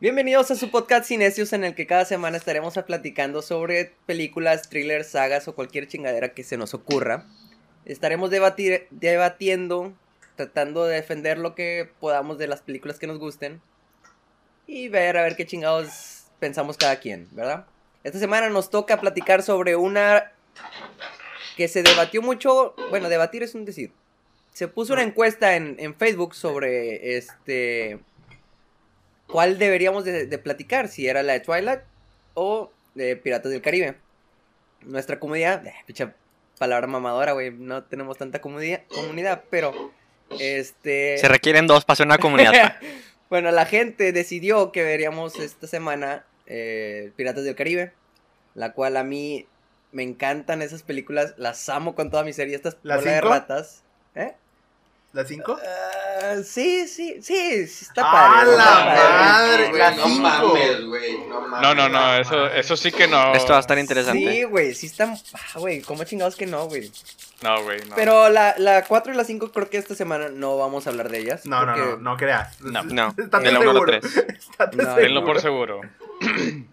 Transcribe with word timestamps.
Bienvenidos 0.00 0.50
a 0.50 0.56
su 0.56 0.70
podcast 0.70 1.06
Cinesius 1.06 1.52
en 1.52 1.62
el 1.62 1.74
que 1.74 1.86
cada 1.86 2.06
semana 2.06 2.38
estaremos 2.38 2.72
platicando 2.86 3.42
sobre 3.42 3.92
películas, 4.06 4.70
thrillers, 4.70 5.08
sagas 5.08 5.46
o 5.46 5.54
cualquier 5.54 5.88
chingadera 5.88 6.32
que 6.32 6.42
se 6.42 6.56
nos 6.56 6.72
ocurra. 6.72 7.26
Estaremos 7.84 8.30
debatir, 8.30 8.86
debatiendo, 8.88 9.92
tratando 10.36 10.86
de 10.86 10.94
defender 10.94 11.36
lo 11.36 11.54
que 11.54 11.90
podamos 12.00 12.38
de 12.38 12.46
las 12.46 12.62
películas 12.62 12.98
que 12.98 13.08
nos 13.08 13.18
gusten 13.18 13.60
y 14.66 14.88
ver 14.88 15.18
a 15.18 15.22
ver 15.22 15.36
qué 15.36 15.44
chingados 15.44 16.28
pensamos 16.38 16.78
cada 16.78 16.98
quien, 16.98 17.28
¿verdad? 17.32 17.66
Esta 18.02 18.18
semana 18.18 18.48
nos 18.48 18.70
toca 18.70 19.02
platicar 19.02 19.42
sobre 19.42 19.76
una 19.76 20.32
que 21.58 21.68
se 21.68 21.82
debatió 21.82 22.22
mucho, 22.22 22.74
bueno, 22.88 23.10
debatir 23.10 23.42
es 23.42 23.54
un 23.54 23.66
decir. 23.66 23.92
Se 24.54 24.66
puso 24.66 24.94
una 24.94 25.02
encuesta 25.02 25.56
en, 25.56 25.76
en 25.78 25.94
Facebook 25.94 26.34
sobre 26.34 27.18
este 27.18 28.00
cuál 29.32 29.58
deberíamos 29.58 30.04
de, 30.04 30.26
de 30.26 30.38
platicar, 30.38 30.88
si 30.88 31.06
era 31.06 31.22
la 31.22 31.34
de 31.34 31.40
Twilight 31.40 31.80
o 32.34 32.70
de 32.94 33.16
Piratas 33.16 33.52
del 33.52 33.62
Caribe. 33.62 33.96
Nuestra 34.82 35.18
comunidad, 35.18 35.66
eh, 35.66 35.74
picha 35.86 36.14
palabra 36.58 36.86
mamadora, 36.86 37.32
güey, 37.32 37.50
no 37.50 37.84
tenemos 37.84 38.18
tanta 38.18 38.40
comunidad, 38.40 38.82
comunidad, 38.88 39.44
pero 39.50 39.92
este... 40.38 41.18
Se 41.18 41.28
requieren 41.28 41.66
dos 41.66 41.84
para 41.84 41.94
hacer 41.94 42.06
una 42.06 42.18
comunidad. 42.18 42.76
bueno, 43.30 43.50
la 43.50 43.66
gente 43.66 44.12
decidió 44.12 44.72
que 44.72 44.82
veríamos 44.82 45.38
esta 45.38 45.66
semana 45.66 46.24
eh, 46.46 47.12
Piratas 47.16 47.44
del 47.44 47.54
Caribe, 47.54 47.92
la 48.54 48.72
cual 48.72 48.96
a 48.96 49.04
mí 49.04 49.46
me 49.92 50.02
encantan 50.02 50.62
esas 50.62 50.82
películas, 50.82 51.34
las 51.36 51.68
amo 51.68 51.94
con 51.94 52.10
toda 52.10 52.24
mi 52.24 52.32
serie, 52.32 52.54
estas 52.54 52.76
¿La 52.82 52.96
bola 52.96 53.10
de 53.10 53.20
ratas. 53.20 53.82
¿Eh? 54.14 54.34
¿La 55.12 55.24
5? 55.24 55.58
Ah, 56.22 56.36
sí, 56.44 56.86
sí, 56.86 57.20
sí, 57.20 57.66
sí 57.66 57.84
está 57.84 58.02
¡A 58.08 58.12
padre. 58.12 58.56
la 58.56 58.62
está 58.62 58.84
padre. 58.84 59.18
madre! 59.18 59.68
Güey, 59.70 59.78
la 59.80 59.90
no 59.90 60.04
cinco. 60.04 60.20
mames, 60.22 60.84
güey. 60.84 61.18
No 61.26 61.40
mames. 61.40 61.60
No, 61.62 61.74
no, 61.74 61.88
no, 61.88 62.14
eso, 62.16 62.46
eso 62.46 62.76
sí 62.76 62.92
que 62.92 63.08
no. 63.08 63.32
Esto 63.34 63.50
va 63.52 63.56
a 63.56 63.60
estar 63.60 63.76
interesante. 63.78 64.30
Sí, 64.32 64.44
güey, 64.44 64.72
sí 64.74 64.86
están. 64.86 65.16
Ah, 65.34 65.58
güey, 65.58 65.80
¿cómo 65.82 66.04
chingados 66.04 66.36
que 66.36 66.46
no, 66.46 66.66
güey? 66.68 66.92
No, 67.42 67.60
güey, 67.64 67.80
no. 67.88 67.96
Pero 67.96 68.28
la, 68.28 68.54
la 68.58 68.84
4 68.84 69.12
y 69.12 69.16
la 69.16 69.24
5 69.24 69.50
creo 69.50 69.68
que 69.68 69.78
esta 69.78 69.96
semana 69.96 70.28
no 70.28 70.56
vamos 70.58 70.86
a 70.86 70.90
hablar 70.90 71.08
de 71.08 71.18
ellas. 71.18 71.44
No, 71.44 71.66
no, 71.66 71.72
porque 71.74 71.90
no, 71.90 71.96
no 71.96 72.16
creas. 72.16 72.60
No, 72.60 72.82
no. 72.84 73.08
Estate 73.18 73.44
De 73.46 73.52
la 73.52 73.58
uno 73.60 73.70
a 73.70 73.72
la 73.74 73.80
seguro. 73.80 74.00
tres. 74.00 74.16
Estate 74.28 74.76
No, 74.76 74.82
seguro. 74.84 75.02
Tenlo 75.02 75.24
por 75.24 75.40
seguro. 75.40 75.80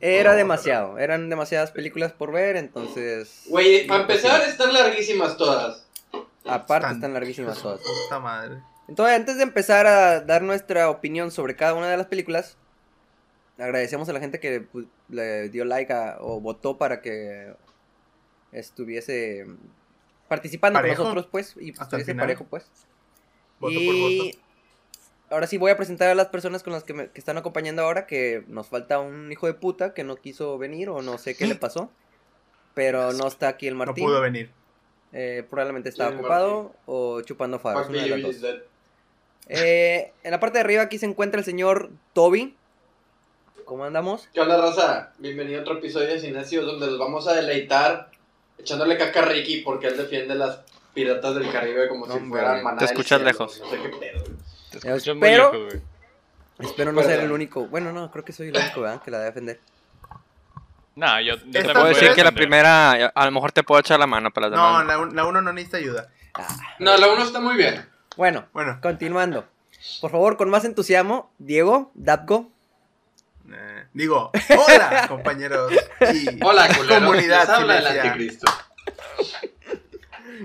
Era 0.02 0.36
demasiado. 0.36 1.00
Eran 1.00 1.30
demasiadas 1.30 1.72
películas 1.72 2.12
por 2.12 2.32
ver, 2.34 2.58
entonces. 2.58 3.44
Güey, 3.48 3.88
para 3.88 4.02
empezar, 4.02 4.42
están 4.42 4.74
larguísimas 4.74 5.38
todas. 5.38 5.87
Aparte, 6.50 6.94
Están- 6.94 7.14
larguísimas 7.14 7.62
todas. 7.62 7.82
Puta 7.82 8.20
madre. 8.20 8.62
Entonces, 8.88 9.16
antes 9.16 9.38
de 9.38 9.44
empezar 9.44 9.86
a 9.88 10.22
dar 10.22 10.42
nuestra 10.42 10.90
opinión 10.90 11.30
sobre 11.32 11.56
cada 11.56 11.74
una 11.74 11.88
de 11.90 11.98
las 11.98 12.08
películas, 12.08 12.58
agradecemos 13.58 14.08
a 14.10 14.14
la 14.14 14.20
gente 14.20 14.40
que 14.40 14.62
pues, 14.62 14.86
le 15.10 15.50
dio 15.50 15.66
like 15.66 15.92
a- 15.92 16.18
o 16.22 16.40
votó 16.40 16.78
para 16.78 17.02
que 17.02 17.54
estuviese 18.52 19.46
participando 20.28 20.78
Parejo. 20.80 20.98
con 20.98 21.06
nosotros, 21.06 21.28
pues, 21.32 21.56
y 21.60 21.72
Hasta 21.72 21.84
estuviese 21.84 22.16
parejo, 22.16 22.46
pues. 22.46 22.64
Voto 23.60 23.74
por 23.74 23.82
y 23.84 24.18
voto. 24.32 24.40
ahora 25.32 25.48
sí 25.48 25.58
voy 25.58 25.72
a 25.72 25.78
presentar 25.78 26.10
a 26.10 26.16
las 26.16 26.28
personas 26.28 26.64
con 26.64 26.74
las 26.74 26.84
que 26.84 26.94
me 26.94 27.10
que 27.10 27.20
están 27.20 27.38
acompañando 27.38 27.82
ahora, 27.82 28.06
que 28.08 28.44
nos 28.48 28.68
falta 28.68 29.00
un 29.00 29.32
hijo 29.32 29.48
de 29.48 29.54
puta 29.54 29.94
que 29.94 30.04
no 30.04 30.16
quiso 30.18 30.58
venir 30.58 30.90
o 30.90 31.02
no 31.02 31.18
sé 31.18 31.36
qué 31.36 31.48
le 31.48 31.56
pasó, 31.56 31.92
pero 32.74 33.12
no 33.14 33.28
está 33.28 33.48
aquí 33.50 33.68
el 33.68 33.74
No 33.78 33.86
Martín. 33.86 34.06
pudo 34.06 34.22
venir. 34.22 34.52
Eh, 35.14 35.46
probablemente 35.50 35.90
estaba 35.90 36.10
¿Quién 36.10 36.20
es 36.20 36.26
ocupado 36.26 36.74
o 36.86 37.22
chupando 37.22 37.60
faros. 37.60 37.88
Una 37.90 38.02
de 38.04 38.10
las 38.10 38.22
dos. 38.22 38.36
Eh, 39.50 40.12
en 40.24 40.32
la 40.32 40.40
parte 40.40 40.58
de 40.58 40.64
arriba 40.66 40.82
aquí 40.84 40.98
se 40.98 41.06
encuentra 41.06 41.40
el 41.40 41.46
señor 41.46 41.90
Toby. 42.14 42.56
¿Cómo 43.66 43.84
andamos? 43.86 44.28
¿Qué 44.34 44.40
onda, 44.42 44.58
raza? 44.60 45.14
Bienvenido 45.18 45.60
a 45.60 45.62
otro 45.62 45.78
episodio 45.78 46.08
de 46.10 46.20
Cinesios 46.20 46.66
donde 46.66 46.88
los 46.88 47.00
vamos 47.00 47.28
a 47.28 47.34
deleitar 47.34 48.10
echándole 48.58 48.98
caca 48.98 49.22
a 49.22 49.26
Ricky 49.26 49.62
porque 49.62 49.88
él 49.88 49.98
defiende 49.98 50.36
las 50.36 50.60
piratas 50.94 51.36
del 51.36 51.52
Caribe 51.52 51.88
como 51.88 52.08
No, 52.08 52.14
si 52.14 52.20
hombre, 52.20 52.42
fueran 52.42 52.64
maná 52.64 52.80
te 52.80 52.86
escuchas 52.86 53.20
cielo, 53.20 53.26
lejos. 53.26 53.60
No 53.62 53.70
sé 53.70 53.78
qué 53.82 53.90
pedo. 53.90 54.24
Te 54.72 54.78
Espero- 54.78 54.96
escuchas 54.96 55.16
muy 55.16 55.30
lejos, 55.30 55.66
güey. 55.66 55.82
Espero 56.60 56.92
no 56.92 57.04
ser 57.04 57.20
el 57.20 57.32
único. 57.32 57.68
Bueno, 57.68 57.94
no, 57.94 58.10
creo 58.12 58.26
que 58.26 58.34
soy 58.34 58.48
el 58.50 58.58
único, 58.58 58.82
¿verdad? 58.82 59.02
Que 59.04 59.12
la 59.12 59.20
debe 59.20 59.30
defender. 59.30 59.60
No, 60.98 61.22
yo, 61.22 61.36
yo 61.36 61.42
puede 61.52 61.64
Puedo 61.66 61.80
voy 61.82 61.92
a 61.92 61.94
decir 61.94 62.12
que 62.16 62.24
la 62.24 62.32
primera, 62.32 62.92
a 63.14 63.26
lo 63.26 63.32
mejor 63.32 63.52
te 63.52 63.62
puedo 63.64 63.80
echar 63.80 64.00
la 64.00 64.08
mano 64.08 64.32
para 64.32 64.50
las 64.50 64.58
No, 64.58 64.84
la, 64.84 64.98
un- 64.98 65.16
la 65.16 65.26
uno 65.26 65.42
no 65.44 65.54
necesita 65.54 65.78
ayuda. 65.78 66.10
No, 66.80 66.98
la 66.98 67.08
uno 67.08 67.24
está 67.24 67.40
muy 67.40 67.56
bien. 67.56 67.88
Bueno, 68.16 68.48
Bueno, 68.52 68.80
continuando. 68.82 69.46
Por 70.02 70.10
favor, 70.10 70.38
con 70.38 70.50
más 70.50 70.66
entusiasmo, 70.66 71.32
Diego, 71.38 71.92
Dapgo. 71.94 72.52
eh, 73.52 73.86
digo, 73.94 74.32
hola, 74.68 75.06
compañeros. 75.08 75.72
Y 76.14 76.44
Hola, 76.44 76.68
culeros. 76.76 76.88
Comunidad 77.00 77.50
habla 77.52 77.78
el 77.78 77.84
cinesia. 77.86 78.04
anticristo. 78.12 78.52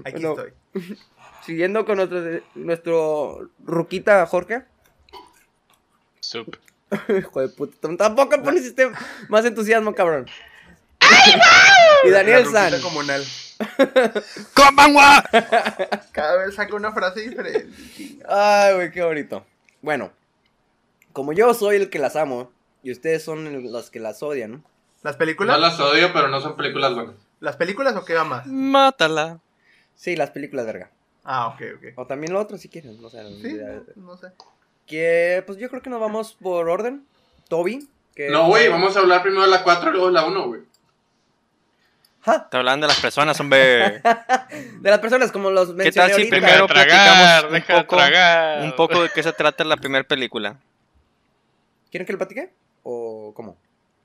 Aquí 0.04 0.22
Bueno. 0.24 0.34
estoy. 0.42 0.98
Siguiendo 1.46 1.84
con 1.86 1.96
nuestro, 1.96 2.20
nuestro 2.56 3.48
ruquita 3.64 4.24
Jorge. 4.26 4.64
Sup. 6.20 6.54
Hijo 7.18 7.40
de 7.40 7.48
puta, 7.48 7.88
tampoco 7.96 8.42
pones 8.42 8.64
este 8.64 8.90
más 9.28 9.44
entusiasmo, 9.44 9.94
cabrón. 9.94 10.26
y 12.04 12.10
Daniel 12.10 12.46
San. 12.46 12.80
comunal. 12.80 13.24
¡Konbanwa! 14.54 15.22
Cada 16.12 16.44
vez 16.44 16.54
saca 16.54 16.74
una 16.74 16.92
frase 16.92 17.20
diferente. 17.20 17.68
Ay, 18.28 18.74
güey, 18.74 18.90
qué 18.90 19.02
bonito. 19.02 19.46
Bueno, 19.80 20.12
como 21.12 21.32
yo 21.32 21.54
soy 21.54 21.76
el 21.76 21.90
que 21.90 21.98
las 21.98 22.16
amo 22.16 22.50
y 22.82 22.90
ustedes 22.90 23.22
son 23.22 23.70
los 23.70 23.90
que 23.90 24.00
las 24.00 24.22
odian, 24.22 24.64
¿Las 25.02 25.16
películas? 25.16 25.56
No 25.56 25.60
las 25.60 25.80
odio, 25.80 26.12
pero 26.12 26.28
no 26.28 26.40
son 26.40 26.56
películas 26.56 26.94
buenas. 26.94 27.16
¿Las 27.40 27.56
películas 27.56 27.96
o 27.96 28.04
qué 28.04 28.14
va 28.14 28.22
más? 28.24 28.46
Mátala. 28.46 29.40
sí, 29.96 30.14
las 30.14 30.30
películas, 30.30 30.64
verga. 30.64 30.90
Ah, 31.24 31.48
ok, 31.48 31.62
ok. 31.76 31.84
O 31.98 32.06
también 32.06 32.32
lo 32.32 32.40
otro 32.40 32.56
si 32.56 32.68
quieren, 32.68 33.00
no 33.02 33.10
sé. 33.10 33.20
Sí, 33.42 33.54
no, 33.96 34.12
no 34.12 34.16
sé. 34.16 34.28
Que, 34.92 35.42
pues 35.46 35.56
yo 35.58 35.70
creo 35.70 35.80
que 35.80 35.88
nos 35.88 36.00
vamos 36.00 36.36
por 36.40 36.68
orden. 36.68 37.06
Toby. 37.48 37.88
Que 38.14 38.28
No, 38.28 38.46
güey, 38.48 38.68
vamos 38.68 38.94
a 38.94 39.00
hablar 39.00 39.22
primero 39.22 39.42
de 39.42 39.48
la 39.48 39.62
4 39.62 39.88
y 39.88 39.92
luego 39.92 40.06
de 40.08 40.12
la 40.12 40.26
1, 40.26 40.46
güey. 40.48 40.60
Ja, 42.20 42.46
Te 42.50 42.58
hablan 42.58 42.78
de 42.80 42.86
las 42.88 43.00
personas, 43.00 43.40
hombre. 43.40 44.02
De 44.80 44.90
las 44.90 44.98
personas 45.00 45.32
como 45.32 45.50
los 45.50 45.68
¿Qué 45.70 45.74
mencioné 45.74 45.92
tal 45.94 46.06
si 46.08 46.12
ahorita. 46.12 46.36
primero 46.36 46.66
Deja 46.66 46.78
de 46.80 46.84
tragar, 46.86 47.46
un 47.46 47.52
deja 47.54 47.72
de 47.74 47.80
poco, 47.82 47.96
tragar. 47.96 48.62
un 48.62 48.76
poco 48.76 49.02
de 49.02 49.08
qué 49.08 49.22
se 49.22 49.32
trata 49.32 49.64
la 49.64 49.76
primera 49.78 50.04
película? 50.04 50.56
¿Quieren 51.90 52.06
que 52.06 52.12
le 52.12 52.18
platique? 52.18 52.50
¿O 52.82 53.32
cómo? 53.34 53.56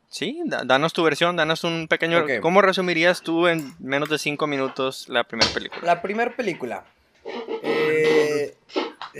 Sí, 0.09 0.41
da- 0.45 0.63
danos 0.65 0.93
tu 0.93 1.03
versión, 1.03 1.35
danos 1.35 1.63
un 1.65 1.87
pequeño... 1.89 2.25
¿Cómo 2.41 2.61
resumirías 2.61 3.21
tú 3.21 3.47
en 3.47 3.75
menos 3.79 4.07
de 4.09 4.17
cinco 4.17 4.47
minutos 4.47 5.09
la 5.09 5.25
primera 5.25 5.51
película? 5.53 5.81
La 5.83 6.01
primera 6.01 6.33
película. 6.35 6.85
Eh, 7.61 8.55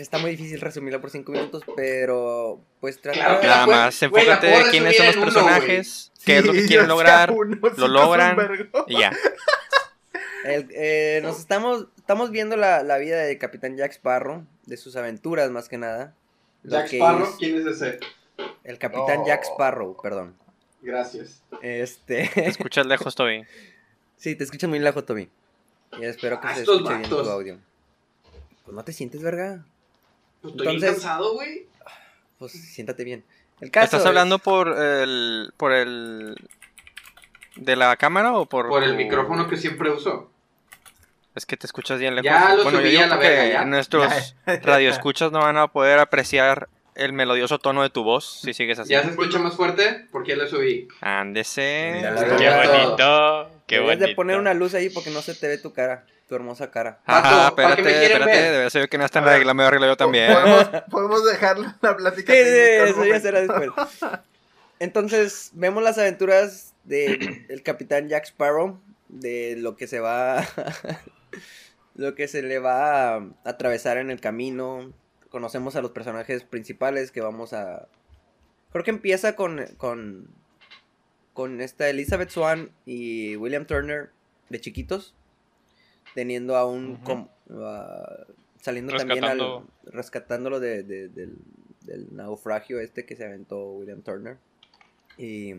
está 0.02 0.18
muy 0.20 0.32
difícil 0.32 0.60
resumirla 0.62 1.00
por 1.02 1.10
cinco 1.10 1.32
minutos, 1.32 1.64
pero 1.76 2.60
pues 2.80 3.00
trata 3.02 3.18
Claro 3.20 3.42
que 3.42 3.48
Nada 3.48 3.68
más, 3.68 4.02
enfócate 4.04 4.48
de 4.48 4.64
quiénes 4.72 4.98
son 4.98 5.06
los 5.08 5.16
uno, 5.16 5.26
personajes, 5.26 6.12
qué 6.26 6.38
es 6.38 6.46
lo 6.46 6.54
que 6.54 6.66
quieren 6.66 6.88
lograr, 6.88 7.32
uno 7.32 7.58
lo 7.78 7.88
logran 7.88 8.70
y 8.88 9.00
ya. 9.00 9.12
El- 10.44 10.68
eh, 10.72 11.20
nos 11.24 11.40
estamos, 11.40 11.88
estamos 11.98 12.32
viendo 12.32 12.56
la, 12.56 12.84
la 12.84 12.98
vida 12.98 13.22
de 13.24 13.38
Capitán 13.38 13.76
Jack 13.76 13.92
Sparrow, 13.94 14.46
de 14.66 14.78
sus 14.78 14.96
aventuras 14.96 15.52
más 15.52 15.68
que 15.68 15.78
nada. 15.78 16.14
Jack 16.64 16.90
que 16.90 16.98
Sparrow, 16.98 17.36
¿quién 17.38 17.58
es 17.58 17.66
ese? 17.68 18.00
el 18.64 18.78
Capitán 18.78 19.22
Oh. 19.22 19.28
Jack 19.28 19.44
Sparrow, 19.44 19.98
perdón. 20.02 20.36
Gracias. 20.82 21.42
Este, 21.62 22.30
Te 22.34 22.48
escuchas 22.48 22.86
lejos, 22.86 23.16
Toby. 23.16 23.44
sí, 24.18 24.36
te 24.36 24.44
escuchas 24.44 24.70
muy 24.70 24.80
lejos, 24.80 25.06
Toby. 25.06 25.30
Y 26.00 26.06
espero 26.06 26.40
que 26.40 26.48
Ah, 26.48 26.56
se 26.56 26.62
escuche 26.62 26.96
bien 26.98 27.10
tu 27.10 27.20
audio. 27.20 27.58
Pues 28.64 28.76
no 28.76 28.84
te 28.84 28.94
sientes, 28.94 29.22
verga. 29.22 29.66
Pues 30.42 30.54
Estoy 30.54 30.68
bien 30.68 30.76
Entonces- 30.76 31.04
cansado, 31.04 31.34
güey. 31.34 31.68
Pues 32.40 32.52
siéntate 32.52 33.04
bien. 33.04 33.24
El 33.62 33.72
caso 33.72 33.86
¿Estás 33.86 34.02
es- 34.02 34.06
hablando 34.08 34.38
por 34.40 34.70
el... 34.78 35.52
por 35.58 35.74
el... 35.74 36.36
de 37.56 37.76
la 37.76 37.96
cámara 37.98 38.34
o 38.34 38.46
por... 38.46 38.68
Por 38.70 38.84
el 38.84 38.92
tu- 38.92 38.98
micrófono 38.98 39.48
que 39.50 39.58
siempre 39.58 39.90
uso. 39.90 40.32
Es 41.34 41.46
que 41.46 41.58
te 41.58 41.66
escuchas 41.68 42.00
bien 42.00 42.16
lejos. 42.16 42.26
Ya 42.26 42.56
lo 42.56 42.64
bueno, 42.64 42.72
yo 42.72 42.78
subí 42.80 42.90
digo 42.90 43.04
a 43.04 43.08
la 43.08 43.16
porque 43.16 43.30
verga, 43.30 43.48
ya. 43.48 43.66
nuestros 43.66 44.36
radioescuchas 44.46 45.32
no 45.32 45.40
van 45.40 45.58
a 45.58 45.68
poder 45.68 46.00
apreciar 46.00 46.68
el 46.96 47.14
melodioso 47.14 47.60
tono 47.60 47.84
de 47.84 47.92
tu 47.92 48.04
voz 48.04 48.40
si 48.42 48.54
sigues 48.56 48.80
así. 48.80 48.90
¿Ya 48.92 49.04
se 49.04 49.10
escucha 49.12 49.38
más 49.38 49.56
fuerte? 49.56 50.08
¿Por 50.12 50.24
qué 50.24 50.36
le 50.36 50.48
subí? 50.48 50.88
Ándese. 51.02 52.00
Ya 52.02 52.16
Qué 52.38 52.50
bonito. 52.50 53.50
Qué 53.68 53.76
Debes 53.76 53.90
bonito. 53.90 54.08
de 54.08 54.16
poner 54.16 54.40
una 54.40 54.54
luz 54.54 54.74
ahí 54.74 54.90
porque 54.90 55.10
no 55.10 55.22
se 55.22 55.36
te 55.36 55.48
ve 55.48 55.58
tu 55.58 55.74
cara, 55.74 56.06
tu 56.28 56.36
hermosa 56.36 56.72
cara. 56.72 57.02
Ajá, 57.06 57.50
Pato, 57.50 57.56
¿para 57.58 57.76
qué 57.76 57.82
me 57.84 57.92
espérate, 57.92 58.14
espérate. 58.14 58.42
ver? 58.42 58.52
Debe 58.54 58.70
ser 58.70 58.90
que 58.90 58.98
no 58.98 59.06
está 59.06 59.20
en 59.20 59.26
regla, 59.26 59.54
me 59.54 59.64
arreglo 59.64 59.88
yo 59.88 59.98
también. 59.98 60.34
Podemos, 60.34 60.70
podemos 60.90 61.26
dejar 61.26 61.58
la 61.82 61.98
plática. 61.98 62.34
Sí, 62.34 62.40
sí, 62.40 62.50
eso 62.50 63.06
ya 63.06 63.20
será 63.20 63.42
después. 63.42 63.70
Entonces, 64.80 65.52
vemos 65.54 65.84
las 65.84 65.98
aventuras 65.98 66.74
de 66.86 67.46
el 67.50 67.62
capitán 67.62 68.08
Jack 68.08 68.26
Sparrow, 68.26 68.80
de 69.10 69.56
lo 69.58 69.76
que 69.76 69.88
se 69.88 70.00
va, 70.00 70.48
lo 71.96 72.16
que 72.16 72.28
se 72.28 72.42
le 72.42 72.60
va 72.60 73.16
a 73.16 73.28
atravesar 73.44 73.98
en 73.98 74.12
el 74.12 74.22
camino. 74.22 74.94
Conocemos 75.30 75.76
a 75.76 75.82
los 75.82 75.92
personajes 75.92 76.44
principales 76.44 77.12
que 77.12 77.20
vamos 77.20 77.52
a, 77.52 77.88
Creo 78.72 78.84
que 78.84 78.92
empieza 78.92 79.36
con, 79.36 79.66
con, 79.78 80.30
con 81.38 81.62
esta 81.62 81.88
Elizabeth 81.88 82.32
Swan 82.32 82.72
y 82.84 83.36
William 83.36 83.68
Turner 83.68 84.10
de 84.50 84.60
chiquitos, 84.60 85.14
teniendo 86.16 86.56
a 86.58 86.66
un... 86.66 86.96
Com- 86.98 87.28
a- 87.52 88.26
saliendo 88.60 88.98
también 88.98 89.24
al... 89.24 89.62
Rescatándolo 89.84 90.60
de, 90.60 90.82
de- 90.82 91.10
del, 91.10 91.38
del 91.82 92.08
naufragio 92.16 92.80
este 92.80 93.06
que 93.06 93.16
se 93.16 93.24
aventó 93.24 93.70
William 93.74 94.02
Turner. 94.02 94.40
Y... 95.16 95.54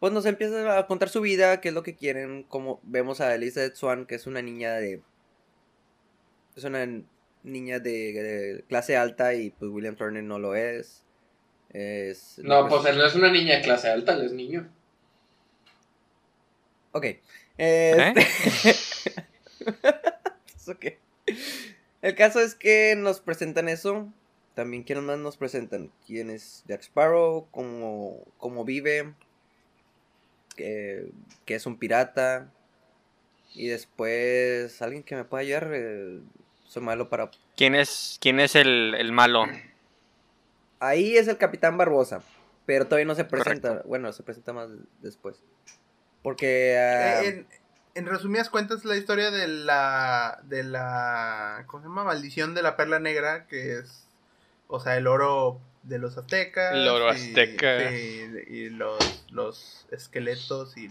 Pues 0.00 0.12
nos 0.12 0.26
empieza 0.26 0.76
a 0.76 0.88
contar 0.88 1.08
su 1.08 1.20
vida, 1.20 1.60
qué 1.60 1.68
es 1.68 1.74
lo 1.74 1.84
que 1.84 1.94
quieren, 1.94 2.42
como 2.42 2.80
vemos 2.82 3.20
a 3.20 3.32
Elizabeth 3.32 3.76
Swan, 3.76 4.06
que 4.06 4.16
es 4.16 4.26
una 4.26 4.42
niña 4.42 4.74
de... 4.74 5.02
Es 6.56 6.64
una 6.64 6.84
niña 7.44 7.78
de, 7.78 8.12
de 8.12 8.64
clase 8.68 8.96
alta 8.96 9.34
y 9.34 9.50
pues 9.50 9.70
William 9.70 9.94
Turner 9.94 10.24
no 10.24 10.40
lo 10.40 10.56
es. 10.56 11.04
Es... 11.72 12.38
No, 12.38 12.68
pues 12.68 12.84
él 12.86 12.98
no 12.98 13.06
es 13.06 13.14
una 13.14 13.30
niña 13.30 13.56
de 13.56 13.62
clase 13.62 13.88
alta, 13.88 14.14
él 14.14 14.22
es 14.26 14.32
niño. 14.32 14.68
Ok. 16.92 17.06
Este- 17.56 18.26
¿Eso 20.56 20.78
qué? 20.78 20.98
El 22.02 22.14
caso 22.14 22.40
es 22.40 22.54
que 22.54 22.94
nos 22.96 23.20
presentan 23.20 23.68
eso. 23.68 24.08
También, 24.54 24.82
¿quiénes 24.82 25.04
más 25.04 25.18
nos 25.18 25.36
presentan? 25.36 25.90
¿Quién 26.06 26.30
es 26.30 26.64
Jack 26.66 26.82
Sparrow? 26.82 27.46
¿Cómo, 27.50 28.24
cómo 28.38 28.64
vive? 28.64 29.14
Que, 30.56 31.10
que 31.44 31.54
es 31.54 31.66
un 31.66 31.78
pirata. 31.78 32.50
Y 33.54 33.68
después, 33.68 34.80
alguien 34.82 35.02
que 35.02 35.14
me 35.16 35.24
pueda 35.24 35.42
ayudar. 35.42 35.70
eh, 35.72 36.20
soy 36.66 36.82
malo 36.82 37.08
para. 37.08 37.30
¿Quién 37.56 37.74
es, 37.74 38.18
quién 38.20 38.40
es 38.40 38.54
el, 38.56 38.94
el 38.98 39.12
malo? 39.12 39.44
Ahí 40.80 41.16
es 41.16 41.28
el 41.28 41.36
Capitán 41.38 41.76
Barbosa. 41.76 42.22
Pero 42.66 42.84
todavía 42.86 43.06
no 43.06 43.14
se 43.14 43.24
presenta. 43.24 43.68
Correcto. 43.68 43.88
Bueno, 43.88 44.12
se 44.12 44.22
presenta 44.22 44.52
más 44.52 44.68
después. 45.00 45.42
Porque. 46.22 46.76
ah, 46.78 47.22
Eh, 47.22 47.28
en, 47.28 47.46
en 47.94 48.06
resumidas 48.06 48.50
cuentas, 48.50 48.84
la 48.84 48.96
historia 48.96 49.30
de 49.30 49.46
la. 49.48 50.40
de 50.44 50.62
la. 50.64 51.64
¿Cómo 51.66 51.82
se 51.82 51.88
llama? 51.88 52.04
Maldición 52.04 52.54
de 52.54 52.62
la 52.62 52.76
perla 52.76 52.98
negra, 52.98 53.46
que 53.46 53.78
es. 53.78 54.04
O 54.68 54.78
sea, 54.80 54.96
el 54.96 55.06
oro 55.06 55.60
de 55.82 55.98
los 55.98 56.16
aztecas. 56.16 56.74
El 56.74 56.86
oro 56.88 57.06
y- 57.06 57.16
azteca. 57.16 57.90
y 57.90 58.68
los, 58.70 59.24
los 59.32 59.86
esqueletos 59.90 60.76
y. 60.76 60.88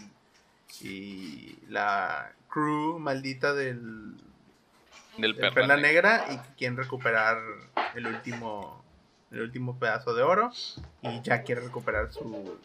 y 0.82 1.58
la 1.68 2.32
crew 2.50 2.98
maldita 2.98 3.54
del. 3.54 4.14
Del 5.18 5.34
de 5.34 5.40
perla 5.40 5.54
perla 5.54 5.76
negra. 5.76 6.18
negra 6.26 6.32
y 6.34 6.36
que 6.48 6.54
quieren 6.56 6.76
recuperar 6.76 7.38
el 7.94 8.06
último. 8.06 8.79
El 9.30 9.40
último 9.42 9.78
pedazo 9.78 10.14
de 10.14 10.22
oro. 10.22 10.50
Y 11.02 11.20
ya 11.22 11.42
quiere 11.42 11.60
recuperar 11.60 12.12
su. 12.12 12.58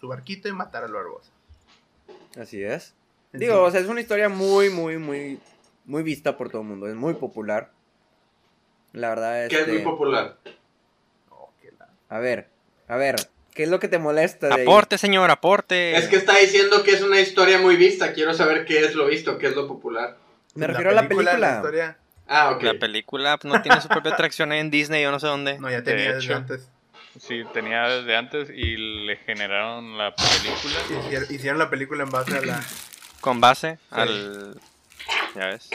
su 0.00 0.08
barquito 0.08 0.48
y 0.48 0.52
matar 0.52 0.84
al 0.84 0.92
Barbosa. 0.92 1.30
así 2.40 2.62
es. 2.62 2.94
Digo, 3.32 3.62
o 3.62 3.70
sea, 3.70 3.80
es 3.80 3.88
una 3.88 4.00
historia 4.00 4.28
muy, 4.28 4.70
muy, 4.70 4.96
muy, 4.98 5.38
muy 5.84 6.02
vista 6.02 6.36
por 6.36 6.48
todo 6.50 6.62
el 6.62 6.68
mundo. 6.68 6.88
Es 6.88 6.94
muy 6.94 7.14
popular. 7.14 7.70
La 8.92 9.10
verdad, 9.10 9.48
Que 9.48 9.60
es 9.60 9.66
muy 9.66 9.76
este, 9.76 9.84
popular. 9.88 10.36
Oh, 11.30 11.50
qué 11.60 11.70
la- 11.78 11.88
a 12.08 12.18
ver, 12.18 12.48
a 12.88 12.96
ver, 12.96 13.16
¿qué 13.52 13.64
es 13.64 13.68
lo 13.68 13.78
que 13.78 13.88
te 13.88 13.98
molesta 13.98 14.48
de 14.48 14.54
ahí? 14.54 14.62
Aporte, 14.62 14.96
señor, 14.96 15.30
aporte. 15.30 15.96
Es 15.96 16.08
que 16.08 16.16
está 16.16 16.36
diciendo 16.38 16.82
que 16.82 16.92
es 16.92 17.02
una 17.02 17.20
historia 17.20 17.58
muy 17.58 17.76
vista. 17.76 18.14
Quiero 18.14 18.32
saber 18.32 18.64
qué 18.64 18.80
es 18.86 18.94
lo 18.94 19.06
visto, 19.06 19.36
qué 19.36 19.48
es 19.48 19.56
lo 19.56 19.68
popular. 19.68 20.16
Me 20.54 20.66
refiero 20.66 20.90
a 20.90 20.94
la 20.94 21.02
la 21.02 21.08
película. 21.08 21.56
historia, 21.56 21.98
Ah, 22.28 22.50
ok. 22.50 22.62
La 22.62 22.74
película 22.74 23.36
pues, 23.38 23.52
no 23.52 23.62
tiene 23.62 23.80
su 23.80 23.88
propia 23.88 24.12
atracción 24.12 24.52
en 24.52 24.70
Disney, 24.70 25.02
yo 25.02 25.10
no 25.10 25.20
sé 25.20 25.26
dónde. 25.26 25.58
no, 25.58 25.70
ya 25.70 25.76
De 25.76 25.82
tenía 25.82 26.12
desde 26.14 26.18
hecho. 26.26 26.36
antes. 26.36 26.68
Sí, 27.20 27.44
tenía 27.54 27.88
desde 27.88 28.14
antes 28.16 28.50
y 28.50 28.76
le 29.06 29.16
generaron 29.18 29.96
la 29.96 30.14
película. 30.14 30.74
Hicieron, 31.06 31.34
hicieron 31.34 31.58
la 31.58 31.70
película 31.70 32.02
en 32.02 32.10
base 32.10 32.36
a 32.36 32.40
la. 32.42 32.60
Con 33.20 33.40
base 33.40 33.78
al... 33.90 34.60
Ya 35.34 35.46
ves. 35.46 35.70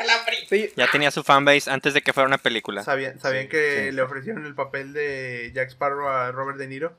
Ya 0.75 0.87
tenía 0.91 1.09
su 1.11 1.23
fanbase 1.23 1.69
antes 1.71 1.93
de 1.93 2.01
que 2.01 2.13
fuera 2.13 2.27
una 2.27 2.37
película. 2.37 2.83
¿Sabían, 2.83 3.19
sabían 3.19 3.47
que 3.47 3.87
sí. 3.89 3.91
le 3.95 4.01
ofrecieron 4.01 4.45
el 4.45 4.55
papel 4.55 4.93
de 4.93 5.51
Jack 5.53 5.69
Sparrow 5.69 6.07
a 6.07 6.31
Robert 6.31 6.57
De 6.57 6.67
Niro? 6.67 6.93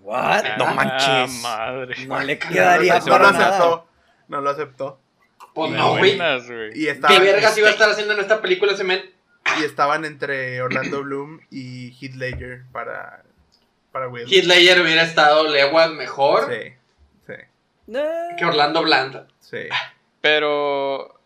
¿What? 0.00 0.44
No 0.56 0.66
Ah, 0.66 0.74
manches. 0.74 1.40
madre. 1.42 2.06
No 2.06 2.20
le 2.20 2.38
quedaría 2.38 2.98
no, 2.98 3.04
para 3.06 3.26
lo 3.26 3.32
nada. 3.32 3.48
aceptó. 3.48 3.86
No 4.28 4.40
lo 4.40 4.50
aceptó. 4.50 4.99
Pues 5.54 5.70
no, 5.72 5.96
güey. 5.98 6.18
¿Qué 6.18 7.18
vergas 7.20 7.56
iba 7.58 7.68
a 7.68 7.72
estar 7.72 7.90
haciendo 7.90 8.14
en 8.14 8.20
esta 8.20 8.40
película 8.40 8.72
ese 8.72 8.84
men? 8.84 9.02
y 9.58 9.64
estaban 9.64 10.04
entre 10.04 10.60
Orlando 10.62 11.02
Bloom 11.02 11.40
y 11.50 11.92
Heath 12.00 12.14
Ledger 12.14 12.62
para, 12.72 13.24
para 13.90 14.06
Will. 14.08 14.26
Heath 14.32 14.44
Ledger 14.44 14.80
hubiera 14.82 15.02
estado 15.02 15.48
leguas 15.48 15.90
mejor 15.92 16.52
Sí, 16.52 16.72
sí, 17.26 17.32
No. 17.86 18.00
que 18.38 18.44
Orlando 18.44 18.82
Bland. 18.82 19.26
sí. 19.40 19.66
Pero, 20.20 21.18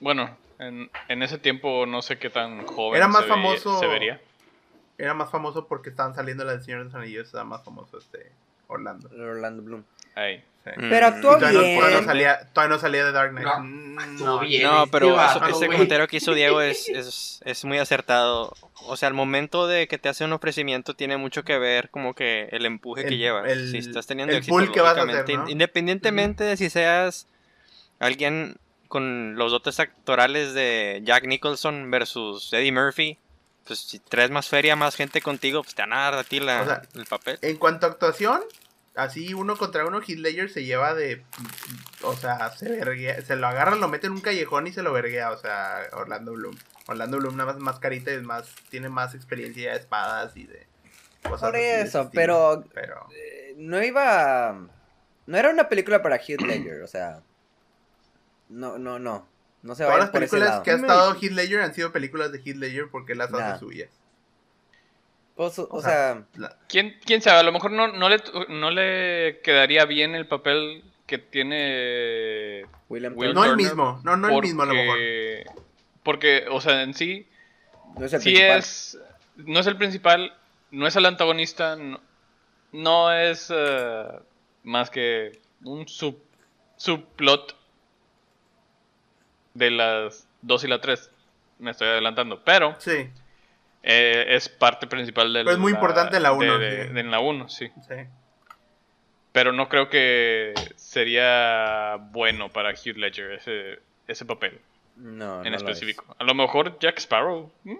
bueno, 0.00 0.36
en, 0.58 0.90
en 1.08 1.22
ese 1.22 1.38
tiempo 1.38 1.84
no 1.86 2.00
sé 2.02 2.18
qué 2.18 2.30
tan 2.30 2.64
joven 2.66 2.96
Era 2.96 3.08
más 3.08 3.22
se, 3.24 3.30
veía- 3.30 3.34
famoso- 3.36 3.80
se 3.80 3.86
vería. 3.88 4.20
Era 4.96 5.12
más 5.12 5.28
famoso 5.30 5.66
porque 5.66 5.90
estaban 5.90 6.14
saliendo 6.14 6.44
las 6.44 6.54
del 6.56 6.64
Señor 6.64 6.78
de 6.80 6.84
los 6.86 6.94
Anillos. 6.94 7.34
Era 7.34 7.42
más 7.44 7.64
famoso 7.64 7.98
este 7.98 8.30
Orlando. 8.68 9.10
Orlando 9.18 9.62
Bloom. 9.62 9.84
Ahí. 10.14 10.42
Sí. 10.64 10.70
Pero 10.76 11.06
actuó 11.06 11.36
todavía, 11.36 11.60
no, 11.60 11.78
todavía 11.78 12.00
no 12.00 12.06
salía, 12.06 12.40
todavía 12.54 12.74
no 12.76 12.80
salía 12.80 13.04
de 13.04 13.12
Dark 13.12 13.30
Knight. 13.32 13.46
No, 13.46 13.60
Mm, 13.60 14.16
No, 14.24 14.40
bien. 14.40 14.62
No, 14.62 14.86
pero 14.88 15.08
eso- 15.22 15.44
ese 15.46 15.66
comentario 15.66 16.08
que 16.08 16.16
hizo 16.16 16.32
Diego 16.34 16.60
es, 16.60 16.88
es, 16.88 17.40
es 17.44 17.64
muy 17.64 17.78
acertado. 17.78 18.54
O 18.86 18.96
sea, 18.96 19.08
al 19.08 19.14
momento 19.14 19.66
de 19.66 19.86
que 19.88 19.98
te 19.98 20.08
hace 20.08 20.24
un 20.24 20.32
ofrecimiento 20.32 20.94
tiene 20.94 21.16
mucho 21.16 21.44
que 21.44 21.58
ver 21.58 21.90
como 21.90 22.14
que 22.14 22.48
el 22.50 22.64
empuje 22.66 23.04
que 23.04 23.16
llevas. 23.18 23.48
el- 23.50 23.70
si 23.70 23.78
estás 23.78 24.06
teniendo 24.06 24.32
el 24.32 24.38
éxito, 24.38 24.56
pull 24.56 24.72
que 24.72 24.80
vas 24.80 24.96
a 24.98 25.02
hacer, 25.02 25.26
independientemente 25.48 26.44
de 26.44 26.56
si 26.56 26.70
seas 26.70 27.26
alguien 27.98 28.56
con 28.88 29.36
los 29.36 29.52
dotes 29.52 29.80
actorales 29.80 30.54
de 30.54 31.00
Jack 31.04 31.26
Nicholson 31.26 31.90
versus 31.90 32.52
Eddie 32.52 32.72
Murphy, 32.72 33.18
pues 33.66 33.78
si 33.80 33.98
traes 33.98 34.30
más 34.30 34.48
feria, 34.48 34.76
más 34.76 34.94
gente 34.94 35.20
contigo, 35.20 35.62
pues 35.62 35.74
te 35.74 35.82
van 35.82 35.92
a 35.94 36.00
dar 36.10 36.14
a 36.14 36.24
ti 36.24 36.38
la- 36.40 36.62
O 36.62 36.64
sea, 36.66 36.82
el 36.94 37.06
papel. 37.06 37.38
En 37.42 37.56
cuanto 37.56 37.86
a 37.86 37.90
actuación, 37.90 38.40
así 38.96 39.34
uno 39.34 39.56
contra 39.56 39.86
uno, 39.86 40.00
Heath 40.00 40.18
Ledger 40.18 40.50
se 40.50 40.64
lleva 40.64 40.94
de. 40.94 41.24
O 42.02 42.14
sea, 42.14 42.50
se, 42.52 42.68
verguea- 42.68 43.22
se 43.22 43.36
lo 43.36 43.46
agarra, 43.46 43.76
lo 43.76 43.88
mete 43.88 44.06
en 44.06 44.12
un 44.12 44.20
callejón 44.20 44.66
y 44.66 44.72
se 44.72 44.82
lo 44.82 44.92
verguea. 44.92 45.30
O 45.30 45.36
sea, 45.38 45.82
Orlando 45.92 46.32
Bloom. 46.32 46.56
Orlando 46.86 47.18
Bloom 47.18 47.36
nada 47.36 47.52
más 47.54 47.60
más 47.62 47.78
carita 47.78 48.10
y 48.12 48.14
es 48.16 48.22
más, 48.22 48.54
tiene 48.68 48.88
más 48.90 49.14
experiencia 49.14 49.70
de 49.72 49.78
espadas 49.78 50.36
y 50.36 50.44
de 50.46 50.66
cosas 51.22 51.50
Por 51.50 51.56
eso, 51.56 52.10
pero 52.12 52.64
Pero. 52.74 53.06
eh, 53.16 53.54
no 53.56 53.82
iba. 53.82 54.68
No 55.26 55.38
era 55.38 55.48
una 55.50 55.68
película 55.70 56.02
para 56.02 56.16
Heath 56.16 56.42
Ledger, 56.42 56.82
o 56.82 56.86
sea. 56.86 57.22
No, 58.48 58.78
no, 58.78 58.98
no. 58.98 59.26
No 59.62 59.74
se 59.74 59.84
Todas 59.84 59.94
vayan 59.94 60.00
las 60.00 60.10
por 60.10 60.22
ese 60.22 60.30
películas 60.32 60.50
lado. 60.50 60.62
que 60.62 60.70
ha 60.72 60.74
estado 60.74 61.14
Heath 61.14 61.32
Ledger 61.32 61.60
han 61.62 61.74
sido 61.74 61.90
películas 61.92 62.30
de 62.32 62.38
Heath 62.44 62.56
Ledger 62.56 62.88
porque 62.90 63.14
las 63.14 63.30
Nah. 63.30 63.52
hace 63.52 63.60
suyas. 63.60 63.88
Pues, 65.36 65.58
o, 65.58 65.68
o 65.70 65.82
sea, 65.82 66.22
¿Quién, 66.68 66.96
quién 67.04 67.20
sabe? 67.20 67.40
A 67.40 67.42
lo 67.42 67.50
mejor 67.52 67.72
no, 67.72 67.88
no, 67.88 68.08
le, 68.08 68.22
no 68.50 68.70
le 68.70 69.40
quedaría 69.42 69.84
bien 69.84 70.14
el 70.14 70.26
papel 70.28 70.84
que 71.06 71.18
tiene 71.18 72.64
William 72.88 73.12
Will 73.16 73.32
Turner 73.32 73.34
no 73.34 73.44
el 73.50 73.56
mismo, 73.56 74.00
no, 74.04 74.16
no 74.16 74.28
el 74.28 74.40
mismo 74.42 74.62
a 74.62 74.66
lo 74.66 74.74
mejor. 74.74 74.94
porque- 74.96 75.44
Porque, 76.04 76.44
o 76.50 76.60
sea, 76.60 76.82
en 76.82 76.94
sí, 76.94 77.26
no 77.98 78.06
es 78.06 78.12
el 78.12 78.20
sí 78.20 78.30
principal. 78.32 78.58
es. 78.58 78.98
No 79.36 79.58
es 79.60 79.66
el 79.66 79.76
principal, 79.76 80.32
no 80.70 80.86
es 80.86 80.94
el 80.96 81.06
antagonista, 81.06 81.74
no, 81.76 82.00
no 82.72 83.12
es 83.12 83.50
eh, 83.52 84.04
más 84.62 84.90
que 84.90 85.40
un 85.64 85.88
sub, 85.88 86.16
subplot 86.76 87.56
de 89.54 89.70
las 89.70 90.26
2 90.42 90.64
y 90.64 90.68
la 90.68 90.80
3. 90.80 91.10
Me 91.58 91.70
estoy 91.72 91.88
adelantando, 91.88 92.42
pero 92.44 92.76
Sí, 92.78 93.08
eh, 93.86 94.24
es 94.34 94.48
parte 94.48 94.86
principal 94.86 95.32
del. 95.32 95.44
Pero 95.44 95.54
es 95.54 95.60
muy 95.60 95.72
importante 95.72 96.16
en 96.16 96.22
la 96.22 96.32
uno, 96.32 96.58
de- 96.58 96.70
de- 96.70 96.86
sí. 96.88 96.92
de- 96.94 97.00
en 97.00 97.10
la 97.10 97.20
1, 97.20 97.48
sí. 97.48 97.68
sí. 97.86 97.94
Pero 99.32 99.52
no 99.52 99.68
creo 99.68 99.88
que 99.88 100.54
sería 100.76 101.96
bueno 102.12 102.48
para 102.50 102.70
Hugh 102.70 102.96
Ledger 102.96 103.32
ese, 103.32 103.80
ese 104.06 104.24
papel 104.24 104.60
No, 104.96 105.38
en 105.44 105.44
no 105.44 105.50
lo 105.50 105.56
es. 105.56 105.62
específico. 105.62 106.14
A 106.18 106.24
lo 106.24 106.34
mejor 106.34 106.78
Jack 106.78 106.98
Sparrow. 106.98 107.50
¿mm? 107.64 107.74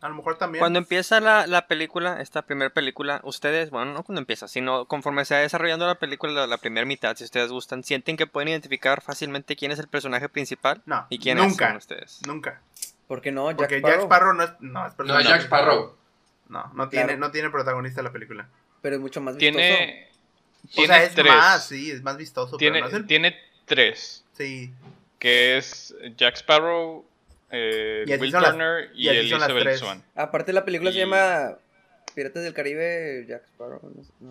A 0.00 0.08
lo 0.08 0.16
mejor 0.16 0.36
también. 0.36 0.60
Cuando 0.60 0.80
empieza 0.80 1.20
la, 1.20 1.46
la 1.46 1.68
película, 1.68 2.20
esta 2.20 2.42
primera 2.42 2.70
película, 2.70 3.20
ustedes, 3.22 3.70
bueno, 3.70 3.92
no 3.92 4.02
cuando 4.02 4.20
empieza, 4.20 4.48
sino 4.48 4.86
conforme 4.86 5.24
se 5.24 5.34
va 5.34 5.40
desarrollando 5.42 5.86
la 5.86 5.94
película, 5.94 6.32
la, 6.32 6.46
la 6.48 6.56
primera 6.58 6.84
mitad, 6.86 7.14
si 7.14 7.22
ustedes 7.22 7.52
gustan, 7.52 7.84
sienten 7.84 8.16
que 8.16 8.26
pueden 8.26 8.48
identificar 8.48 9.00
fácilmente 9.00 9.54
quién 9.54 9.70
es 9.70 9.78
el 9.78 9.86
personaje 9.86 10.28
principal 10.28 10.82
No, 10.86 11.06
y 11.08 11.18
quién 11.20 11.38
nunca, 11.38 11.68
son 11.68 11.76
ustedes. 11.76 12.20
nunca. 12.26 12.60
¿Por 13.12 13.20
qué 13.20 13.30
no? 13.30 13.50
Jack 13.50 13.58
Porque 13.58 13.76
Sparrow. 13.76 13.94
Jack 13.98 14.04
Sparrow 14.06 14.32
no 14.32 14.42
es, 14.44 14.50
no 14.60 14.86
es 14.86 14.94
No. 14.96 15.20
Jack 15.20 15.40
Sparrow. 15.42 15.96
No, 16.48 16.72
no 16.74 16.88
tiene, 16.88 17.04
Claro. 17.08 17.20
no 17.20 17.30
tiene 17.30 17.50
protagonista 17.50 18.00
la 18.00 18.10
película. 18.10 18.48
Pero 18.80 18.94
es 18.96 19.02
mucho 19.02 19.20
más 19.20 19.36
vistoso. 19.36 19.58
Tiene. 19.58 20.08
O 20.64 20.68
Tiene 20.70 20.94
sea, 20.94 21.02
es 21.02 21.14
tres. 21.14 21.26
más, 21.30 21.66
sí, 21.66 21.90
es 21.90 22.02
más 22.02 22.16
vistoso. 22.16 22.56
tiene, 22.56 22.78
pero 22.78 22.84
no 22.86 22.88
es 22.88 22.94
el- 23.02 23.06
tiene 23.06 23.36
tres. 23.66 24.24
Sí, 24.34 24.72
Que 25.18 25.58
es 25.58 25.94
Jack 26.16 26.36
Sparrow, 26.36 27.04
eh, 27.50 28.04
Y 28.06 28.14
Will 28.16 28.32
son 28.32 28.40
las- 28.40 28.52
Turner 28.52 28.90
y, 28.94 29.08
Elizabeth. 29.08 29.76
Swan. 29.76 30.02
Aparte 30.16 30.54
la 30.54 30.64
película 30.64 30.90
se 30.90 30.96
llama 31.00 31.58
Piratas 32.14 32.42
del 32.42 32.54
Caribe, 32.54 33.26
Jack 33.28 33.42
Sparrow. 33.44 33.78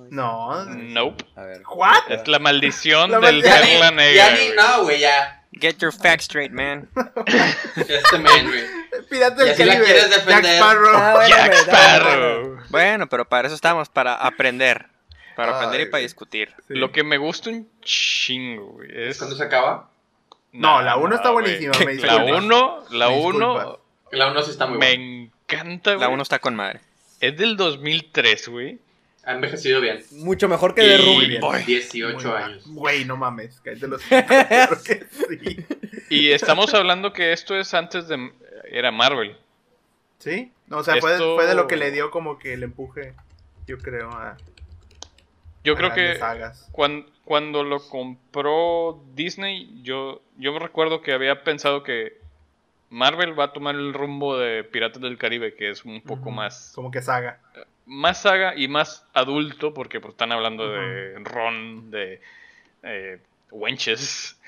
No. 0.09 0.65
Nope. 0.65 1.23
A 1.35 1.43
ver. 1.43 1.61
¿What? 1.69 2.09
Es 2.09 2.27
la 2.27 2.39
maldición 2.39 3.11
La 3.11 3.19
del 3.19 3.41
maldición. 3.43 3.59
Perla 3.61 3.91
Negra. 3.91 4.13
ya 4.15 4.35
ni, 4.35 4.55
no, 4.55 4.83
güey, 4.85 4.99
ya. 5.01 5.40
Get 5.53 5.77
your 5.79 5.91
facts 5.91 6.25
straight, 6.25 6.51
man. 6.51 6.87
Este 7.75 8.17
man, 8.19 8.45
güey. 8.47 8.63
Pirata 9.09 9.43
del 9.43 9.49
la 9.49 9.55
Caribe. 9.55 9.83
quieres 9.85 10.09
Jack 10.09 10.23
defender. 10.25 10.55
Sparrow. 10.55 10.91
Ah, 10.95 11.13
bueno, 11.15 11.27
Jack. 11.35 11.53
Sparrow. 11.55 12.59
Bueno, 12.69 13.07
pero 13.09 13.25
para 13.27 13.47
eso 13.47 13.55
estamos, 13.55 13.89
para 13.89 14.15
aprender. 14.15 14.87
Para 15.35 15.55
aprender 15.57 15.81
y 15.81 15.85
para 15.87 16.01
discutir. 16.03 16.53
Sí. 16.67 16.75
Lo 16.75 16.91
que 16.91 17.03
me 17.03 17.17
gusta 17.17 17.49
un 17.49 17.69
chingo, 17.81 18.65
güey. 18.73 18.89
Es... 18.93 19.17
¿Cuándo 19.17 19.35
se 19.35 19.43
acaba? 19.43 19.89
No, 20.53 20.81
la 20.81 20.95
uno 20.97 21.15
está 21.15 21.29
güey. 21.29 21.43
buenísima, 21.59 21.73
me 21.85 21.95
La 21.95 22.23
disculpas. 22.23 22.43
1, 22.43 22.83
la 22.91 23.09
Me 23.09 23.17
1 23.17 23.47
disculpas. 23.53 23.79
La 24.11 24.27
1 24.31 24.41
sí 24.43 24.51
está 24.51 24.67
muy 24.67 24.77
me 24.77 24.87
buena. 24.87 25.03
encanta, 25.47 25.91
La 25.91 25.97
güey. 25.97 26.13
1 26.13 26.23
está 26.23 26.39
con 26.39 26.55
madre. 26.55 26.79
Es 27.19 27.37
del 27.37 27.55
2003, 27.57 28.47
güey. 28.49 28.79
Ha 29.31 29.35
envejecido 29.35 29.81
bien. 29.81 30.03
Mucho 30.11 30.47
mejor 30.49 30.73
que 30.75 30.81
de 30.81 30.95
Y- 30.95 31.05
Room. 31.05 31.27
bien. 31.27 31.41
Boy. 31.41 31.63
18 31.63 32.27
Muy 32.29 32.37
años. 32.37 32.63
Güey, 32.67 33.05
no 33.05 33.17
mames. 33.17 33.59
Cállate 33.63 33.87
los. 33.87 34.01
Claro 34.09 34.77
que 34.83 35.05
sí. 35.11 35.65
Y 36.09 36.31
estamos 36.31 36.73
hablando 36.73 37.13
que 37.13 37.31
esto 37.33 37.55
es 37.57 37.73
antes 37.73 38.07
de... 38.07 38.31
Era 38.69 38.91
Marvel. 38.91 39.35
¿Sí? 40.19 40.51
No, 40.67 40.77
o 40.77 40.83
sea, 40.83 40.97
fue, 40.97 41.13
Esto- 41.13 41.35
fue 41.35 41.45
de 41.47 41.55
lo 41.55 41.67
que 41.67 41.75
le 41.77 41.91
dio 41.91 42.11
como 42.11 42.37
que 42.37 42.53
el 42.53 42.63
empuje, 42.63 43.13
yo 43.67 43.77
creo, 43.79 44.09
a, 44.11 44.37
Yo 45.63 45.73
a 45.73 45.75
creo 45.77 45.93
que 45.93 46.15
sagas. 46.17 46.69
cuando, 46.71 47.07
cuando 47.25 47.63
lo 47.63 47.79
compró 47.89 49.03
Disney, 49.15 49.79
yo, 49.83 50.21
yo 50.37 50.53
me 50.53 50.59
recuerdo 50.59 51.01
que 51.01 51.13
había 51.13 51.43
pensado 51.43 51.83
que 51.83 52.19
Marvel 52.89 53.37
va 53.39 53.45
a 53.45 53.53
tomar 53.53 53.75
el 53.75 53.93
rumbo 53.93 54.37
de 54.37 54.63
Piratas 54.63 55.01
del 55.01 55.17
Caribe, 55.17 55.55
que 55.55 55.69
es 55.71 55.83
un 55.85 56.01
poco 56.01 56.29
más, 56.31 56.71
Como 56.75 56.91
que 56.91 57.01
saga. 57.01 57.39
Más 57.91 58.21
saga 58.21 58.53
y 58.55 58.69
más 58.69 59.05
adulto, 59.13 59.73
porque 59.73 59.99
pues, 59.99 60.13
están 60.13 60.31
hablando 60.31 60.71
de 60.71 61.19
Ron, 61.25 61.91
de 61.91 62.21
eh, 62.83 63.19
wenches 63.51 64.39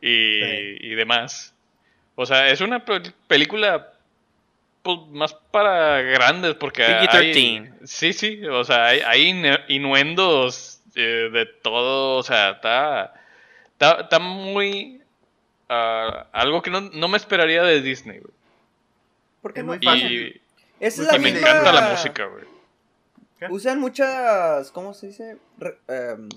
y, 0.00 0.40
Sí. 0.40 0.76
y 0.80 0.94
demás. 0.94 1.52
O 2.14 2.24
sea, 2.26 2.48
es 2.48 2.60
una 2.60 2.84
pel- 2.84 3.12
película 3.26 3.92
pues, 4.82 4.98
más 5.10 5.34
para 5.50 6.00
grandes, 6.02 6.54
porque 6.54 6.84
hay... 6.84 7.06
PG-13. 7.08 7.72
Sí, 7.86 8.12
sí, 8.12 8.44
o 8.46 8.62
sea, 8.62 8.86
hay, 8.86 9.00
hay 9.00 9.32
inu- 9.32 9.64
innuendos 9.68 10.80
eh, 10.94 11.28
de 11.32 11.46
todo, 11.46 12.18
o 12.18 12.22
sea, 12.22 12.50
está, 12.50 13.14
está, 13.72 14.02
está 14.02 14.18
muy... 14.20 15.00
ah, 15.68 16.26
algo 16.32 16.62
que 16.62 16.70
no, 16.70 16.82
no 16.82 17.08
me 17.08 17.16
esperaría 17.16 17.62
de 17.64 17.80
Disney, 17.80 18.18
güey. 18.18 18.32
¿Por 19.40 19.52
qué 19.54 19.60
Es 19.60 19.66
muy 19.66 19.78
fácil. 19.80 20.12
Y, 20.12 20.40
Esa 20.84 21.02
es 21.02 21.08
muy 21.08 21.10
la 21.10 21.16
y 21.16 21.32
me 21.32 21.38
encanta 21.40 21.72
la 21.72 21.88
música, 21.90 22.26
güey. 22.26 22.44
Usan 23.50 23.80
muchas, 23.80 24.70
¿cómo 24.70 24.94
se 24.94 25.08
dice? 25.08 25.36
Re- 25.58 25.78
em, 25.88 26.28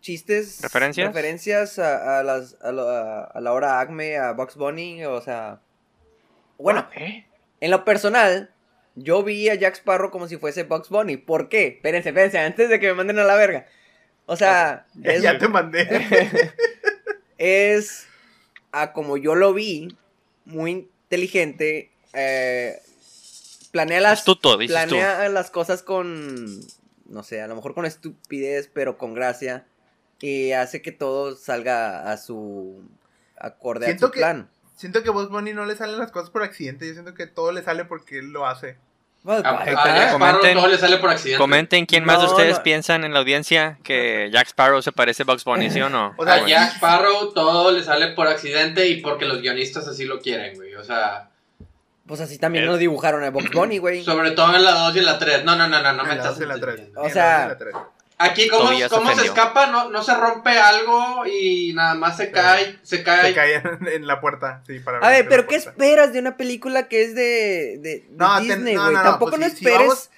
chistes. 0.00 0.60
¿Referencias? 0.62 1.08
Referencias 1.08 1.78
a, 1.78 2.20
a 2.20 2.22
las, 2.22 2.56
a, 2.62 2.72
la, 2.72 3.24
a 3.24 3.40
la 3.40 3.52
hora 3.52 3.80
Acme, 3.80 4.16
a 4.16 4.32
Bugs 4.32 4.56
Bunny, 4.56 5.04
o 5.04 5.20
sea. 5.20 5.60
Bueno, 6.58 6.88
¿Eh? 6.96 7.26
en 7.60 7.70
lo 7.70 7.84
personal, 7.84 8.52
yo 8.94 9.22
vi 9.22 9.48
a 9.48 9.54
Jack 9.54 9.74
Sparrow 9.76 10.10
como 10.10 10.28
si 10.28 10.36
fuese 10.36 10.62
Bugs 10.64 10.88
Bunny. 10.88 11.16
¿Por 11.16 11.48
qué? 11.48 11.66
Espérense, 11.68 12.10
espérense, 12.10 12.38
antes 12.38 12.68
de 12.68 12.78
que 12.80 12.88
me 12.88 12.94
manden 12.94 13.18
a 13.18 13.24
la 13.24 13.36
verga. 13.36 13.66
O 14.26 14.36
sea, 14.36 14.86
Ya, 14.94 15.12
es, 15.12 15.22
ya 15.22 15.38
te 15.38 15.48
mandé. 15.48 15.88
es 17.38 18.06
a 18.70 18.92
como 18.92 19.16
yo 19.16 19.34
lo 19.34 19.52
vi, 19.52 19.96
muy 20.44 20.70
inteligente. 20.70 21.90
eh, 22.12 22.80
planea 23.72 24.00
las, 24.00 24.20
Astuto, 24.20 24.56
dices 24.56 24.80
tú. 24.84 24.90
planea 24.90 25.28
las 25.28 25.50
cosas 25.50 25.82
con, 25.82 26.60
no 27.06 27.22
sé, 27.24 27.42
a 27.42 27.48
lo 27.48 27.56
mejor 27.56 27.74
con 27.74 27.84
estupidez, 27.86 28.70
pero 28.72 28.96
con 28.98 29.14
gracia. 29.14 29.66
Y 30.20 30.52
hace 30.52 30.82
que 30.82 30.92
todo 30.92 31.34
salga 31.34 32.12
a 32.12 32.16
su 32.16 32.80
acorde 33.36 33.86
Siento 33.86 34.06
a 34.06 34.08
su 34.08 34.12
que- 34.12 34.20
plan. 34.20 34.48
siento 34.76 35.02
que 35.02 35.08
a 35.08 35.12
Bugs 35.12 35.30
Bunny 35.30 35.52
no 35.52 35.66
le 35.66 35.74
salen 35.74 35.98
las 35.98 36.12
cosas 36.12 36.30
por 36.30 36.44
accidente. 36.44 36.86
Yo 36.86 36.92
siento 36.92 37.14
que 37.14 37.26
todo 37.26 37.50
le 37.50 37.62
sale 37.62 37.84
porque 37.84 38.18
él 38.20 38.30
lo 38.30 38.46
hace. 38.46 38.76
Pues, 39.24 39.44
A, 39.44 39.60
a 39.62 39.64
está. 39.64 39.84
Jack 39.96 40.08
Sparrow 40.14 40.40
Comenten- 40.40 40.54
todo 40.54 40.66
le 40.68 40.78
sale 40.78 40.96
por 40.98 41.10
accidente. 41.10 41.38
Comenten 41.38 41.86
quién 41.86 42.04
más 42.04 42.18
de 42.20 42.24
No, 42.26 42.30
ustedes 42.32 42.56
no. 42.58 42.62
piensan 42.64 43.04
en 43.04 43.12
la 43.12 43.20
audiencia 43.20 43.78
que 43.84 44.30
Jack 44.32 44.48
Sparrow 44.48 44.82
se 44.82 44.90
parece 44.92 45.22
a 45.22 45.26
Bugs 45.26 45.44
Bunny, 45.44 45.70
¿sí 45.70 45.80
o 45.80 45.88
no? 45.88 46.14
O 46.18 46.24
sea, 46.24 46.34
A 46.34 46.36
Bueno. 46.40 46.48
Jack 46.48 46.74
Sparrow 46.76 47.32
todo 47.32 47.70
le 47.72 47.82
sale 47.84 48.08
por 48.14 48.26
accidente 48.28 48.86
y 48.88 49.00
porque 49.00 49.24
los 49.24 49.40
guionistas 49.40 49.86
así 49.88 50.04
lo 50.04 50.20
quieren, 50.20 50.54
güey. 50.56 50.74
O 50.74 50.84
sea, 50.84 51.30
Pues 52.06 52.20
así 52.20 52.38
también 52.38 52.66
nos 52.66 52.78
dibujaron 52.78 53.22
a 53.24 53.30
Bugs 53.30 53.50
Bunny, 53.52 53.78
güey. 53.78 54.04
sobre 54.04 54.32
todo 54.32 54.54
en 54.56 54.64
la 54.64 54.72
2 54.72 54.96
y 54.96 54.98
en 54.98 55.06
la 55.06 55.18
3. 55.18 55.44
No, 55.44 55.54
no, 55.56 55.68
no, 55.68 55.82
no, 55.82 55.92
no 55.92 56.02
En 56.02 56.08
me 56.08 56.14
la 56.16 56.22
estás 56.22 56.40
y 56.40 56.46
la 56.46 56.54
tres. 56.58 56.80
entendiendo. 56.80 57.00
O 57.00 57.06
En 57.06 57.14
la 57.14 57.14
sea-. 57.14 57.56
Aquí, 58.18 58.46
¿cómo, 58.48 58.70
cómo 58.90 59.14
se 59.16 59.24
escapa? 59.24 59.66
No, 59.66 59.88
no 59.90 60.02
se 60.04 60.14
rompe 60.14 60.50
algo 60.50 61.26
y 61.26 61.72
nada 61.74 61.94
más 61.94 62.16
se 62.16 62.30
cae. 62.30 62.78
Se 62.82 63.02
cae. 63.02 63.28
Se 63.30 63.34
caían 63.34 63.80
en 63.92 64.06
la 64.06 64.20
puerta. 64.20 64.62
Sí, 64.66 64.78
para 64.78 64.98
A 64.98 65.08
ver, 65.10 65.26
pero 65.28 65.46
¿qué 65.48 65.56
esperas 65.56 66.12
de 66.12 66.20
una 66.20 66.36
película 66.36 66.86
que 66.88 67.02
es 67.02 67.14
de, 67.16 67.78
de, 67.80 68.00
de 68.00 68.06
No, 68.12 68.36
te- 68.36 68.42
Disney, 68.44 68.74
no, 68.74 68.82
güey? 68.82 68.94
no, 68.94 69.02
no, 69.02 69.10
Tampoco 69.10 69.30
pues 69.32 69.40
no 69.40 69.48
si- 69.48 69.56
si 69.56 69.64
esperes 69.66 69.88
vamos- 69.88 70.10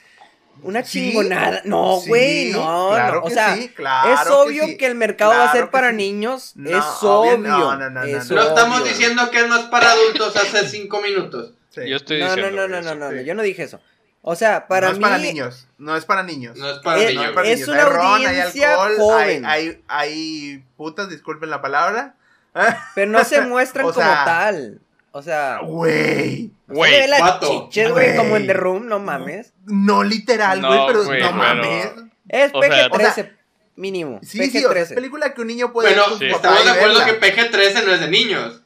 una 0.63 0.85
Sí, 0.85 1.11
chingonada. 1.11 1.63
No, 1.65 2.01
sí, 2.03 2.09
güey, 2.09 2.53
no, 2.53 2.91
claro 2.91 3.21
no. 3.21 3.27
O 3.27 3.31
sea, 3.31 3.55
sí, 3.57 3.69
claro 3.71 4.13
es 4.13 4.27
obvio 4.31 4.65
sí. 4.67 4.77
que, 4.77 4.87
el 4.87 4.95
mercado 4.97 5.31
va 5.33 5.45
a 5.49 5.53
ser 5.53 5.71
para 5.71 5.91
sí. 5.91 5.97
niños. 5.97 6.53
No, 6.57 6.71
es 6.79 6.85
obvio- 7.03 7.35
obvio. 7.37 7.39
no, 7.39 7.77
no, 7.77 7.91
no, 7.91 8.03
es 8.03 8.29
no, 8.31 8.37
No 8.37 8.43
no. 8.43 8.49
estamos 8.49 8.81
obvio. 8.83 8.93
diciendo 8.93 9.31
que 9.31 9.47
no 9.47 9.57
es 9.57 9.65
para 9.67 9.91
adultos 9.93 10.37
hace 10.37 10.69
5 10.69 11.01
minutos. 11.01 11.53
Sí. 11.75 11.89
Yo 11.89 11.97
estoy 11.97 12.21
No, 12.21 12.29
no, 12.29 12.35
diciendo 12.37 12.63
no, 12.63 12.69
no, 12.69 12.79
eso. 12.79 12.89
no, 12.95 12.95
no, 13.07 13.13
no, 13.13 13.19
sí. 13.19 13.25
yo 13.25 13.35
no 13.35 13.43
dije 13.43 13.63
eso. 13.65 13.81
O 14.23 14.37
sea, 14.37 14.67
para 14.69 14.87
no 14.89 14.93
mí. 14.95 14.99
es 14.99 15.03
para 15.03 15.19
niños. 15.19 15.69
No 15.77 15.97
es 15.97 16.05
para 16.07 16.23
niños. 16.23 16.57
No 16.57 16.71
es 16.71 16.79
para 16.79 16.99
Eh, 17.01 17.05
No 17.05 17.09
niños. 17.11 17.25
es 17.27 17.33
para 17.33 17.49
es 17.49 17.55
niños. 17.61 17.69
una 17.69 17.83
hay 17.85 17.91
ron, 17.93 18.17
hay 18.17 18.25
audiencia 18.27 18.71
alcohol, 18.71 18.95
joven. 18.99 19.45
Hay, 19.47 19.69
hay, 19.69 19.83
hay 19.89 20.65
putas, 20.77 21.09
disculpen 21.11 21.51
la 21.51 21.61
palabra. 21.61 22.15
Pero 22.95 23.11
no 23.11 23.25
se 23.25 23.41
muestran 23.43 23.85
O 23.87 23.93
como 23.93 24.07
tal. 24.07 24.81
O 25.13 25.23
sea, 25.23 25.61
Güey. 25.63 26.51
Güey, 26.67 26.93
se 26.93 27.01
ve 27.01 27.09
las 27.09 27.41
chiches, 27.41 27.93
güey, 27.93 28.17
como 28.17 28.37
en 28.37 28.47
The 28.47 28.55
Room, 28.55 28.87
no 28.89 28.99
mames. 28.99 29.53
No 29.67 30.03
literal, 30.03 30.61
No, 30.63 30.69
güey, 30.69 30.81
pero 30.87 31.05
no 31.05 31.11
pero- 31.11 31.33
mames. 31.33 31.89
Es 32.29 32.51
O 32.55 32.63
sea, 32.63 32.89
PG-13, 32.89 33.31
mínimo. 33.77 34.19
Sí, 34.23 34.51
sí, 34.51 34.65
o 34.65 34.73
sea, 34.73 34.81
es 34.83 34.91
PG-13. 34.91 34.95
película 34.95 35.35
que 35.35 35.41
un 35.43 35.47
niño 35.49 35.73
puede 35.73 35.89
Bueno, 35.91 36.03
ver 36.03 36.11
con 36.11 36.19
su 36.19 36.25
sí. 36.25 36.31
papá 36.33 36.49
estamos 36.59 36.65
de 36.65 36.71
acuerdo 36.71 37.05
que 37.05 37.21
PG-13 37.21 37.85
no 37.85 37.93
es 37.93 38.01
de 38.01 38.09
niños. 38.09 38.63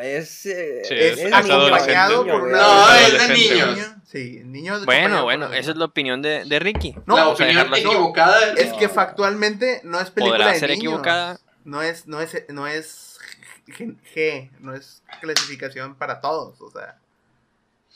Es, 0.00 0.46
eh, 0.46 0.82
Sí, 0.84 0.94
es, 0.94 1.18
es 1.18 1.24
niño, 1.24 1.36
acompañado 1.36 2.26
por 2.26 2.42
una 2.42 2.58
No, 2.58 2.94
es 2.94 3.28
de 3.28 3.34
niños. 3.34 3.76
niño. 3.76 4.02
Sí, 4.06 4.42
niño 4.44 4.84
Bueno, 4.84 5.24
bueno, 5.24 5.52
esa 5.52 5.70
es 5.72 5.76
la 5.76 5.84
opinión 5.84 6.22
de, 6.22 6.44
de 6.44 6.58
Ricky. 6.58 6.94
No, 7.06 7.16
la 7.16 7.28
opinión 7.28 7.74
equivocada 7.74 8.52
Es 8.56 8.72
que 8.74 8.88
factualmente 8.88 9.80
no 9.84 10.00
es 10.00 10.10
película 10.10 10.38
Podrá 10.38 10.52
de 10.52 10.58
ser 10.60 10.70
niños. 10.70 10.82
equivocada. 10.84 11.38
No 11.64 11.82
es, 11.82 12.06
no 12.06 12.20
es, 12.20 12.44
no 12.48 12.66
es 12.66 13.18
G, 13.66 13.96
G, 14.14 14.50
no 14.60 14.74
es 14.74 15.02
clasificación 15.20 15.94
para 15.96 16.20
todos, 16.20 16.60
o 16.62 16.70
sea. 16.70 16.96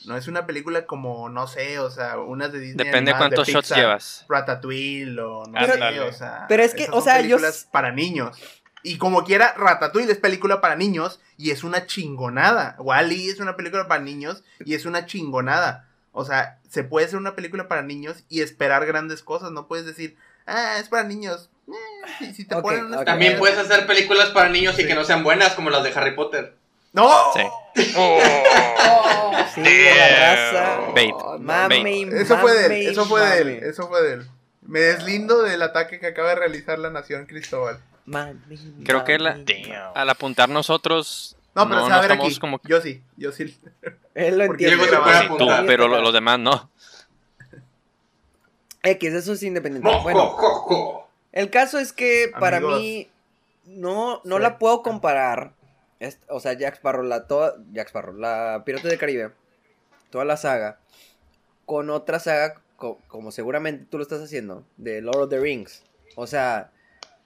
No 0.04 0.16
es 0.16 0.26
una 0.26 0.46
película 0.46 0.84
como, 0.84 1.28
no 1.28 1.46
sé, 1.46 1.78
o 1.78 1.88
sea, 1.90 2.18
unas 2.18 2.52
de 2.52 2.58
Disney. 2.58 2.84
Depende 2.86 3.12
animadas 3.12 3.30
de 3.30 3.36
cuántos 3.36 3.48
shots 3.48 3.68
Pixar, 3.68 3.78
llevas. 3.78 4.26
Ratatouille 4.28 5.20
o 5.20 5.46
no 5.46 5.58
Ándale. 5.58 5.94
sé, 5.96 6.00
o 6.00 6.12
sea. 6.12 6.44
Pero 6.48 6.62
es 6.64 6.74
que, 6.74 6.88
o 6.90 7.00
sea, 7.00 7.20
yo 7.20 7.38
para 7.70 7.92
niños. 7.92 8.36
Y 8.82 8.98
como 8.98 9.24
quiera, 9.24 9.54
Ratatouille 9.56 10.10
es 10.10 10.18
película 10.18 10.60
para 10.60 10.74
niños 10.76 11.20
y 11.36 11.50
es 11.50 11.62
una 11.64 11.86
chingonada. 11.86 12.76
Wally 12.78 13.28
es 13.30 13.38
una 13.40 13.56
película 13.56 13.86
para 13.88 14.02
niños 14.02 14.42
y 14.64 14.74
es 14.74 14.86
una 14.86 15.06
chingonada. 15.06 15.88
O 16.12 16.24
sea, 16.24 16.58
se 16.68 16.84
puede 16.84 17.06
hacer 17.06 17.18
una 17.18 17.34
película 17.36 17.68
para 17.68 17.82
niños 17.82 18.24
y 18.28 18.40
esperar 18.42 18.84
grandes 18.86 19.22
cosas. 19.22 19.50
No 19.52 19.66
puedes 19.68 19.86
decir, 19.86 20.16
ah, 20.46 20.76
es 20.78 20.88
para 20.88 21.04
niños. 21.04 21.48
Eh, 21.68 21.72
si, 22.18 22.34
si 22.34 22.44
te 22.44 22.56
Ok, 22.56 22.62
ponen 22.62 22.86
unas 22.86 23.00
ok. 23.00 23.06
También 23.06 23.38
puedes 23.38 23.56
hacer 23.58 23.86
películas 23.86 24.30
para 24.30 24.48
niños 24.48 24.74
y 24.78 24.82
Sí. 24.82 24.88
que 24.88 24.94
no 24.94 25.04
sean 25.04 25.22
buenas 25.22 25.52
como 25.54 25.70
las 25.70 25.84
de 25.84 25.92
Harry 25.94 26.14
Potter. 26.16 26.56
¡No! 26.92 27.08
Sí. 27.34 27.94
Oh. 27.96 28.20
Sí, 29.54 29.62
de 29.62 29.94
la 29.94 30.08
Damn. 30.08 30.54
raza. 30.54 30.92
Bait. 30.94 31.14
Mame, 31.40 31.82
Bait. 31.82 32.12
Eso 32.12 32.36
fue 32.38 32.52
de 32.52 32.66
él, 32.66 32.86
eso 32.88 33.04
fue 33.06 33.20
de 33.22 33.38
él, 33.40 33.48
eso 33.64 33.88
fue 33.88 34.02
de 34.02 34.12
él. 34.14 34.26
Me 34.62 34.80
deslindo 34.80 35.42
del 35.42 35.62
ataque 35.62 35.98
que 35.98 36.06
acaba 36.08 36.30
de 36.30 36.34
realizar 36.36 36.78
la 36.78 36.90
nación 36.90 37.26
Cristóbal. 37.26 37.78
Creo 38.84 39.04
que 39.04 39.18
la-. 39.18 39.38
Al 39.94 40.10
apuntar 40.10 40.48
nosotros. 40.48 41.36
No, 41.54 41.68
pero 41.68 41.80
no, 41.80 41.84
se 41.84 41.90
no 41.90 41.96
va 41.96 41.98
a 41.98 42.02
ver 42.08 42.12
aquí. 42.12 42.38
como 42.38 42.60
Yo 42.64 42.80
sí, 42.80 43.02
yo 43.16 43.30
sí. 43.32 43.56
Él 44.14 44.38
lo 44.38 44.44
entiende. 44.44 44.84
Sí, 44.84 45.28
tú, 45.38 45.46
pero 45.66 45.88
lo- 45.88 46.00
los 46.00 46.12
demás 46.12 46.38
no. 46.38 46.70
X, 48.82 49.12
eso 49.14 49.32
es 49.34 49.42
independiente. 49.42 49.88
Mo, 49.88 50.02
Bueno, 50.02 50.28
jo, 50.28 50.48
jo, 50.48 50.60
jo. 50.76 51.08
el 51.32 51.50
caso 51.50 51.78
es 51.78 51.92
que 51.92 52.32
para 52.38 52.56
Amigos. 52.56 52.80
mí 52.80 53.08
no, 53.66 54.20
no 54.24 54.36
Sí. 54.36 54.42
la 54.42 54.58
puedo 54.58 54.82
comparar. 54.82 55.52
Es- 56.00 56.18
o 56.28 56.40
sea, 56.40 56.54
Jack 56.54 56.74
Sparrow, 56.76 57.04
la 57.04 57.26
toda. 57.28 57.54
Jack 57.72 57.88
Sparrow, 57.88 58.16
la 58.16 58.62
Pirata 58.66 58.88
del 58.88 58.98
Caribe, 58.98 59.30
toda 60.10 60.24
la 60.24 60.36
saga, 60.36 60.80
con 61.64 61.90
otra 61.90 62.18
saga, 62.18 62.60
co- 62.76 62.98
como 63.06 63.30
seguramente 63.30 63.86
tú 63.88 63.98
lo 63.98 64.02
estás 64.02 64.20
haciendo, 64.20 64.64
de 64.78 65.00
Lord 65.00 65.22
of 65.24 65.30
the 65.30 65.38
Rings. 65.38 65.84
O 66.16 66.26
sea, 66.26 66.72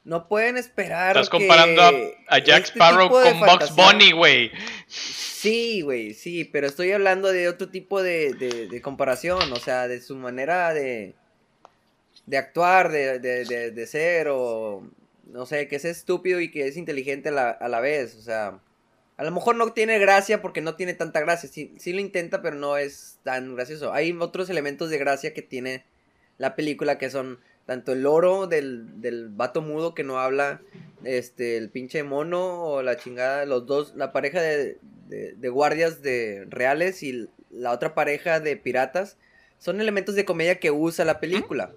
no 0.06 0.28
pueden 0.28 0.56
esperar. 0.56 1.10
Estás 1.16 1.28
que 1.28 1.36
comparando 1.36 1.82
a, 1.82 1.90
a 2.28 2.38
Jack 2.38 2.64
este 2.64 2.78
Sparrow 2.78 3.10
con 3.10 3.22
Bugs 3.22 3.46
fantasía- 3.46 3.74
Bunny, 3.92 4.12
güey. 4.12 4.50
Sí, 4.88 5.82
güey, 5.82 6.14
sí, 6.14 6.44
pero 6.44 6.66
estoy 6.66 6.92
hablando 6.92 7.30
de 7.30 7.48
otro 7.48 7.68
tipo 7.68 8.02
de, 8.02 8.32
de, 8.34 8.68
de 8.68 8.80
comparación, 8.80 9.52
o 9.52 9.56
sea, 9.56 9.86
de 9.88 10.00
su 10.00 10.16
manera 10.16 10.72
de, 10.72 11.14
de 12.24 12.38
actuar, 12.38 12.90
de, 12.90 13.18
de 13.18 13.86
ser, 13.86 14.28
o 14.30 14.82
no 15.26 15.44
sé, 15.44 15.68
que 15.68 15.76
es 15.76 15.84
estúpido 15.84 16.40
y 16.40 16.50
que 16.50 16.66
es 16.68 16.76
inteligente 16.76 17.28
a 17.28 17.32
la, 17.32 17.50
a 17.50 17.68
la 17.68 17.80
vez, 17.80 18.14
o 18.14 18.22
sea, 18.22 18.60
a 19.16 19.24
lo 19.24 19.30
mejor 19.32 19.56
no 19.56 19.72
tiene 19.72 19.98
gracia 19.98 20.40
porque 20.40 20.60
no 20.60 20.76
tiene 20.76 20.94
tanta 20.94 21.20
gracia, 21.20 21.48
sí, 21.48 21.74
sí 21.78 21.92
lo 21.92 22.00
intenta, 22.00 22.42
pero 22.42 22.56
no 22.56 22.76
es 22.76 23.18
tan 23.24 23.54
gracioso. 23.56 23.92
Hay 23.92 24.16
otros 24.20 24.50
elementos 24.50 24.90
de 24.90 24.98
gracia 24.98 25.34
que 25.34 25.42
tiene 25.42 25.84
la 26.38 26.54
película 26.54 26.98
que 26.98 27.10
son 27.10 27.40
tanto 27.66 27.92
el 27.92 28.02
loro 28.02 28.46
del, 28.46 29.00
del 29.00 29.28
vato 29.28 29.60
mudo 29.60 29.94
que 29.94 30.04
no 30.04 30.18
habla, 30.18 30.62
este, 31.04 31.56
el 31.56 31.68
pinche 31.70 32.02
mono 32.04 32.62
o 32.64 32.82
la 32.82 32.96
chingada, 32.96 33.44
los 33.44 33.66
dos, 33.66 33.94
la 33.96 34.12
pareja 34.12 34.40
de, 34.40 34.78
de, 35.08 35.34
de 35.34 35.48
guardias 35.48 36.00
de 36.02 36.46
reales 36.48 37.02
y 37.02 37.28
la 37.50 37.72
otra 37.72 37.94
pareja 37.94 38.40
de 38.40 38.56
piratas, 38.56 39.18
son 39.58 39.80
elementos 39.80 40.14
de 40.14 40.24
comedia 40.24 40.60
que 40.60 40.70
usa 40.70 41.04
la 41.04 41.18
película. 41.20 41.72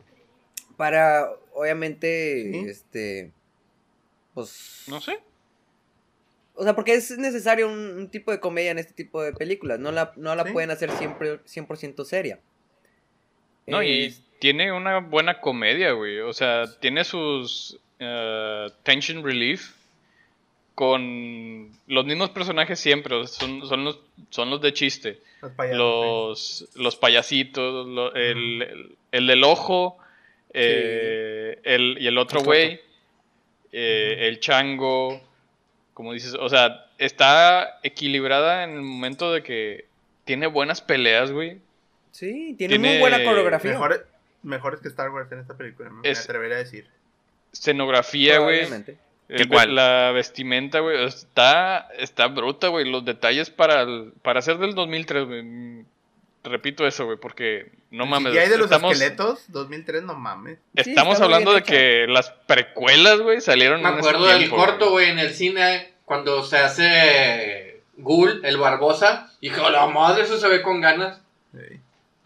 Para, 0.78 1.30
obviamente, 1.54 2.50
Sí. 2.54 2.70
este, 2.70 3.32
pues... 4.34 4.84
No 4.88 5.02
sé. 5.02 5.20
O 6.56 6.64
sea, 6.64 6.76
porque 6.76 6.94
es 6.94 7.18
necesario 7.18 7.68
un, 7.68 7.80
un 7.98 8.10
tipo 8.10 8.32
de 8.32 8.40
comedia 8.40 8.72
en 8.72 8.80
este 8.80 8.94
tipo 8.94 9.22
de 9.22 9.32
películas. 9.34 9.80
No 9.80 9.92
la, 9.92 10.12
no 10.18 10.36
la 10.36 10.44
Sí. 10.46 10.52
pueden 10.52 10.72
hacer 10.72 10.92
siempre 10.92 11.40
100% 11.46 12.04
seria. 12.06 12.40
No, 13.70 13.82
y 13.84 14.06
Es- 14.06 14.22
tiene 14.40 14.72
una 14.72 15.00
buena 15.00 15.40
comedia, 15.42 15.92
güey. 15.92 16.20
O 16.20 16.34
sea, 16.34 16.64
tiene 16.80 17.04
sus 17.04 17.78
eh, 18.00 18.68
tension 18.84 19.24
relief 19.24 19.74
con 20.76 21.72
los 21.88 22.06
mismos 22.06 22.30
personajes 22.30 22.80
siempre. 22.80 23.28
Son, 23.28 23.68
son, 23.68 23.84
los, 23.84 24.00
son 24.30 24.50
los 24.50 24.62
de 24.62 24.74
chiste. 24.74 25.20
Los 25.42 25.52
payasos. 25.54 25.78
Los, 25.78 26.70
los 26.76 26.96
payasitos, 26.96 27.88
lo- 27.88 28.14
el, 28.16 28.62
el, 28.62 28.96
el 29.12 29.28
del 29.28 29.44
ojo, 29.44 29.98
eh, 30.54 31.60
el, 31.64 31.98
y 32.00 32.08
el 32.08 32.18
otro 32.18 32.42
güey, 32.42 32.80
eh, 33.72 34.28
el 34.28 34.40
chango, 34.40 35.22
como 35.94 36.14
dices, 36.14 36.34
o 36.40 36.48
sea, 36.50 36.86
está 36.98 37.80
equilibrada 37.84 38.64
en 38.64 38.72
el 38.72 38.82
momento 38.82 39.32
de 39.34 39.44
que 39.44 39.86
tiene 40.26 40.48
buenas 40.48 40.82
peleas, 40.82 41.32
güey. 41.32 41.58
Sí, 42.20 42.54
tiene, 42.58 42.74
tiene 42.76 42.90
muy 42.90 43.00
buena 43.00 43.24
coreografía. 43.24 43.72
Mejores, 43.72 44.02
mejores 44.44 44.82
que 44.82 44.90
me 44.90 45.10
Wars 45.10 45.32
en 45.32 45.40
esta 45.40 45.54
película, 45.56 45.90
me 45.90 46.10
Es- 46.10 46.26
atrevería 46.26 46.58
a 46.58 46.60
decir. 46.60 46.86
Escenografía, 47.54 48.40
güey. 48.40 48.68
Igual. 49.30 49.76
La 49.76 50.12
vestimenta, 50.12 50.80
güey, 50.80 51.06
está, 51.06 51.88
está 51.98 52.28
bruta, 52.28 52.68
güey. 52.68 52.90
Los 52.90 53.06
detalles 53.06 53.50
para, 53.50 53.82
el- 53.84 54.12
para 54.22 54.42
ser 54.42 54.58
del 54.58 54.76
2003, 54.76 55.26
güey. 55.26 55.44
mm, 55.44 55.86
Repito 56.44 56.88
eso, 56.88 57.06
güey, 57.06 57.18
porque 57.18 57.70
no 57.92 58.06
mames. 58.06 58.34
Y 58.34 58.38
hay 58.38 58.48
de 58.50 58.58
los 58.58 58.66
estamos, 58.66 58.94
esqueletos, 58.94 59.44
2003, 59.52 60.04
no 60.04 60.16
mames. 60.16 60.58
Estamos 60.74 61.20
hablando 61.20 61.54
de 61.54 61.64
que 61.64 62.06
las 62.08 62.32
precuelas, 62.32 63.20
güey, 63.20 63.42
salieron 63.42 63.82
Me 63.84 63.90
en 63.90 64.00
ese 64.00 64.08
acuerdo 64.08 64.26
del 64.28 64.38
tiempo, 64.40 64.56
corto, 64.56 64.92
güey, 64.92 65.10
en 65.10 65.20
el 65.20 65.34
cine, 65.34 65.94
cuando 66.06 66.44
se 66.44 66.58
hace 66.58 67.82
Ghoul, 67.98 68.42
el 68.46 68.58
Barbosa. 68.58 69.32
Y 69.42 69.50
dije, 69.50 69.62
"A 69.62 69.70
la 69.70 69.88
madre, 69.88 70.24
eso 70.24 70.38
se 70.40 70.48
ve 70.48 70.62
con 70.62 70.80
ganas. 70.82 71.22
Sí. 71.52 71.80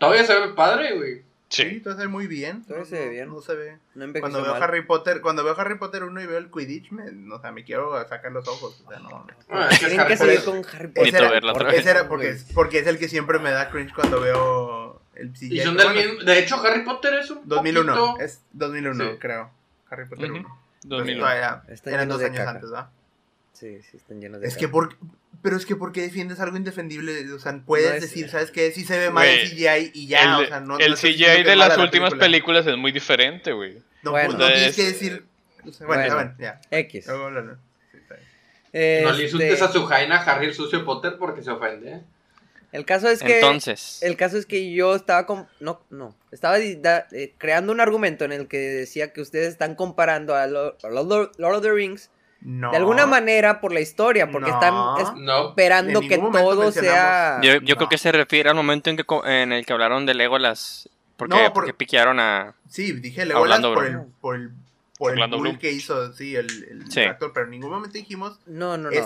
Todavía 0.06 0.26
se 0.26 0.40
ve 0.40 0.48
padre, 0.54 0.96
güey. 0.96 1.22
Sí, 1.50 1.70
Sí. 1.70 1.80
todo 1.82 1.94
se 1.96 2.02
ve 2.02 2.08
muy 2.08 2.26
bien. 2.26 2.64
Todavía 2.64 2.84
no, 2.84 2.90
se 2.90 2.96
ve 3.00 3.06
no- 3.06 3.12
bien. 3.12 3.30
No 3.30 3.42
se 3.42 3.56
ve. 3.56 3.78
No 3.94 4.20
Cuando 4.20 4.42
veo 4.42 4.54
mal. 4.54 4.64
Harry 4.64 4.82
Potter, 4.86 5.22
cuando 5.22 5.44
veo 5.44 5.54
Harry 5.60 5.78
Potter 5.78 6.04
1 6.04 6.20
y 6.22 6.26
veo 6.26 6.40
el 6.40 6.50
Quidditch, 6.50 6.90
me, 6.92 7.04
o 7.32 7.40
sea, 7.40 7.52
me 7.52 7.64
quiero 7.64 7.96
sacar 8.08 8.32
los 8.32 8.48
ojos. 8.48 8.82
O 8.86 8.90
sea, 8.90 9.00
no 9.00 9.10
mames. 9.12 9.36
Ah, 9.50 9.68
es 9.72 9.80
que 9.80 9.86
es 9.86 10.00
Harry 10.00 10.16
Potter. 10.18 10.44
con 10.44 10.56
Harry 10.74 10.88
Potter. 10.88 11.08
Ese 11.08 11.18
era, 11.18 11.52
otra 11.52 11.68
ese 11.70 11.78
vez. 11.78 11.86
era 11.86 12.08
porque, 12.08 12.30
es, 12.30 12.44
porque 12.56 12.80
es 12.80 12.88
el 12.88 12.98
que 12.98 13.08
siempre 13.08 13.38
me 13.38 13.52
da 13.52 13.70
cringe 13.70 13.94
cuando 13.94 14.20
veo 14.20 15.00
el 15.14 15.32
CGI. 15.34 15.60
Y 15.60 15.64
son 15.64 15.78
del 15.78 15.86
Bueno, 15.88 16.02
mismo. 16.02 16.24
De 16.24 16.40
hecho, 16.40 16.56
Harry 16.66 16.84
Potter 16.84 17.14
es 17.16 17.30
un 17.30 17.42
2001, 17.48 17.96
poquito- 17.96 18.26
es 18.26 18.42
2001, 18.54 19.12
Sí. 19.12 19.18
creo. 19.20 19.52
Harry 19.92 20.06
Potter 20.08 20.32
Ujú. 20.32 20.40
1. 20.40 20.60
2001. 20.86 21.20
Todavía 21.24 21.64
Están 21.68 21.94
eran 21.94 22.06
llenos 22.08 22.14
dos 22.16 22.20
de 22.22 22.26
años 22.26 22.38
caca. 22.40 22.50
antes, 22.52 22.72
¿verdad? 22.72 22.90
Sí, 23.54 23.82
sí, 23.84 23.98
están 23.98 24.20
llenos 24.20 24.42
de 24.42 24.48
Es 24.48 24.58
que 24.58 24.68
por, 24.68 24.96
pero 25.44 25.56
es 25.58 25.66
que 25.68 25.76
¿por 25.76 25.92
qué 25.92 26.02
defiendes 26.02 26.40
algo 26.40 26.58
indefendible? 26.58 27.32
O 27.34 27.38
sea, 27.40 27.62
puedes 27.66 27.90
No 27.90 27.96
es- 27.98 28.02
decir, 28.02 28.30
¿sabes 28.30 28.50
qué? 28.50 28.72
Sí 28.72 28.84
se 28.86 28.98
ve 28.98 29.12
mal 29.12 29.28
el 29.28 29.48
CGI 29.50 29.92
y 29.94 30.08
ya, 30.08 30.38
el 30.40 30.46
o 30.46 30.48
sea, 30.48 30.60
no 30.62 30.80
el 30.80 30.92
no 30.92 30.98
CGI 30.98 31.44
de 31.44 31.56
las 31.56 31.78
la 31.78 31.84
últimas 31.84 32.10
película. 32.12 32.20
películas 32.20 32.68
es 32.68 32.78
muy 32.78 32.92
diferente, 32.92 33.52
güey. 33.52 33.78
No, 34.02 34.12
Bueno. 34.12 34.30
pues, 34.30 34.40
no 34.40 34.48
tienes 34.48 34.70
Es- 34.70 34.76
que 34.76 34.84
decir... 34.84 35.26
o 35.68 35.72
sea, 35.72 35.86
bueno, 35.86 36.08
ya, 36.08 36.14
Bueno. 36.16 36.34
bueno, 36.38 36.60
ya. 36.72 36.78
X. 36.80 37.06
Luego 37.08 37.26
hablamos. 37.26 37.58
Sí. 37.92 37.98
Este, 38.74 39.02
No 39.04 39.12
le 39.12 39.24
insultes 39.24 39.62
a 39.62 39.72
su 39.72 39.86
Jaina 39.86 40.18
Harry 40.18 40.48
el 40.48 40.54
sucio 40.56 40.84
Potter 40.84 41.18
porque 41.20 41.44
se 41.44 41.52
ofende. 41.52 41.92
¿eh? 41.92 42.02
El 42.72 42.86
caso 42.86 43.08
es 43.08 43.22
que... 43.22 43.36
Entonces, 43.36 44.02
El 44.02 44.18
caso 44.18 44.36
es 44.38 44.48
que 44.48 44.74
yo 44.74 44.96
estaba 44.96 45.28
con... 45.28 45.48
No, 45.60 45.84
no. 45.92 46.16
Estaba 46.32 46.58
da- 46.78 47.08
eh, 47.12 47.34
creando 47.38 47.72
un 47.72 47.80
argumento 47.80 48.26
en 48.26 48.32
el 48.32 48.48
que 48.48 48.58
decía 48.58 49.14
que 49.14 49.22
ustedes 49.22 49.50
están 49.50 49.76
comparando 49.76 50.34
a 50.36 50.48
Lo- 50.48 50.76
a 50.82 50.90
Lord, 50.90 51.34
Lord 51.38 51.56
of 51.58 51.62
the 51.62 51.72
Rings 51.72 52.10
No. 52.46 52.72
de 52.72 52.78
alguna 52.78 53.06
manera 53.06 53.62
por 53.62 53.72
la 53.72 53.80
historia, 53.80 54.30
porque 54.30 54.50
No. 54.52 54.56
están 54.98 55.18
esperando 55.48 56.02
que 56.02 56.18
todo 56.18 56.72
sea... 56.72 57.40
yo, 57.42 57.54
yo 57.56 57.60
no. 57.62 57.76
creo 57.78 57.90
que 57.90 57.98
se 57.98 58.12
refiere 58.12 58.50
al 58.50 58.56
momento 58.56 58.90
en, 58.90 58.98
que, 58.98 59.04
co- 59.06 59.26
en 59.26 59.54
el 59.54 59.66
que 59.66 59.72
hablaron 59.74 60.06
de 60.06 60.14
Legolas. 60.14 60.90
Porque, 61.16 61.36
No, 61.36 61.44
por- 61.46 61.54
porque 61.54 61.74
piquearon 61.74 62.20
a... 62.20 62.54
Sí, 62.70 62.92
dije 62.94 63.26
Legolas 63.26 63.62
por 63.62 63.86
el, 63.86 64.00
por 64.20 64.36
el, 64.36 64.52
por 64.98 65.18
el 65.18 65.30
bull 65.30 65.58
que 65.58 65.72
hizo, 65.72 66.12
sí, 66.14 66.36
el, 66.36 66.48
el 66.70 66.92
Sí. 66.92 67.02
actor, 67.02 67.32
pero 67.34 67.46
en 67.46 67.52
ningún 67.52 67.72
momento 67.72 67.98
dijimos 67.98 68.40
No, 68.46 68.78
no, 68.78 68.90
no. 68.92 68.98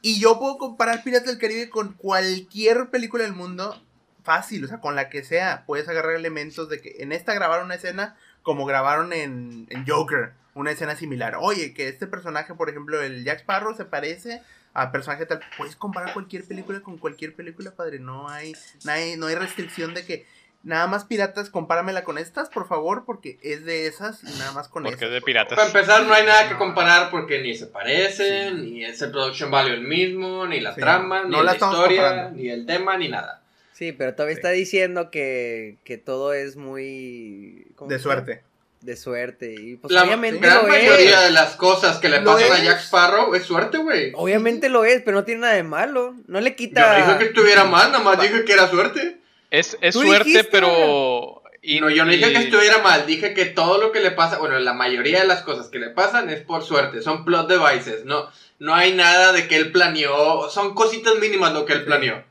Y 0.00 0.18
yo 0.20 0.38
puedo 0.38 0.56
comparar 0.58 1.02
Piratas 1.02 1.26
del 1.28 1.38
Caribe 1.38 1.68
con 1.68 1.92
cualquier 1.94 2.88
película 2.90 3.24
del 3.24 3.32
mundo 3.34 3.78
fácil, 4.24 4.64
o 4.64 4.68
sea, 4.68 4.80
con 4.80 4.96
la 4.96 5.08
que 5.10 5.22
sea. 5.22 5.64
Puedes 5.66 5.88
agarrar 5.88 6.14
elementos 6.16 6.68
de 6.68 6.80
que 6.80 6.96
en 7.00 7.12
esta 7.12 7.34
grabaron 7.34 7.66
una 7.66 7.74
escena 7.76 8.16
como 8.46 8.64
grabaron 8.64 9.12
en, 9.12 9.66
en 9.70 9.84
Joker, 9.88 10.30
una 10.54 10.70
escena 10.70 10.94
similar. 10.94 11.34
Oye, 11.40 11.74
que 11.74 11.88
este 11.88 12.06
personaje, 12.06 12.54
por 12.54 12.70
ejemplo, 12.70 13.02
el 13.02 13.24
Jack 13.24 13.40
Sparrow 13.40 13.74
se 13.74 13.84
parece 13.84 14.40
a 14.72 14.92
personaje 14.92 15.26
tal. 15.26 15.40
Puedes 15.58 15.74
comparar 15.74 16.12
cualquier 16.12 16.44
película 16.44 16.78
con 16.80 16.96
cualquier 16.96 17.34
película, 17.34 17.72
padre. 17.72 17.98
No 17.98 18.28
hay, 18.28 18.52
no 18.84 18.92
hay, 18.92 19.16
no 19.16 19.26
hay 19.26 19.34
restricción 19.34 19.94
de 19.94 20.06
que 20.06 20.26
nada 20.62 20.86
más 20.86 21.04
piratas, 21.04 21.50
compáramela 21.50 22.04
con 22.04 22.18
estas, 22.18 22.48
por 22.50 22.68
favor, 22.68 23.02
porque 23.04 23.36
es 23.42 23.64
de 23.64 23.88
esas 23.88 24.22
y 24.22 24.38
nada 24.38 24.52
más 24.52 24.68
con 24.68 24.84
Porque 24.84 24.94
esas. 24.94 25.08
es 25.08 25.14
de 25.14 25.22
piratas. 25.22 25.56
Para 25.56 25.66
empezar, 25.66 26.04
no 26.06 26.14
hay 26.14 26.24
nada 26.24 26.48
que 26.48 26.54
comparar 26.56 27.10
porque 27.10 27.42
ni 27.42 27.56
se 27.56 27.66
parecen, 27.66 28.62
ni 28.62 28.84
es 28.84 29.02
el 29.02 29.10
production 29.10 29.50
value 29.50 29.74
el 29.74 29.82
mismo, 29.82 30.46
ni 30.46 30.60
la 30.60 30.72
Sí. 30.72 30.80
trama, 30.80 31.24
ni 31.24 31.30
No 31.30 31.38
la 31.38 31.42
la, 31.46 31.52
estamos 31.54 31.74
historia, 31.78 32.02
comparando. 32.02 32.36
ni 32.40 32.48
el 32.48 32.64
tema, 32.64 32.96
ni 32.96 33.08
nada. 33.08 33.42
Sí, 33.76 33.92
pero 33.92 34.14
todavía 34.14 34.34
Sí. 34.36 34.38
está 34.38 34.50
diciendo 34.50 35.10
que, 35.10 35.76
que 35.84 35.98
todo 35.98 36.32
es 36.32 36.56
muy... 36.56 37.66
¿cómo 37.76 37.90
De 37.90 37.98
suerte. 37.98 38.42
De 38.80 38.96
suerte. 38.96 39.54
Y 39.54 39.76
pues 39.76 39.92
La 39.92 40.04
obviamente 40.04 40.38
gran 40.46 40.62
lo 40.62 40.68
mayoría 40.68 41.18
es. 41.20 41.24
de 41.24 41.30
las 41.32 41.56
cosas 41.56 41.98
que 41.98 42.08
le 42.08 42.20
Lo 42.20 42.32
pasan 42.32 42.52
a. 42.52 42.64
Jack 42.64 42.78
Sparrow 42.80 43.34
es 43.34 43.42
suerte, 43.42 43.78
güey. 43.78 44.12
Obviamente 44.14 44.68
lo 44.70 44.84
es, 44.84 45.02
pero 45.02 45.16
no 45.18 45.24
tiene 45.24 45.42
nada 45.42 45.54
de 45.54 45.62
malo. 45.62 46.14
No 46.26 46.40
le 46.40 46.50
Yo 46.50 46.56
quita... 46.56 46.98
no 47.00 47.04
dije 47.06 47.18
que 47.18 47.24
estuviera 47.26 47.64
mal, 47.64 47.90
nada 47.92 48.02
más 48.04 48.20
dije 48.20 48.44
que 48.44 48.52
era 48.54 48.68
suerte. 48.68 49.18
Es, 49.50 49.76
es 49.82 49.94
suerte, 49.94 50.24
dijiste, 50.24 50.44
pero... 50.50 51.42
Y 51.60 51.80
no, 51.80 51.90
yo 51.90 52.04
no 52.04 52.12
dije 52.12 52.30
y- 52.30 52.32
que 52.32 52.38
estuviera 52.44 52.78
mal, 52.78 53.06
dije 53.06 53.34
que 53.34 53.44
todo 53.46 53.78
lo 53.78 53.90
que 53.92 54.00
le 54.00 54.12
pasa, 54.12 54.38
bueno, 54.38 54.58
la 54.58 54.72
mayoría 54.72 55.20
de 55.20 55.26
las 55.26 55.42
cosas 55.42 55.66
que 55.68 55.80
le 55.80 55.90
pasan 55.90 56.30
es 56.30 56.40
por 56.40 56.62
suerte, 56.62 57.02
son 57.02 57.24
plot 57.24 57.48
devices, 57.48 58.04
no, 58.04 58.30
no 58.60 58.74
hay 58.74 58.94
nada 58.94 59.32
de 59.32 59.48
que 59.48 59.56
él 59.56 59.72
planeó, 59.72 60.48
son 60.48 60.74
cositas 60.74 61.16
mínimas 61.18 61.52
lo 61.52 61.66
que 61.66 61.72
él 61.72 61.80
Sí. 61.80 61.84
planeó. 61.86 62.24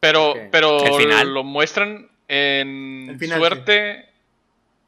Pero, 0.00 0.34
pero 0.50 0.84
El 0.84 0.94
final. 0.94 1.34
lo 1.34 1.44
muestran 1.44 2.08
en 2.28 3.16
final, 3.18 3.38
suerte 3.38 4.06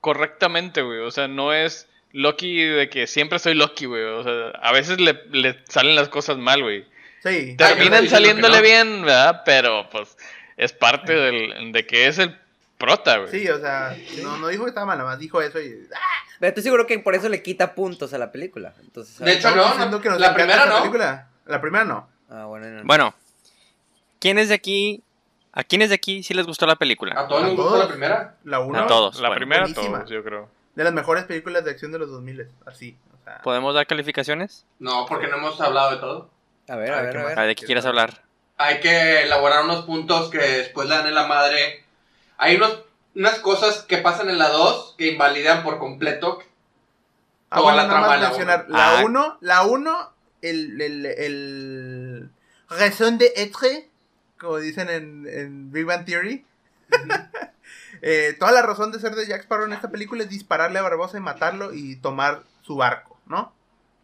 correctamente, 0.01 0.83
güey. 0.83 1.01
O 1.01 1.11
sea, 1.11 1.29
no 1.29 1.53
es 1.53 1.89
Loki 2.13 2.63
de 2.63 2.89
que 2.89 3.07
siempre 3.07 3.39
soy 3.39 3.55
Loki, 3.55 3.87
güey. 3.87 4.03
O 4.05 4.23
sea, 4.23 4.51
a 4.61 4.73
veces 4.73 5.01
le, 5.01 5.23
le 5.31 5.59
salen 5.69 5.95
las 5.95 6.09
cosas 6.09 6.37
mal, 6.37 6.63
güey. 6.63 6.85
Sí. 7.23 7.57
No 7.59 7.67
Terminan 7.67 8.09
saliéndole 8.09 8.57
no. 8.57 8.63
bien, 8.63 9.03
¿verdad? 9.03 9.43
Pero, 9.45 9.89
pues, 9.91 10.17
es 10.57 10.73
parte 10.73 11.15
del, 11.15 11.73
de 11.73 11.87
que 11.87 12.07
es 12.07 12.19
el 12.19 12.37
prota, 12.79 13.19
güey. 13.19 13.31
Sí, 13.31 13.49
o 13.49 13.59
sea, 13.59 13.97
no, 14.23 14.37
no 14.39 14.49
dijo 14.49 14.65
que 14.65 14.71
estaba 14.71 14.87
mal, 14.87 14.99
nada 14.99 15.11
más 15.11 15.19
dijo 15.19 15.43
eso 15.43 15.61
y... 15.61 15.89
¡ah! 15.95 15.99
Pero 16.39 16.49
estoy 16.51 16.63
seguro 16.63 16.87
que 16.87 16.99
por 17.01 17.17
eso 17.17 17.29
le 17.29 17.43
quita 17.43 17.75
puntos 17.75 18.15
a 18.15 18.19
la 18.19 18.31
película. 18.31 18.73
Entonces, 18.81 19.19
De 19.19 19.33
hecho, 19.33 19.55
no, 19.55 19.87
no, 19.91 20.01
que 20.01 20.09
nos 20.09 20.21
la 20.21 20.35
primera 20.35 20.67
no. 20.67 20.79
película. 20.79 21.29
La 21.47 21.61
primera 21.61 21.85
no. 21.85 22.09
Ah, 22.31 22.45
bueno, 22.45 22.69
no, 22.69 22.77
no. 22.77 22.85
Bueno, 22.85 23.15
¿quiénes 24.19 24.49
de 24.49 24.55
aquí... 24.55 25.03
¿A 25.53 25.65
quiénes 25.65 25.89
de 25.89 25.97
aquí 25.97 26.23
sí 26.23 26.35
les 26.35 26.47
gustó 26.47 26.67
la 26.67 26.77
película? 26.77 27.19
A 27.19 27.27
todos 27.27 27.43
A 27.43 27.47
les 27.47 27.57
gustó 27.57 27.71
todos. 27.71 27.83
la 27.85 27.89
primera. 27.89 28.37
La 28.45 28.61
uno. 28.61 28.79
A 28.79 28.87
todos. 28.87 29.17
La 29.21 29.29
bueno. 29.29 29.41
primera, 29.41 29.63
buenísima. 29.63 29.99
todos, 29.99 30.11
yo 30.11 30.23
creo. 30.23 30.49
De 30.77 30.85
las 30.85 30.93
mejores 30.93 31.25
películas 31.25 31.65
de 31.65 31.71
acción 31.73 31.91
de 31.91 31.99
los 31.99 32.11
2000. 32.11 32.49
Así. 32.67 32.97
O 33.21 33.25
sea, 33.25 33.41
¿Podemos 33.43 33.75
dar 33.75 33.87
calificaciones? 33.87 34.65
No, 34.79 35.07
porque 35.07 35.27
no 35.27 35.37
hemos 35.39 35.61
hablado 35.61 35.91
de 35.93 35.97
todo. 35.97 36.31
A 36.69 36.77
ver, 36.77 36.93
A 36.93 36.99
a 36.99 37.03
ver, 37.03 37.07
ver, 37.07 37.13
¿qué 37.17 37.19
a 37.23 37.25
ver. 37.29 37.39
A 37.39 37.41
ver, 37.43 37.49
¿de 37.49 37.55
qué 37.57 37.67
quieres 37.67 37.85
hablar? 37.87 38.23
Hay 38.59 38.81
que 38.81 39.23
elaborar 39.23 39.65
unos 39.65 39.85
puntos 39.85 40.31
que 40.31 40.39
después 40.39 40.89
le 40.89 40.95
dan 40.97 41.07
en 41.09 41.15
la 41.15 41.27
madre. 41.27 41.85
Hay 42.37 42.55
unos, 42.57 42.83
unas 43.17 43.39
cosas 43.41 43.83
que 43.83 43.99
pasan 43.99 44.29
en 44.29 44.39
la 44.39 44.51
2 44.51 44.95
que 44.99 45.09
invalidan 45.11 45.63
por 45.65 45.79
completo. 45.79 46.39
Ah, 47.51 47.57
Toda 47.57 47.63
bueno, 47.73 47.77
la 47.79 47.83
nada 47.89 47.99
trama 48.01 48.15
de 48.15 48.21
la 48.21 48.29
mencionar. 48.29 48.67
uno. 48.69 48.77
La 48.79 48.99
Ah. 48.99 49.05
1, 49.05 49.39
la 49.41 49.63
1, 49.65 50.13
el, 50.43 50.81
el, 50.83 51.07
el... 51.07 52.31
raison 52.69 53.17
de 53.19 53.33
être, 53.37 53.88
como 54.39 54.59
dicen 54.59 54.89
en, 54.89 55.27
en 55.31 55.73
Big 55.73 55.85
Bang 55.85 56.05
Theory. 56.05 56.45
Eh, 58.01 58.37
toda 58.39 58.53
la 58.53 58.63
razón 58.63 58.93
de 58.93 59.01
ser 59.01 59.15
de 59.17 59.27
Jack 59.27 59.43
Sparrow 59.43 59.67
en 59.67 59.73
esta 59.73 59.91
película 59.91 60.23
es 60.23 60.31
dispararle 60.31 60.79
a 60.79 60.83
Barbosa 60.83 61.19
y 61.19 61.21
matarlo 61.21 61.75
y 61.75 61.97
tomar 61.97 62.43
su 62.63 62.77
barco, 62.77 63.19
¿no? 63.27 63.53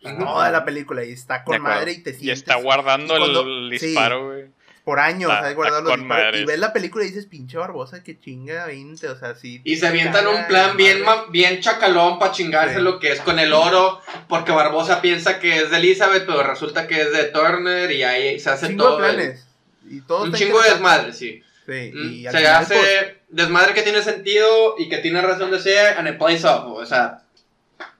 Toda 0.02 0.50
la 0.50 0.64
película 0.64 1.04
y 1.04 1.12
está 1.12 1.44
con 1.44 1.62
madre 1.62 1.92
y 1.92 1.98
te 2.02 2.10
Y 2.10 2.14
sientes 2.14 2.40
está 2.40 2.56
guardando 2.56 3.14
y 3.14 3.18
cuando- 3.20 3.42
el 3.42 3.70
disparo, 3.70 4.26
güey. 4.26 4.46
por 4.84 4.98
años, 4.98 5.30
Está- 5.32 5.46
has 5.46 5.54
guardado 5.54 5.82
los 5.82 5.96
disparos. 5.98 6.40
Y 6.40 6.44
ves 6.44 6.58
la 6.58 6.72
película 6.72 7.04
y 7.04 7.08
dices, 7.08 7.26
pinche 7.26 7.56
Barbosa, 7.56 8.02
que 8.02 8.18
chinga 8.18 8.66
20, 8.66 9.08
o 9.08 9.16
sea, 9.16 9.34
sí. 9.36 9.60
Y 9.64 9.76
se 9.76 9.86
avientan 9.86 10.26
un 10.26 10.44
plan 10.48 10.76
bien, 10.76 11.02
bien 11.30 11.60
chacalón 11.60 12.18
para 12.18 12.32
chingarse 12.32 12.76
Sí. 12.76 12.82
lo 12.82 12.98
que 12.98 13.12
es 13.12 13.20
con 13.20 13.38
el 13.38 13.52
oro, 13.52 14.00
porque 14.28 14.50
Barbosa 14.52 15.00
piensa 15.00 15.38
que 15.38 15.58
es 15.62 15.70
de 15.70 15.76
Elizabeth, 15.76 16.26
pero 16.26 16.42
resulta 16.42 16.86
que 16.88 17.00
es 17.00 17.12
de 17.12 17.24
Turner 17.24 17.90
y 17.92 18.02
ahí 18.02 18.40
se 18.40 18.50
hace 18.50 18.66
chingo 18.68 18.84
todo. 18.84 18.98
de 19.02 19.08
el- 19.10 19.14
planes. 19.16 19.46
Y 19.88 20.00
todo 20.02 20.24
un 20.24 20.32
chingo 20.32 20.60
de 20.62 20.70
desmadre, 20.70 21.12
sí. 21.12 21.42
Sí, 21.66 21.92
Mm, 21.94 22.12
y 22.12 22.26
al 22.26 22.32
se 22.32 22.38
final, 22.40 22.56
hace 22.56 22.74
pues, 22.74 23.12
desmadre 23.30 23.72
que 23.74 23.82
tiene 23.82 24.02
sentido 24.02 24.74
y 24.78 24.88
que 24.90 24.98
tiene 24.98 25.22
razón 25.22 25.50
de 25.50 25.58
ser, 25.58 25.96
and 25.98 26.06
it 26.08 26.18
plays 26.18 26.44
up, 26.44 26.66
o 26.66 26.84
sea, 26.84 27.22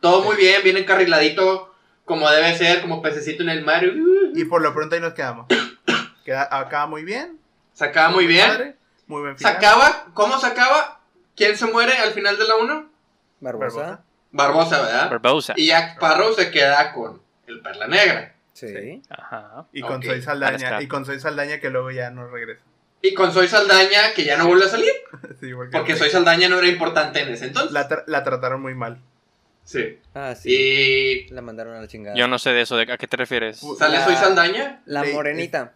todo 0.01 0.23
muy 0.23 0.37
bien, 0.37 0.62
bien 0.62 0.77
encarriladito, 0.77 1.75
como 2.05 2.29
debe 2.31 2.55
ser, 2.59 2.83
como 2.83 3.01
pececito 3.01 3.42
en 3.42 3.49
el 3.49 3.64
mar. 3.64 3.85
uh, 3.87 4.33
y 4.37 4.44
por 4.44 4.61
lo 4.61 4.75
pronto 4.75 4.94
ahí 4.94 5.01
nos 5.01 5.14
quedamos. 5.14 5.47
Queda, 6.27 6.47
acaba 6.51 6.87
muy 6.87 7.05
bien. 7.05 7.38
Se 7.73 7.85
acaba 7.87 8.11
muy 8.11 8.27
bien. 8.27 8.47
padre, 8.49 8.75
muy 9.07 9.23
buen 9.23 9.35
Se 9.38 9.38
final. 9.38 9.57
acaba, 9.57 10.07
¿cómo 10.12 10.38
se 10.38 10.47
acaba? 10.47 11.01
¿Quién 11.35 11.57
se 11.57 11.66
muere 11.66 11.92
al 11.97 12.12
final 12.12 12.37
de 12.38 12.44
la 12.47 12.57
1? 12.57 12.90
Barbosa. 13.40 13.77
Barbosa. 13.81 14.05
Barbosa, 14.31 14.83
¿verdad? 14.83 15.11
Barbosa. 15.11 15.55
Y 15.57 15.66
Jack 15.68 15.94
Sparrow 15.97 16.35
se 16.35 16.51
queda 16.51 16.92
con 16.92 17.20
el 17.47 17.61
Perla 17.61 17.87
Negra. 17.88 18.34
Sí. 18.55 19.03
Ajá. 19.11 19.67
Y 19.73 19.83
con 19.83 20.03
Soy 20.03 20.23
Saldaña. 20.23 20.81
Y 20.81 20.87
con 20.88 21.05
Soy 21.05 21.21
Saldaña 21.21 21.59
que 21.61 21.69
luego 21.71 21.90
ya 21.90 22.09
no 22.11 22.27
regresa. 22.29 22.62
Y 23.03 23.12
con 23.12 23.31
Soy 23.33 23.49
Saldaña, 23.49 24.14
que 24.14 24.25
ya 24.25 24.38
no 24.38 24.47
vuelve 24.47 24.64
a 24.64 24.69
salir, 24.69 24.90
Sí, 25.40 25.53
porque 25.53 25.77
porque 25.77 25.95
Soy 25.97 26.09
Saldaña 26.09 26.49
no 26.49 26.59
era 26.59 26.69
importante 26.69 27.21
en 27.21 27.29
ese 27.29 27.47
entonces. 27.49 27.73
la, 27.73 27.87
tra- 27.87 28.05
la 28.07 28.25
trataron 28.25 28.62
muy 28.62 28.75
mal. 28.75 28.99
Sí. 29.64 29.99
Ah, 30.14 30.35
sí. 30.35 30.51
Y 30.51 31.29
La 31.31 31.43
mandaron 31.43 31.75
a 31.77 31.81
la 31.81 31.87
chingada. 31.88 32.17
Yo 32.17 32.29
no 32.29 32.38
sé 32.38 32.51
de 32.51 32.62
eso, 32.62 32.77
¿de 32.77 32.90
¿a 32.90 32.97
qué 32.97 33.07
te 33.07 33.17
refieres? 33.19 33.61
Sale 33.79 33.99
La- 33.99 34.05
Soy 34.07 34.14
Saldaña, 34.17 34.81
La 34.87 35.05
morenita. 35.05 35.73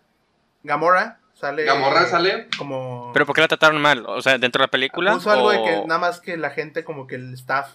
Gamora 0.62 1.19
sale. 1.35 1.64
Gamorra 1.64 2.07
sale. 2.07 2.49
Como. 2.57 3.11
¿Pero 3.12 3.27
por 3.27 3.35
qué 3.35 3.41
la 3.43 3.49
trataron 3.49 3.81
mal? 3.81 4.05
O 4.07 4.21
sea, 4.23 4.38
¿dentro 4.38 4.61
de 4.61 4.67
la 4.67 4.71
película? 4.71 5.12
Puso 5.14 5.31
algo 5.31 5.51
de 5.51 5.59
o- 5.59 5.64
que 5.64 5.87
nada 5.87 6.01
más 6.01 6.21
que 6.21 6.37
la 6.37 6.51
gente, 6.51 6.85
como 6.85 7.07
que 7.07 7.14
el 7.17 7.35
staff 7.35 7.71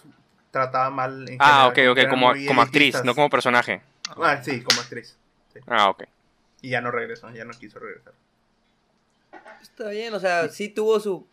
trataba 0.52 0.89
mal. 0.89 1.28
En 1.30 1.38
Ah, 1.39 1.72
general, 1.74 1.92
ok, 1.92 2.04
ok, 2.04 2.10
como, 2.10 2.34
como 2.48 2.62
actriz, 2.62 3.04
no 3.04 3.16
como 3.16 3.30
personaje. 3.30 3.82
Ah, 4.18 4.42
sí, 4.44 4.62
como 4.63 4.82
actriz. 4.82 5.18
Ah, 5.68 5.89
ok. 5.89 6.04
Y 6.62 6.70
ya 6.70 6.82
no 6.82 6.92
regresó, 6.92 7.30
ya 7.32 7.46
no 7.46 7.52
quiso 7.54 7.80
regresar. 7.80 8.13
Está 9.62 9.89
bien, 9.89 10.13
o 10.13 10.20
sea, 10.20 10.50
sí 10.50 10.70
tuvo 10.70 11.00
su 11.00 11.28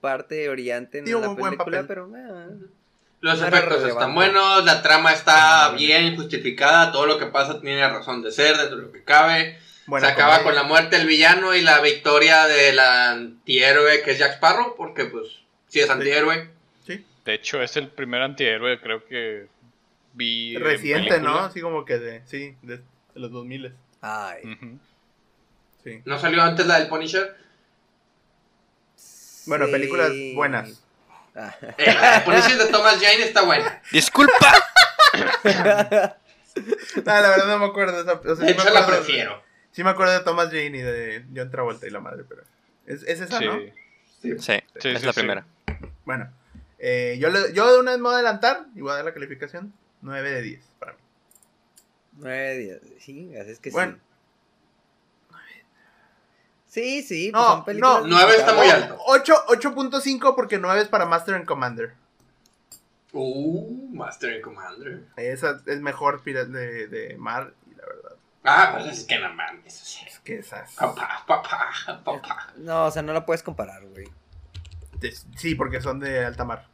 parte 0.00 0.48
brillante 0.48 0.98
en 0.98 1.06
Sí, 1.06 1.14
hubo 1.14 1.22
la 1.22 1.28
un 1.30 1.36
buen 1.36 1.52
película, 1.56 1.82
papel. 1.82 1.86
pero 1.86 2.16
eh, 2.16 2.66
Los 3.20 3.40
No 3.40 3.46
efectos 3.46 3.84
están 3.84 4.14
buenos, 4.14 4.64
la 4.64 4.82
trama 4.82 5.12
está 5.12 5.70
bien 5.72 6.14
justificada, 6.16 6.92
todo 6.92 7.06
lo 7.06 7.18
que 7.18 7.26
pasa 7.26 7.60
tiene 7.60 7.86
razón 7.88 8.22
de 8.22 8.30
ser 8.32 8.56
dentro 8.56 8.76
de 8.76 8.82
lo 8.82 8.92
que 8.92 9.02
cabe. 9.02 9.58
Se 10.00 10.06
acaba 10.06 10.42
con 10.42 10.54
la 10.54 10.62
muerte 10.62 10.96
del 10.96 11.06
villano 11.06 11.54
y 11.54 11.60
la 11.60 11.80
victoria 11.80 12.46
del 12.46 12.78
antihéroe 12.78 14.02
que 14.02 14.12
es 14.12 14.18
Jack 14.18 14.34
Sparrow, 14.34 14.74
porque 14.76 15.04
pues 15.06 15.26
sí 15.68 15.80
es 15.80 15.90
antihéroe. 15.90 16.48
Sí. 16.86 17.04
De 17.24 17.34
hecho, 17.34 17.60
es 17.62 17.76
el 17.76 17.88
primer 17.88 18.22
antihéroe, 18.22 18.80
creo 18.80 19.04
que 19.06 19.48
vi. 20.14 20.56
en 20.56 20.62
Reciente, 20.62 21.20
¿no? 21.20 21.38
Así 21.40 21.60
como 21.60 21.84
que 21.84 21.98
de. 21.98 22.22
Sí, 22.26 22.56
de, 22.62 22.78
de 22.78 22.82
los 23.14 23.30
2000. 23.30 23.74
ay. 24.00 24.78
Sí. 25.84 26.00
¿No 26.06 26.18
salió 26.18 26.42
antes 26.42 26.66
la 26.66 26.78
del 26.78 26.88
Punisher? 26.88 27.36
Bueno, 29.46 29.66
películas 29.70 30.10
buenas. 30.34 30.82
Ah. 31.36 31.54
Eh, 31.76 31.92
la 31.94 32.24
Punisher 32.24 32.56
de 32.56 32.66
Thomas 32.68 32.94
Jane 32.94 33.22
está 33.22 33.42
buena. 33.42 33.82
¡Disculpa! 33.92 34.52
Ah, 37.06 37.20
la 37.20 37.30
verdad 37.30 37.46
no 37.48 37.58
me 37.58 37.66
acuerdo 37.66 37.96
de 37.96 38.02
esa. 38.02 38.12
o 38.12 38.22
sea, 38.22 38.30
De 38.34 38.36
sí 38.36 38.42
me 38.44 38.50
hecho 38.52 38.70
la 38.72 38.80
acuerdo- 38.80 39.00
prefiero. 39.02 39.42
Sí 39.72 39.82
me 39.82 39.90
acuerdo 39.90 40.12
de 40.12 40.20
Thomas 40.20 40.46
Jane 40.50 40.66
y 40.78 40.80
de 40.82 41.24
John 41.34 41.50
Travolta 41.50 41.84
y 41.86 41.90
la 41.90 41.98
madre, 41.98 42.22
pero. 42.28 42.42
Es, 42.86 43.02
es 43.02 43.20
esa, 43.20 43.38
Sí. 43.40 43.44
¿no? 43.46 43.58
Sí, 43.58 43.72
Sí, 44.38 44.52
es 44.52 45.00
sí, 45.00 45.04
la 45.04 45.12
sí. 45.12 45.18
primera. 45.20 45.44
Bueno. 46.04 46.30
eh, 46.78 47.16
yo, 47.20 47.28
le- 47.30 47.52
yo 47.54 47.72
de 47.72 47.80
una 47.80 47.90
vez 47.90 47.98
me 47.98 48.04
voy 48.04 48.12
a 48.12 48.18
adelantar 48.18 48.66
y 48.76 48.80
voy 48.82 48.92
a 48.92 48.94
dar 48.94 49.04
la 49.04 49.12
calificación 49.12 49.72
9 50.04 50.30
de 50.30 50.42
10 50.42 50.60
para 50.78 50.92
mí. 50.92 50.98
Nueve 52.12 52.56
días. 52.58 52.80
Sí, 53.00 53.32
es 53.34 53.58
que 53.58 53.70
Bueno. 53.70 53.94
sí. 53.94 54.00
Sí, 56.66 57.02
sí, 57.02 57.30
pues 57.32 57.42
No, 57.42 57.48
son 57.50 57.64
películas. 57.64 58.02
no. 58.02 58.06
Nueve 58.08 58.36
está 58.36 58.52
muy 58.54 58.66
alto. 58.68 58.98
8 59.06 59.34
8.5 59.48 60.34
porque 60.34 60.58
9 60.58 60.82
es 60.82 60.88
para 60.88 61.06
Master 61.06 61.34
and 61.36 61.44
Commander. 61.46 61.94
Uh, 63.12 63.94
Master 63.94 64.32
and 64.34 64.42
Commander. 64.42 65.06
Esa 65.16 65.60
es 65.66 65.80
mejor 65.80 66.22
de, 66.24 66.88
de 66.88 67.16
mar 67.16 67.54
y 67.70 67.74
la 67.76 67.86
verdad. 67.86 68.16
Ah, 68.42 68.70
pues 68.76 68.98
es 68.98 69.04
que 69.04 69.18
no 69.20 69.32
mames. 69.32 69.80
o 69.82 69.84
sea, 69.84 70.06
Es 70.08 70.18
que 70.18 70.38
esas. 70.38 70.74
Papá, 70.74 71.24
papá, 71.26 71.70
papá. 72.04 72.52
No, 72.56 72.86
o 72.86 72.90
sea, 72.90 73.02
no 73.02 73.12
la 73.12 73.24
puedes 73.24 73.42
comparar, 73.44 73.84
güey. 73.86 74.06
de- 74.98 75.14
Sí, 75.36 75.54
porque 75.54 75.80
son 75.80 76.00
de 76.00 76.24
alta 76.24 76.44
mar. 76.44 76.66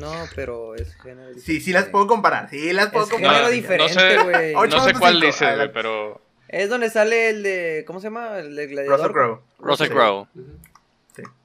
No, 0.00 0.12
pero 0.34 0.74
es 0.74 0.94
género 1.02 1.30
Sí, 1.38 1.60
sí 1.60 1.72
las 1.72 1.86
puedo 1.86 2.06
comparar. 2.06 2.48
Sí 2.50 2.72
las 2.72 2.90
puedo 2.90 3.04
Es 3.06 3.10
comparar. 3.10 3.36
género 3.36 3.48
No, 3.50 3.54
diferente, 3.54 3.94
no 3.94 4.00
sé- 4.00 4.18
güey. 4.22 4.52
No 4.54 4.84
sé 4.84 4.94
cuál 4.94 5.16
8.5, 5.16 5.26
dices, 5.26 5.56
güey, 5.56 5.72
pero. 5.72 6.20
Es 6.48 6.68
donde 6.68 6.90
sale 6.90 7.30
el 7.30 7.42
de. 7.42 7.84
¿Cómo 7.86 8.00
se 8.00 8.06
llama? 8.06 8.38
El 8.38 8.54
de 8.54 8.66
Gladiador. 8.66 8.98
Russell 9.00 9.12
Crowe. 9.12 9.40
Russell 9.58 9.86
Sí. 9.88 9.92
Crowe. 9.92 10.28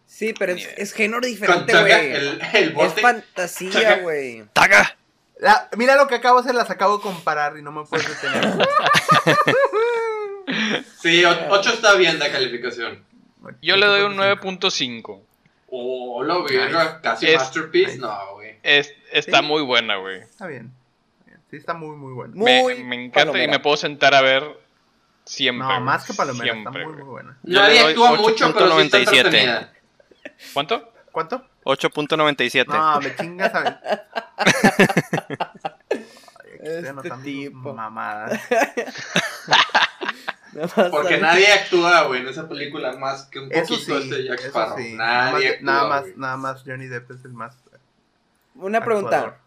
Sí, 0.06 0.34
pero 0.38 0.52
es, 0.52 0.68
es 0.78 0.94
género 0.94 1.22
diferente, 1.26 1.72
güey. 1.72 1.92
el, 2.14 2.42
el 2.54 2.76
Es 2.80 2.94
fantasía, 3.02 4.00
güey. 4.00 4.44
¡Taga! 4.54 4.96
La- 5.40 5.70
mira 5.78 5.96
lo 5.96 6.08
que 6.08 6.16
acabo 6.16 6.36
de 6.38 6.42
hacer, 6.42 6.54
las 6.54 6.70
acabo 6.70 6.98
de 6.98 7.04
comparar 7.04 7.58
y 7.58 7.62
no 7.64 7.72
me 7.72 7.84
puedes 7.86 8.08
detener. 8.22 8.58
Sí, 11.02 11.24
8 11.26 11.70
está 11.74 11.96
bien 11.96 12.20
de 12.20 12.30
calificación. 12.32 13.04
Yo 13.62 13.78
le 13.78 13.86
doy 13.86 14.02
un 14.02 14.18
9.5. 14.18 15.22
Oh, 15.70 16.22
lo 16.24 16.44
verga, 16.44 17.00
casi 17.02 17.28
Es- 17.28 17.38
masterpiece. 17.38 17.98
No, 17.98 18.34
güey. 18.34 18.41
Es, 18.64 18.94
está 19.12 19.40
Sí. 19.40 19.46
muy 19.46 19.62
buena, 19.64 19.96
güey. 19.98 20.20
Está 20.22 20.48
bien. 20.48 20.72
está 21.20 21.26
bien. 21.28 21.40
Sí, 21.50 21.56
está 21.58 21.74
muy, 21.74 21.96
muy 21.96 22.14
bueno. 22.14 22.34
Muy 22.36 22.48
Me, 22.50 22.84
me 22.84 23.06
encanta 23.06 23.44
y 23.44 23.48
me 23.48 23.60
puedo 23.60 23.78
sentar 23.78 24.14
a 24.14 24.22
ver 24.22 24.44
siempre. 25.26 25.68
No, 25.68 25.82
más 25.82 26.06
que 26.06 26.14
Palomera, 26.14 26.46
está 26.46 26.54
siempre, 26.72 26.86
muy, 26.86 26.94
güey. 26.94 27.04
muy 27.06 27.12
buena. 27.12 27.38
Yo 27.44 27.60
Nadie 27.60 27.74
le 27.84 27.90
actúa 27.90 28.16
mucho, 28.16 28.54
pero 28.54 28.80
sí 28.80 28.86
está 28.86 28.98
8.97. 29.00 29.18
entretenida. 29.18 29.74
¿Cuánto? 30.54 30.94
¿Cuánto? 31.12 31.46
8.97. 31.66 32.66
No, 32.68 33.00
me 33.02 33.16
chingas 33.16 33.54
a 33.54 33.62
ver. 33.62 33.78
Este 36.64 37.12
tipo. 37.24 37.74
Mamadas. 37.74 38.40
Porque 40.92 41.18
nadie 41.18 41.48
actúa, 41.52 42.04
güey, 42.04 42.22
en 42.22 42.28
esa 42.28 42.48
película 42.50 42.92
más 42.98 43.24
que 43.26 43.40
un 43.40 43.52
Eso 43.52 43.74
poquito 43.74 44.02
sí, 44.02 44.10
este 44.10 44.24
Jack 44.26 44.40
Sparrow. 44.42 44.78
sí. 44.78 44.94
Nada 44.96 45.32
más, 45.32 45.42
nada 45.62 45.88
más, 45.88 46.06
nada 46.18 46.38
más 46.38 46.64
Johnny 46.66 46.88
Depp 46.88 47.10
es 47.12 47.24
el 47.24 47.32
más 47.34 47.56
Una 48.56 48.84
pregunta. 48.84 49.40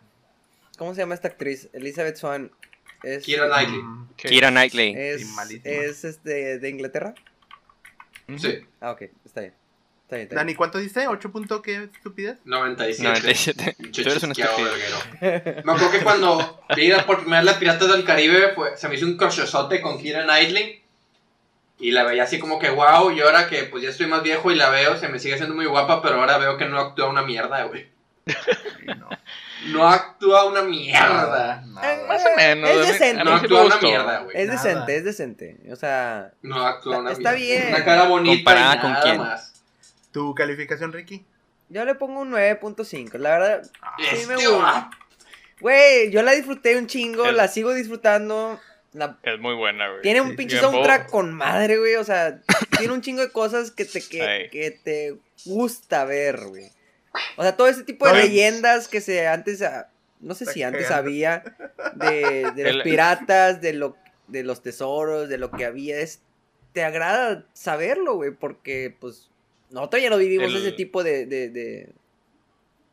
¿Cómo 0.78 0.94
se 0.94 1.00
llama 1.00 1.14
esta 1.14 1.28
actriz? 1.28 1.68
Elizabeth 1.72 2.16
Swan. 2.16 2.50
Es, 3.02 3.24
Keira 3.24 3.46
Knightley. 3.46 3.82
Mm, 3.82 4.08
¿Qué? 4.16 4.28
Kira 4.28 4.50
Knightley. 4.50 4.94
es, 4.96 5.22
es 5.64 6.04
este, 6.04 6.58
de 6.58 6.68
Inglaterra. 6.70 7.14
Sí, 8.38 8.66
Ah, 8.80 8.92
ok, 8.92 9.02
está 9.24 9.42
bien. 9.42 9.52
Está 10.04 10.16
bien, 10.16 10.22
está 10.24 10.34
bien. 10.34 10.46
Dani, 10.46 10.54
¿cuánto 10.54 10.78
dice? 10.78 11.06
¿8 11.06 11.30
punto 11.30 11.60
qué 11.62 11.84
estupidez? 11.84 12.38
97. 12.44 13.02
97. 13.08 13.76
Pinche 13.82 14.02
Tú 14.02 14.10
eres 14.10 14.22
un 14.22 14.32
estúpido. 14.32 14.70
Me 15.20 15.72
acuerdo 15.72 15.90
que 15.90 16.00
cuando 16.00 16.60
vi 16.76 16.88
la- 16.88 17.04
por 17.06 17.18
primera 17.20 17.40
vez 17.40 17.46
las 17.46 17.56
Piratas 17.58 17.88
del 17.88 18.04
Caribe, 18.04 18.48
pues, 18.54 18.80
se 18.80 18.88
me 18.88 18.94
hizo 18.96 19.06
un 19.06 19.16
crochesote 19.16 19.80
con 19.80 19.98
Kira 19.98 20.24
Knightley. 20.24 20.82
Y 21.78 21.90
la 21.90 22.04
veía 22.04 22.22
así 22.22 22.38
como 22.38 22.58
que 22.58 22.70
wow, 22.70 23.10
y 23.10 23.20
ahora 23.20 23.48
que 23.48 23.64
pues 23.64 23.82
ya 23.82 23.90
estoy 23.90 24.06
más 24.06 24.22
viejo 24.22 24.50
y 24.50 24.54
la 24.54 24.70
veo, 24.70 24.96
se 24.96 25.08
me 25.08 25.18
sigue 25.18 25.36
siendo 25.36 25.54
muy 25.56 25.66
guapa, 25.66 26.00
pero 26.02 26.20
ahora 26.20 26.38
veo 26.38 26.56
que 26.56 26.66
no 26.66 26.78
actúa 26.78 27.08
una 27.10 27.22
mierda, 27.22 27.64
güey. 27.64 27.88
No. 28.96 29.08
No 29.68 29.88
actúa 29.88 30.44
una 30.46 30.62
mierda. 30.62 31.62
Nada. 31.66 32.06
Más 32.06 32.22
o 32.24 32.36
menos. 32.36 32.70
Es 32.70 32.88
decente. 32.88 33.24
No 33.24 33.34
actúa 33.34 33.64
una 33.64 33.78
mierda, 33.78 34.18
güey. 34.20 34.36
Es 34.36 34.48
Nada. 34.48 34.62
decente, 34.62 34.96
es 34.96 35.04
decente. 35.04 35.56
O 35.70 35.76
sea, 35.76 36.32
No 36.42 36.66
actúa 36.66 36.98
una 36.98 37.12
Está 37.12 37.32
mierda. 37.32 37.60
bien. 37.64 37.74
Una 37.74 37.84
cara 37.84 38.04
bonita 38.04 38.36
¿Comparada 38.36 38.74
y 38.76 38.78
con 38.80 38.90
nada 38.92 39.02
quién? 39.02 39.18
más. 39.18 39.62
¿Tu 40.12 40.34
calificación, 40.34 40.92
Ricky? 40.92 41.24
yo 41.70 41.84
le 41.84 41.94
pongo 41.94 42.20
un 42.20 42.30
9.5. 42.30 43.18
La 43.18 43.30
verdad, 43.38 43.62
sí 43.98 44.26
me 44.26 44.34
Este 44.34 44.46
gusta. 44.48 44.90
Güey, 45.60 46.10
yo 46.10 46.22
la 46.22 46.32
disfruté 46.32 46.76
un 46.76 46.86
chingo, 46.86 47.24
El- 47.26 47.36
la 47.36 47.48
sigo 47.48 47.72
disfrando. 47.72 48.60
La- 48.92 49.16
Es 49.22 49.40
muy 49.40 49.54
buena, 49.54 49.88
güey. 49.88 50.02
Tiene 50.02 50.20
un 50.20 50.30
Sí, 50.30 50.36
pinche 50.36 50.60
soundtrack 50.60 51.10
con 51.10 51.32
madre, 51.32 51.78
güey. 51.78 51.96
O 51.96 52.04
sea, 52.04 52.38
tiene 52.78 52.92
un 52.92 53.00
chingo 53.00 53.22
de 53.22 53.32
cosas 53.32 53.70
que 53.72 53.84
te, 53.86 54.06
que, 54.06 54.48
que 54.52 54.70
te 54.70 55.16
gusta 55.46 56.04
ver, 56.04 56.44
güey. 56.46 56.70
O 57.36 57.42
sea, 57.42 57.56
todo 57.56 57.68
ese 57.68 57.84
tipo 57.84 58.06
de 58.06 58.12
No, 58.12 58.18
leyendas 58.18 58.88
que 58.88 59.00
se 59.00 59.26
antes, 59.28 59.62
ah, 59.62 59.88
no 60.20 60.34
sé 60.34 60.46
si 60.46 60.62
antes 60.62 60.90
había, 60.90 61.42
de, 61.94 62.50
de 62.54 62.72
los 62.72 62.82
piratas, 62.82 63.60
de, 63.60 63.72
lo, 63.74 63.96
de 64.28 64.42
los 64.42 64.62
tesoros, 64.62 65.28
de 65.28 65.38
lo 65.38 65.50
que 65.50 65.64
había. 65.64 65.98
Es, 66.00 66.22
te 66.72 66.82
agrada 66.84 67.44
saberlo, 67.52 68.14
güey, 68.16 68.32
porque 68.32 68.94
pues 68.98 69.30
nosotros 69.70 70.02
ya 70.02 70.10
no 70.10 70.18
vivimos 70.18 70.50
El- 70.50 70.56
ese 70.56 70.72
tipo 70.72 71.02
de... 71.04 71.26
de, 71.26 71.50
de- 71.50 71.88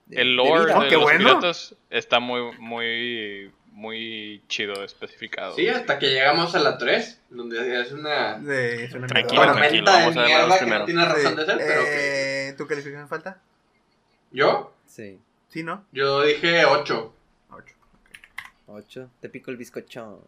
de- 0.08 0.22
El 0.22 0.28
de 0.30 0.34
lore. 0.36 0.74
Oh, 0.74 0.82
de 0.84 0.88
qué 0.90 0.96
los 0.96 1.04
bueno. 1.04 1.20
piratas 1.20 1.76
está 1.90 2.20
muy, 2.20 2.56
muy, 2.60 3.52
muy 3.72 4.44
chido 4.50 4.84
especificado. 4.84 5.56
Sí, 5.56 5.68
hasta 5.70 5.98
que 6.00 6.08
llegamos 6.10 6.54
a 6.54 6.60
la 6.60 6.78
3, 6.78 7.22
donde 7.30 7.82
es 7.82 7.92
una 7.94 8.38
De- 8.38 8.84
es 8.86 8.94
una 8.94 9.08
Tranquilo, 9.08 9.42
mierda. 9.42 9.58
tranquilo, 9.58 9.86
tormenta 9.86 9.92
vamos 9.92 10.14
de 10.16 10.20
a 10.20 10.24
ver 10.24 10.32
los 10.32 10.48
mierda 10.48 10.54
que 10.60 10.66
primero. 10.66 10.80
no 10.80 10.86
tiene 10.86 11.06
razón 11.06 11.36
de 11.38 11.46
ser, 11.46 11.56
Sí, 11.58 11.64
pero 11.66 11.84
que... 11.86 12.50
eh, 12.50 12.54
¿Tu 12.58 12.68
calificación 12.68 13.08
falta? 13.08 13.42
¿Yo? 14.32 14.74
Sí, 14.88 15.20
Sí, 15.50 15.64
¿no? 15.64 15.86
Yo 15.92 16.24
dije 16.24 16.64
8. 16.66 17.14
Ocho. 17.52 17.76
8. 18.68 19.10
Te 19.20 19.30
pico 19.30 19.52
el 19.52 19.58
bizcochón. 19.58 20.20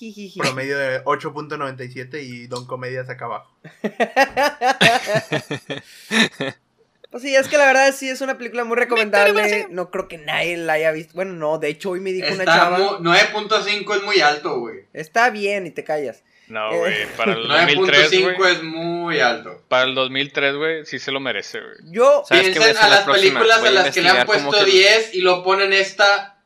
Promedio 0.38 0.76
de 0.78 1.04
8.97 1.04 2.20
y 2.22 2.46
Don 2.48 2.66
Comedia 2.66 3.04
saca 3.04 3.26
abajo. 3.26 3.54
Pues 7.10 7.24
sí, 7.24 7.36
es 7.36 7.46
que 7.46 7.58
la 7.58 7.66
verdad 7.66 7.94
sí 7.94 8.08
es 8.08 8.22
una 8.22 8.38
película 8.38 8.64
muy 8.64 8.74
recomendable. 8.74 9.66
No 9.68 9.90
creo 9.90 10.08
que 10.08 10.16
nadie 10.16 10.56
la 10.56 10.72
haya 10.74 10.92
visto. 10.92 11.12
Bueno, 11.14 11.34
no, 11.34 11.58
de 11.58 11.68
hecho 11.68 11.90
hoy 11.90 12.00
me 12.00 12.10
dijo 12.10 12.28
una 12.32 12.44
Está 12.44 12.56
chava. 12.56 12.78
mu- 12.78 13.04
9.5 13.04 13.96
es 13.96 14.02
muy 14.02 14.20
alto, 14.22 14.58
güey. 14.60 14.86
Está 14.94 15.28
bien 15.28 15.66
y 15.66 15.70
te 15.72 15.84
callas. 15.84 16.22
No, 16.52 16.70
Eh. 16.72 16.78
güey, 16.78 17.06
para 17.16 17.32
el 17.32 17.48
2003, 17.48 18.12
9.5 18.12 18.36
güey. 18.36 18.52
es 18.52 18.62
muy 18.62 19.20
alto. 19.20 19.62
Para 19.68 19.84
el 19.84 19.94
2003, 19.94 20.56
güey, 20.56 20.84
sí 20.86 20.98
se 20.98 21.10
lo 21.10 21.18
merece, 21.20 21.60
güey. 21.60 21.76
Yo, 21.92 22.22
¿Sabes 22.28 22.50
qué 22.50 22.58
voy 22.58 22.68
a 22.68 22.72
Piensen 22.72 22.84
a 22.84 22.88
la 22.88 22.96
las 22.96 23.04
películas 23.06 23.62
a 23.62 23.66
a 23.68 23.70
las 23.70 23.94
que 23.94 24.02
le 24.02 24.08
han 24.10 24.26
puesto 24.26 24.50
que- 24.50 24.64
10 24.70 25.14
y 25.14 25.20
lo 25.22 25.42
ponen 25.42 25.72
esta 25.72 26.36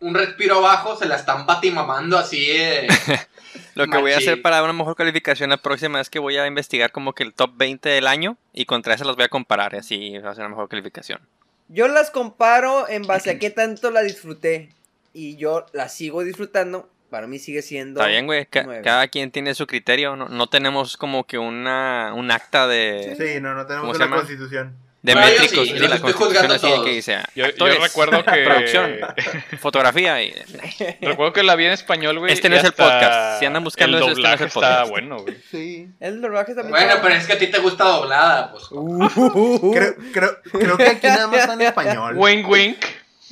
un 0.00 0.14
respiro 0.14 0.56
abajo, 0.58 0.96
se 0.96 1.06
la 1.06 1.14
están 1.14 1.46
batimamando 1.46 2.18
así. 2.18 2.44
eh. 2.50 2.88
Lo 3.74 3.86
que 3.86 3.98
voy 3.98 4.12
a 4.12 4.18
hacer 4.18 4.42
para 4.42 4.62
una 4.62 4.72
mejor 4.72 4.96
calificación 4.96 5.50
la 5.50 5.56
próxima 5.58 6.00
es 6.00 6.10
que 6.10 6.18
voy 6.18 6.36
a 6.36 6.46
investigar 6.46 6.90
como 6.90 7.12
que 7.14 7.22
el 7.22 7.32
top 7.32 7.52
20 7.56 7.88
del 7.88 8.06
año 8.06 8.36
y 8.52 8.64
contra 8.66 8.94
eso 8.94 9.04
los 9.04 9.14
voy 9.16 9.24
a 9.26 9.28
comparar 9.28 9.74
y 9.74 9.78
así 9.78 10.18
va 10.18 10.30
a 10.30 10.34
ser 10.34 10.42
una 10.44 10.50
mejor 10.50 10.68
calificación. 10.68 11.20
yo 11.68 11.86
las 11.88 12.10
comparo 12.10 12.88
en 12.88 13.02
base 13.06 13.30
a 13.30 13.38
qué 13.38 13.50
tanto 13.50 13.90
la 13.90 14.02
disfruté. 14.02 14.70
Y 15.14 15.36
yo 15.36 15.66
la 15.74 15.88
sigo 15.90 16.22
disfrutando. 16.24 16.88
Para 17.12 17.26
mí 17.26 17.38
sigue 17.38 17.60
siendo. 17.60 18.00
Está 18.00 18.08
bien, 18.10 18.24
güey. 18.24 18.46
ca- 18.46 18.80
cada 18.82 19.06
quien 19.08 19.30
tiene 19.30 19.54
su 19.54 19.66
criterio. 19.66 20.16
No, 20.16 20.28
no 20.30 20.46
tenemos 20.48 20.96
como 20.96 21.24
que 21.26 21.36
una, 21.36 22.12
un 22.16 22.30
acta 22.30 22.66
de, 22.66 23.14
Sí, 23.18 23.38
no, 23.38 23.54
no 23.54 23.66
tenemos 23.66 23.86
¿Cómo 23.88 23.94
se 23.98 24.04
una 24.06 24.16
constitución. 24.16 24.74
de 25.02 25.12
Bueno, 25.12 25.28
métricos. 25.28 25.66
sí, 25.68 25.74
los 25.78 25.90
la 25.90 26.00
constitución 26.00 26.50
así 26.52 26.70
de 26.70 26.82
que 26.84 26.90
dice 26.90 27.18
Yo, 27.34 27.44
recuerdo 27.82 28.24
que. 28.24 28.44
producción, 28.44 28.96
fotografía 29.60 30.22
y... 30.22 30.32
recuerdo 31.02 31.34
que 31.34 31.42
la 31.42 31.54
vi 31.54 31.66
en 31.66 31.72
español, 31.72 32.18
güey. 32.18 32.32
Este 32.32 32.48
no 32.48 32.56
es 32.56 32.64
el 32.64 32.72
podcast. 32.72 33.40
Si 33.40 33.44
andan 33.44 33.62
buscando 33.62 33.98
el 33.98 34.02
este 34.04 34.06
no 34.06 34.12
es 34.12 34.16
doblaje 34.16 34.44
el 34.44 34.50
podcast. 34.50 34.72
está 34.80 34.90
bueno, 34.90 35.18
güey. 35.20 35.36
Sí. 35.50 35.88
El 36.00 36.22
doblaje 36.22 36.54
también. 36.54 36.70
bueno, 36.70 36.94
pero 37.02 37.14
es 37.14 37.26
que 37.26 37.34
a 37.34 37.38
ti 37.38 37.48
te 37.48 37.58
gusta 37.58 37.84
doblada, 37.84 38.52
pues. 38.52 38.64
Uh, 38.70 39.70
Creo, 39.74 39.94
creo, 40.14 40.38
creo 40.50 40.76
que 40.78 40.86
aquí 40.88 41.06
nada 41.08 41.26
más 41.28 41.40
está 41.40 41.52
en 41.52 41.60
español. 41.60 42.14
Wink, 42.16 42.48
wink. 42.48 42.78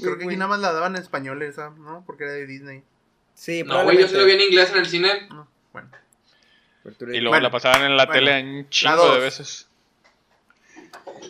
Creo 0.02 0.18
que 0.18 0.24
aquí 0.24 0.36
nada 0.36 0.48
más 0.48 0.60
la 0.60 0.72
daban 0.72 0.96
en 0.96 1.02
español 1.02 1.40
esa, 1.42 1.70
¿no? 1.70 2.02
Porque 2.06 2.24
era 2.24 2.32
de 2.34 2.46
Disney. 2.46 2.82
Sí, 3.40 3.62
No, 3.64 3.84
güey, 3.84 3.98
yo 3.98 4.06
se 4.06 4.18
lo 4.18 4.26
vi 4.26 4.32
en 4.32 4.42
inglés 4.42 4.68
en 4.70 4.76
el 4.76 4.86
cine. 4.86 5.26
No, 5.30 5.48
bueno. 5.72 5.88
Y 6.84 7.20
luego 7.20 7.30
Bueno, 7.30 7.40
la 7.40 7.50
pasaban 7.50 7.82
en 7.84 7.96
la 7.96 8.04
bueno, 8.04 8.20
tele 8.26 8.42
un 8.42 8.68
chingo 8.68 9.14
de 9.14 9.18
veces. 9.20 9.66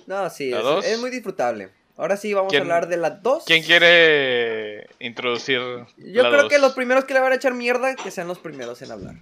No, 0.06 0.28
sí, 0.28 0.50
¿La 0.50 0.58
es, 0.58 0.64
dos? 0.64 0.84
es 0.84 0.98
muy 0.98 1.10
disfrutable. 1.10 1.70
Ahora 1.96 2.16
sí, 2.16 2.34
vamos 2.34 2.48
a 2.48 2.50
¿Quién- 2.50 2.62
hablar 2.62 2.88
de 2.88 2.96
la 2.96 3.10
2. 3.10 3.44
¿Quién 3.46 3.62
quiere 3.62 4.88
introducir 4.98 5.60
Yo 5.98 6.22
la 6.24 6.30
creo 6.30 6.42
dos? 6.42 6.48
que 6.50 6.58
los 6.58 6.72
primeros 6.72 7.04
que 7.04 7.14
le 7.14 7.20
van 7.20 7.30
a 7.30 7.36
echar 7.36 7.54
mierda, 7.54 7.94
que 7.94 8.10
sean 8.10 8.26
los 8.26 8.40
primeros 8.40 8.82
en 8.82 8.90
hablar. 8.90 9.14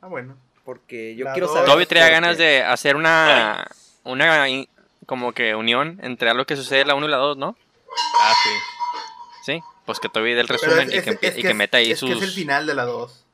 Ah, 0.00 0.06
bueno. 0.06 0.38
Porque 0.64 1.16
yo 1.16 1.26
La 1.26 1.32
quiero 1.34 1.48
dos. 1.48 1.56
saber. 1.56 1.70
Toby 1.70 1.84
traía 1.84 2.08
ganas 2.08 2.38
de 2.38 2.62
hacer 2.62 2.96
una, 2.96 3.68
una 4.04 4.46
como 5.04 5.32
que 5.32 5.54
unión 5.54 6.00
entre 6.02 6.30
algo 6.30 6.46
que 6.46 6.56
sucede 6.56 6.80
en 6.80 6.88
la 6.88 6.94
1 6.94 7.06
y 7.06 7.10
la 7.10 7.18
2, 7.18 7.36
¿no? 7.36 7.56
Ah, 8.22 8.32
sí. 8.42 8.50
Sí, 9.52 9.62
pues 9.86 9.98
que 10.00 10.08
Toby 10.10 10.34
del 10.34 10.46
Pero 10.46 10.58
resumen 10.60 10.88
es, 10.88 10.94
y 10.94 10.98
es- 10.98 11.04
que, 11.04 11.10
empie- 11.12 11.28
es 11.28 11.32
y 11.32 11.36
que 11.36 11.42
que 11.42 11.48
es- 11.48 11.54
meta 11.56 11.78
ahí 11.78 11.92
es 11.92 12.00
que 12.00 12.06
sus 12.06 12.16
es 12.16 12.22
el 12.22 12.30
final 12.30 12.66
de 12.66 12.74
la 12.74 12.84
2. 12.84 13.24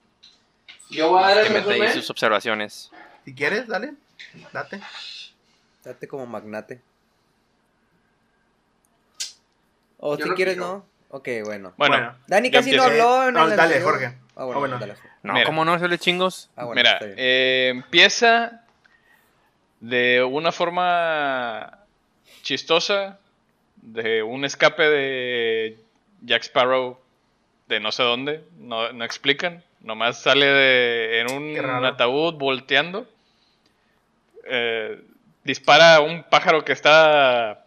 Yo 0.90 1.08
voy 1.10 1.22
a 1.24 1.28
dar 1.34 1.40
que 1.42 1.46
el 1.48 1.52
meta 1.54 1.70
ahí 1.72 1.80
resumen. 1.80 1.92
sus 2.02 2.10
observaciones. 2.10 2.90
Si 3.24 3.34
quieres, 3.34 3.66
dale. 3.66 3.94
Date. 4.52 4.80
Date 5.84 6.06
como 6.06 6.26
magnate. 6.26 6.80
O 9.98 10.16
Yo 10.16 10.24
si 10.24 10.28
no 10.30 10.34
quieres, 10.36 10.54
quiero. 10.54 10.68
no. 10.68 10.86
Ok, 11.16 11.28
bueno. 11.44 11.74
Bueno, 11.76 11.96
Bueno. 11.96 12.18
Dani 12.26 12.50
casi 12.50 12.72
no 12.72 12.82
habló 12.84 13.28
en 13.28 13.34
No, 13.34 13.44
el 13.44 13.50
dale, 13.50 13.62
anterior. 13.74 13.90
Jorge. 13.92 14.06
Ah, 14.34 14.44
bueno, 14.44 14.52
Ah, 14.54 14.58
bueno. 14.60 14.78
dale, 14.78 14.94
Jorge. 14.94 15.08
No, 15.22 15.32
Mira. 15.34 15.44
¿cómo 15.46 15.64
no? 15.64 15.78
Suele 15.78 15.98
chingos. 15.98 16.50
Ah, 16.56 16.64
bueno, 16.64 16.80
mira, 16.80 16.98
eh, 17.02 17.68
empieza 17.70 18.64
de 19.80 20.22
una 20.24 20.52
forma 20.52 21.78
chistosa, 22.42 23.18
de 23.76 24.22
un 24.22 24.44
escape 24.44 24.82
de 24.84 25.78
Jack 26.22 26.42
Sparrow 26.44 26.98
de 27.68 27.80
no 27.80 27.92
sé 27.92 28.02
dónde, 28.02 28.44
no, 28.58 28.92
no 28.92 29.04
explican, 29.04 29.62
nomás 29.80 30.22
sale 30.22 30.46
de- 30.46 31.20
en 31.20 31.32
un 31.32 31.84
ataúd 31.84 32.34
volteando, 32.34 33.06
eh, 34.44 35.00
dispara 35.44 35.96
a 35.96 36.00
un 36.00 36.24
pájaro 36.24 36.64
que 36.64 36.72
está 36.72 37.66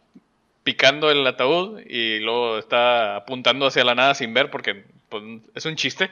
picando 0.64 1.12
el 1.12 1.26
ataúd 1.26 1.80
y 1.88 2.20
luego 2.20 2.58
está 2.58 3.16
apuntando 3.18 3.68
hacia 3.68 3.84
la 3.84 3.96
nada 3.96 4.16
sin 4.16 4.34
ver 4.34 4.50
porque 4.50 4.84
pues, 5.10 5.24
es 5.54 5.66
un 5.66 5.76
chiste. 5.76 6.10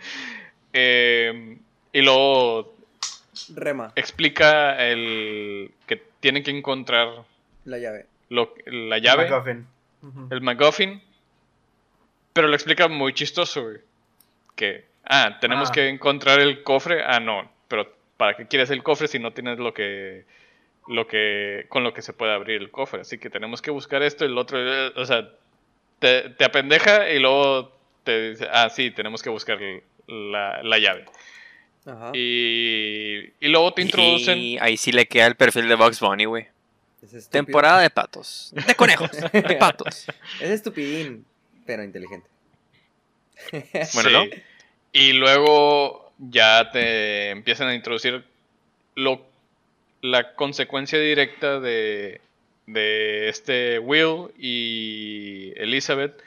Eh, 0.74 1.58
y 1.92 2.02
luego 2.02 2.74
Rema, 3.56 3.92
explica 3.96 4.84
el 4.88 5.72
que 5.88 6.02
tienen 6.20 6.44
que 6.44 6.52
encontrar 6.52 7.10
la 7.66 7.78
llave. 7.78 8.06
lo, 8.30 8.54
la 8.66 8.98
llave, 9.00 9.30
MacGuffin. 9.30 9.68
Ujú. 10.04 10.28
el 10.32 10.42
MacGuffin, 10.42 11.02
pero 12.34 12.48
lo 12.48 12.56
explica 12.56 12.88
muy 12.88 13.14
chistoso, 13.14 13.64
güey. 13.64 13.78
Que, 14.56 14.86
ah, 15.06 15.38
tenemos 15.40 15.70
Ah. 15.70 15.72
que 15.72 15.88
encontrar 15.90 16.40
el 16.40 16.64
cofre, 16.64 17.04
ah, 17.04 17.20
no, 17.20 17.50
pero 17.68 17.92
¿para 18.18 18.36
qué 18.36 18.48
quieres 18.48 18.70
el 18.70 18.84
cofre 18.84 19.08
si 19.08 19.20
no 19.20 19.32
tienes 19.34 19.58
lo 19.60 19.74
que, 19.74 20.26
lo 20.88 21.08
que, 21.08 21.66
con 21.70 21.84
lo 21.84 21.94
que 21.94 22.02
se 22.02 22.14
puede 22.14 22.34
abrir 22.34 22.62
el 22.62 22.70
cofre? 22.72 23.02
Así 23.02 23.18
que 23.18 23.30
tenemos 23.30 23.62
que 23.62 23.72
buscar 23.72 24.04
esto 24.04 24.26
y 24.26 24.28
el 24.28 24.38
otro, 24.38 24.58
eh, 24.60 24.92
o 24.96 25.06
sea, 25.06 25.30
te, 26.00 26.30
te 26.32 26.46
apendeja 26.46 27.10
y 27.10 27.20
luego 27.20 27.72
te 28.04 28.32
dice, 28.32 28.48
ah, 28.52 28.70
sí, 28.70 28.92
tenemos 28.92 29.24
que 29.24 29.30
buscar 29.30 29.60
la, 30.08 30.62
la 30.64 30.78
llave. 30.80 31.06
Ajá. 31.86 32.12
Y, 32.14 33.32
y 33.40 33.48
luego 33.50 33.74
te 33.74 33.82
introducen... 33.82 34.38
Y 34.38 34.58
ahí 34.60 34.78
sí 34.78 34.92
le 34.92 35.06
queda 35.06 35.28
el 35.28 35.36
perfil 35.36 35.68
de 35.68 35.76
Bugs 35.76 36.00
Bunny, 36.00 36.26
güey. 36.26 36.48
Es. 37.02 37.30
Temporada 37.30 37.82
de 37.82 37.90
patos. 37.90 38.54
De 38.68 38.76
conejos. 38.76 39.12
De 39.34 39.56
patos. 39.60 40.06
Es 40.40 40.50
estupidín, 40.50 41.26
pero 41.66 41.84
inteligente. 41.84 42.28
Bueno, 43.94 44.10
Sí. 44.10 44.14
¿no? 44.14 44.26
Y 44.92 45.14
luego 45.14 46.12
ya 46.20 46.70
te 46.72 47.32
empiezan 47.32 47.68
a 47.68 47.76
introducir 47.76 48.24
lo, 48.96 49.26
la 50.02 50.36
consecuencia 50.36 51.00
directa 51.00 51.60
de, 51.60 52.22
de 52.68 53.30
este 53.30 53.80
Will 53.80 54.28
y 54.38 55.52
Elizabeth 55.56 56.22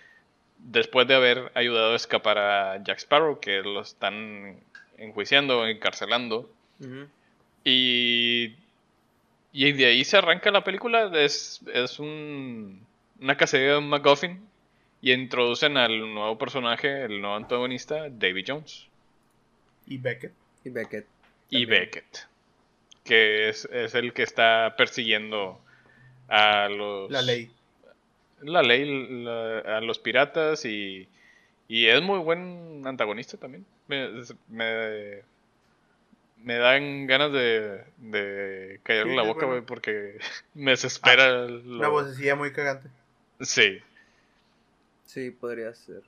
después 0.58 1.06
de 1.06 1.14
haber 1.14 1.52
ayudado 1.54 1.92
a 1.92 1.96
escapar 1.96 2.38
a 2.38 2.82
Jack 2.82 2.98
Sparrow, 2.98 3.38
que 3.38 3.58
lo 3.62 3.82
están 3.82 4.58
enjuiciando, 4.98 5.66
encarcelando. 5.68 6.50
Y, 7.64 8.54
y 9.52 9.72
de 9.72 9.86
ahí 9.86 10.04
se 10.04 10.16
arranca 10.16 10.50
la 10.50 10.64
película. 10.64 11.10
Es, 11.14 11.60
es 11.72 11.98
un, 12.00 12.84
una 13.20 13.36
cacería 13.36 13.72
de 13.72 13.78
un 13.78 13.88
MacGuffin. 13.88 14.40
Y 15.02 15.12
introducen 15.12 15.76
al 15.76 16.12
nuevo 16.14 16.38
personaje, 16.38 17.04
el 17.04 17.20
nuevo 17.20 17.36
antagonista, 17.36 18.08
David 18.10 18.44
Jones. 18.48 18.86
Y 19.86 19.98
Beckett. 19.98 20.32
Y 20.64 20.70
Beckett. 20.70 21.06
Y. 21.50 21.64
Beckett. 21.64 22.26
Que 23.04 23.48
es, 23.48 23.66
es 23.72 23.94
el 23.94 24.12
que 24.12 24.22
está 24.24 24.74
persiguiendo 24.76 25.60
a 26.28 26.68
los... 26.68 27.10
La 27.10 27.22
ley. 27.22 27.50
La 28.42 28.62
ley, 28.62 29.22
la- 29.22 29.60
a 29.76 29.80
los 29.80 29.98
piratas 29.98 30.64
y... 30.64 31.08
Y 31.68 31.86
es 31.86 32.00
muy 32.02 32.18
buen 32.20 32.82
antagonista 32.86 33.36
también. 33.36 33.64
Me, 33.88 34.08
me, 34.48 35.22
me 36.42 36.54
dan 36.58 37.06
ganas 37.06 37.32
de, 37.32 37.84
de 37.98 38.80
callarle 38.82 39.12
Sí, 39.12 39.16
la 39.16 39.22
boca, 39.22 39.46
bueno. 39.46 39.64
porque 39.66 40.18
me 40.54 40.72
desespera. 40.72 41.44
Una 41.46 41.86
lo- 41.86 41.90
vocecilla 41.90 42.34
muy 42.36 42.52
cagante. 42.52 42.88
Sí. 43.40 43.78
Sí, 45.06 45.30
podría 45.30 45.74
ser. 45.74 46.02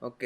Ok. 0.00 0.22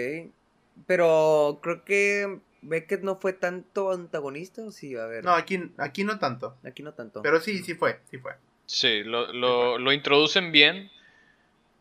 Pero 0.86 1.58
creo 1.62 1.84
que 1.84 2.40
Beckett 2.62 3.02
no 3.02 3.16
fue 3.16 3.32
tanto 3.32 3.92
antagonista, 3.92 4.62
¿o 4.62 4.70
sí? 4.70 4.94
A 4.96 5.06
ver. 5.06 5.24
No, 5.24 5.32
aquí, 5.32 5.72
aquí 5.78 6.04
no 6.04 6.18
tanto. 6.18 6.56
Aquí 6.64 6.82
no 6.82 6.92
tanto. 6.92 7.22
Pero 7.22 7.40
sí, 7.40 7.62
sí 7.62 7.74
fue, 7.74 8.00
sí 8.10 8.18
fue. 8.18 8.32
Sí, 8.66 9.02
lo, 9.02 9.32
lo, 9.32 9.78
lo 9.78 9.92
introducen 9.92 10.52
bien 10.52 10.90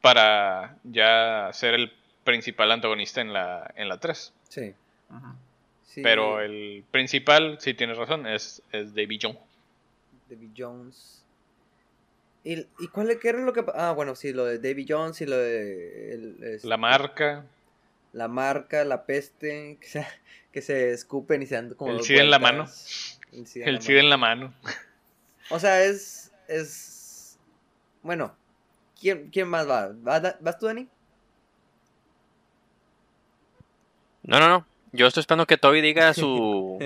para 0.01 0.77
ya 0.83 1.49
ser 1.51 1.73
el 1.73 1.91
principal 2.23 2.71
antagonista 2.71 3.21
en 3.21 3.33
la, 3.33 3.73
en 3.75 3.89
la 3.89 3.99
3. 3.99 4.33
Sí. 4.49 4.73
Sí, 5.86 6.01
Pero 6.01 6.41
el 6.41 6.83
principal, 6.91 7.57
sí 7.60 7.73
tienes 7.73 7.97
razón, 7.97 8.27
es, 8.27 8.62
es 8.71 8.93
Davy 8.93 9.17
Jones. 9.21 9.39
Davy 10.29 10.51
Jones. 10.55 11.16
¿Y, 12.49 12.65
y 12.79 12.88
cuál 12.88 13.10
es- 13.12 13.17
qué 13.17 13.29
era 13.29 13.39
lo 13.39 13.51
que... 13.51 13.65
Ah, 13.75 13.91
bueno, 13.91 14.15
sí, 14.15 14.31
lo 14.31 14.45
de 14.45 14.57
Davy 14.60 14.86
Jones 14.88 15.19
y 15.21 15.25
lo 15.25 15.38
de... 15.38 16.13
el- 16.13 16.43
este, 16.43 16.67
La 16.67 16.77
marca, 16.77 17.45
La 18.13 18.27
marca, 18.29 18.86
la 18.86 19.05
peste, 19.05 19.77
que 19.81 19.88
se, 19.88 20.07
que 20.53 20.62
se 20.62 20.91
escupen 20.91 21.41
y 21.41 21.45
se 21.45 21.55
dan 21.55 21.73
como... 21.73 21.91
El 21.91 22.01
SIDA 22.03 22.21
en 22.21 22.29
la 22.31 22.38
vueltas. 22.39 23.19
El 23.33 23.47
SIDA 23.47 23.99
en 23.99 24.10
la 24.10 24.17
mano. 24.17 24.45
en 24.45 24.62
la 24.62 24.69
mano. 24.69 24.77
O 25.49 25.60
sea, 25.60 25.83
es... 25.83 26.31
es... 26.47 27.38
Bueno, 28.01 28.33
¿quién, 28.99 29.29
quién 29.29 29.47
más 29.49 29.67
va? 29.67 29.89
¿Va- 30.07 30.19
da- 30.21 30.38
¿Vas 30.39 30.57
tú, 30.60 30.67
Dani? 30.67 30.88
No, 34.23 34.39
no, 34.39 34.47
no. 34.49 34.65
Yo 34.93 35.07
estoy 35.07 35.21
esperando 35.21 35.45
que 35.47 35.57
Toby 35.57 35.81
diga 35.81 36.13
su, 36.13 36.79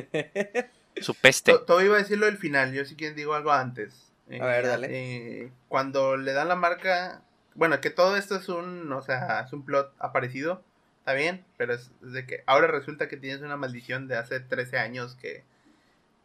su 1.01 1.13
peste. 1.15 1.51
To- 1.53 1.61
Todo 1.65 1.81
iba 1.83 1.95
a 1.95 1.99
decirlo 1.99 2.25
del 2.25 2.37
final, 2.37 2.73
yo 2.73 2.83
sí 2.85 2.95
que 2.95 3.11
digo 3.13 3.33
algo 3.35 3.51
antes. 3.51 4.10
A 4.39 4.45
ver, 4.45 4.65
Eh, 4.65 4.67
dale. 4.67 4.87
eh, 4.89 5.51
cuando 5.67 6.15
le 6.17 6.33
dan 6.33 6.47
la 6.47 6.55
marca, 6.55 7.21
bueno, 7.55 7.81
que 7.81 7.89
todo 7.89 8.15
esto 8.15 8.35
es 8.35 8.47
un, 8.49 8.91
o 8.93 9.01
sea, 9.01 9.41
es 9.41 9.53
un 9.53 9.63
plot 9.65 9.93
aparecido, 9.99 10.63
está 10.99 11.13
bien, 11.13 11.43
pero 11.57 11.73
es, 11.73 11.91
es 12.03 12.13
de 12.13 12.25
que 12.25 12.43
ahora 12.47 12.67
resulta 12.67 13.07
que 13.07 13.17
tienes 13.17 13.41
una 13.41 13.57
maldición 13.57 14.07
de 14.07 14.17
hace 14.17 14.39
13 14.39 14.77
años 14.77 15.15
que, 15.15 15.43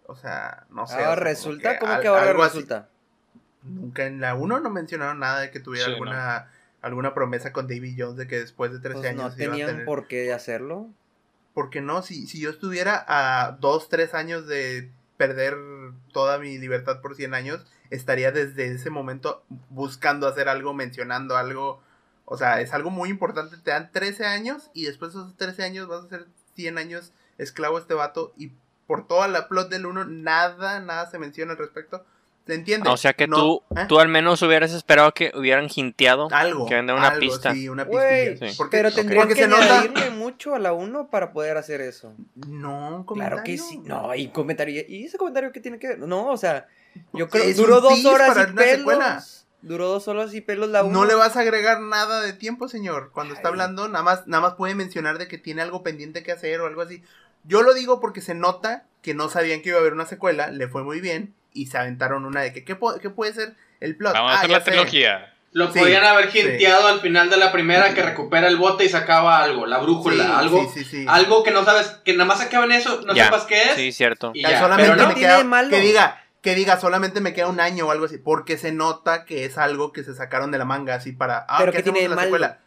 o 0.06 0.14
sea, 0.14 0.66
no 0.70 0.86
sé. 0.86 0.94
o 0.94 0.96
sea, 0.98 1.08
ahora 1.08 1.14
como 1.16 1.24
resulta, 1.24 1.78
¿cómo 1.78 1.92
al- 1.92 2.00
que 2.02 2.08
ahora 2.08 2.30
así. 2.30 2.58
resulta? 2.58 2.88
Nunca 3.62 4.06
en 4.06 4.20
la 4.20 4.34
1 4.36 4.60
no 4.60 4.70
mencionaron 4.70 5.18
nada 5.18 5.40
de 5.40 5.50
que 5.50 5.58
tuviera 5.58 5.86
Sí, 5.86 5.92
alguna, 5.92 6.50
alguna 6.82 7.14
promesa 7.14 7.52
con 7.52 7.66
David 7.66 7.96
Jones 7.98 8.16
de 8.16 8.28
que 8.28 8.38
después 8.38 8.70
de 8.72 8.78
13 8.78 8.94
Pues 8.94 9.06
años 9.08 9.36
no 9.36 9.42
iba 9.42 9.52
a 9.54 9.56
tenían 9.56 9.70
tener... 9.70 9.84
por 9.84 10.06
qué 10.06 10.32
hacerlo. 10.32 10.88
Porque 11.52 11.80
no, 11.80 12.02
si, 12.02 12.26
si 12.28 12.38
yo 12.38 12.50
estuviera 12.50 13.04
a 13.08 13.52
2, 13.52 13.88
3 13.88 14.14
años 14.14 14.46
de 14.46 14.92
perder 15.16 15.56
toda 16.12 16.38
mi 16.38 16.58
libertad 16.58 17.00
por 17.00 17.16
100 17.16 17.34
años, 17.34 17.66
estaría 17.90 18.32
desde 18.32 18.72
ese 18.72 18.90
momento 18.90 19.44
buscando 19.70 20.26
hacer 20.26 20.48
algo, 20.48 20.74
mencionando 20.74 21.36
algo. 21.36 21.82
O 22.24 22.36
sea, 22.36 22.60
es 22.60 22.72
algo 22.72 22.90
muy 22.90 23.08
importante. 23.08 23.56
Te 23.56 23.70
dan 23.70 23.92
13 23.92 24.26
años 24.26 24.70
y 24.74 24.84
después 24.84 25.12
de 25.12 25.20
esos 25.20 25.36
13 25.36 25.64
años 25.64 25.88
vas 25.88 26.04
a 26.04 26.08
ser 26.08 26.26
100 26.54 26.78
años 26.78 27.12
esclavo 27.38 27.76
a 27.76 27.80
este 27.80 27.94
vato 27.94 28.32
y 28.36 28.52
por 28.86 29.06
toda 29.06 29.28
la 29.28 29.48
plot 29.48 29.68
del 29.68 29.86
1 29.86 30.04
nada, 30.06 30.80
nada 30.80 31.10
se 31.10 31.18
menciona 31.18 31.52
al 31.52 31.58
respecto. 31.58 32.04
¿Se 32.46 32.54
entiende? 32.54 32.88
O 32.88 32.96
sea 32.96 33.12
que 33.12 33.26
No, 33.26 33.36
tú, 33.36 33.62
¿eh? 33.76 33.86
tú 33.88 33.98
al 33.98 34.08
menos 34.08 34.40
hubieras 34.42 34.72
esperado 34.72 35.12
que 35.12 35.32
hubieran 35.34 35.68
hinteado. 35.74 36.28
algo. 36.30 36.66
que 36.66 36.76
den 36.76 36.88
una 36.90 37.08
algo, 37.08 37.18
pista. 37.20 37.52
Sí, 37.52 37.68
una. 37.68 37.84
Porque- 37.84 38.38
Pero 38.70 38.92
tendrían 38.92 39.22
porque 39.26 39.34
que 39.34 39.42
se 39.42 39.48
nota- 39.48 39.84
mucho 40.12 40.54
a 40.54 40.58
la 40.60 40.72
1 40.72 41.08
para 41.10 41.32
poder 41.32 41.56
hacer 41.56 41.80
eso. 41.80 42.14
No, 42.36 42.98
un 42.98 43.04
Claro 43.04 43.42
que 43.42 43.56
comentario. 43.56 43.64
sí. 43.64 43.78
No, 43.84 44.14
y 44.14 44.28
comentario. 44.28 44.84
¿Y 44.88 45.04
ese 45.06 45.18
comentario 45.18 45.50
qué 45.50 45.60
tiene 45.60 45.78
que 45.80 45.88
ver? 45.88 45.98
No, 45.98 46.28
o 46.28 46.36
sea, 46.36 46.66
yo 47.12 47.28
creo 47.28 47.42
Es 47.44 47.56
duró 47.56 47.80
dos 47.80 48.04
horas 48.04 48.28
para 48.28 48.48
y 48.48 48.52
una 48.52 48.62
secuela. 48.62 49.08
pelos. 49.16 49.46
Duró 49.62 49.88
dos 49.88 50.06
horas 50.06 50.32
y 50.32 50.40
pelos 50.40 50.68
la 50.68 50.84
1. 50.84 50.92
No 50.92 51.04
le 51.04 51.14
vas 51.16 51.36
a 51.36 51.40
agregar 51.40 51.80
nada 51.80 52.20
de 52.20 52.32
tiempo, 52.32 52.68
señor. 52.68 53.10
Cuando 53.12 53.34
está 53.34 53.48
hablando, 53.48 53.88
nada 53.88 54.04
más, 54.04 54.26
nada 54.28 54.40
más 54.42 54.54
puede 54.54 54.76
mencionar 54.76 55.18
de 55.18 55.26
que 55.26 55.38
tiene 55.38 55.62
algo 55.62 55.82
pendiente 55.82 56.22
que 56.22 56.30
hacer 56.30 56.60
o 56.60 56.66
algo 56.66 56.82
así. 56.82 57.02
Yo 57.42 57.62
lo 57.62 57.74
digo 57.74 57.98
porque 58.00 58.20
se 58.20 58.34
nota 58.34 58.84
que 59.02 59.14
no 59.14 59.28
sabían 59.28 59.62
que 59.62 59.70
iba 59.70 59.78
a 59.78 59.80
haber 59.80 59.94
una 59.94 60.06
secuela, 60.06 60.50
le 60.52 60.68
fue 60.68 60.84
muy 60.84 61.00
bien 61.00 61.34
y 61.56 61.66
se 61.66 61.78
aventaron 61.78 62.24
una 62.24 62.42
de 62.42 62.52
que 62.52 62.64
¿qué, 62.64 62.78
qué 63.00 63.10
puede 63.10 63.32
ser 63.32 63.54
el 63.80 63.96
plot? 63.96 64.12
Vamos 64.12 64.30
a 64.30 64.34
Ah, 64.34 64.38
hacer 64.38 64.50
ya 64.50 64.58
la 64.58 64.64
sé. 64.64 64.70
trilogía. 64.70 65.32
Lo 65.52 65.72
Sí, 65.72 65.78
podían 65.78 66.04
haber 66.04 66.30
sí. 66.30 66.40
hinteado 66.40 66.86
al 66.88 67.00
final 67.00 67.30
de 67.30 67.38
la 67.38 67.50
primera 67.50 67.94
que 67.94 68.02
recupera 68.02 68.46
el 68.48 68.56
bote 68.58 68.84
y 68.84 68.88
sacaba 68.90 69.38
algo, 69.42 69.64
la 69.64 69.78
brújula, 69.78 70.24
Sí, 70.24 70.30
algo, 70.34 70.70
sí, 70.74 70.84
sí, 70.84 70.90
sí. 70.90 71.06
algo 71.08 71.42
que 71.42 71.50
no 71.50 71.64
sabes, 71.64 71.86
que 72.04 72.12
nada 72.12 72.26
más 72.26 72.42
acaban 72.42 72.72
eso, 72.72 73.00
no 73.06 73.14
Ya. 73.14 73.24
sepas 73.26 73.44
qué 73.44 73.62
es. 73.62 73.74
Sí, 73.74 73.90
cierto. 73.92 74.32
y 74.34 74.42
ya, 74.42 74.60
solamente 74.60 74.90
pero 74.92 75.02
no. 75.02 75.08
me 75.08 75.14
¿Qué 75.14 75.20
tiene 75.20 75.34
queda 75.34 75.44
malo? 75.44 75.70
que 75.70 75.80
diga 75.80 76.22
que 76.42 76.54
diga 76.54 76.78
solamente 76.78 77.20
me 77.20 77.32
queda 77.32 77.48
un 77.48 77.58
año 77.58 77.86
o 77.86 77.90
algo 77.90 78.04
así, 78.04 78.18
porque 78.18 78.56
se 78.58 78.70
nota 78.70 79.24
que 79.24 79.44
es 79.46 79.56
algo 79.58 79.92
que 79.92 80.04
se 80.04 80.14
sacaron 80.14 80.50
de 80.52 80.58
la 80.58 80.64
manga 80.64 80.94
así 80.94 81.10
para 81.12 81.38
ah, 81.48 81.56
Pero 81.58 81.72
¿qué 81.72 81.78
¿qué 81.78 81.82
tiene 81.84 81.98
de 82.00 82.04
en 82.04 82.10
la 82.10 82.16
malo? 82.16 82.26
secuela? 82.28 82.58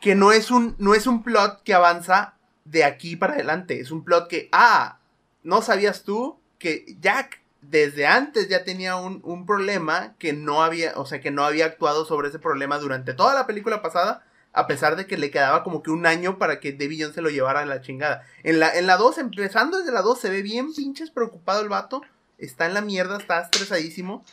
Que 0.00 0.14
no 0.14 0.30
es 0.32 0.50
un 0.50 0.76
no 0.78 0.94
es 0.94 1.06
un 1.06 1.22
plot 1.22 1.62
que 1.64 1.72
avanza 1.74 2.34
de 2.64 2.84
aquí 2.84 3.16
para 3.16 3.32
adelante, 3.34 3.80
es 3.80 3.90
un 3.90 4.04
plot 4.04 4.28
que 4.28 4.48
ah, 4.52 4.98
no 5.42 5.62
sabías 5.62 6.02
tú 6.04 6.38
que 6.58 6.84
Jack 7.00 7.40
desde 7.70 8.06
antes 8.06 8.48
ya 8.48 8.64
tenía 8.64 8.96
un, 8.96 9.20
un 9.24 9.44
problema 9.46 10.14
que 10.18 10.32
no 10.32 10.62
había, 10.62 10.92
o 10.96 11.06
sea, 11.06 11.20
que 11.20 11.30
no 11.30 11.44
había 11.44 11.66
actuado 11.66 12.04
sobre 12.04 12.28
ese 12.28 12.38
problema 12.38 12.78
durante 12.78 13.12
toda 13.14 13.34
la 13.34 13.46
película 13.46 13.82
pasada, 13.82 14.22
a 14.52 14.66
pesar 14.66 14.96
de 14.96 15.06
que 15.06 15.18
le 15.18 15.30
quedaba 15.30 15.62
como 15.64 15.82
que 15.82 15.90
un 15.90 16.06
año 16.06 16.38
para 16.38 16.60
que 16.60 16.72
David 16.72 17.02
Jones 17.02 17.14
se 17.14 17.22
lo 17.22 17.28
llevara 17.30 17.60
a 17.60 17.66
la 17.66 17.80
chingada. 17.82 18.24
En 18.42 18.58
la, 18.60 18.74
en 18.76 18.86
la 18.86 18.96
2, 18.96 19.18
empezando 19.18 19.78
desde 19.78 19.92
la 19.92 20.02
2, 20.02 20.18
se 20.18 20.30
ve 20.30 20.42
bien 20.42 20.72
pinches 20.74 21.10
preocupado 21.10 21.60
el 21.60 21.68
vato. 21.68 22.02
Está 22.38 22.66
en 22.66 22.74
la 22.74 22.80
mierda, 22.80 23.18
está 23.18 23.40
estresadísimo. 23.40 24.24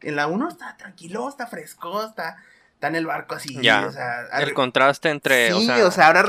En 0.00 0.16
la 0.16 0.26
1 0.26 0.48
está 0.48 0.76
tranquilo, 0.76 1.28
está 1.28 1.46
fresco, 1.46 2.04
está, 2.04 2.36
está 2.74 2.88
en 2.88 2.96
el 2.96 3.06
barco 3.06 3.34
así. 3.34 3.56
Ya. 3.60 3.86
O 3.86 3.92
sea, 3.92 4.26
El 4.40 4.54
contraste 4.54 5.10
entre. 5.10 5.52
o 5.52 5.58
Sí, 5.60 5.66
sea, 5.66 5.86
o 5.86 5.90
sea, 5.90 6.06
ahora- 6.08 6.26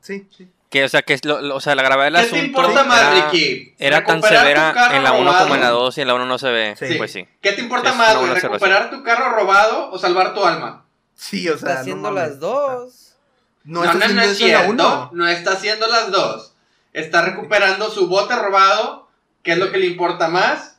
sí, 0.00 0.28
sí. 0.36 0.50
Que, 0.70 0.84
o 0.84 0.88
sea, 0.88 1.02
que 1.02 1.14
es 1.14 1.24
lo, 1.24 1.40
lo- 1.40 1.56
o 1.56 1.60
sea, 1.60 1.74
la 1.74 1.82
gravedad 1.82 2.06
del 2.12 2.24
¿Qué 2.24 2.30
te 2.30 2.36
asunto. 2.38 2.46
importa 2.46 2.84
más, 2.84 3.00
era, 3.02 3.30
Ricky? 3.30 3.74
era 3.78 4.04
tan 4.04 4.16
¿Recuperar 4.16 4.38
tu 4.42 4.46
severa 4.48 4.72
carro 4.72 4.94
en 4.96 5.04
la 5.04 5.12
1 5.12 5.38
como 5.38 5.54
en 5.54 5.60
la 5.60 5.66
robado? 5.68 5.84
2 5.84 5.98
y 5.98 6.00
en 6.00 6.08
la 6.08 6.14
1 6.14 6.26
no 6.26 6.38
se 6.38 6.50
ve. 6.50 6.74
Sí. 6.78 6.94
Pues 6.96 7.12
sí. 7.12 7.28
¿Qué 7.40 7.52
te 7.52 7.60
importa 7.60 7.90
Es 7.90 7.96
más, 7.96 8.16
güey? 8.16 8.34
¿Recuperar 8.34 8.90
tu 8.90 9.02
carro 9.02 9.30
robado 9.30 9.90
o 9.90 9.98
salvar 9.98 10.34
tu 10.34 10.44
alma? 10.44 10.84
Sí, 11.14 11.48
o 11.48 11.56
sea, 11.56 11.68
Está 11.68 11.74
no 11.74 11.80
haciendo 11.80 12.10
mames. 12.10 12.28
las 12.30 12.40
dos. 12.40 13.12
No, 13.64 13.80
No, 13.84 13.84
está 13.92 14.08
no, 14.08 14.14
no 14.14 14.20
haciendo 14.20 14.22
es 14.22 14.28
la 14.40 14.46
cierto. 14.46 14.70
1. 14.70 15.10
No 15.12 15.28
está 15.28 15.52
haciendo 15.52 15.86
las 15.88 16.10
dos. 16.10 16.52
Está 16.92 17.22
recuperando 17.22 17.90
su 17.90 18.06
bote 18.08 18.34
robado, 18.36 19.08
que 19.42 19.52
es 19.52 19.58
lo 19.58 19.70
que 19.70 19.78
le 19.78 19.86
importa 19.86 20.28
más, 20.28 20.75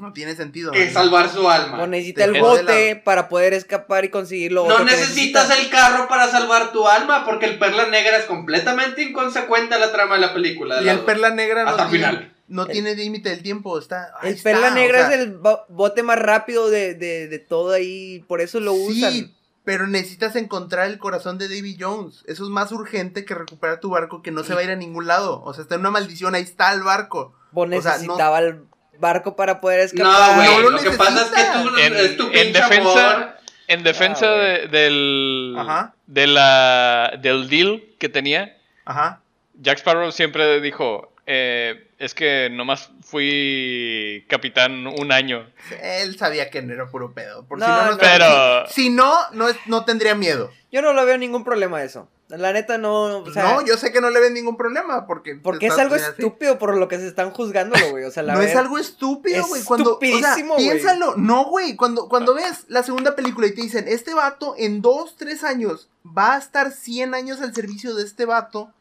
No 0.00 0.12
tiene 0.12 0.34
sentido. 0.36 0.72
que 0.72 0.86
¿no? 0.86 0.92
salvar 0.92 1.28
su 1.30 1.48
alma. 1.48 1.76
No 1.76 1.86
necesita 1.86 2.24
el 2.24 2.32
Te 2.32 2.40
bote 2.40 2.96
para 2.96 3.28
poder 3.28 3.52
escapar 3.54 4.04
y 4.04 4.08
conseguir 4.10 4.52
lo 4.52 4.66
No 4.68 4.84
necesitas 4.84 5.48
necesita. 5.48 5.62
el 5.62 5.70
carro 5.70 6.08
para 6.08 6.28
salvar 6.30 6.72
tu 6.72 6.86
alma, 6.88 7.24
porque 7.24 7.46
el 7.46 7.58
Perla 7.58 7.86
Negra 7.88 8.16
es 8.18 8.24
completamente 8.24 9.02
inconsecuente 9.02 9.74
a 9.74 9.78
la 9.78 9.92
trama 9.92 10.14
de 10.16 10.20
la 10.22 10.32
película. 10.34 10.76
de 10.76 10.82
Y 10.82 10.84
la 10.86 10.92
el 10.92 10.96
dos. 10.98 11.06
perla 11.06 11.30
negra 11.30 11.62
Hasta 11.68 11.76
no 11.76 11.84
el 11.84 11.90
tiene, 11.90 12.06
final. 12.12 12.34
no 12.48 12.66
tiene 12.66 12.94
límite 12.96 13.28
del 13.30 13.42
tiempo. 13.42 13.78
Está, 13.78 14.12
El 14.22 14.34
está, 14.34 14.50
perla 14.50 14.68
o 14.68 14.74
negra 14.74 15.06
sea, 15.08 15.14
es 15.16 15.20
el 15.22 15.32
bo- 15.36 15.64
bote 15.68 16.02
más 16.02 16.18
rápido 16.18 16.70
de, 16.70 16.94
de, 16.94 17.28
de 17.28 17.38
todo 17.38 17.72
ahí, 17.72 18.24
por 18.28 18.40
eso 18.40 18.60
lo 18.60 18.72
usan. 18.72 19.12
Sí, 19.12 19.34
pero 19.64 19.86
necesitas 19.86 20.34
encontrar 20.36 20.86
el 20.88 20.98
corazón 20.98 21.38
de 21.38 21.46
Davy 21.48 21.76
Jones. 21.78 22.22
Eso 22.26 22.44
es 22.44 22.50
más 22.50 22.72
urgente 22.72 23.24
que 23.24 23.34
recuperar 23.34 23.78
tu 23.78 23.90
barco 23.90 24.22
que 24.22 24.30
no 24.30 24.42
se 24.42 24.54
va 24.54 24.60
a 24.60 24.64
ir 24.64 24.70
a 24.70 24.76
ningún 24.76 25.06
lado. 25.06 25.42
O 25.44 25.52
sea, 25.52 25.62
está 25.62 25.74
en 25.74 25.82
una 25.82 25.90
maldición, 25.90 26.34
ahí 26.34 26.42
está 26.42 26.72
el 26.72 26.82
barco. 26.82 27.34
Vos 27.52 27.68
o 27.68 27.82
sea, 27.82 27.92
no- 27.92 27.98
necesitaba 27.98 28.38
el 28.40 28.62
barco 29.00 29.34
para 29.36 29.60
poder 29.60 29.78
No, 29.80 29.84
escapar. 29.86 30.34
güey, 30.36 30.48
No 30.48 30.60
lo, 30.60 30.70
lo 30.70 30.78
que 30.78 30.90
pasa 30.92 31.22
es 31.22 31.30
que 31.30 31.36
necesitas. 31.42 31.62
tú, 31.64 31.76
En, 31.78 31.96
es 31.96 32.16
tu 32.16 32.30
en 32.32 32.52
defensa, 32.52 33.14
amor. 33.14 33.34
en 33.68 33.82
defensa 33.82 34.26
Ah, 34.26 34.34
de- 34.36 34.68
del, 34.68 35.56
Ajá. 35.58 35.94
de 36.06 36.26
la, 36.26 37.12
del 37.20 37.48
deal 37.48 37.82
que 37.98 38.08
tenía, 38.08 38.56
Ajá. 38.84 39.20
Jack 39.54 39.78
Sparrow 39.78 40.10
siempre 40.12 40.60
dijo, 40.60 41.12
eh, 41.26 41.86
es 41.98 42.14
que 42.14 42.48
nomás 42.50 42.90
fui 43.02 44.24
capitán 44.28 44.86
un 44.86 45.12
año. 45.12 45.46
Él 45.82 46.16
sabía 46.18 46.50
que 46.50 46.62
no 46.62 46.72
era 46.72 46.86
puro 46.86 47.12
pedo. 47.12 47.44
Por 47.46 47.58
No, 47.58 47.66
si 47.66 47.70
no, 47.72 47.90
no. 47.92 47.98
Pero- 47.98 48.66
Si, 48.68 48.82
si 48.84 48.90
no, 48.90 49.12
no, 49.32 49.46
no 49.66 49.84
tendría 49.84 50.14
miedo. 50.14 50.50
Yo 50.72 50.80
no 50.82 50.92
lo 50.92 51.04
veo 51.04 51.18
ningún 51.18 51.44
problema 51.44 51.78
a 51.78 51.84
eso. 51.84 52.08
La 52.30 52.52
neta 52.52 52.78
no, 52.78 53.18
o 53.18 53.32
sea, 53.32 53.54
no, 53.54 53.66
yo 53.66 53.76
sé 53.76 53.92
que 53.92 54.00
no 54.00 54.10
le 54.10 54.20
ven 54.20 54.34
ningún 54.34 54.56
problema. 54.56 55.06
Porque, 55.06 55.34
porque 55.34 55.66
es 55.66 55.78
algo 55.78 55.96
estúpido 55.96 56.58
por 56.58 56.76
lo 56.76 56.88
que 56.88 56.98
se 56.98 57.08
están 57.08 57.30
juzgándolo, 57.30 57.90
güey. 57.90 58.04
O 58.04 58.10
sea, 58.10 58.22
la 58.22 58.34
no 58.34 58.42
es 58.42 58.54
algo 58.54 58.78
estúpido, 58.78 59.42
es 59.42 59.48
güey. 59.48 59.62
Cuando, 59.64 59.96
o 59.96 60.00
sea, 60.00 60.08
estupidísimo, 60.08 60.54
güey. 60.54 60.68
piénsalo. 60.68 61.16
No, 61.16 61.46
güey. 61.46 61.76
Cuando, 61.76 62.08
cuando 62.08 62.34
ves 62.34 62.66
la 62.68 62.82
segunda 62.82 63.16
película 63.16 63.46
y 63.46 63.54
te 63.54 63.62
dicen, 63.62 63.86
este 63.88 64.14
vato 64.14 64.54
en 64.56 64.80
dos, 64.80 65.16
tres 65.16 65.44
años 65.44 65.88
va 66.06 66.34
a 66.34 66.38
estar 66.38 66.72
100 66.72 67.14
años 67.14 67.40
al 67.40 67.54
servicio 67.54 67.94
de 67.94 68.04
este 68.04 68.24
vato 68.24 68.72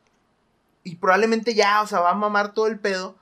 y 0.84 0.96
probablemente 0.96 1.54
ya, 1.54 1.82
o 1.82 1.88
sea, 1.88 2.00
va 2.00 2.12
a 2.12 2.16
mamar 2.16 2.54
todo 2.54 2.68
el 2.68 2.80
pedo. 2.80 3.16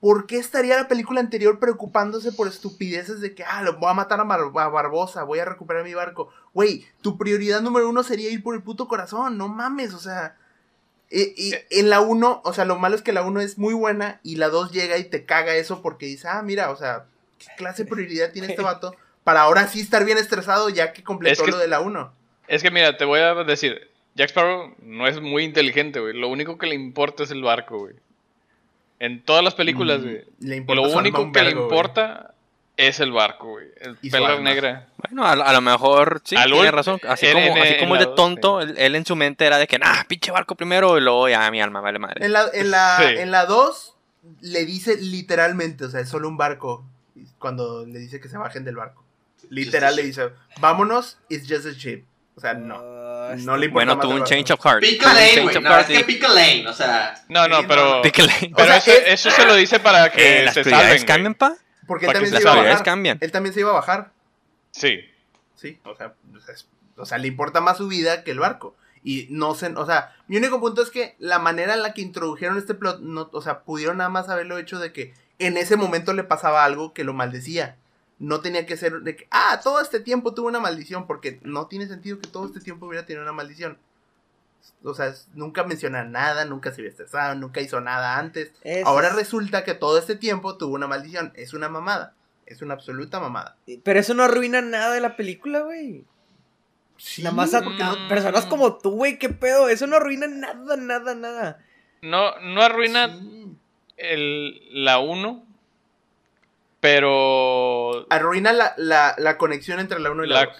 ¿Por 0.00 0.26
qué 0.26 0.36
estaría 0.38 0.76
la 0.76 0.86
película 0.88 1.18
anterior 1.20 1.58
preocupándose 1.58 2.30
por 2.32 2.46
estupideces 2.46 3.20
de 3.20 3.34
que, 3.34 3.42
ah, 3.42 3.62
lo 3.62 3.78
voy 3.78 3.90
a 3.90 3.94
matar 3.94 4.20
a, 4.20 4.24
Mar- 4.24 4.40
a 4.54 4.68
Barbosa, 4.68 5.24
voy 5.24 5.40
a 5.40 5.44
recuperar 5.44 5.82
mi 5.82 5.92
barco? 5.94 6.30
Güey, 6.54 6.86
tu 7.02 7.18
prioridad 7.18 7.60
número 7.62 7.88
uno 7.88 8.02
sería 8.04 8.30
ir 8.30 8.42
por 8.42 8.54
el 8.54 8.62
puto 8.62 8.86
corazón, 8.86 9.36
no 9.36 9.48
mames, 9.48 9.94
o 9.94 9.98
sea. 9.98 10.36
Y, 11.10 11.32
y 11.36 11.54
en 11.70 11.90
la 11.90 12.00
1, 12.00 12.42
o 12.44 12.52
sea, 12.52 12.64
lo 12.64 12.78
malo 12.78 12.94
es 12.94 13.02
que 13.02 13.12
la 13.12 13.22
1 13.22 13.40
es 13.40 13.58
muy 13.58 13.74
buena 13.74 14.20
y 14.22 14.36
la 14.36 14.48
2 14.50 14.72
llega 14.72 14.98
y 14.98 15.04
te 15.04 15.24
caga 15.24 15.56
eso 15.56 15.82
porque 15.82 16.06
dice, 16.06 16.28
ah, 16.28 16.42
mira, 16.42 16.70
o 16.70 16.76
sea, 16.76 17.06
¿qué 17.38 17.46
clase 17.56 17.84
de 17.84 17.90
prioridad 17.90 18.30
tiene 18.30 18.48
este 18.48 18.62
vato? 18.62 18.94
Para 19.24 19.40
ahora 19.42 19.66
sí 19.66 19.80
estar 19.80 20.04
bien 20.04 20.18
estresado 20.18 20.68
ya 20.68 20.92
que 20.92 21.02
completó 21.02 21.32
Es 21.32 21.42
que- 21.42 21.50
lo 21.50 21.58
de 21.58 21.66
la 21.68 21.80
1. 21.80 22.12
Es 22.46 22.62
que 22.62 22.70
mira, 22.70 22.96
te 22.96 23.04
voy 23.04 23.20
a 23.20 23.34
decir, 23.44 23.90
Jack 24.14 24.28
Sparrow 24.30 24.74
no 24.82 25.06
es 25.06 25.20
muy 25.20 25.44
inteligente, 25.44 25.98
güey. 26.00 26.14
Lo 26.14 26.28
único 26.28 26.56
que 26.56 26.66
le 26.66 26.74
importa 26.76 27.24
es 27.24 27.30
el 27.30 27.42
barco, 27.42 27.78
güey. 27.78 27.94
En 29.00 29.22
todas 29.22 29.44
las 29.44 29.54
películas, 29.54 30.00
Mm, 30.00 30.02
güey. 30.04 30.64
Lo 30.76 30.82
único 30.90 31.30
que 31.32 31.42
le 31.42 31.52
güey. 31.52 31.62
importa 31.64 32.34
es 32.76 33.00
el 33.00 33.12
barco, 33.12 33.48
güey. 33.50 33.66
El 33.80 33.96
pelo 34.10 34.40
negra. 34.40 34.88
Bueno, 34.96 35.24
a, 35.24 35.32
a 35.32 35.52
lo 35.52 35.60
mejor 35.60 36.20
sí, 36.24 36.36
Al 36.36 36.50
tiene 36.50 36.70
razón. 36.70 37.00
Así 37.08 37.26
en- 37.26 37.32
como, 37.34 37.46
en- 37.56 37.62
así 37.62 37.72
en 37.74 37.78
como 37.80 37.94
es 37.96 38.00
de 38.00 38.06
dos, 38.06 38.14
tonto, 38.16 38.60
él, 38.60 38.74
él 38.76 38.94
en 38.96 39.04
su 39.06 39.16
mente 39.16 39.46
era 39.46 39.58
de 39.58 39.66
que, 39.66 39.78
nah, 39.78 40.04
pinche 40.08 40.30
barco 40.30 40.54
primero 40.56 40.96
y 40.98 41.00
luego 41.00 41.28
ya 41.28 41.48
mi 41.50 41.60
alma 41.60 41.80
vale 41.80 41.98
madre. 41.98 42.24
En 42.24 42.32
la, 42.32 42.46
en 42.52 42.70
la, 42.70 42.96
Sí. 42.98 43.04
en 43.18 43.30
la 43.30 43.46
2 43.46 43.94
le 44.42 44.64
dice 44.64 44.96
literalmente, 45.00 45.84
o 45.84 45.90
sea, 45.90 46.00
es 46.00 46.08
solo 46.08 46.28
un 46.28 46.36
barco. 46.36 46.84
Cuando 47.38 47.86
le 47.86 47.98
dice 48.00 48.20
que 48.20 48.28
se 48.28 48.36
bajen 48.38 48.64
del 48.64 48.76
barco. 48.76 49.04
Literal 49.50 49.94
le 49.96 50.02
dice, 50.02 50.30
vámonos, 50.60 51.18
it's 51.28 51.48
just 51.48 51.66
a 51.66 51.70
ship. 51.72 52.04
O 52.38 52.40
sea, 52.40 52.54
no. 52.54 52.76
Ah, 52.76 53.34
No 53.38 53.56
le 53.56 53.66
importa 53.66 53.94
Bueno, 53.94 54.00
tuvo 54.00 54.14
un 54.14 54.24
change 54.24 54.52
of 54.52 54.60
heart. 54.64 54.80
Pick 54.80 55.04
a 55.04 55.12
lane, 55.12 55.26
change 55.34 55.42
güey. 55.42 55.56
of 55.56 55.62
No, 55.64 55.70
heart 55.70 55.90
es 55.90 55.98
que 55.98 56.04
pick 56.04 56.22
a 56.24 56.28
lane, 56.28 56.68
o 56.68 56.72
sea. 56.72 57.14
No, 57.28 57.48
no, 57.48 57.66
pero. 57.66 58.00
Pick 58.00 58.20
a 58.20 58.22
lane. 58.22 58.52
Pero 58.54 58.62
O 58.62 58.64
sea, 58.64 58.76
eso, 58.76 58.92
es- 58.92 59.02
eso 59.08 59.30
se 59.32 59.44
lo 59.44 59.54
dice 59.56 59.80
para 59.80 60.10
que 60.12 60.42
Eh, 60.42 60.44
las 60.44 60.54
se 60.54 60.62
prioridades 60.62 61.00
salven. 61.00 61.06
cambian, 61.06 61.34
pa. 61.34 61.56
Porque 61.88 62.06
él 62.06 62.12
también 62.12 62.32
se 62.34 62.40
iba 62.40 62.52
a 62.52 62.56
bajar. 62.56 62.82
cambian. 62.84 63.18
Él 63.20 63.32
también 63.32 63.52
se 63.54 63.60
iba 63.60 63.70
a 63.70 63.74
bajar. 63.74 64.12
Sí. 64.70 65.00
Sí, 65.56 65.80
o 65.84 65.96
sea, 65.96 66.14
pues 66.30 66.48
es- 66.48 66.68
o 66.96 67.04
sea, 67.04 67.18
le 67.18 67.26
importa 67.26 67.60
más 67.60 67.78
su 67.78 67.88
vida 67.88 68.22
que 68.22 68.30
el 68.30 68.38
barco. 68.38 68.76
Y 69.02 69.26
no 69.30 69.54
sé, 69.56 69.72
o 69.74 69.84
sea, 69.86 70.14
mi 70.28 70.36
único 70.36 70.60
punto 70.60 70.82
es 70.82 70.90
que 70.90 71.16
la 71.18 71.38
manera 71.40 71.74
en 71.74 71.82
la 71.82 71.94
que 71.94 72.02
introdujeron 72.02 72.56
este 72.58 72.74
plot, 72.74 73.00
no, 73.00 73.28
o 73.32 73.42
sea, 73.42 73.60
pudieron 73.60 73.96
nada 73.98 74.10
más 74.10 74.28
haberlo 74.28 74.58
hecho 74.58 74.78
de 74.78 74.92
que 74.92 75.14
en 75.38 75.56
ese 75.56 75.76
momento 75.76 76.12
le 76.12 76.24
pasaba 76.24 76.64
algo 76.64 76.92
que 76.94 77.04
lo 77.04 77.14
maldecía. 77.14 77.76
No 78.18 78.40
tenía 78.40 78.66
que 78.66 78.76
ser 78.76 79.00
de 79.02 79.14
que, 79.16 79.28
ah, 79.30 79.60
todo 79.62 79.80
este 79.80 80.00
tiempo 80.00 80.34
tuvo 80.34 80.48
una 80.48 80.58
maldición, 80.60 81.06
porque 81.06 81.38
no 81.44 81.66
tiene 81.68 81.86
sentido 81.86 82.18
que 82.18 82.28
todo 82.28 82.46
este 82.46 82.60
tiempo 82.60 82.86
hubiera 82.86 83.06
tenido 83.06 83.22
una 83.22 83.32
maldición. 83.32 83.78
O 84.82 84.92
sea, 84.94 85.14
nunca 85.34 85.64
menciona 85.64 86.04
nada, 86.04 86.44
nunca 86.44 86.70
se 86.72 86.80
había 86.80 86.90
estresado, 86.90 87.34
nunca 87.36 87.60
hizo 87.60 87.80
nada 87.80 88.18
antes. 88.18 88.52
Eso 88.62 88.86
Ahora 88.88 89.08
es- 89.08 89.14
resulta 89.16 89.64
que 89.64 89.74
todo 89.74 89.98
este 89.98 90.16
tiempo 90.16 90.56
tuvo 90.56 90.74
una 90.74 90.86
maldición. 90.88 91.32
Es 91.36 91.54
una 91.54 91.68
mamada. 91.68 92.14
Es 92.46 92.62
una 92.62 92.74
absoluta 92.74 93.20
mamada. 93.20 93.56
Pero 93.84 94.00
eso 94.00 94.14
no 94.14 94.22
arruina 94.24 94.62
nada 94.62 94.92
de 94.94 95.00
la 95.00 95.16
película, 95.16 95.60
güey. 95.60 96.04
Sí, 96.96 97.22
Nada 97.22 97.36
más 97.36 97.54
a 97.54 97.62
porque 97.62 97.82
no- 97.82 97.96
no- 97.96 98.08
personas 98.08 98.46
como 98.46 98.78
tú, 98.78 98.90
güey, 98.92 99.18
qué 99.18 99.28
pedo. 99.28 99.68
Eso 99.68 99.86
no 99.86 99.96
arruina 99.96 100.26
nada, 100.26 100.76
nada, 100.76 101.14
nada. 101.14 101.58
No, 102.02 102.38
no 102.40 102.62
arruina 102.62 103.08
Sí. 103.16 103.52
el, 103.96 104.84
la 104.84 104.98
1, 104.98 105.44
pero 106.94 108.06
Arruina 108.10 108.52
la, 108.52 108.74
la, 108.76 109.14
la 109.18 109.36
conexión 109.38 109.80
entre 109.80 109.98
la 110.00 110.10
1 110.10 110.24
y 110.24 110.28
la 110.28 110.34
la, 110.34 110.46
2. 110.46 110.56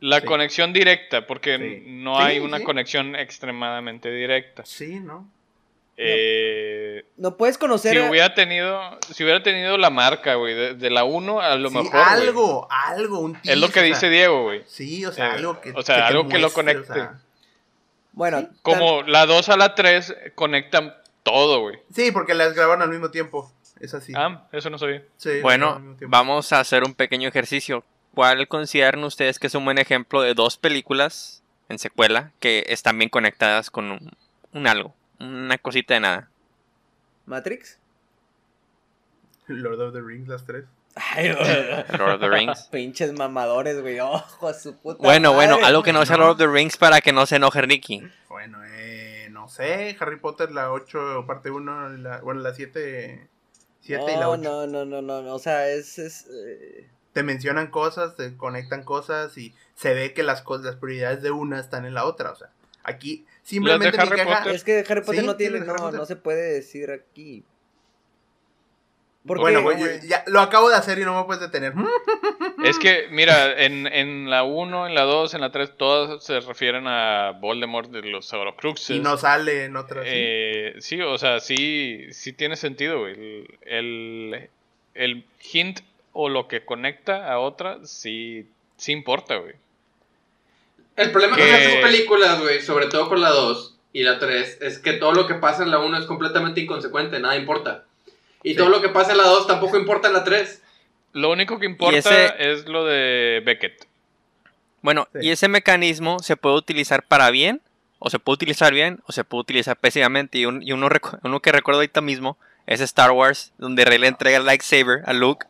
la 0.00 0.20
Sí. 0.20 0.26
conexión 0.26 0.72
directa, 0.72 1.26
porque 1.26 1.56
Sí. 1.58 1.84
no 1.90 2.16
Sí, 2.18 2.22
hay 2.22 2.38
una 2.40 2.58
sí. 2.58 2.64
conexión 2.64 3.16
extremadamente 3.16 4.10
directa. 4.10 4.64
Sí, 4.66 5.00
¿no? 5.00 5.28
Eh, 5.96 7.04
No 7.16 7.36
puedes 7.36 7.56
conocer. 7.56 7.92
si 7.92 8.00
hubiera 8.00 8.34
tenido 8.34 8.98
si 9.12 9.22
hubiera 9.22 9.42
tenido 9.44 9.78
la 9.78 9.90
marca, 9.90 10.34
güey, 10.34 10.52
de, 10.54 10.74
de 10.74 10.90
la 10.90 11.04
1 11.04 11.40
a 11.40 11.54
lo 11.56 11.68
Sí, 11.70 11.76
mejor, 11.76 12.00
algo, 12.00 12.68
algo, 12.70 13.20
un 13.20 13.38
Es 13.44 13.56
lo 13.56 13.68
que 13.68 13.80
o 13.80 13.82
sea, 13.82 13.82
dice 13.84 14.10
Diego, 14.10 14.42
güey. 14.42 14.62
Sí, 14.66 15.06
o 15.06 15.12
sea, 15.12 15.26
Eh, 15.28 15.30
algo 15.38 15.60
que. 15.60 15.70
o 15.70 15.82
sea, 15.82 16.08
algo 16.08 16.28
que 16.28 16.38
lo 16.38 16.48
o 16.48 16.52
conecte. 16.52 16.92
sea. 16.92 17.20
Bueno, 18.12 18.40
Sí. 18.40 18.46
Como 18.62 19.02
la 19.04 19.26
2 19.26 19.48
a 19.48 19.56
la 19.56 19.74
3 19.76 20.14
conectan 20.34 20.94
todo, 21.22 21.60
güey. 21.60 21.78
Sí, 21.94 22.10
porque 22.12 22.34
las 22.34 22.54
grabaron 22.54 22.82
al 22.82 22.88
mismo 22.90 23.10
tiempo. 23.10 23.50
Es 23.80 23.94
así. 23.94 24.12
Ah, 24.16 24.46
eso 24.52 24.70
no 24.70 24.78
sabía. 24.78 25.02
Sí, 25.16 25.40
Bueno, 25.40 25.96
vamos 26.08 26.52
a 26.52 26.60
hacer 26.60 26.84
un 26.84 26.94
pequeño 26.94 27.28
ejercicio. 27.28 27.84
¿Cuál 28.14 28.46
consideran 28.46 29.02
ustedes 29.02 29.38
que 29.38 29.48
es 29.48 29.54
un 29.54 29.64
buen 29.64 29.78
ejemplo 29.78 30.22
de 30.22 30.34
dos 30.34 30.56
películas 30.56 31.42
en 31.68 31.78
secuela 31.78 32.32
que 32.38 32.64
están 32.68 32.96
bien 32.98 33.10
conectadas 33.10 33.70
con 33.70 33.90
un, 33.90 34.12
un 34.52 34.66
algo? 34.66 34.94
Una 35.18 35.58
cosita 35.58 35.94
de 35.94 36.00
nada. 36.00 36.28
Matrix. 37.26 37.78
Lord 39.48 39.80
of 39.80 39.92
the 39.92 40.00
Rings, 40.00 40.28
las 40.28 40.44
tres. 40.44 40.64
Ay. 40.94 41.28
Lord 41.98 42.14
of 42.14 42.20
the 42.20 42.28
Rings. 42.28 42.68
Pinches 42.72 43.12
mamadores, 43.12 43.80
güey. 43.80 43.98
Ojo, 44.00 44.48
a 44.48 44.54
su 44.54 44.76
puta. 44.76 45.02
Bueno, 45.02 45.32
bueno, 45.32 45.58
algo 45.62 45.82
que 45.82 45.92
no 45.92 46.06
sea 46.06 46.16
Lord 46.16 46.30
of 46.30 46.38
the 46.38 46.46
Rings 46.46 46.76
para 46.76 47.00
que 47.00 47.12
no 47.12 47.26
se 47.26 47.36
enoje 47.36 47.62
Ricky. 47.62 48.02
Bueno, 48.28 48.58
eh, 48.64 49.28
no 49.30 49.48
sé. 49.48 49.96
Harry 49.98 50.18
Potter, 50.18 50.52
la 50.52 50.70
8, 50.70 51.24
parte 51.26 51.50
1, 51.50 51.88
la, 51.98 52.20
bueno, 52.20 52.40
la 52.40 52.54
7. 52.54 53.28
7 53.84 54.02
y 54.02 54.16
la 54.16 54.20
No, 54.22 54.30
8. 54.30 54.42
no, 54.42 54.66
no, 54.66 54.84
no, 54.84 55.02
no, 55.02 55.22
no. 55.22 55.34
O 55.34 55.38
sea, 55.38 55.68
es. 55.70 55.98
es 55.98 56.26
eh, 56.30 56.88
Te 57.12 57.22
mencionan 57.22 57.68
cosas, 57.70 58.16
te 58.16 58.36
conectan 58.36 58.82
cosas 58.82 59.36
y 59.38 59.54
se 59.74 59.94
ve 59.94 60.12
que 60.14 60.22
las 60.22 60.42
cosas, 60.42 60.64
las 60.66 60.76
prioridades 60.76 61.22
de 61.22 61.30
una 61.30 61.60
están 61.60 61.84
en 61.84 61.94
la 61.94 62.04
otra. 62.04 62.30
O 62.32 62.36
sea, 62.36 62.50
aquí 62.82 63.26
simplemente 63.42 63.96
queja. 63.96 64.38
Potter. 64.38 64.54
Es 64.54 64.64
que 64.64 64.84
Harry 64.88 65.02
Potter 65.02 65.20
Sí, 65.20 65.26
no 65.26 65.36
tiene. 65.36 65.60
No, 65.60 65.76
Potter. 65.76 65.98
no 66.00 66.06
se 66.06 66.16
puede 66.16 66.52
decir 66.54 66.90
aquí. 66.90 67.44
¿Por 69.26 69.38
Bueno, 69.38 69.62
güey, 69.62 69.78
ya 70.06 70.22
lo 70.26 70.40
acabo 70.40 70.68
de 70.68 70.76
hacer 70.76 70.98
y 70.98 71.02
no 71.04 71.18
me 71.18 71.24
puedes 71.24 71.40
detener. 71.40 71.72
Es 72.64 72.78
que, 72.78 73.08
mira, 73.10 73.62
en, 73.62 73.86
en 73.86 74.30
la 74.30 74.42
1, 74.42 74.86
en 74.86 74.94
la 74.94 75.02
2, 75.02 75.34
en 75.34 75.42
la 75.42 75.52
3, 75.52 75.76
todas 75.76 76.24
se 76.24 76.40
refieren 76.40 76.86
a 76.86 77.32
Voldemort 77.38 77.90
de 77.90 78.00
los 78.02 78.32
Horcruxes. 78.32 78.96
Y 78.96 79.00
no 79.00 79.18
sale 79.18 79.64
en 79.64 79.76
otra. 79.76 80.02
¿sí? 80.02 80.08
Eh, 80.10 80.74
sí, 80.78 80.98
o 81.02 81.18
sea, 81.18 81.40
sí, 81.40 82.06
sí 82.12 82.32
tiene 82.32 82.56
sentido, 82.56 83.00
güey. 83.00 83.12
El, 83.12 83.58
el, 83.66 84.50
el 84.94 85.24
hint 85.52 85.80
o 86.14 86.30
lo 86.30 86.48
que 86.48 86.64
conecta 86.64 87.30
a 87.30 87.38
otra, 87.38 87.80
sí, 87.84 88.46
sí 88.78 88.92
importa, 88.92 89.36
güey. 89.36 89.54
El 90.96 91.10
problema 91.10 91.36
con 91.36 91.44
Que- 91.44 91.66
esas 91.66 91.82
películas, 91.82 92.40
güey, 92.40 92.62
sobre 92.62 92.86
todo 92.86 93.10
con 93.10 93.20
la 93.20 93.28
2 93.30 93.76
y 93.92 94.04
la 94.04 94.18
3, 94.18 94.58
es 94.62 94.78
que 94.78 94.94
todo 94.94 95.12
lo 95.12 95.26
que 95.26 95.34
pasa 95.34 95.64
en 95.64 95.70
la 95.70 95.80
1 95.80 95.98
es 95.98 96.06
completamente 96.06 96.60
inconsecuente, 96.62 97.20
nada 97.20 97.36
importa. 97.36 97.84
Y 98.44 98.50
Sí. 98.50 98.56
todo 98.56 98.68
lo 98.68 98.80
que 98.80 98.90
pasa 98.90 99.10
en 99.12 99.18
la 99.18 99.24
2 99.24 99.48
tampoco 99.48 99.76
importa 99.76 100.06
en 100.06 100.14
la 100.14 100.22
3. 100.22 100.62
Lo 101.14 101.30
único 101.32 101.58
que 101.58 101.66
importa 101.66 101.98
ese- 101.98 102.34
es 102.38 102.66
lo 102.66 102.84
de 102.84 103.42
Beckett. 103.44 103.86
Bueno, 104.82 105.08
Sí. 105.12 105.20
y 105.22 105.30
ese 105.30 105.48
mecanismo 105.48 106.18
se 106.20 106.36
puede 106.36 106.56
utilizar 106.56 107.02
para 107.04 107.30
bien, 107.30 107.60
o 107.98 108.10
se 108.10 108.18
puede 108.18 108.34
utilizar 108.34 108.72
bien, 108.72 109.00
o 109.06 109.12
se 109.12 109.24
puede 109.24 109.40
utilizar 109.40 109.76
pésimamente. 109.76 110.38
Y, 110.38 110.46
un- 110.46 110.62
y 110.62 110.72
uno, 110.72 110.88
recu- 110.88 111.18
uno 111.24 111.40
que 111.40 111.52
recuerdo 111.52 111.78
ahorita 111.80 112.00
mismo 112.02 112.36
es 112.66 112.80
Star 112.80 113.10
Wars, 113.12 113.52
donde 113.58 113.84
Rey 113.84 113.98
le 113.98 114.08
entrega 114.08 114.36
el 114.38 114.44
lightsaber 114.44 115.02
a 115.06 115.12
Luke. 115.14 115.46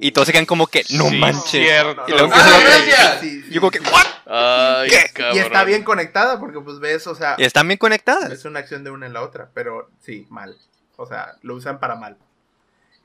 Y 0.00 0.12
todos 0.12 0.26
se 0.26 0.32
quedan 0.32 0.46
como 0.46 0.66
que, 0.68 0.84
no 0.90 1.08
Sí, 1.08 1.16
manches. 1.18 1.50
cierto. 1.50 2.04
Y 2.06 2.10
luego 2.12 2.28
no, 2.28 2.34
empieza 2.34 2.56
¡Ah, 2.56 2.60
gracias! 2.60 3.20
Sí, 3.20 3.42
sí, 3.42 3.50
Yo 3.52 3.60
como 3.60 3.70
que. 3.72 3.80
¿what? 3.80 4.06
Ay, 4.26 4.90
¿Qué? 4.90 5.10
cabrón. 5.12 5.36
Y 5.36 5.40
está 5.40 5.64
bien 5.64 5.82
conectada 5.82 6.38
porque 6.38 6.60
pues 6.60 6.78
ves, 6.78 7.06
o 7.08 7.14
sea, 7.16 7.34
Y 7.38 7.44
están 7.44 7.66
bien 7.66 7.78
conectadas. 7.78 8.30
es 8.30 8.44
una 8.44 8.60
acción 8.60 8.84
de 8.84 8.90
una 8.90 9.06
en 9.06 9.12
la 9.12 9.22
otra, 9.22 9.48
pero 9.54 9.90
sí, 10.00 10.26
mal. 10.30 10.56
O 10.96 11.06
sea, 11.06 11.34
lo 11.42 11.54
usan 11.54 11.78
para 11.80 11.94
mal. 11.96 12.16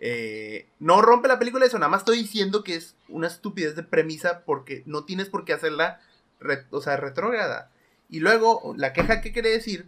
Eh, 0.05 0.67
no 0.79 1.01
rompe 1.01 1.29
la 1.29 1.39
película 1.39 1.65
eso, 1.65 1.79
nada 1.79 1.87
más 1.89 2.01
estoy 2.01 2.17
diciendo 2.17 2.61
que 2.61 2.75
es 2.75 2.95
una 3.07 3.27
estupidez 3.27 3.73
de 3.77 3.83
premisa 3.83 4.41
porque 4.45 4.83
no 4.85 5.05
tienes 5.05 5.29
por 5.29 5.45
qué 5.45 5.53
hacerla, 5.53 6.01
re- 6.41 6.65
o 6.71 6.81
sea, 6.81 6.97
retrógrada. 6.97 7.71
Y 8.09 8.19
luego, 8.19 8.73
la 8.75 8.91
queja 8.91 9.21
que 9.21 9.31
quiere 9.31 9.49
decir, 9.51 9.87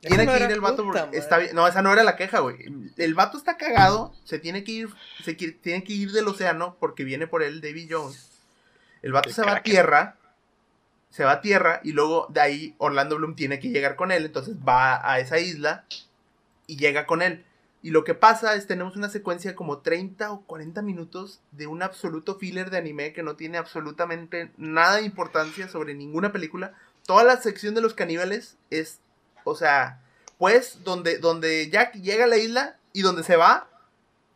tiene 0.00 0.24
no 0.26 0.32
que 0.32 0.44
ir 0.44 0.50
el 0.50 0.60
vato 0.60 0.82
puta 0.84 1.02
porque 1.04 1.18
está. 1.18 1.38
No, 1.52 1.68
esa 1.68 1.82
no 1.82 1.92
era 1.92 2.02
la 2.02 2.16
queja, 2.16 2.40
güey. 2.40 2.56
El 2.96 3.14
vato 3.14 3.38
está 3.38 3.56
cagado, 3.56 4.12
se 4.24 4.40
tiene 4.40 4.64
que 4.64 4.72
ir, 4.72 4.88
se 5.24 5.34
tiene 5.34 5.84
que 5.84 5.92
ir 5.92 6.10
del 6.10 6.26
océano 6.26 6.76
porque 6.80 7.04
viene 7.04 7.28
por 7.28 7.44
él 7.44 7.60
David 7.60 7.88
Jones. 7.92 8.28
El 9.02 9.12
vato 9.12 9.30
se 9.30 9.42
va 9.42 9.52
a 9.58 9.62
tierra, 9.62 10.16
se 11.10 11.22
va 11.22 11.30
a 11.30 11.40
tierra 11.40 11.80
y 11.84 11.92
luego 11.92 12.26
de 12.30 12.40
ahí 12.40 12.74
Orlando 12.78 13.16
Bloom 13.16 13.36
tiene 13.36 13.60
que 13.60 13.68
llegar 13.68 13.94
con 13.94 14.10
él, 14.10 14.24
entonces 14.26 14.56
va 14.56 15.08
a 15.08 15.20
esa 15.20 15.38
isla 15.38 15.84
y 16.66 16.76
llega 16.76 17.06
con 17.06 17.22
él. 17.22 17.44
Y 17.86 17.90
lo 17.90 18.02
que 18.02 18.14
pasa 18.14 18.56
es 18.56 18.66
tenemos 18.66 18.96
una 18.96 19.08
secuencia 19.08 19.54
como 19.54 19.78
30 19.78 20.32
o 20.32 20.40
40 20.40 20.82
minutos 20.82 21.40
de 21.52 21.68
un 21.68 21.84
absoluto 21.84 22.34
filler 22.34 22.68
de 22.68 22.78
anime 22.78 23.12
que 23.12 23.22
no 23.22 23.36
tiene 23.36 23.58
absolutamente 23.58 24.50
nada 24.56 24.96
de 24.96 25.02
importancia 25.02 25.68
sobre 25.68 25.94
ninguna 25.94 26.32
película. 26.32 26.74
Toda 27.06 27.22
la 27.22 27.40
sección 27.40 27.76
de 27.76 27.82
los 27.82 27.94
caníbales 27.94 28.56
es, 28.70 28.98
o 29.44 29.54
sea, 29.54 30.00
pues 30.36 30.82
donde, 30.82 31.18
donde 31.18 31.70
Jack 31.70 31.92
llega 31.92 32.24
a 32.24 32.26
la 32.26 32.38
isla 32.38 32.76
y 32.92 33.02
donde 33.02 33.22
se 33.22 33.36
va, 33.36 33.68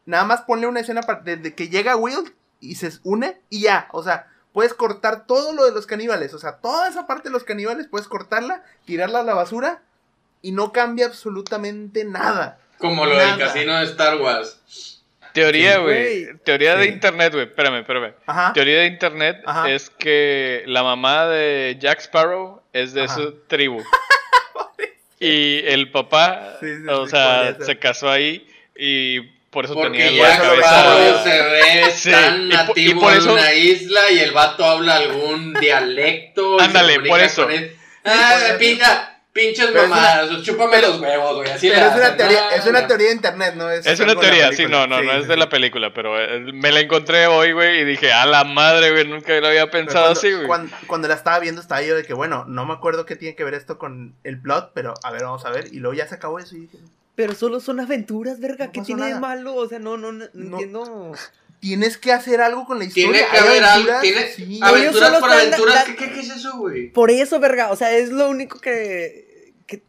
nada 0.07 0.22
más 0.22 0.42
ponle 0.42 0.68
una 0.68 0.78
escena 0.78 1.01
desde 1.24 1.53
que 1.53 1.68
llega 1.68 1.96
Will 1.96 2.32
y 2.61 2.76
se 2.76 3.01
une 3.03 3.40
y 3.51 3.62
ya, 3.62 3.88
o 3.90 4.05
sea, 4.05 4.28
puedes 4.53 4.74
cortar 4.74 5.26
todo 5.26 5.53
lo 5.55 5.64
de 5.64 5.72
los 5.72 5.86
caníbales, 5.86 6.34
o 6.34 6.38
sea, 6.38 6.59
toda 6.59 6.88
esa 6.88 7.09
parte 7.09 7.30
de 7.30 7.32
los 7.32 7.42
caníbales 7.42 7.88
puedes 7.88 8.07
cortarla, 8.07 8.62
tirarla 8.84 9.18
a 9.18 9.24
la 9.24 9.34
basura 9.34 9.82
y 10.40 10.53
no 10.53 10.70
cambia 10.70 11.07
absolutamente 11.07 12.05
nada. 12.05 12.61
Como 12.81 13.07
lo 13.07 13.14
Nada. 13.14 13.37
del 13.37 13.47
casino 13.47 13.78
de 13.78 13.85
Star 13.85 14.16
Wars. 14.16 14.57
Teoría, 15.33 15.74
Sí, 15.74 15.81
güey. 15.83 16.24
güey. 16.24 16.39
Teoría 16.45 16.74
de 16.76 16.87
Sí. 16.87 16.91
internet, 16.93 17.33
güey. 17.33 17.45
Espérame, 17.47 17.78
espérame. 17.81 18.14
Ajá. 18.26 18.53
Teoría 18.53 18.81
de 18.81 18.87
internet 18.87 19.41
Ajá. 19.47 19.70
es 19.70 19.89
que 19.91 20.64
la 20.66 20.83
mamá 20.83 21.26
de 21.26 21.76
Jack 21.78 22.01
Sparrow 22.01 22.62
es 22.72 22.93
de 22.95 23.05
Ajá. 23.05 23.14
su 23.14 23.33
tribu. 23.47 23.81
y 25.20 25.59
el 25.66 25.91
papá, 25.93 26.57
Sí, 26.61 26.66
sí, 26.66 26.89
o 26.89 27.05
sí, 27.05 27.11
sea, 27.11 27.57
se 27.61 27.78
casó 27.78 28.11
ahí 28.11 28.47
y 28.76 29.20
por 29.51 29.64
eso 29.66 29.74
Porque 29.74 29.99
tenía 29.99 30.22
ya 30.22 30.28
la 30.31 30.39
cabeza. 30.39 30.81
Sparrow 30.81 31.24
se 31.24 31.43
ve 31.43 31.91
Sí, 31.95 32.11
tan 32.11 32.47
y 32.47 32.51
po- 32.51 32.55
y 32.55 32.57
nativo 32.57 33.01
por 33.03 33.12
en 33.12 33.18
eso- 33.18 33.33
una 33.35 33.53
isla 33.55 34.11
y 34.11 34.18
el 34.20 34.31
vato 34.33 34.64
habla 34.64 34.97
algún 34.97 35.53
dialecto. 35.55 36.61
Ándale, 36.61 37.01
por 37.01 37.20
eso. 37.20 37.43
con 37.45 37.53
él. 37.53 37.76
Ah, 38.05 38.39
pinga. 38.59 39.20
Pinches 39.33 39.66
Pero 39.66 39.83
es 39.85 39.89
mamadas, 39.89 40.31
o 40.31 40.43
chúpame 40.43 40.72
pero- 40.76 40.89
los 40.89 41.01
huevos, 41.01 41.37
güey. 41.37 41.51
Así 41.51 41.68
Pero 41.70 41.87
es 41.87 41.95
una 41.95 42.16
teoría, 42.16 42.41
No, 42.43 42.51
es 42.51 42.66
una 42.66 42.81
no. 42.83 42.87
teoría 42.89 43.07
de 43.09 43.14
internet, 43.14 43.55
¿no? 43.57 43.70
Es 43.70 43.87
algo 43.87 44.05
una 44.12 44.20
teoría, 44.20 44.53
sí, 44.53 44.66
no, 44.66 44.87
no, 44.87 44.99
Sí, 45.01 45.07
no 45.07 45.12
es 45.12 45.28
de 45.28 45.37
la 45.37 45.49
película, 45.49 45.93
pero 45.95 46.20
eh, 46.20 46.41
me 46.53 46.72
la 46.72 46.81
encontré 46.81 47.26
hoy, 47.28 47.53
güey, 47.53 47.81
y 47.81 47.85
dije, 47.85 48.12
a 48.12 48.26
la 48.26 48.45
madre, 48.45 48.91
güey, 48.91 49.07
nunca 49.07 49.33
lo 49.41 49.47
había 49.49 49.70
pensado 49.70 50.07
cuando, 50.07 50.18
así, 50.20 50.33
güey. 50.33 50.47
cuando, 50.47 50.76
cuando 50.87 51.09
la 51.09 51.14
estaba 51.14 51.39
viendo 51.39 51.61
estaba 51.61 51.83
yo 51.83 51.95
de 51.97 52.05
que, 52.05 52.14
bueno, 52.14 52.45
no 52.49 52.66
me 52.66 52.72
acuerdo 52.74 53.07
qué 53.07 53.16
tiene 53.16 53.37
que 53.37 53.45
ver 53.45 53.55
esto 53.55 53.78
con 53.78 54.14
el 54.24 54.41
plot, 54.41 54.72
pero 54.74 54.95
a 55.03 55.11
ver, 55.12 55.22
vamos 55.22 55.45
a 55.45 55.51
ver. 55.51 55.66
Y 55.72 55.78
luego 55.78 55.95
ya 55.95 56.07
se 56.09 56.16
acabó 56.16 56.39
eso 56.39 56.57
y 56.57 56.61
dije, 56.62 56.78
Pero 57.14 57.35
solo 57.35 57.61
son 57.61 57.81
aventuras, 57.81 58.41
verga. 58.41 58.66
No 58.66 58.72
¿Qué 58.72 58.81
tiene 58.83 59.07
de 59.07 59.20
malo? 59.20 59.55
O 59.55 59.68
sea, 59.68 59.78
no, 59.78 59.97
no, 59.97 60.11
no, 60.11 60.24
no 60.24 60.31
No. 60.35 60.51
entiendo. 60.59 61.12
Tienes 61.61 61.97
que 61.99 62.13
hacer 62.13 62.41
algo 62.41 62.65
con 62.67 62.79
la 62.79 62.85
historia. 62.87 63.13
Tiene 63.13 63.29
que 63.31 63.39
haber 63.39 63.65
algo. 63.65 63.93
aventuras, 63.93 64.01
Tiene 64.03 64.29
sí. 64.33 64.61
Por 65.21 65.31
aventuras. 65.31 65.75
la- 65.75 65.85
¿Qué, 65.85 65.97
qué, 65.97 66.13
qué 66.13 66.21
es 66.21 66.31
eso, 66.31 66.57
güey? 66.57 66.91
Por 66.93 67.11
eso, 67.11 67.39
verga. 67.39 67.71
O 67.71 67.77
sea, 67.77 67.93
es 67.93 68.11
lo 68.11 68.29
único 68.29 68.59
que. 68.61 69.53
que 69.67 69.83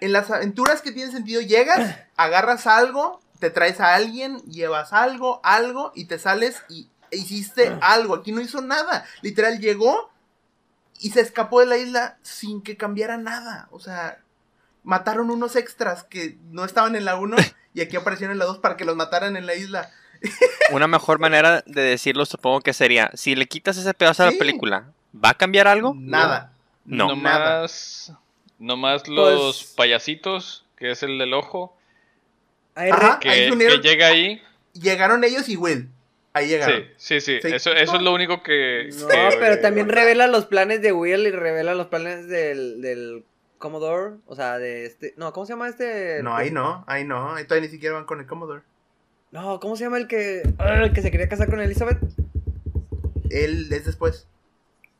En 0.00 0.12
las 0.12 0.30
aventuras 0.30 0.82
que 0.82 0.92
tienen 0.92 1.12
sentido, 1.12 1.40
llegas, 1.40 1.96
agarras 2.16 2.66
algo, 2.66 3.20
te 3.38 3.50
traes 3.50 3.80
a 3.80 3.94
alguien, 3.94 4.38
llevas 4.44 4.92
algo, 4.92 5.40
algo, 5.42 5.92
y 5.94 6.04
te 6.04 6.18
sales 6.18 6.62
y 6.68 6.88
hiciste 7.10 7.74
algo. 7.82 8.14
Aquí 8.16 8.32
no 8.32 8.40
hizo 8.40 8.60
nada. 8.60 9.04
Literal, 9.22 9.58
llegó 9.58 10.10
y 10.98 11.10
se 11.12 11.20
escapó 11.22 11.60
de 11.60 11.66
la 11.66 11.78
isla 11.78 12.18
sin 12.22 12.62
que 12.62 12.76
cambiara 12.76 13.16
nada. 13.16 13.68
O 13.70 13.80
sea, 13.80 14.18
mataron 14.82 15.30
unos 15.30 15.56
extras 15.56 16.04
que 16.04 16.36
no 16.50 16.64
estaban 16.66 16.94
en 16.94 17.06
la 17.06 17.16
1 17.16 17.36
y 17.74 17.80
aquí 17.80 17.96
aparecieron 17.96 18.32
en 18.32 18.38
la 18.38 18.44
2 18.44 18.58
para 18.58 18.76
que 18.76 18.84
los 18.84 18.96
mataran 18.96 19.36
en 19.36 19.46
la 19.46 19.54
isla. 19.54 19.90
Una 20.72 20.86
mejor 20.86 21.18
manera 21.18 21.62
de 21.66 21.82
decirlo 21.82 22.26
supongo 22.26 22.60
que 22.60 22.72
sería, 22.72 23.10
si 23.14 23.34
le 23.34 23.46
quitas 23.46 23.76
ese 23.76 23.94
pedazo 23.94 24.22
a 24.24 24.28
Sí. 24.28 24.34
la 24.34 24.38
película, 24.38 24.92
¿va 25.14 25.30
a 25.30 25.34
cambiar 25.34 25.66
algo? 25.68 25.94
Nada. 25.96 26.52
No. 26.84 27.14
Nada. 27.16 27.60
Nomás, 27.60 28.12
nomás 28.58 29.08
los 29.08 29.62
Pues- 29.64 29.74
payasitos, 29.76 30.64
que 30.76 30.90
es 30.92 31.02
el 31.02 31.18
del 31.18 31.34
ojo, 31.34 31.76
Ajá. 32.74 33.18
que, 33.20 33.28
Ahí 33.30 33.50
que 33.50 33.78
llega 33.78 34.06
ahí. 34.08 34.42
Llegaron 34.74 35.24
ellos 35.24 35.48
y 35.48 35.56
Will. 35.56 35.88
Ahí 36.32 36.46
llegaron. 36.48 36.84
Sí, 36.96 37.20
sí, 37.20 37.40
sí, 37.40 37.48
Sí. 37.48 37.54
Eso, 37.54 37.72
eso 37.72 37.96
es 37.96 38.02
lo 38.02 38.14
único 38.14 38.42
que... 38.42 38.88
No, 39.00 39.08
que- 39.08 39.36
pero 39.40 39.60
también 39.60 39.88
revela 39.88 40.28
los 40.28 40.46
planes 40.46 40.80
de 40.80 40.92
Will 40.92 41.26
y 41.26 41.30
revela 41.32 41.74
los 41.74 41.88
planes 41.88 42.28
del, 42.28 42.80
del 42.80 43.24
Commodore. 43.58 44.14
O 44.26 44.36
sea, 44.36 44.58
de 44.58 44.86
este. 44.86 45.12
No, 45.16 45.32
¿cómo 45.32 45.44
se 45.44 45.52
llama 45.54 45.68
este? 45.68 46.22
No, 46.22 46.36
ahí 46.36 46.50
no, 46.52 46.84
ahí 46.86 47.04
no. 47.04 47.34
Ahí 47.34 47.44
todavía 47.44 47.66
ni 47.66 47.72
siquiera 47.72 47.96
van 47.96 48.04
con 48.04 48.20
el 48.20 48.26
Commodore. 48.26 48.62
No, 49.30 49.60
¿cómo 49.60 49.76
se 49.76 49.84
llama 49.84 49.98
el 49.98 50.06
que. 50.08 50.42
ah, 50.58 50.82
el 50.84 50.92
que 50.92 51.02
se 51.02 51.10
quería 51.10 51.28
casar 51.28 51.48
con 51.48 51.60
Elizabeth? 51.60 51.98
Él 53.30 53.68
es 53.72 53.84
después. 53.84 54.26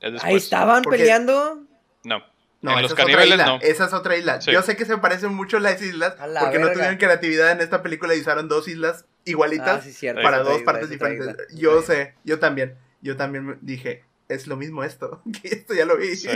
es 0.00 0.12
después. 0.12 0.24
Ahí 0.24 0.36
estaban 0.36 0.82
Porque- 0.82 0.98
peleando. 0.98 1.64
No. 2.04 2.22
No, 2.62 2.76
en 2.76 2.82
los 2.82 2.92
caníbales 2.94 3.38
no. 3.38 3.58
Esa 3.62 3.86
es 3.86 3.92
otra 3.94 4.16
isla. 4.18 4.40
Sí. 4.42 4.52
Yo 4.52 4.60
sé 4.62 4.76
que 4.76 4.84
se 4.84 4.96
parecen 4.98 5.32
mucho 5.34 5.58
las 5.58 5.80
islas 5.80 6.14
A 6.20 6.26
la 6.26 6.40
porque 6.40 6.58
no 6.58 6.70
tuvieron 6.70 6.96
creatividad 6.98 7.52
en 7.52 7.60
esta 7.62 7.82
película 7.82 8.14
y 8.14 8.20
usaron 8.20 8.48
dos 8.48 8.68
islas 8.68 9.04
Ah, 9.06 9.12
igualitas 9.24 9.82
sí, 9.84 9.92
cierto. 9.92 10.20
para 10.22 10.40
dos 10.40 10.54
isla, 10.60 10.64
partes 10.66 10.90
diferentes. 10.90 11.36
Yo 11.54 11.80
sé, 11.82 12.14
yo 12.24 12.38
también. 12.38 12.74
Yo 13.00 13.16
también 13.16 13.46
me- 13.46 13.56
dije, 13.62 14.04
es 14.28 14.46
lo 14.46 14.56
mismo 14.58 14.84
esto. 14.84 15.22
que 15.42 15.48
esto 15.48 15.72
ya 15.74 15.86
lo 15.86 15.96
vi. 15.96 16.14
Sí. 16.16 16.28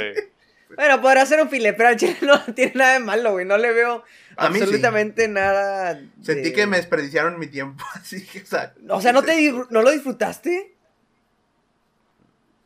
Bueno, 0.77 1.01
podrá 1.01 1.25
ser 1.27 1.41
un 1.41 1.49
file, 1.51 1.73
pero 1.73 1.89
al 1.91 1.97
chile 1.97 2.17
no 2.23 2.43
tiene 2.55 2.73
nada 2.75 2.93
de 2.95 2.99
malo, 3.01 3.33
güey. 3.33 3.45
No 3.47 3.57
le 3.59 3.73
veo 3.73 4.05
A 4.37 4.49
mí 4.49 4.57
sí. 4.59 4.63
absolutamente 4.63 5.29
nada. 5.29 6.01
Sentí 6.23 6.53
que 6.53 6.67
me 6.67 6.77
desperdiciaron 6.79 7.39
mi 7.39 7.47
tiempo. 7.47 7.85
Así 7.95 8.25
que, 8.27 8.41
o 8.43 8.47
sea. 8.47 8.75
O 8.89 9.01
sea, 9.01 9.13
¿no, 9.13 9.23
te, 9.23 9.37
¿qué 9.37 9.53
¿no 9.71 9.83
lo 9.83 9.91
disfrutaste? 9.91 10.75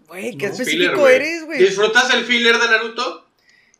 Güey, 0.09 0.37
qué 0.39 0.47
No. 0.47 0.53
específico 0.53 0.95
Filler, 1.07 1.23
eres, 1.23 1.45
güey. 1.45 1.59
¿Disfrutas 1.59 2.13
el 2.15 2.25
filler 2.25 2.57
de 2.59 2.67
Naruto? 2.69 3.27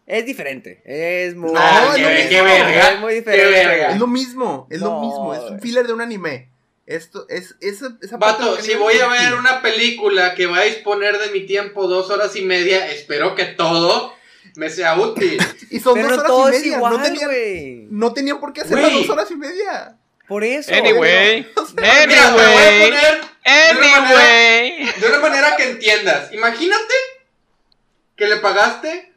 Es 0.07 0.25
diferente. 0.27 0.83
Es 0.85 1.35
muy. 1.35 1.53
No, 1.53 1.59
Ah, 1.61 1.93
es 1.97 2.03
lo 2.03 2.09
qué, 2.09 2.15
mismo. 2.15 2.31
qué 2.31 2.43
verga. 2.43 2.93
Es 2.93 3.01
muy 3.01 3.09
qué 3.11 3.19
diferente. 3.21 3.51
verga. 3.67 3.91
Es 3.93 3.99
lo 3.99 4.07
mismo, 4.07 4.67
es 4.71 4.81
lo 4.81 4.87
No, 4.91 5.01
mismo. 5.01 5.35
Es 5.35 5.51
un 5.51 5.61
filler 5.61 5.87
de 5.87 5.93
un 5.93 6.01
anime. 6.01 6.51
Esto 6.87 7.27
es 7.29 7.55
esa, 7.61 7.99
esa 8.01 8.19
parte 8.19 8.43
Vato, 8.45 8.63
si 8.63 8.75
voy 8.75 8.95
a 8.99 9.09
ver 9.09 9.35
una 9.35 9.61
película 9.61 10.35
que 10.35 10.47
va 10.47 10.61
a 10.61 10.65
disponer 10.65 11.19
de 11.19 11.31
mi 11.33 11.45
tiempo 11.45 11.87
dos 11.87 12.09
horas 12.09 12.35
y 12.37 12.43
media, 12.47 12.91
espero 12.91 13.35
que 13.35 13.45
todo 13.45 14.15
me 14.59 14.69
sea 14.69 14.99
útil. 14.99 15.39
Y 15.71 15.81
son 15.81 15.95
Pero 15.95 16.09
dos 16.09 16.19
horas 16.19 16.27
todo 16.27 16.51
y 16.51 16.55
es 16.57 16.61
media. 16.63 16.77
igual, 16.77 16.93
no, 16.97 17.03
tenían, 17.03 17.27
güey. 17.29 17.87
no 17.91 18.13
tenían 18.15 18.41
por 18.41 18.53
qué 18.55 18.63
hacer 18.63 18.79
las 18.81 18.93
dos 18.93 19.09
horas 19.11 19.31
y 19.31 19.37
media. 19.37 19.97
Por 20.27 20.43
eso. 20.45 20.73
Anyway. 20.75 21.47
Mira, 21.77 22.07
te 22.07 22.17
lo 22.17 22.33
voy 22.33 22.41
a 22.43 22.69
Anyway. 22.69 22.81
poner 22.91 23.21
de 23.45 23.79
una, 23.79 24.01
manera, 24.01 24.21
Anyway. 24.21 24.93
de 25.01 25.07
una 25.09 25.19
manera 25.21 25.57
que 25.57 25.71
entiendas. 25.71 26.33
Imagínate 26.33 26.95
que 28.17 28.27
le 28.27 28.37
pagaste 28.39 29.13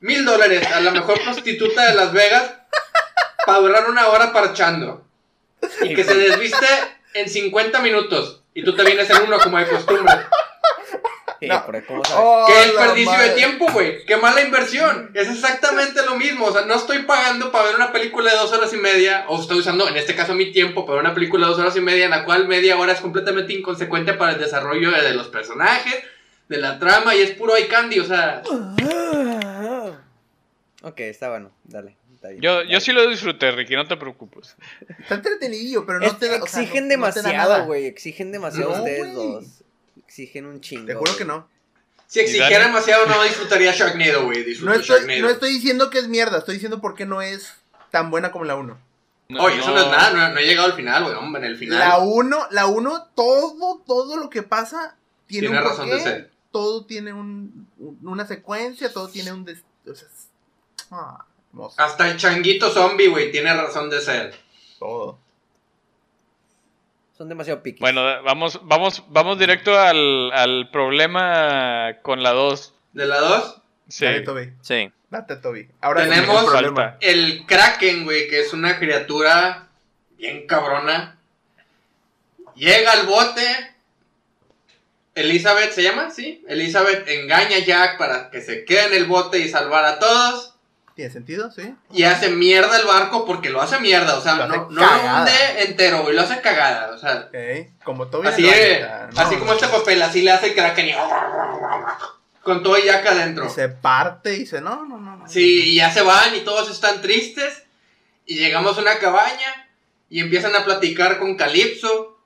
mil 0.00 0.24
dólares 0.24 0.66
a 0.66 0.80
la 0.80 0.90
mejor 0.90 1.20
prostituta 1.22 1.86
de 1.88 1.94
Las 1.94 2.12
Vegas 2.12 2.52
para 3.46 3.58
durar 3.60 3.88
una 3.90 4.08
hora 4.08 4.32
parchando. 4.32 5.04
Y 5.82 5.94
que 5.94 6.04
se 6.04 6.14
desviste 6.14 6.66
en 7.14 7.28
50 7.28 7.80
minutos. 7.80 8.42
Y 8.54 8.62
tú 8.62 8.76
te 8.76 8.84
vienes 8.84 9.08
en 9.10 9.22
uno 9.22 9.38
como 9.38 9.58
de 9.58 9.66
costumbre. 9.68 10.14
Sí, 11.40 11.46
No. 11.46 11.64
por- 11.64 11.84
¿cómo 11.86 12.04
sabes? 12.04 12.20
Oh, 12.24 12.44
¡Qué 12.48 12.54
desperdicio 12.66 13.18
de 13.18 13.30
tiempo, 13.30 13.66
güey! 13.72 14.04
¡Qué 14.04 14.16
mala 14.16 14.40
inversión! 14.42 15.10
Es 15.14 15.28
exactamente 15.28 16.02
lo 16.04 16.16
mismo. 16.16 16.46
O 16.46 16.52
sea, 16.52 16.62
no 16.66 16.74
estoy 16.74 17.02
pagando 17.04 17.52
para 17.52 17.66
ver 17.66 17.76
una 17.76 17.92
película 17.92 18.30
de 18.32 18.36
dos 18.38 18.52
horas 18.52 18.72
y 18.72 18.76
media. 18.76 19.24
O 19.28 19.40
estoy 19.40 19.58
usando, 19.60 19.88
en 19.88 19.96
este 19.96 20.16
caso, 20.16 20.34
mi 20.34 20.50
tiempo 20.50 20.84
para 20.84 20.96
ver 20.96 21.04
una 21.04 21.14
película 21.14 21.46
de 21.46 21.52
dos 21.52 21.60
horas 21.60 21.76
y 21.76 21.80
media, 21.80 22.06
en 22.06 22.10
la 22.10 22.24
cual 22.24 22.48
media 22.48 22.76
hora 22.76 22.92
es 22.92 23.00
completamente 23.00 23.52
inconsecuente 23.52 24.14
para 24.14 24.32
el 24.32 24.40
desarrollo 24.40 24.90
de, 24.90 25.14
los 25.14 25.28
personajes, 25.28 25.94
de 26.48 26.56
la 26.58 26.78
trama, 26.78 27.14
y 27.14 27.20
es 27.20 27.30
puro 27.32 27.56
eye 27.56 27.68
candy. 27.68 28.00
O 28.00 28.04
sea, 28.04 28.42
Ok, 30.82 31.00
está 31.00 31.28
bueno. 31.30 31.50
Dale. 31.64 31.96
está 32.14 32.28
bien, 32.28 32.40
Yo, 32.40 32.54
dale. 32.56 32.70
yo 32.72 32.80
sí 32.80 32.92
lo 32.92 33.08
disfruté, 33.08 33.50
Ricky, 33.50 33.74
no 33.74 33.86
te 33.86 33.96
preocupes. 33.96 34.56
Está 34.98 35.16
entretenidillo, 35.16 35.84
pero 35.86 35.98
no 36.00 36.06
Es- 36.06 36.18
te 36.18 36.26
o 36.26 36.46
sea, 36.46 36.62
exigen 36.62 36.88
no- 36.88 36.96
no 36.96 37.12
te 37.12 37.20
da 37.20 37.22
demasiado, 37.22 37.52
nada. 37.52 37.64
güey. 37.64 37.86
Exigen 37.86 38.32
demasiado 38.32 38.70
No, 38.70 38.78
ustedes 38.78 39.14
dos. 39.14 39.44
Exigen 40.08 40.46
un 40.46 40.60
chingo. 40.62 40.86
Te 40.86 40.94
juro 40.94 41.10
güey. 41.12 41.18
que 41.18 41.24
no. 41.26 41.46
si 42.06 42.20
exigiera 42.20 42.66
demasiado, 42.66 43.04
no 43.06 43.22
disfrutaría 43.22 43.72
Sharknado, 43.72 44.24
güey. 44.24 44.42
No 44.62 44.72
estoy, 44.72 44.96
Sharknado. 45.00 45.20
no 45.20 45.28
estoy 45.28 45.50
diciendo 45.52 45.90
que 45.90 45.98
es 45.98 46.08
mierda, 46.08 46.38
estoy 46.38 46.54
diciendo 46.54 46.80
por 46.80 46.94
qué 46.94 47.04
no 47.04 47.20
es 47.22 47.52
tan 47.90 48.10
buena 48.10 48.32
como 48.32 48.44
la 48.46 48.56
1. 48.56 48.78
Oye, 49.38 49.58
eso 49.58 49.70
no 49.72 49.80
es 49.80 49.86
nada, 49.88 50.10
no, 50.12 50.32
no 50.32 50.40
he 50.40 50.46
llegado 50.46 50.68
al 50.68 50.72
final, 50.72 51.04
güey. 51.04 51.14
Hombre, 51.14 51.42
en 51.42 51.48
el 51.48 51.58
final. 51.58 51.78
La 51.78 51.98
1, 51.98 52.46
la 52.50 52.66
1, 52.66 53.08
todo, 53.14 53.82
todo 53.86 54.16
lo 54.16 54.30
que 54.30 54.42
pasa 54.42 54.96
tiene, 55.26 55.48
Tiene 55.48 55.62
un 55.62 55.68
razón 55.68 55.86
porqué, 55.88 55.94
de 55.96 56.00
ser. 56.02 56.30
Todo 56.50 56.86
tiene 56.86 57.12
un, 57.12 57.68
un- 57.78 57.98
una 58.08 58.26
secuencia, 58.26 58.90
todo 58.90 59.08
tiene 59.08 59.30
un. 59.32 59.44
des- 59.44 59.62
o 59.86 59.94
sea, 59.94 60.08
es- 60.08 60.28
ah, 60.90 61.26
Hasta 61.76 62.10
el 62.10 62.16
changuito 62.16 62.70
zombie, 62.70 63.08
güey, 63.08 63.30
tiene 63.30 63.52
razón 63.54 63.90
de 63.90 64.00
ser. 64.00 64.34
todo. 64.78 65.18
Son 67.18 67.28
demasiado 67.28 67.64
piquis. 67.64 67.80
Bueno, 67.80 68.22
vamos, 68.22 68.60
vamos, 68.62 69.02
vamos 69.08 69.40
directo 69.40 69.76
al, 69.76 70.30
al 70.32 70.70
problema 70.70 71.96
con 72.02 72.22
la 72.22 72.30
2. 72.30 72.74
¿De 72.92 73.06
la 73.06 73.18
2? 73.18 73.60
Sí. 73.88 74.04
Dale, 74.04 74.20
Toby. 74.20 74.52
Sí. 74.62 74.92
Date, 75.10 75.34
Toby. 75.36 75.68
Ahora 75.80 76.04
sí, 76.04 76.10
Tenemos-. 76.10 76.96
El 77.00 77.44
Kraken, 77.44 78.04
güey, 78.04 78.28
que 78.28 78.38
es 78.38 78.52
una 78.52 78.78
criatura 78.78 79.66
bien 80.16 80.46
cabrona. 80.46 81.18
Llega 82.54 82.92
al 82.92 83.06
bote. 83.06 83.74
Elizabeth, 85.16 85.72
¿se 85.72 85.82
llama? 85.82 86.12
Sí. 86.12 86.44
Elizabeth 86.46 87.08
engaña 87.08 87.56
a 87.56 87.64
Jack 87.64 87.98
para 87.98 88.30
que 88.30 88.40
se 88.40 88.64
quede 88.64 88.86
en 88.86 88.94
el 88.94 89.06
bote 89.06 89.40
y 89.40 89.48
salvar 89.48 89.84
a 89.84 89.98
todos. 89.98 90.47
¿Tiene 90.98 91.12
sentido? 91.12 91.48
Sí. 91.52 91.76
Y 91.92 92.02
hace 92.02 92.28
mierda 92.28 92.76
el 92.76 92.84
barco 92.84 93.24
porque 93.24 93.50
lo 93.50 93.62
hace 93.62 93.78
mierda. 93.78 94.18
O 94.18 94.20
sea, 94.20 94.34
Lo 94.34 94.48
no, 94.48 94.68
no 94.68 94.80
lo 94.80 95.18
hunde 95.18 95.62
entero, 95.68 96.02
güey. 96.02 96.16
Lo 96.16 96.22
hace 96.22 96.40
cagada. 96.40 96.92
O 96.92 96.98
sea. 96.98 97.30
Como 97.84 98.08
Toby. 98.08 98.26
así, 98.26 98.48
es, 98.48 98.80
no, 99.14 99.20
así 99.20 99.36
como 99.36 99.52
este 99.52 99.68
papel, 99.68 100.02
así 100.02 100.22
le 100.22 100.32
hace 100.32 100.48
el 100.48 100.54
Kraken 100.56 100.88
y... 100.88 100.92
Con 102.42 102.64
todo 102.64 102.78
Jack 102.78 103.06
adentro. 103.06 103.46
y 103.46 103.48
Se 103.48 103.68
parte 103.68 104.34
y 104.34 104.38
dice, 104.40 104.60
no, 104.60 104.84
no, 104.86 104.98
no. 104.98 105.18
no. 105.18 105.28
Sí, 105.28 105.70
y 105.70 105.76
ya 105.76 105.92
se 105.92 106.02
van 106.02 106.34
y 106.34 106.40
todos 106.40 106.68
están 106.68 107.00
tristes. 107.00 107.62
Y 108.26 108.34
llegamos 108.38 108.76
a 108.76 108.80
una 108.80 108.98
cabaña 108.98 109.68
y 110.10 110.18
empiezan 110.18 110.56
a 110.56 110.64
platicar 110.64 111.20
con 111.20 111.36
Calypso 111.36 112.18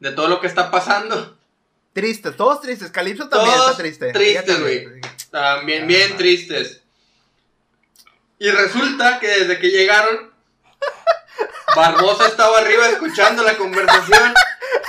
de 0.00 0.12
todo 0.12 0.28
lo 0.28 0.38
que 0.42 0.48
está 0.48 0.70
pasando. 0.70 1.38
Tristes, 1.94 2.36
todos 2.36 2.60
tristes. 2.60 2.90
Calypso 2.90 3.26
también 3.30 3.56
Todos 3.56 3.70
está 3.70 3.82
triste. 3.82 4.12
tristes, 4.12 4.60
güey. 4.60 4.86
También 5.30 5.84
Ah, 5.84 5.86
bien 5.86 6.16
tristes. 6.18 6.82
Y 8.38 8.50
resulta 8.50 9.18
que 9.18 9.28
desde 9.28 9.58
que 9.58 9.68
llegaron, 9.68 10.30
Barbosa 11.74 12.26
estaba 12.26 12.58
arriba 12.58 12.88
escuchando 12.88 13.42
la 13.42 13.56
conversación 13.56 14.34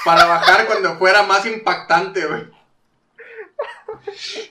para 0.05 0.25
bajar 0.25 0.65
cuando 0.67 0.97
fuera 0.97 1.23
más 1.23 1.45
impactante, 1.45 2.25
güey. 2.25 2.43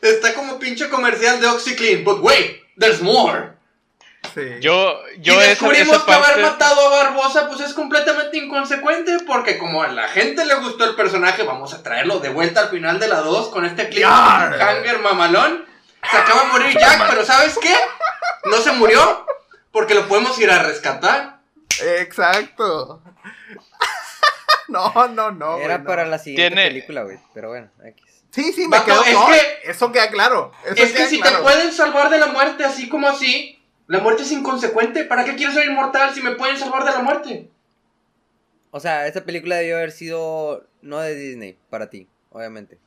Está 0.03 0.35
como 0.35 0.59
pinche 0.59 0.89
comercial 0.89 1.41
de 1.41 1.47
OxyClean, 1.47 2.05
but 2.05 2.21
wait, 2.21 2.63
there's 2.79 3.01
more. 3.01 3.53
Sí. 4.35 4.43
Yo, 4.61 5.01
yo 5.19 5.35
y 5.35 5.37
esa, 5.37 5.49
descubrimos 5.49 6.05
que 6.05 6.13
haber 6.13 6.43
matado 6.43 6.87
a 6.87 7.05
Barbosa 7.05 7.49
pues 7.49 7.61
es 7.61 7.73
completamente 7.73 8.37
inconsecuente 8.37 9.17
porque 9.27 9.59
como 9.59 9.83
a 9.83 9.89
la 9.89 10.09
gente 10.09 10.45
le 10.45 10.55
gustó 10.57 10.85
el 10.85 10.97
personaje, 10.97 11.45
vamos 11.45 11.73
a 11.73 11.83
traerlo 11.83 12.19
de 12.19 12.29
vuelta 12.29 12.63
al 12.63 12.69
final 12.69 12.99
de 12.99 13.09
la 13.09 13.21
2 13.21 13.49
con 13.49 13.65
este 13.65 13.89
clip 13.89 14.05
hanger 14.05 14.99
mamalón. 14.99 15.65
Se 16.11 16.17
acaba 16.17 16.43
de 16.43 16.49
morir 16.49 16.79
Jack, 16.79 17.09
pero 17.11 17.25
¿sabes 17.25 17.59
qué? 17.61 17.75
no 18.45 18.57
se 18.59 18.73
murió 18.73 19.27
porque 19.73 19.95
lo 19.95 20.07
podemos 20.09 20.39
ir 20.39 20.51
a 20.51 20.63
rescatar. 20.63 21.41
Exacto. 21.99 23.03
No, 24.69 25.09
no, 25.09 25.31
no. 25.31 25.57
Era 25.59 25.83
para 25.83 26.05
la 26.05 26.19
siguiente 26.19 26.55
Tiene- 26.55 26.69
película, 26.69 27.03
güey. 27.03 27.19
Pero 27.33 27.49
bueno, 27.49 27.71
X. 27.85 28.05
Sí, 28.31 28.53
sí, 28.53 28.69
me 28.69 28.77
Vato, 28.79 28.85
quedo. 28.93 29.03
es 29.05 29.13
no, 29.15 29.27
que- 29.29 29.71
Eso 29.71 29.91
queda 29.93 30.11
claro. 30.11 30.53
Eso 30.67 30.75
Es 30.85 30.93
que 30.93 31.07
si 31.07 31.19
claro. 31.21 31.39
te 31.39 31.43
pueden 31.43 31.73
salvar 31.73 32.11
de 32.11 32.19
la 32.19 32.27
muerte 32.27 32.65
así 32.67 32.87
como 32.89 33.09
así, 33.09 33.63
la 33.87 34.01
muerte 34.01 34.25
es 34.25 34.33
inconsecuente. 34.33 35.05
¿Para 35.05 35.25
qué 35.25 35.37
quiero 35.37 35.53
ser 35.55 35.65
inmortal 35.67 36.15
si 36.15 36.21
me 36.23 36.33
pueden 36.33 36.59
salvar 36.59 36.85
de 36.85 36.91
la 36.91 36.99
muerte? 36.99 37.51
O 38.71 38.79
sea, 38.79 39.07
esta 39.07 39.25
película 39.25 39.57
debió 39.57 39.77
haber 39.79 39.91
sido 39.91 40.67
no 40.83 40.99
de 41.01 41.15
Disney, 41.15 41.59
para 41.71 41.89
ti, 41.89 42.07
obviamente. 42.29 42.79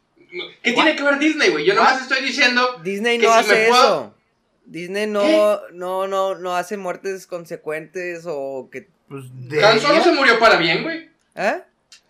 ¿Qué 0.64 0.72
tiene 0.74 0.96
que 0.96 1.04
ver 1.04 1.20
Disney, 1.20 1.50
güey? 1.50 1.66
Yo 1.66 1.74
nomás 1.74 2.02
estoy 2.02 2.22
diciendo 2.26 2.80
Disney 2.84 3.20
Que 3.20 3.28
no 3.28 3.34
si 3.34 3.40
hace 3.40 3.56
me 3.56 3.68
puedo- 3.70 3.84
eso. 3.84 4.16
Disney 4.66 5.08
no, 5.08 5.22
¿Qué? 5.24 5.58
no, 5.74 6.08
no, 6.08 6.36
no 6.36 6.56
hace 6.56 6.78
muertes 6.78 7.28
consecuentes 7.28 8.24
o 8.26 8.70
que... 8.72 8.88
Pues 9.10 9.26
Han 9.64 9.80
Solo 9.82 10.02
se 10.02 10.14
murió 10.14 10.40
para 10.40 10.56
bien, 10.56 10.84
güey. 10.84 11.10
¿Eh? 11.36 11.62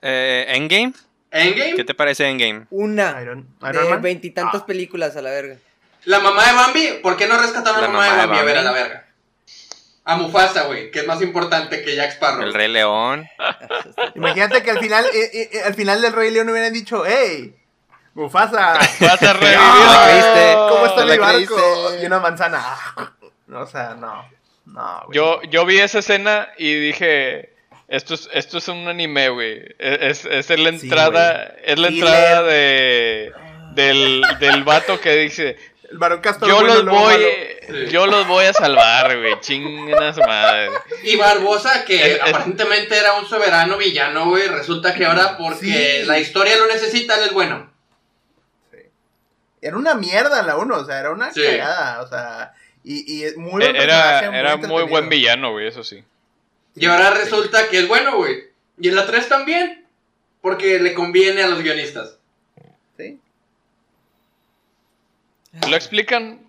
Eh, 0.03 0.45
Endgame, 0.49 0.93
Endgame, 1.31 1.75
¿qué 1.75 1.83
te 1.83 1.93
parece 1.95 2.27
Endgame? 2.27 2.67
Una 2.69 3.19
Iron, 3.21 3.47
de 3.61 3.69
Iron 3.69 4.01
veintitantas 4.01 4.61
Ah. 4.61 4.65
películas 4.65 5.15
a 5.15 5.21
la 5.23 5.31
verga. 5.31 5.57
la 6.05 6.19
mamá 6.19 6.45
de 6.47 6.53
Bambi, 6.53 6.87
¿por 7.01 7.17
qué 7.17 7.27
no 7.27 7.39
rescataron 7.41 7.79
a 7.79 7.81
la 7.81 7.87
mamá 7.87 8.05
de 8.11 8.17
Bambi? 8.17 8.37
A 8.37 8.43
ver, 8.43 8.57
a 8.57 8.61
la 8.63 8.71
verga. 8.71 9.07
A 10.03 10.15
Mufasa, 10.17 10.63
güey, 10.63 10.89
que 10.91 10.99
es 11.01 11.07
más 11.07 11.21
importante 11.21 11.83
que 11.83 11.95
Jack 11.95 12.11
Sparrow. 12.13 12.43
El 12.43 12.53
Rey 12.53 12.67
León. 12.67 13.25
Imagínate 14.15 14.63
que 14.63 14.71
al 14.71 14.79
final, 14.79 15.05
eh, 15.13 15.29
eh, 15.33 15.49
eh, 15.53 15.61
al 15.65 15.75
final 15.75 16.01
del 16.01 16.13
Rey 16.13 16.31
León 16.31 16.49
hubieran 16.49 16.73
dicho, 16.73 17.03
hey, 17.05 17.55
Mufasa, 18.13 18.73
Vas 18.99 19.23
a 19.23 19.33
revivir. 19.33 19.57
Ah, 19.59 20.07
creíste. 20.09 20.53
¿cómo 20.69 20.85
está 20.85 21.05
¿Te 21.05 21.11
mi 21.13 21.17
barco? 21.17 21.55
creíste? 21.55 22.03
Y 22.03 22.05
una 22.05 22.19
manzana. 22.19 22.63
O 23.53 23.65
sea, 23.65 23.95
no. 23.99 24.29
No, 24.65 25.01
güey. 25.07 25.15
Yo, 25.17 25.41
yo 25.49 25.65
vi 25.65 25.77
esa 25.79 25.99
escena 25.99 26.47
y 26.57 26.73
dije, 26.73 27.53
esto 27.89 28.13
es, 28.13 28.29
esto 28.31 28.59
es 28.59 28.67
un 28.69 28.87
anime, 28.87 29.27
güey. 29.27 29.61
Es, 29.77 30.23
es, 30.23 30.49
es 30.49 30.57
la 30.59 30.69
Sí, 30.69 30.85
entrada, 30.85 31.53
es 31.61 31.77
la 31.77 31.89
entrada 31.89 32.43
de 32.43 33.33
del, 33.73 34.23
del 34.39 34.63
vato 34.63 35.01
que 35.01 35.15
dice, 35.17 35.57
El 35.89 35.97
varón 35.97 36.21
castor 36.21 36.47
yo 36.47 36.55
bueno, 36.61 36.75
los 36.83 36.85
voy. 36.85 37.15
Sí. 37.67 37.87
yo 37.91 38.05
los 38.07 38.25
voy 38.27 38.45
a 38.45 38.53
salvar, 38.53 39.17
güey. 39.19 39.33
Su 39.41 40.21
madre. 40.21 40.69
Y 41.03 41.17
Barbosa, 41.17 41.83
que 41.83 42.19
aparentemente 42.21 42.97
era 42.97 43.15
un 43.15 43.27
soberano 43.27 43.75
villano, 43.77 44.27
güey, 44.29 44.47
resulta 44.47 44.93
que 44.93 45.05
ahora 45.05 45.37
porque 45.37 45.99
Sí. 46.01 46.05
la 46.07 46.19
historia 46.19 46.55
lo 46.55 46.67
necesita, 46.67 47.15
él 47.17 47.23
es 47.25 47.33
bueno. 47.33 47.69
Era 49.61 49.77
una 49.77 49.93
mierda 49.95 50.41
la 50.43 50.57
uno, 50.57 50.77
o 50.77 50.85
sea, 50.85 50.99
era 50.99 51.11
una 51.11 51.31
Sí. 51.31 51.41
cagada, 51.43 52.01
o 52.01 52.07
sea, 52.07 52.53
y, 52.83 53.25
y 53.25 53.35
muy 53.37 53.61
buen 53.61 53.75
Eh, 53.75 53.83
Era, 53.83 54.19
personaje, 54.19 54.39
era 54.39 54.57
muy 54.57 54.83
buen 54.83 55.07
villano, 55.09 55.51
güey, 55.51 55.67
eso 55.67 55.83
sí. 55.83 56.03
Y 56.75 56.85
ahora 56.87 57.11
resulta 57.11 57.67
que 57.69 57.79
es 57.79 57.87
bueno, 57.87 58.15
güey. 58.17 58.45
Y 58.79 58.87
en 58.89 58.95
la 58.95 59.05
3 59.05 59.27
también. 59.29 59.85
Porque 60.41 60.79
le 60.79 60.95
conviene 60.95 61.43
a 61.43 61.47
los 61.47 61.61
guionistas. 61.61 62.17
Sí. 62.97 63.19
Lo 65.69 65.75
explican 65.75 66.39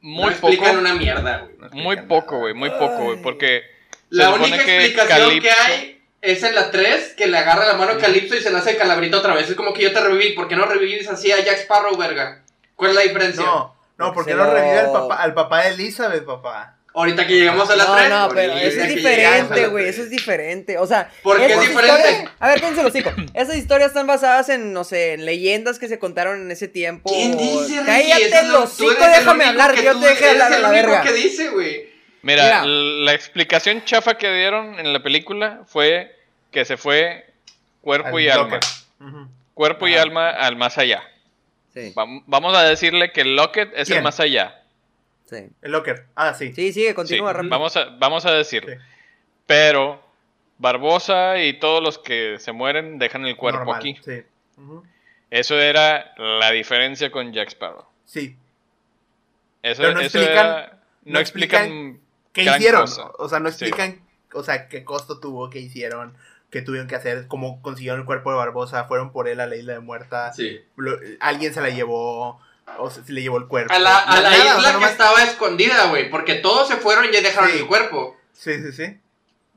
muy 0.00 0.24
no 0.24 0.30
explican 0.30 0.68
poco. 0.68 0.78
una 0.80 0.94
mierda, 0.94 1.38
güey. 1.40 1.56
No 1.58 1.68
Muy 1.82 1.96
poco, 2.02 2.38
güey, 2.38 2.54
muy 2.54 2.70
poco, 2.70 3.04
güey, 3.04 3.20
porque 3.22 3.62
La 4.10 4.30
única 4.32 4.64
que 4.64 4.84
explicación 4.86 5.30
que 5.40 5.48
Calypso- 5.48 5.66
hay 5.66 5.93
es 6.24 6.42
en 6.42 6.54
la 6.54 6.70
3 6.70 7.14
que 7.16 7.26
le 7.26 7.38
agarra 7.38 7.66
la 7.66 7.74
mano 7.74 7.92
a 7.92 7.98
Calypso 7.98 8.34
y 8.36 8.40
se 8.40 8.50
le 8.50 8.58
hace 8.58 8.76
calabrita 8.76 9.18
otra 9.18 9.34
vez. 9.34 9.48
Es 9.48 9.54
como 9.56 9.72
que 9.72 9.82
yo 9.82 9.92
te 9.92 10.00
reviví. 10.00 10.32
¿Por 10.32 10.48
qué 10.48 10.56
no 10.56 10.64
revivís 10.66 11.08
así 11.08 11.30
a 11.32 11.38
Jack 11.44 11.58
Sparrow, 11.60 11.96
verga? 11.96 12.42
¿Cuál 12.76 12.90
es 12.90 12.96
la 12.96 13.02
diferencia? 13.02 13.44
No, 13.44 13.76
no, 13.98 14.12
Porque 14.12 14.34
no 14.34 14.44
revive 14.50 14.78
al 14.80 14.92
papá, 14.92 15.16
al 15.22 15.34
papá 15.34 15.62
de 15.64 15.70
Elizabeth, 15.74 16.24
papá. 16.24 16.70
Ahorita 16.96 17.26
que 17.26 17.34
llegamos 17.34 17.68
a 17.70 17.74
la 17.74 17.84
No, 17.86 17.96
3. 17.96 18.08
no, 18.08 18.28
pero 18.32 18.52
eso 18.52 18.80
es 18.82 18.94
diferente, 18.94 19.66
güey, 19.66 19.84
3. 19.84 19.94
eso 19.96 20.04
es 20.04 20.10
diferente. 20.10 20.78
O 20.78 20.86
sea, 20.86 21.10
¿Por 21.24 21.38
qué 21.38 21.52
es 21.52 21.60
diferente? 21.60 22.08
historias- 22.10 22.30
A 22.38 22.48
ver, 22.48 22.60
cállense 22.60 22.82
los 22.84 22.92
hocico. 22.92 23.12
Esas 23.34 23.56
historias 23.56 23.88
están 23.88 24.06
basadas 24.06 24.48
en, 24.48 24.72
no 24.72 24.84
sé, 24.84 25.14
en 25.14 25.24
leyendas 25.26 25.80
que 25.80 25.88
se 25.88 25.98
contaron 25.98 26.40
en 26.40 26.50
ese 26.52 26.68
tiempo. 26.68 27.10
¿Quién 27.10 27.36
dice, 27.36 27.80
Ricky? 27.80 27.84
Cállate 27.84 28.24
Eso 28.26 28.34
es 28.36 28.42
el 28.42 28.48
lo- 28.52 28.58
tú 28.58 28.62
hocico, 28.64 28.90
eres 28.92 29.02
el 29.06 29.10
déjame 29.24 29.44
hablar, 29.44 29.74
que 29.74 29.82
yo 29.82 29.98
te 29.98 30.06
deje 30.06 30.24
eres 30.30 30.30
hablar 30.42 30.52
a 30.52 30.56
el 30.56 30.62
la 30.62 30.70
verga. 30.70 31.02
que 31.02 31.12
dice, 31.12 31.48
güey. 31.50 31.92
Mira, 32.22 32.44
Mira. 32.44 32.64
la 32.64 33.12
explicación 33.12 33.84
chafa 33.84 34.16
que 34.16 34.32
dieron 34.32 34.78
en 34.78 34.92
la 34.92 35.02
película 35.02 35.62
fue 35.66 36.13
que 36.54 36.64
se 36.64 36.76
fue 36.78 37.26
cuerpo 37.82 38.16
Al 38.16 38.22
y 38.22 38.28
alma. 38.28 38.60
Cuerpo 39.52 39.86
y 39.88 39.96
alma 39.96 40.30
al 40.30 40.56
más 40.56 40.78
allá. 40.78 41.02
Sí, 41.74 41.92
Vam- 41.94 42.22
Vamos 42.26 42.56
a 42.56 42.62
decirle 42.62 43.12
que 43.12 43.22
el 43.22 43.34
Locket 43.36 43.72
es 43.74 43.90
el 43.90 44.02
más 44.02 44.20
allá. 44.20 44.62
sí. 45.28 45.48
El 45.62 45.72
Locker. 45.72 46.06
Ah, 46.14 46.32
sí. 46.32 46.52
Sí, 46.54 46.72
sigue, 46.72 46.88
Sí, 46.90 46.94
continúa 46.94 47.32
rápido. 47.32 47.50
vamos 47.50 47.76
a, 47.76 47.86
vamos 47.98 48.24
a 48.24 48.32
decirlo. 48.32 48.72
Sí. 48.72 48.78
Pero 49.46 50.00
Barbosa 50.58 51.38
y 51.42 51.54
todos 51.58 51.82
los 51.82 51.98
que 51.98 52.36
se 52.38 52.52
mueren 52.52 52.98
dejan 53.00 53.26
el 53.26 53.36
cuerpo 53.36 53.58
Normal, 53.64 53.76
aquí. 53.76 53.96
Sí. 54.04 54.22
Eso 55.30 55.58
era 55.60 56.14
la 56.16 56.52
diferencia 56.52 57.10
con 57.10 57.32
Jack 57.32 57.48
Sparrow. 57.48 57.84
Sí. 58.04 58.36
Eso, 59.62 59.82
Pero 59.82 59.94
no 59.94 60.00
eso 60.00 60.18
explican- 60.18 60.46
era- 60.46 60.78
no, 61.04 61.12
no 61.14 61.18
explican, 61.18 61.64
explican 61.64 62.00
¿Qué 62.32 62.42
hicieron? 62.44 62.80
cosa. 62.82 63.10
O 63.18 63.28
sea, 63.28 63.40
no 63.40 63.50
Sí. 63.50 63.64
explican, 63.64 64.00
o 64.32 64.42
sea, 64.44 64.68
qué 64.68 64.84
costo 64.84 65.18
tuvo, 65.18 65.50
qué 65.50 65.58
hicieron, 65.58 66.16
qué 66.54 66.62
tuvieron 66.62 66.86
que 66.86 66.94
hacer, 66.94 67.26
cómo 67.26 67.60
consiguieron 67.62 67.98
el 68.00 68.06
cuerpo 68.06 68.30
de 68.30 68.36
Barbosa, 68.36 68.84
fueron 68.84 69.10
por 69.10 69.26
él 69.28 69.40
a 69.40 69.46
la 69.48 69.56
isla 69.56 69.72
de 69.72 69.80
muerta, 69.80 70.32
Sí. 70.32 70.60
lo- 70.76 70.96
alguien 71.18 71.52
se 71.52 71.60
la 71.60 71.68
llevó, 71.70 72.40
o 72.78 72.90
se, 72.90 73.02
se 73.02 73.12
le 73.12 73.22
llevó 73.22 73.38
el 73.38 73.48
cuerpo. 73.48 73.74
A 73.74 73.78
la, 73.80 73.98
a 73.98 74.20
la 74.20 74.30
Nada, 74.30 74.30
o 74.30 74.40
sea, 74.42 74.56
isla 74.58 74.68
que 74.68 74.74
nomás- 74.74 74.92
estaba 74.92 75.22
escondida, 75.24 75.86
güey. 75.88 76.08
Porque 76.10 76.36
todos 76.36 76.68
se 76.68 76.76
fueron 76.76 77.06
y 77.06 77.10
ya 77.12 77.20
dejaron 77.22 77.50
Sí. 77.50 77.58
el 77.58 77.66
cuerpo. 77.66 78.16
Sí, 78.32 78.54
sí, 78.62 78.72
sí. 78.72 78.98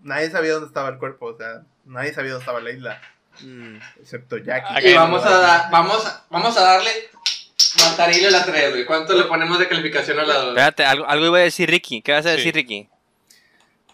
Nadie 0.01 0.31
sabía 0.31 0.53
dónde 0.53 0.67
estaba 0.67 0.89
el 0.89 0.97
cuerpo, 0.97 1.27
o 1.27 1.37
sea, 1.37 1.61
nadie 1.85 2.13
sabía 2.13 2.31
dónde 2.31 2.43
estaba 2.43 2.61
la 2.61 2.71
isla, 2.71 2.99
Mm. 3.41 3.77
excepto 4.01 4.37
Jackie. 4.37 4.87
Y 4.87 4.93
Ok. 4.93 4.95
vamos 4.95 5.23
a, 5.23 5.29
da- 5.37 5.69
vamos, 5.71 6.03
vamos 6.31 6.57
a 6.57 6.61
darle 6.63 6.91
la 8.31 8.43
3, 8.45 8.69
güey. 8.71 8.85
¿Cuánto 8.85 9.13
le 9.13 9.23
ponemos 9.25 9.59
de 9.59 9.67
calificación 9.67 10.19
a 10.19 10.23
la 10.23 10.33
2? 10.35 10.47
Espérate, 10.49 10.83
algo, 10.85 11.05
algo 11.07 11.25
iba 11.27 11.37
a 11.37 11.41
decir 11.41 11.69
Ricky. 11.69 12.01
¿Qué 12.01 12.11
vas 12.11 12.25
a 12.25 12.31
Sí. 12.31 12.37
decir, 12.37 12.55
Ricky? 12.55 12.89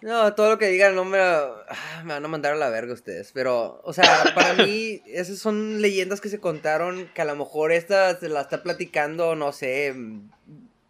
No, 0.04 0.34
todo 0.36 0.49
lo 0.49 0.58
que 0.58 0.68
digan 0.68 0.95
no 0.95 1.06
me, 1.06 1.18
ah, 1.18 2.01
me 2.04 2.14
van 2.14 2.26
a 2.26 2.28
mandar 2.28 2.54
a 2.54 2.58
la 2.58 2.70
verga 2.70 2.93
ustedes. 2.93 3.32
Pero, 3.34 3.82
o 3.84 3.93
sea, 3.93 4.04
para 4.36 4.54
mí, 4.56 5.01
esas 5.08 5.39
son 5.39 5.82
leyendas 5.82 6.20
que 6.20 6.30
se 6.30 6.39
contaron 6.39 7.10
que 7.14 7.22
a 7.22 7.26
lo 7.26 7.36
mejor 7.36 7.72
esta 7.72 8.20
se 8.20 8.28
la 8.30 8.41
está 8.41 8.64
platicando, 8.64 9.36
no 9.36 9.51
sé, 9.54 9.93
mm, 9.93 10.30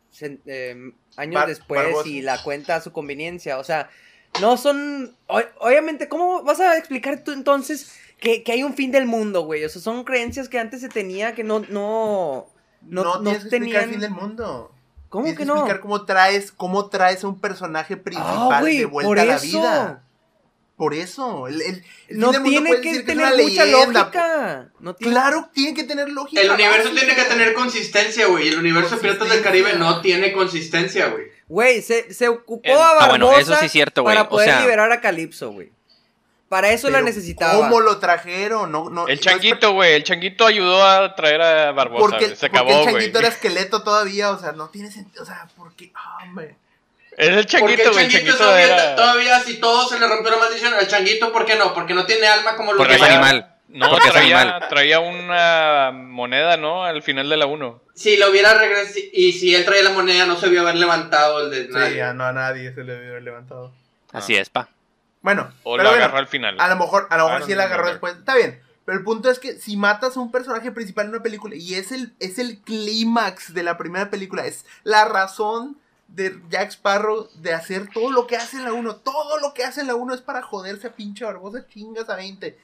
se- 0.10 0.40
em, 0.46 0.94
años 1.16 1.36
Bar- 1.36 1.48
después 1.48 1.84
Barbosa. 1.84 2.10
y 2.10 2.22
la 2.22 2.42
cuenta 2.44 2.76
a 2.78 2.82
su 2.82 2.92
conveniencia. 2.92 3.60
O 3.60 3.64
sea, 3.64 3.90
no 4.42 4.58
son. 4.58 5.16
o- 5.28 5.42
obviamente, 5.60 6.10
¿cómo 6.10 6.42
vas 6.44 6.60
a 6.60 6.76
explicar 6.78 7.24
tú 7.24 7.32
entonces 7.34 7.94
que, 8.20 8.42
que 8.44 8.52
hay 8.54 8.64
un 8.64 8.74
fin 8.74 8.92
del 8.92 9.06
mundo, 9.06 9.42
güey? 9.44 9.64
O 9.64 9.70
sea, 9.70 9.82
son 9.82 10.04
creencias 10.06 10.50
que 10.50 10.58
antes 10.58 10.82
se 10.82 10.90
tenía 10.90 11.36
que 11.36 11.44
no. 11.44 11.60
No, 11.70 12.48
No, 12.82 13.04
no, 13.04 13.16
no 13.18 13.22
tienes 13.24 13.44
que 13.44 13.48
explicar 13.58 13.84
el 13.84 13.90
fin 13.92 14.00
del 14.00 14.12
mundo. 14.12 14.72
¿Cómo 15.14 15.26
que 15.26 15.36
que 15.36 15.46
no? 15.46 15.54
explicar 15.54 15.80
cómo 15.80 16.06
traes, 16.06 16.52
cómo 16.52 16.90
traes 16.90 17.24
a 17.24 17.28
un 17.28 17.40
personaje 17.40 17.96
principal 17.98 18.50
Ah, 18.52 18.58
güey, 18.62 18.80
de 18.80 18.86
vuelta 18.86 19.08
por 19.08 19.20
a 19.20 19.26
la 19.26 19.36
eso. 19.36 19.46
vida. 19.46 20.04
Por 20.76 20.96
eso. 20.96 21.48
El, 21.48 21.62
el- 21.62 21.84
el 22.08 22.18
No 22.20 22.32
tiene 22.42 22.82
que 22.82 23.02
tener 23.04 23.28
mucha 23.38 23.64
leyenda, 23.64 24.00
lógica. 24.00 24.72
No 24.80 24.96
tiene... 24.96 25.14
Claro, 25.14 25.50
tiene 25.54 25.76
que 25.76 25.84
tener 25.84 26.10
lógica. 26.10 26.42
El 26.42 26.50
universo 26.50 26.90
tiene 26.90 27.16
que 27.16 27.24
tener 27.26 27.54
consistencia, 27.54 28.26
güey. 28.26 28.48
El 28.48 28.58
universo 28.58 28.96
de 28.96 29.02
Piratas 29.02 29.30
del 29.30 29.44
Caribe 29.44 29.74
no 29.78 30.02
tiene 30.02 30.34
consistencia, 30.34 31.10
güey. 31.10 31.26
Güey, 31.48 31.82
se, 31.84 32.12
se 32.12 32.28
ocupó 32.28 32.62
El- 32.66 32.74
a 32.78 32.90
Ah, 32.90 32.94
Barbosa 32.96 33.10
bueno, 33.10 33.38
eso 33.38 33.56
sí 33.58 33.66
es 33.68 33.72
cierto, 33.72 34.02
güey. 34.02 34.16
para 34.16 34.26
O 34.28 34.30
poder 34.30 34.50
sea- 34.50 34.62
liberar 34.62 34.92
a 34.92 35.00
Calypso, 35.00 35.52
güey. 35.52 35.72
Para 36.54 36.70
eso 36.70 36.88
la 36.92 37.02
necesitaba. 37.02 37.56
¿Cómo 37.56 37.80
lo 37.82 37.98
trajeron? 37.98 38.72
No, 38.72 38.84
no, 38.92 39.08
El 39.08 39.08
no 39.08 39.08
es 39.08 39.20
changuito, 39.22 39.72
güey. 39.74 39.94
El 39.94 40.04
changuito 40.04 40.46
ayudó 40.46 40.86
a 40.86 41.16
traer 41.16 41.42
a 41.42 41.72
Barbosa. 41.72 42.00
Porque, 42.02 42.28
Se 42.36 42.48
porque 42.48 42.58
acabó, 42.60 42.80
el 42.80 42.86
changuito 42.86 43.18
era 43.18 43.28
esqueleto 43.30 43.82
todavía, 43.82 44.30
o 44.30 44.38
sea, 44.40 44.52
no 44.52 44.70
tiene 44.70 44.92
sentido, 44.92 45.24
o 45.24 45.26
sea, 45.26 45.48
porque, 45.58 45.92
ah, 45.96 46.20
hombre. 46.24 46.56
Es 47.18 47.30
el 47.30 47.48
changuito, 47.48 47.92
güey. 47.92 48.06
El 48.06 48.12
changuito 48.12 48.34
changuito 48.34 48.38
todavía, 48.38 48.66
era. 48.76 48.96
todavía 48.96 49.40
si 49.40 49.56
todo 49.60 49.88
se 49.90 50.00
le 50.00 50.08
rompió 50.08 50.30
la 50.30 50.38
maldición, 50.38 50.76
al 50.76 50.88
changuito, 50.88 51.34
¿por 51.34 51.44
qué 51.48 51.56
no? 51.56 51.74
Porque 51.74 51.96
no 51.96 52.06
tiene 52.06 52.28
alma 52.28 52.56
como 52.56 52.74
lo 52.74 52.78
Porque 52.78 52.90
que 52.90 52.96
es 52.98 53.02
Traía- 53.02 53.18
animal. 53.20 53.50
No, 53.70 53.90
Porque 53.90 54.08
es 54.10 54.14
traía, 54.14 54.40
animal. 54.42 54.68
traía 54.70 55.00
una 55.00 55.92
moneda, 55.92 56.58
¿no? 56.58 56.84
Al 56.84 57.02
final 57.02 57.28
de 57.30 57.38
la 57.38 57.48
1. 57.48 57.82
Si 57.96 58.18
lo 58.18 58.30
hubiera 58.30 58.54
regresado 58.54 59.00
y 59.12 59.32
si 59.34 59.56
él 59.56 59.66
traía 59.66 59.82
la 59.82 59.90
moneda, 59.90 60.28
no 60.28 60.36
se 60.38 60.50
vio 60.50 60.62
haber 60.62 60.76
levantado 60.76 61.42
el 61.46 61.50
de 61.50 61.64
Sí, 61.66 61.70
nadie. 61.72 61.98
ya 61.98 62.14
no 62.14 62.24
a 62.26 62.32
nadie 62.34 62.72
se 62.76 62.84
le 62.84 62.94
haber 62.96 63.24
levantado. 63.24 63.74
Así 64.12 64.36
es, 64.36 64.52
pa. 64.52 64.70
Bueno, 65.24 65.52
O 65.64 65.72
pero 65.72 65.84
lo 65.84 65.90
bueno, 65.90 66.04
agarró 66.06 66.20
al 66.20 66.28
final. 66.28 66.60
a 66.60 66.68
lo 66.68 66.76
mejor, 66.76 67.08
a 67.10 67.18
lo 67.18 67.26
mejor 67.26 67.42
I 67.42 67.46
sí 67.46 67.56
la 67.56 67.64
agarró 67.64 67.88
después. 67.88 68.16
Está 68.18 68.36
bien. 68.36 68.62
Pero 68.86 68.98
el 69.00 69.04
punto 69.06 69.32
es 69.32 69.40
que 69.40 69.54
si 69.58 69.78
matas 69.78 70.16
a 70.16 70.20
un 70.20 70.30
personaje 70.32 70.70
principal 70.72 71.06
en 71.06 71.14
una 71.14 71.24
película 71.24 71.56
y 71.56 71.74
es 71.76 71.92
el, 71.94 72.14
es 72.20 72.38
el 72.38 72.60
clímax 72.60 73.54
de 73.54 73.64
la 73.64 73.78
primera 73.78 74.10
película, 74.10 74.46
es 74.46 74.66
la 74.84 75.06
razón 75.06 75.78
de 76.10 76.38
Jack 76.50 76.72
Sparrow 76.72 77.30
de 77.36 77.54
hacer 77.54 77.90
todo 77.94 78.12
lo 78.12 78.28
que 78.28 78.36
hace 78.36 78.58
en 78.58 78.66
la 78.66 78.74
1. 78.74 78.98
Todo 78.98 79.40
lo 79.40 79.54
que 79.54 79.64
hace 79.64 79.82
en 79.82 79.88
la 79.88 79.96
1 79.96 80.14
es 80.14 80.22
para 80.22 80.42
joderse 80.44 80.88
a 80.88 80.92
pinche 80.92 81.24
Barbosa, 81.26 81.66
chingas 81.68 82.10
a 82.10 82.18
20. 82.18 82.60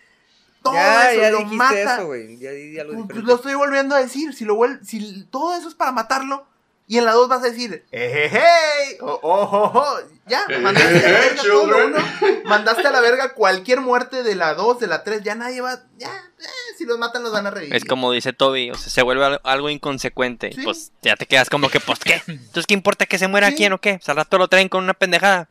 Todo 0.61 0.73
ya, 0.73 1.11
eso 1.13 1.21
ya 1.21 1.31
lo 1.31 1.45
mata. 1.45 1.95
eso, 1.95 2.05
güey. 2.07 2.37
Ya 2.37 2.49
algo 2.81 3.07
Pues, 3.07 3.23
lo 3.23 3.35
estoy 3.35 3.53
volviendo 3.55 3.95
a 3.95 3.99
decir. 3.99 4.33
Si, 4.33 4.43
lo 4.43 4.55
vuel- 4.57 4.83
si 4.83 5.23
todo 5.31 5.55
eso 5.55 5.69
es 5.69 5.73
para 5.75 5.93
matarlo, 5.93 6.45
Y 6.91 6.97
en 6.97 7.05
la 7.05 7.11
2 7.13 7.29
vas 7.29 7.41
a 7.43 7.49
decir, 7.51 7.85
¡Ejejey! 7.91 8.97
¡Oh, 9.01 9.19
oh, 9.21 9.43
oh, 9.43 9.71
oh! 9.75 9.99
Ya, 10.25 10.41
mandaste 10.59 10.97
a 11.05 11.11
la 11.11 11.19
verga 11.19 11.35
todo 11.43 11.67
lo 11.67 11.77
children. 11.77 11.93
uno, 11.93 12.39
mandaste 12.45 12.87
a 12.87 12.91
la 12.91 12.99
verga 12.99 13.33
cualquier 13.35 13.79
muerte 13.79 14.23
de 14.23 14.33
la 14.35 14.55
2, 14.55 14.79
de 14.79 14.87
la 14.87 15.03
3, 15.03 15.21
ya 15.23 15.35
nadie 15.35 15.61
va, 15.61 15.83
ya, 15.97 16.07
eh, 16.39 16.43
si 16.79 16.85
los 16.85 16.97
matan 16.97 17.21
los 17.21 17.31
van 17.31 17.45
a 17.45 17.51
revivir. 17.51 17.75
Es 17.75 17.85
como 17.85 18.11
dice 18.11 18.33
Toby, 18.33 18.71
o 18.71 18.75
sea, 18.75 18.89
se 18.89 19.03
vuelve 19.03 19.23
al- 19.23 19.39
algo 19.43 19.69
inconsecuente. 19.69 20.51
Sí. 20.51 20.61
Pues 20.63 20.91
ya 21.03 21.15
te 21.15 21.27
quedas 21.27 21.47
como 21.51 21.69
que, 21.69 21.79
pues, 21.79 21.99
¿qué? 21.99 22.23
Entonces, 22.27 22.65
¿qué 22.65 22.73
importa 22.73 23.05
que 23.05 23.19
se 23.19 23.27
muera 23.27 23.49
Sí. 23.49 23.55
quién 23.57 23.73
o 23.73 23.79
qué? 23.79 23.97
Pues 23.99 24.09
al 24.09 24.15
rato 24.15 24.39
lo 24.39 24.47
traen 24.47 24.67
con 24.67 24.83
una 24.83 24.95
pendejada. 24.95 25.47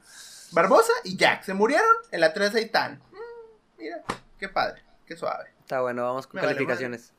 Barbosa 0.50 0.92
y 1.04 1.16
Jack 1.16 1.44
se 1.44 1.54
murieron, 1.54 1.86
en 2.10 2.20
la 2.20 2.32
3 2.34 2.52
ahí 2.56 2.64
están. 2.64 3.00
Mm, 3.12 3.78
mira, 3.80 4.02
qué 4.40 4.48
padre, 4.48 4.82
qué 5.06 5.16
suave. 5.16 5.44
Está 5.60 5.82
bueno, 5.82 6.02
vamos 6.02 6.26
con 6.26 6.40
Me 6.40 6.40
vale 6.46 6.54
calificaciones. 6.56 7.12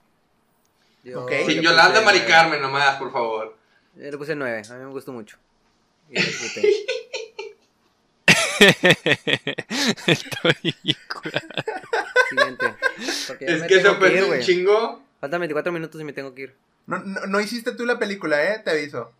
Yo 1.05 1.25
Sin 1.45 1.61
Yolanda 1.61 2.01
Mari. 2.01 2.21
Carmen 2.21 2.61
nomás, 2.61 2.97
por 2.97 3.13
favor. 3.13 3.57
Yo 3.95 4.11
le 4.11 4.17
puse 4.17 4.35
9, 4.35 4.61
a 4.69 4.73
mí 4.73 4.85
me 4.85 4.91
gustó 4.91 5.11
mucho. 5.11 5.37
Y 6.09 6.15
lo 6.19 6.25
disfruté. 6.25 6.85
Estoy 10.07 10.95
cura- 11.07 11.43
Siguiente. 12.29 12.65
Porque 13.27 13.45
ya 13.45 13.51
Es 13.55 13.61
me 13.61 13.67
que 13.67 13.75
se 13.75 13.81
tengo 13.83 13.95
fue 13.95 14.13
ir, 14.13 14.21
un 14.23 14.27
güey. 14.29 14.41
chingo. 14.43 15.03
Faltan 15.19 15.39
24 15.41 15.71
minutos 15.71 15.99
y 15.99 16.03
me 16.03 16.13
tengo 16.13 16.33
que 16.33 16.43
ir. 16.43 16.55
No, 16.87 16.99
no, 16.99 17.25
no 17.27 17.39
hiciste 17.39 17.73
tú 17.73 17.85
la 17.85 17.99
película, 17.99 18.43
eh, 18.43 18.59
te 18.63 18.71
aviso. 18.71 19.11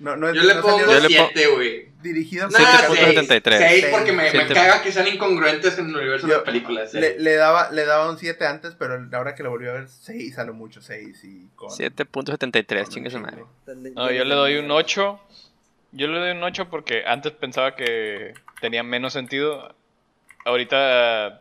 No, 0.00 0.16
no, 0.16 0.32
Yo 0.34 0.42
le 0.42 0.54
no 0.54 0.62
pongo 0.62 0.78
salió 0.80 0.92
Yo 0.98 1.08
le 1.08 1.16
po- 1.18 1.30
7, 1.34 1.46
güey. 1.54 1.88
dirigido 2.02 2.48
por- 2.48 2.58
7.73. 2.58 3.58
6 3.58 3.86
porque 3.90 4.12
me, 4.12 4.32
me 4.32 4.46
caga 4.48 4.82
que 4.82 4.90
sean 4.92 5.06
incongruentes 5.08 5.78
en 5.78 5.90
el 5.90 5.96
universo 5.96 6.26
de 6.26 6.30
Yo- 6.32 6.36
las 6.38 6.44
películas. 6.46 6.94
Le, 6.94 7.18
le 7.18 7.34
daba, 7.34 7.70
le 7.70 7.84
daba 7.84 8.10
un 8.10 8.16
7 8.18 8.46
antes, 8.46 8.74
pero 8.78 8.98
ahora 9.12 9.34
que 9.34 9.42
lo 9.42 9.50
volví 9.50 9.68
a 9.68 9.72
ver, 9.72 9.88
6 9.88 10.38
a 10.38 10.44
lo 10.44 10.54
mucho, 10.54 10.80
6 10.80 11.22
y 11.24 11.48
con... 11.54 11.68
7.73, 11.68 12.82
con 12.84 12.90
chingue 12.92 13.10
su 13.10 13.20
madre. 13.20 13.44
No, 13.94 14.10
yo 14.10 14.24
le 14.24 14.34
doy 14.34 14.56
un 14.56 14.70
8. 14.70 15.20
Yo 15.92 16.06
le 16.06 16.18
doy 16.18 16.30
un 16.30 16.42
8 16.42 16.70
porque 16.70 17.04
antes 17.06 17.32
pensaba 17.32 17.76
que 17.76 18.32
tenía 18.62 18.82
menos 18.82 19.12
sentido. 19.12 19.74
Ahorita 20.46 21.40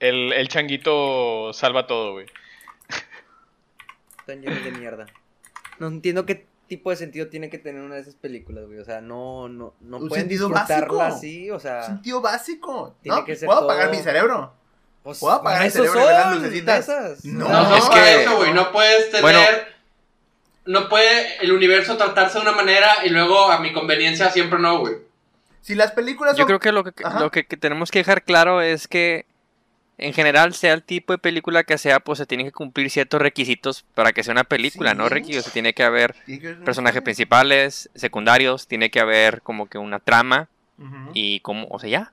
el, 0.00 0.32
el 0.32 0.48
changuito 0.48 1.52
salva 1.52 1.86
todo, 1.86 2.12
güey. 2.14 2.26
Están 4.18 4.40
llenos 4.40 4.64
de 4.64 4.70
mierda. 4.72 5.06
No 5.78 5.86
entiendo 5.88 6.26
qué 6.26 6.46
tipo 6.68 6.90
de 6.90 6.96
sentido 6.96 7.28
tiene 7.28 7.50
que 7.50 7.58
tener 7.58 7.82
una 7.82 7.96
de 7.96 8.00
esas 8.02 8.14
películas, 8.14 8.66
güey. 8.66 8.78
O 8.78 8.84
sea, 8.84 9.00
no, 9.00 9.48
no, 9.48 9.74
no 9.80 9.96
Un 9.98 10.08
pueden 10.08 10.22
sentido 10.24 10.48
disfrutarla 10.48 10.86
básico. 10.86 11.02
así, 11.02 11.50
o 11.50 11.60
sea. 11.60 11.82
Sentido 11.84 12.20
básico. 12.20 12.96
Tiene 13.02 13.18
No, 13.18 13.24
que 13.24 13.36
ser 13.36 13.46
puedo 13.46 13.60
todo- 13.60 13.70
apagar 13.70 13.90
mi 13.90 13.98
cerebro. 13.98 14.52
Pues, 15.02 15.18
¿Puedo 15.18 15.34
apagar 15.34 15.64
el 15.64 15.70
cerebro 15.72 15.94
ver 16.00 16.12
las 16.12 16.22
son, 16.24 16.42
lucecitas? 16.42 16.78
esas. 16.88 17.24
No, 17.24 17.48
No, 17.48 17.68
no, 17.70 17.76
es 17.76 17.88
que- 17.90 18.22
eso, 18.22 18.36
güey. 18.36 18.54
No 18.54 18.72
puedes 18.72 19.06
tener. 19.10 19.22
Bueno. 19.22 19.40
No 20.64 20.88
puede 20.88 21.38
el 21.42 21.50
universo 21.52 21.96
tratarse 21.96 22.38
de 22.38 22.42
una 22.42 22.52
manera 22.52 23.04
y 23.04 23.08
luego 23.08 23.50
a 23.50 23.58
mi 23.58 23.72
conveniencia 23.72 24.30
siempre 24.30 24.60
no, 24.60 24.78
güey. 24.78 24.94
Si 25.60 25.74
las 25.74 25.90
películas 25.92 26.34
Yo 26.36 26.42
son... 26.42 26.46
creo 26.46 26.60
que 26.60 26.72
lo 26.72 26.84
que, 26.84 27.04
Ajá. 27.04 27.18
lo 27.20 27.30
que, 27.32 27.44
que 27.46 27.56
tenemos 27.56 27.90
que 27.90 27.98
dejar 27.98 28.22
claro 28.22 28.60
es 28.62 28.86
que 28.86 29.26
en 29.98 30.12
general, 30.14 30.54
sea 30.54 30.72
el 30.72 30.82
tipo 30.82 31.12
de 31.12 31.18
película 31.18 31.64
que 31.64 31.78
sea, 31.78 32.00
pues 32.00 32.18
se 32.18 32.26
tienen 32.26 32.46
que 32.46 32.52
cumplir 32.52 32.90
ciertos 32.90 33.20
requisitos 33.20 33.84
para 33.94 34.12
que 34.12 34.22
sea 34.24 34.32
una 34.32 34.44
película, 34.44 34.94
¿no. 34.94 35.08
Ricky? 35.08 35.36
O 35.36 35.42
sea, 35.42 35.52
tiene 35.52 35.74
que 35.74 35.82
haber 35.84 36.14
que 36.26 36.54
personajes 36.64 37.02
principales, 37.02 37.88
secundarios, 37.94 38.66
tiene 38.66 38.90
que 38.90 39.00
haber 39.00 39.42
como 39.42 39.66
que 39.66 39.78
una 39.78 39.98
trama 40.00 40.48
y 41.14 41.40
como, 41.40 41.68
o 41.68 41.78
sea, 41.78 41.88
ya. 41.88 42.10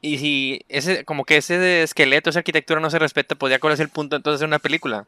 Y 0.00 0.18
si 0.18 0.64
ese, 0.68 1.04
como 1.04 1.24
que 1.24 1.38
ese 1.38 1.82
esqueleto, 1.82 2.30
esa 2.30 2.38
arquitectura 2.38 2.80
no 2.80 2.90
se 2.90 2.98
respeta, 2.98 3.34
pues 3.34 3.50
ya 3.50 3.58
cuál 3.58 3.72
es 3.74 3.80
el 3.80 3.88
punto 3.88 4.16
entonces 4.16 4.40
de 4.40 4.46
una 4.46 4.58
película. 4.58 5.04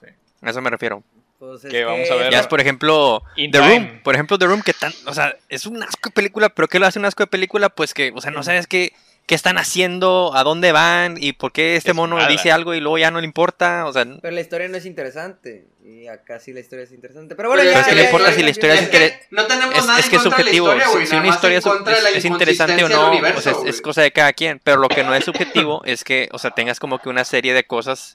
Sí. 0.00 0.06
A 0.42 0.50
eso 0.50 0.60
me 0.60 0.70
refiero. 0.70 1.02
Pues 1.38 1.64
es 1.64 1.70
Que 1.70 1.84
vamos 1.84 2.10
a 2.10 2.14
ver- 2.16 2.32
Ya 2.32 2.40
es, 2.40 2.46
por 2.46 2.60
ejemplo, 2.60 3.22
In 3.36 3.50
The 3.50 3.58
Time. 3.60 3.78
Room. 3.78 4.00
Por 4.02 4.14
ejemplo, 4.14 4.38
The 4.38 4.46
Room, 4.46 4.62
que 4.62 4.72
tan. 4.74 4.92
O 5.06 5.14
sea, 5.14 5.34
es 5.48 5.66
un 5.66 5.82
asco 5.82 6.08
de 6.08 6.14
película, 6.14 6.48
pero 6.50 6.68
¿qué 6.68 6.78
lo 6.78 6.86
hace 6.86 6.98
un 6.98 7.04
asco 7.06 7.22
de 7.22 7.28
película? 7.28 7.68
Pues 7.70 7.94
que, 7.94 8.12
o 8.14 8.20
sea, 8.20 8.30
no 8.30 8.42
sabes 8.42 8.66
qué, 8.66 8.92
qué 9.30 9.36
están 9.36 9.58
haciendo, 9.58 10.32
a 10.34 10.42
dónde 10.42 10.72
van 10.72 11.14
y 11.16 11.34
por 11.34 11.52
qué 11.52 11.76
este 11.76 11.90
Es 11.92 11.94
mono 11.94 12.16
nada. 12.16 12.28
dice 12.28 12.50
algo 12.50 12.74
y 12.74 12.80
luego 12.80 12.98
ya 12.98 13.12
no 13.12 13.20
le 13.20 13.26
importa. 13.26 13.86
O 13.86 13.92
sea, 13.92 14.04
Pero 14.20 14.34
la 14.34 14.40
historia 14.40 14.66
no 14.66 14.76
es 14.76 14.84
interesante. 14.86 15.68
Y 15.84 16.08
acá 16.08 16.40
sí 16.40 16.52
la 16.52 16.58
historia 16.58 16.82
es 16.84 16.90
interesante. 16.90 17.36
Pero 17.36 17.48
bueno, 17.50 17.62
Pero 17.62 17.72
ya. 17.72 17.80
es 17.80 17.86
que 17.86 17.94
no 17.94 17.98
ya- 18.00 18.04
importa 18.06 18.30
ya- 18.30 18.34
si 18.34 18.42
la 18.42 18.50
historia 18.50 18.74
es 18.74 18.82
Es 18.82 18.88
que 18.88 18.96
inter- 18.96 19.20
no 19.30 19.46
tenemos 19.46 19.76
es, 19.76 19.86
nada 19.86 20.00
es 20.00 20.08
que 20.08 20.16
es 20.16 20.24
la 20.24 20.30
subjetivo. 20.32 20.66
historia, 20.74 21.06
Si- 21.06 21.14
una 21.16 21.28
historia 21.28 21.58
es, 21.58 21.64
la 21.64 22.26
interesante 22.28 22.84
o 22.84 22.88
no, 22.88 23.12
o 23.12 23.40
sea, 23.40 23.54
es, 23.66 23.80
cosa 23.80 24.02
de 24.02 24.10
cada 24.10 24.32
quien. 24.32 24.60
Pero 24.64 24.78
lo 24.78 24.88
que 24.88 25.04
no 25.04 25.14
es 25.14 25.24
subjetivo 25.24 25.82
es 25.84 26.02
que, 26.02 26.28
o 26.32 26.38
sea, 26.40 26.50
tengas 26.50 26.80
como 26.80 26.98
que 26.98 27.08
una 27.08 27.24
serie 27.24 27.54
de 27.54 27.62
cosas, 27.62 28.14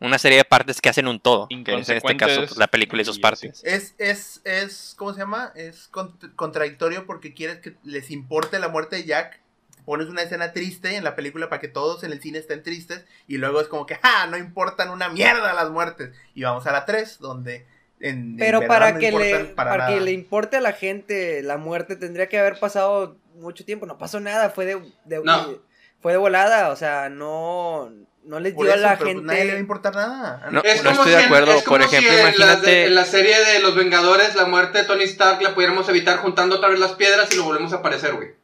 una 0.00 0.16
serie 0.18 0.38
de 0.38 0.44
partes 0.46 0.80
que 0.80 0.88
hacen 0.88 1.08
un 1.08 1.20
todo. 1.20 1.46
Que 1.48 1.72
en 1.74 1.80
este 1.80 2.16
caso, 2.16 2.40
pues, 2.40 2.56
la 2.56 2.68
película 2.68 3.02
y 3.02 3.04
sus 3.04 3.18
partes. 3.18 3.60
Es, 3.64 3.94
es, 3.98 4.40
es, 4.44 4.94
¿cómo 4.96 5.12
se 5.12 5.20
llama? 5.20 5.52
Es 5.54 5.92
cont- 5.92 6.34
contradictorio 6.36 7.04
porque 7.04 7.34
quieres 7.34 7.58
que 7.58 7.74
les 7.84 8.10
importe 8.10 8.58
la 8.58 8.68
muerte 8.68 8.96
de 8.96 9.04
Jack. 9.04 9.40
Pones 9.86 10.08
una 10.08 10.20
escena 10.22 10.52
triste 10.52 10.96
en 10.96 11.04
la 11.04 11.16
película 11.16 11.48
para 11.48 11.60
que 11.60 11.68
todos 11.68 12.04
en 12.04 12.12
el 12.12 12.20
cine 12.20 12.38
estén 12.38 12.62
tristes. 12.62 13.06
Y 13.26 13.38
luego 13.38 13.60
es 13.62 13.68
como 13.68 13.86
que, 13.86 13.98
¡ah! 14.02 14.26
No 14.28 14.36
importan 14.36 14.90
una 14.90 15.08
mierda 15.08 15.54
las 15.54 15.70
muertes. 15.70 16.10
Y 16.34 16.42
vamos 16.42 16.66
a 16.66 16.72
la 16.72 16.84
3, 16.84 17.18
donde. 17.20 17.66
En, 17.98 18.32
en 18.32 18.36
Pero 18.36 18.60
verdad 18.60 18.74
para 18.74 18.92
no 18.92 18.98
que 18.98 19.10
le 19.12 19.44
para 19.46 19.70
para, 19.70 19.86
que 19.86 20.00
le 20.02 20.12
importe 20.12 20.58
a 20.58 20.60
la 20.60 20.72
gente 20.74 21.40
la 21.42 21.56
muerte 21.56 21.96
tendría 21.96 22.28
que 22.28 22.38
haber 22.38 22.58
pasado 22.60 23.16
mucho 23.36 23.64
tiempo. 23.64 23.86
No 23.86 23.96
pasó 23.96 24.20
nada, 24.20 24.50
fue 24.50 24.66
de, 24.66 24.82
de- 25.06 25.22
No. 25.24 25.58
fue 26.02 26.12
de 26.12 26.18
volada, 26.18 26.68
o 26.68 26.76
sea, 26.76 27.08
no 27.08 27.90
no 28.24 28.40
les 28.40 28.54
dio 28.56 28.64
eso, 28.64 28.74
a 28.74 28.76
la 28.76 28.98
pero 28.98 29.12
pues 29.12 29.22
nadie 29.24 29.38
le 29.38 29.44
va 29.46 29.52
a 29.52 29.56
gente. 29.56 29.60
importar 29.60 29.94
nada. 29.94 30.48
No, 30.50 30.60
Es 30.64 30.82
no 30.82 30.90
como 30.90 31.02
estoy 31.04 31.12
si 31.12 31.16
de 31.16 31.20
en- 31.20 31.26
acuerdo. 31.26 31.52
es 31.52 31.62
como 31.62 31.76
Por 31.78 31.86
ejemplo, 31.86 32.10
si 32.12 32.18
en 32.18 32.20
imagínate. 32.22 32.86
en 32.86 32.94
la 32.96 33.04
serie 33.04 33.44
de 33.44 33.60
Los 33.60 33.76
Vengadores, 33.76 34.34
la 34.34 34.44
muerte 34.46 34.78
de 34.78 34.84
Tony 34.84 35.04
Stark 35.04 35.40
la 35.40 35.54
pudiéramos 35.54 35.88
evitar 35.88 36.18
juntando 36.18 36.56
otra 36.56 36.68
vez 36.68 36.80
las 36.80 36.92
piedras 36.94 37.32
y 37.32 37.36
lo 37.36 37.44
volvemos 37.44 37.72
a 37.72 37.76
aparecer, 37.76 38.12
güey. 38.14 38.34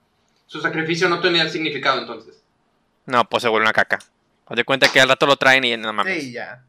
Su 0.53 0.61
sacrificio 0.61 1.09
no 1.09 1.19
tenía 1.23 1.49
significado 1.49 1.99
entonces. 1.99 2.43
No, 3.07 3.27
pues 3.27 3.43
se 3.43 3.49
vuelve 3.49 3.65
una 3.65 3.73
caca. 3.73 3.99
Haz 4.45 4.55
de 4.55 4.65
cuenta 4.65 4.87
que 4.93 5.01
al 5.01 5.09
rato 5.09 5.25
lo 5.25 5.37
traen 5.37 5.65
y 5.65 5.75
no 5.79 5.95
mames. 5.95 6.25
Sí, 6.25 6.33
ya. 6.33 6.63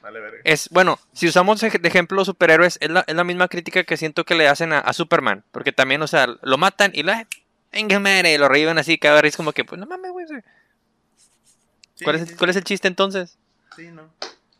Vale, 0.00 0.20
verga. 0.20 0.38
Es, 0.42 0.70
bueno, 0.70 0.98
si 1.12 1.28
usamos 1.28 1.60
de 1.60 1.68
ejemplo 1.82 2.24
superhéroes, 2.24 2.78
es 2.80 2.88
la, 2.88 3.04
es 3.06 3.14
la 3.14 3.24
misma 3.24 3.48
crítica 3.48 3.84
que 3.84 3.98
siento 3.98 4.24
que 4.24 4.34
le 4.34 4.48
hacen 4.48 4.72
a, 4.72 4.78
a 4.78 4.94
Superman. 4.94 5.44
Porque 5.52 5.70
también, 5.70 6.00
o 6.00 6.06
sea, 6.06 6.28
lo 6.40 6.56
matan 6.56 6.92
y 6.94 7.02
lo, 7.02 7.12
venga, 7.70 8.00
madre, 8.00 8.32
y 8.32 8.38
lo 8.38 8.48
reviven 8.48 8.78
así, 8.78 8.96
cada 8.96 9.20
vez 9.20 9.36
como 9.36 9.52
que, 9.52 9.66
pues 9.66 9.78
no 9.78 9.86
mames, 9.86 10.10
güey. 10.10 10.24
Sí, 10.26 12.04
¿Cuál, 12.04 12.16
sí, 12.16 12.24
es, 12.32 12.38
¿Cuál 12.38 12.48
es 12.48 12.56
el 12.56 12.64
chiste 12.64 12.88
entonces? 12.88 13.36
Sí, 13.76 13.90
no. 13.90 14.14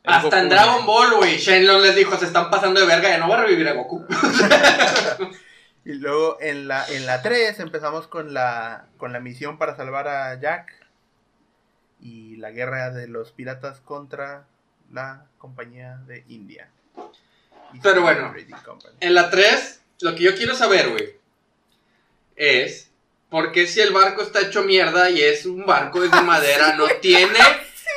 Hasta 0.05 0.40
en. 0.40 0.51
Dragon 0.51 0.84
Ball, 0.84 1.14
güey. 1.14 1.38
Shenlong 1.38 1.80
les 1.80 1.97
dijo, 1.97 2.14
se 2.18 2.26
están 2.26 2.51
pasando 2.51 2.78
de 2.78 2.86
verga, 2.86 3.09
ya 3.09 3.16
no 3.16 3.26
voy 3.26 3.36
a 3.36 3.40
revivir 3.40 3.66
a 3.68 3.72
Goku. 3.72 4.05
Y 5.85 5.93
luego 5.95 6.39
en 6.41 6.66
la, 6.66 6.87
en 6.89 7.05
la 7.05 7.20
3 7.20 7.61
empezamos 7.61 8.07
con 8.07 8.32
la, 8.32 8.87
con 8.97 9.12
la 9.12 9.20
misión 9.20 9.59
para 9.59 9.76
salvar 9.76 10.09
a 10.09 10.41
Jack. 10.41 10.72
Y 12.01 12.37
la 12.37 12.51
guerra 12.51 12.91
de 12.91 13.07
los 13.07 13.32
piratas 13.32 13.80
contra 13.80 14.47
la 14.93 15.26
compañía 15.39 15.97
de 16.07 16.24
India. 16.28 16.70
East 17.72 17.82
Pero 17.82 18.03
bueno. 18.03 18.35
En 19.01 19.14
la 19.14 19.30
3, 19.30 19.80
lo 20.01 20.14
que 20.14 20.22
yo 20.22 20.35
quiero 20.35 20.55
saber, 20.55 20.91
güey, 20.91 21.16
es 22.37 22.91
por 23.30 23.53
qué 23.53 23.66
si 23.66 23.80
el 23.80 23.93
barco 23.93 24.22
está 24.22 24.41
hecho 24.41 24.62
mierda 24.62 25.11
y 25.11 25.20
es 25.20 25.45
un 25.47 25.66
barco 25.66 26.01
de 26.01 26.09
madera, 26.22 26.76
no 26.76 26.87
tiene, 27.01 27.39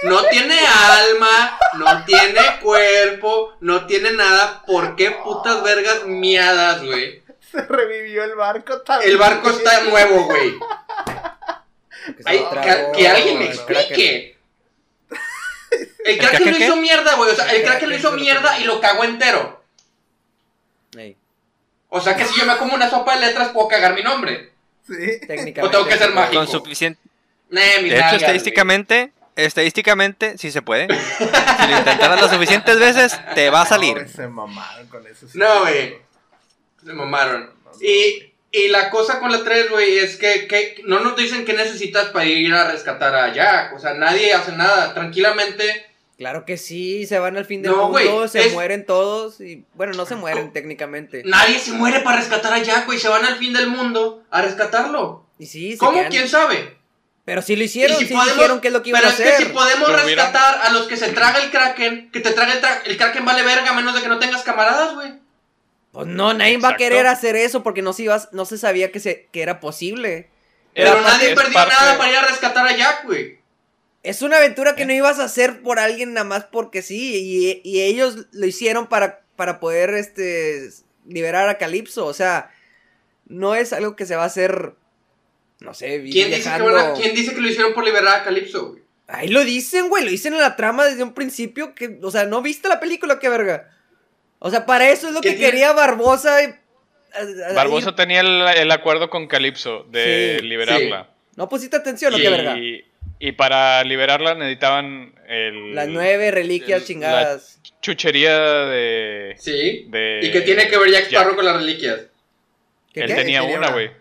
no 0.03 0.23
tiene 0.25 0.57
alma, 0.57 1.57
no 1.77 2.05
tiene 2.05 2.41
cuerpo, 2.61 3.55
no 3.59 3.85
tiene 3.85 4.13
nada, 4.13 4.63
¿por 4.65 4.95
qué 4.95 5.11
putas 5.11 5.63
vergas 5.63 6.05
miadas, 6.05 6.83
güey? 6.83 7.26
Se 7.51 7.61
revivió 7.61 8.23
el 8.23 8.35
barco 8.35 8.81
también. 8.81 9.11
El 9.11 9.17
barco 9.17 9.49
está 9.49 9.81
nuevo, 9.81 10.25
güey. 10.25 10.53
que 12.17 12.23
Ay, 12.25 13.05
alguien 13.05 13.39
me 13.39 13.45
explique. 13.45 14.37
El 15.69 16.13
¿El 16.13 16.17
Kraken 16.19 16.43
Kraken 16.43 16.59
lo 16.59 16.65
hizo 16.65 16.75
mierda, 16.77 17.15
güey. 17.15 17.31
O 17.31 17.35
sea, 17.35 17.51
el 17.51 17.63
Kraken 17.63 17.89
lo 17.89 17.95
hizo 17.95 18.11
mierda 18.13 18.59
y 18.59 18.63
lo 18.63 18.79
cagó 18.79 19.03
entero. 19.03 19.61
Ey, 20.97 21.17
O 21.89 21.99
sea 21.99 22.15
que 22.15 22.25
si 22.25 22.39
yo 22.39 22.45
me 22.45 22.57
como 22.57 22.75
una 22.75 22.89
sopa 22.89 23.15
de 23.15 23.27
letras, 23.27 23.49
puedo 23.49 23.67
cagar 23.67 23.93
mi 23.93 24.03
nombre. 24.03 24.51
Sí. 24.85 25.19
técnicamente. 25.27 25.61
O 25.61 25.69
tengo 25.69 25.85
que 25.85 25.97
ser 25.97 26.13
mágico. 26.13 26.37
Con 26.37 26.47
suficiente. 26.47 27.01
De 27.49 27.97
hecho, 27.97 28.15
estadísticamente, 28.15 29.11
estadísticamente, 29.35 30.37
sí 30.37 30.51
se 30.51 30.61
puede. 30.61 30.87
Si 30.87 31.67
lo 31.67 31.77
intentaras 31.77 32.21
las 32.21 32.31
suficientes 32.31 32.79
veces, 32.79 33.19
te 33.35 33.49
va 33.49 33.61
a 33.61 33.65
salir. 33.65 33.93
güey, 33.95 34.07
se 34.07 34.27
mamaron 34.27 34.87
con 34.87 35.05
eso. 35.07 35.27
sí. 35.27 35.37
No, 35.37 35.61
güey. 35.61 36.06
Se 36.84 36.93
mamaron. 36.93 37.51
Y, 37.82 38.34
y 38.51 38.67
la 38.69 38.89
cosa 38.89 39.19
con 39.19 39.32
la 39.32 39.43
3, 39.43 39.69
güey, 39.69 39.97
es 39.97 40.15
que, 40.17 40.47
que 40.47 40.82
no 40.86 40.99
nos 41.01 41.15
dicen 41.15 41.45
qué 41.45 41.53
necesitas 41.53 42.05
para 42.09 42.25
ir 42.25 42.53
a 42.53 42.71
rescatar 42.71 43.13
a 43.15 43.34
Jack. 43.34 43.73
O 43.75 43.80
sea, 43.80 43.93
nadie 43.93 44.34
hace 44.34 44.53
nada. 44.53 44.93
Tranquilamente. 44.93 45.86
Claro 46.17 46.45
que 46.45 46.57
sí, 46.57 47.05
se 47.05 47.19
van 47.19 47.38
al 47.38 47.45
fin 47.45 47.61
del 47.61 47.71
No, 47.73 47.89
mundo, 47.89 47.91
güey, 48.15 48.28
se 48.30 48.47
es- 48.47 48.53
mueren 48.53 48.86
todos 48.88 49.39
y 49.39 49.65
bueno, 49.75 49.93
no 49.93 50.05
se 50.07 50.15
mueren 50.15 50.51
técnicamente. 50.51 51.21
Nadie 51.25 51.59
se 51.59 51.71
muere 51.73 51.99
para 51.99 52.17
rescatar 52.17 52.53
a 52.53 52.57
Jack, 52.63 52.88
güey. 52.88 52.97
Se 52.97 53.07
van 53.07 53.23
al 53.25 53.36
fin 53.38 53.53
del 53.53 53.67
mundo 53.67 54.23
a 54.32 54.41
rescatarlo. 54.41 55.28
Y 55.38 55.45
sí, 55.45 55.73
se 55.73 55.78
¿Cómo? 55.78 55.91
quedan- 55.99 56.09
¿Quién 56.11 56.28
sabe? 56.28 56.75
Pero 57.23 57.41
sí 57.43 57.55
lo 57.55 57.63
hicieron, 57.63 57.97
Y 57.97 57.99
si 57.99 58.07
sí 58.07 58.13
podemos- 58.15 58.36
dijeron 58.36 58.61
qué 58.61 58.67
es 58.69 58.73
lo 58.73 58.82
que 58.82 58.89
iban 58.89 59.01
Pero 59.01 59.11
a 59.11 59.13
es 59.13 59.21
que 59.21 59.30
hacer. 59.30 59.47
si 59.47 59.53
podemos 59.53 59.89
Pero 59.91 60.05
mira- 60.05 60.23
rescatar 60.25 60.61
a 60.63 60.71
los 60.71 60.88
que 60.88 60.97
se 60.97 61.09
traga 61.09 61.39
el 61.43 61.51
Kraken, 61.51 62.09
que 62.09 62.19
te 62.21 62.32
traga 62.32 62.53
el, 62.53 62.61
tra- 62.61 62.82
el 62.86 62.97
Kraken 62.97 63.25
vale 63.25 63.43
verga 63.43 63.69
a 63.69 63.73
menos 63.73 63.93
de 63.93 64.01
que 64.01 64.07
no 64.07 64.17
tengas 64.17 64.41
camaradas, 64.43 64.95
güey. 64.95 65.13
Pues 66.03 66.07
no, 66.09 66.33
nadie 66.33 66.57
va 66.57 66.69
a 66.69 66.77
querer 66.77 67.07
hacer 67.07 67.35
eso 67.35 67.63
porque 67.63 67.81
no 67.81 67.91
se, 67.91 68.03
iba, 68.03 68.21
no 68.31 68.45
se 68.45 68.57
sabía 68.59 68.91
que, 68.91 68.99
se, 68.99 69.27
que 69.31 69.41
era 69.41 69.59
posible. 69.59 70.29
Pero 70.75 70.91
Era 70.91 71.01
nadie 71.01 71.29
parte- 71.29 71.35
perdió 71.35 71.53
parte- 71.53 71.73
nada 71.73 71.97
para 71.97 72.11
ir 72.11 72.17
a 72.17 72.27
rescatar 72.27 72.67
a 72.67 72.77
Jack, 72.77 73.05
güey. 73.05 73.39
Es 74.03 74.21
una 74.21 74.37
aventura 74.37 74.75
que 74.75 74.85
no 74.85 74.93
ibas 74.93 75.17
a 75.19 75.23
hacer 75.23 75.61
por 75.63 75.79
alguien 75.79 76.13
nada 76.13 76.23
más 76.23 76.43
porque 76.45 76.83
sí. 76.83 77.15
Y, 77.15 77.61
y 77.67 77.81
ellos 77.81 78.27
lo 78.31 78.45
hicieron 78.45 78.85
para, 78.87 79.21
para 79.35 79.59
poder 79.59 79.89
este, 79.95 80.69
liberar 81.07 81.49
a 81.49 81.57
Calypso. 81.57 82.05
O 82.05 82.13
sea, 82.13 82.51
no 83.25 83.55
es 83.55 83.73
algo 83.73 83.95
que 83.95 84.05
se 84.05 84.15
va 84.15 84.21
a 84.23 84.27
hacer. 84.27 84.75
No 85.59 85.73
sé, 85.73 86.03
¿Quién 86.11 86.29
dice, 86.29 86.43
que 86.43 86.49
a- 86.49 86.93
¿Quién 86.93 87.15
dice 87.15 87.33
que 87.33 87.41
lo 87.41 87.49
hicieron 87.49 87.73
por 87.73 87.83
liberar 87.83 88.21
a 88.21 88.23
Calypso, 88.23 88.69
güey? 88.69 88.83
Ahí 89.07 89.29
lo 89.29 89.43
dicen, 89.43 89.89
güey. 89.89 90.03
Lo 90.03 90.11
dicen 90.11 90.33
en 90.35 90.41
la 90.41 90.55
trama 90.55 90.85
desde 90.85 91.01
un 91.01 91.13
principio. 91.15 91.73
que 91.73 91.97
O 92.03 92.11
sea, 92.11 92.25
¿no 92.25 92.43
viste 92.43 92.67
la 92.69 92.79
película? 92.79 93.17
¿Qué 93.17 93.29
verga? 93.29 93.73
O 94.39 94.49
sea, 94.49 94.65
para 94.65 94.89
eso 94.89 95.07
es 95.07 95.13
lo 95.13 95.21
¿Qué 95.21 95.29
que 95.31 95.35
tiene? 95.35 95.51
quería 95.51 95.73
Barbosa. 95.73 96.43
eh, 96.43 96.59
a- 97.13 97.49
a- 97.49 97.53
Barbosa 97.53 97.89
ir- 97.89 97.95
tenía 97.95 98.21
el, 98.21 98.41
el 98.57 98.71
acuerdo 98.71 99.09
con 99.09 99.27
Calypso 99.27 99.85
de 99.89 100.38
Sí, 100.39 100.45
liberarla. 100.47 101.09
¿No 101.35 101.49
pusiste 101.49 101.75
atención 101.77 102.13
o 102.13 102.17
qué 102.17 102.29
verga? 102.29 102.57
Y, 102.57 102.85
y 103.19 103.31
para 103.33 103.83
liberarla 103.83 104.35
necesitaban 104.35 105.13
el, 105.27 105.73
Las 105.75 105.88
nueve 105.88 106.31
reliquias 106.31 106.81
el- 106.81 106.88
chingadas. 106.88 107.59
chuchería 107.81 108.38
de... 108.65 109.35
Sí. 109.39 109.85
de 109.89 110.19
¿Y 110.23 110.31
qué 110.31 110.41
tiene 110.41 110.67
que 110.67 110.77
ver 110.77 110.91
Jack. 110.91 111.05
Sparrow 111.05 111.35
con 111.35 111.45
las 111.45 111.55
reliquias? 111.57 112.01
¿Qué, 112.93 113.01
Él 113.01 113.07
qué? 113.07 113.15
tenía 113.15 113.41
Tenía 113.41 113.57
una, 113.57 113.67
una. 113.67 113.71
güey. 113.73 113.91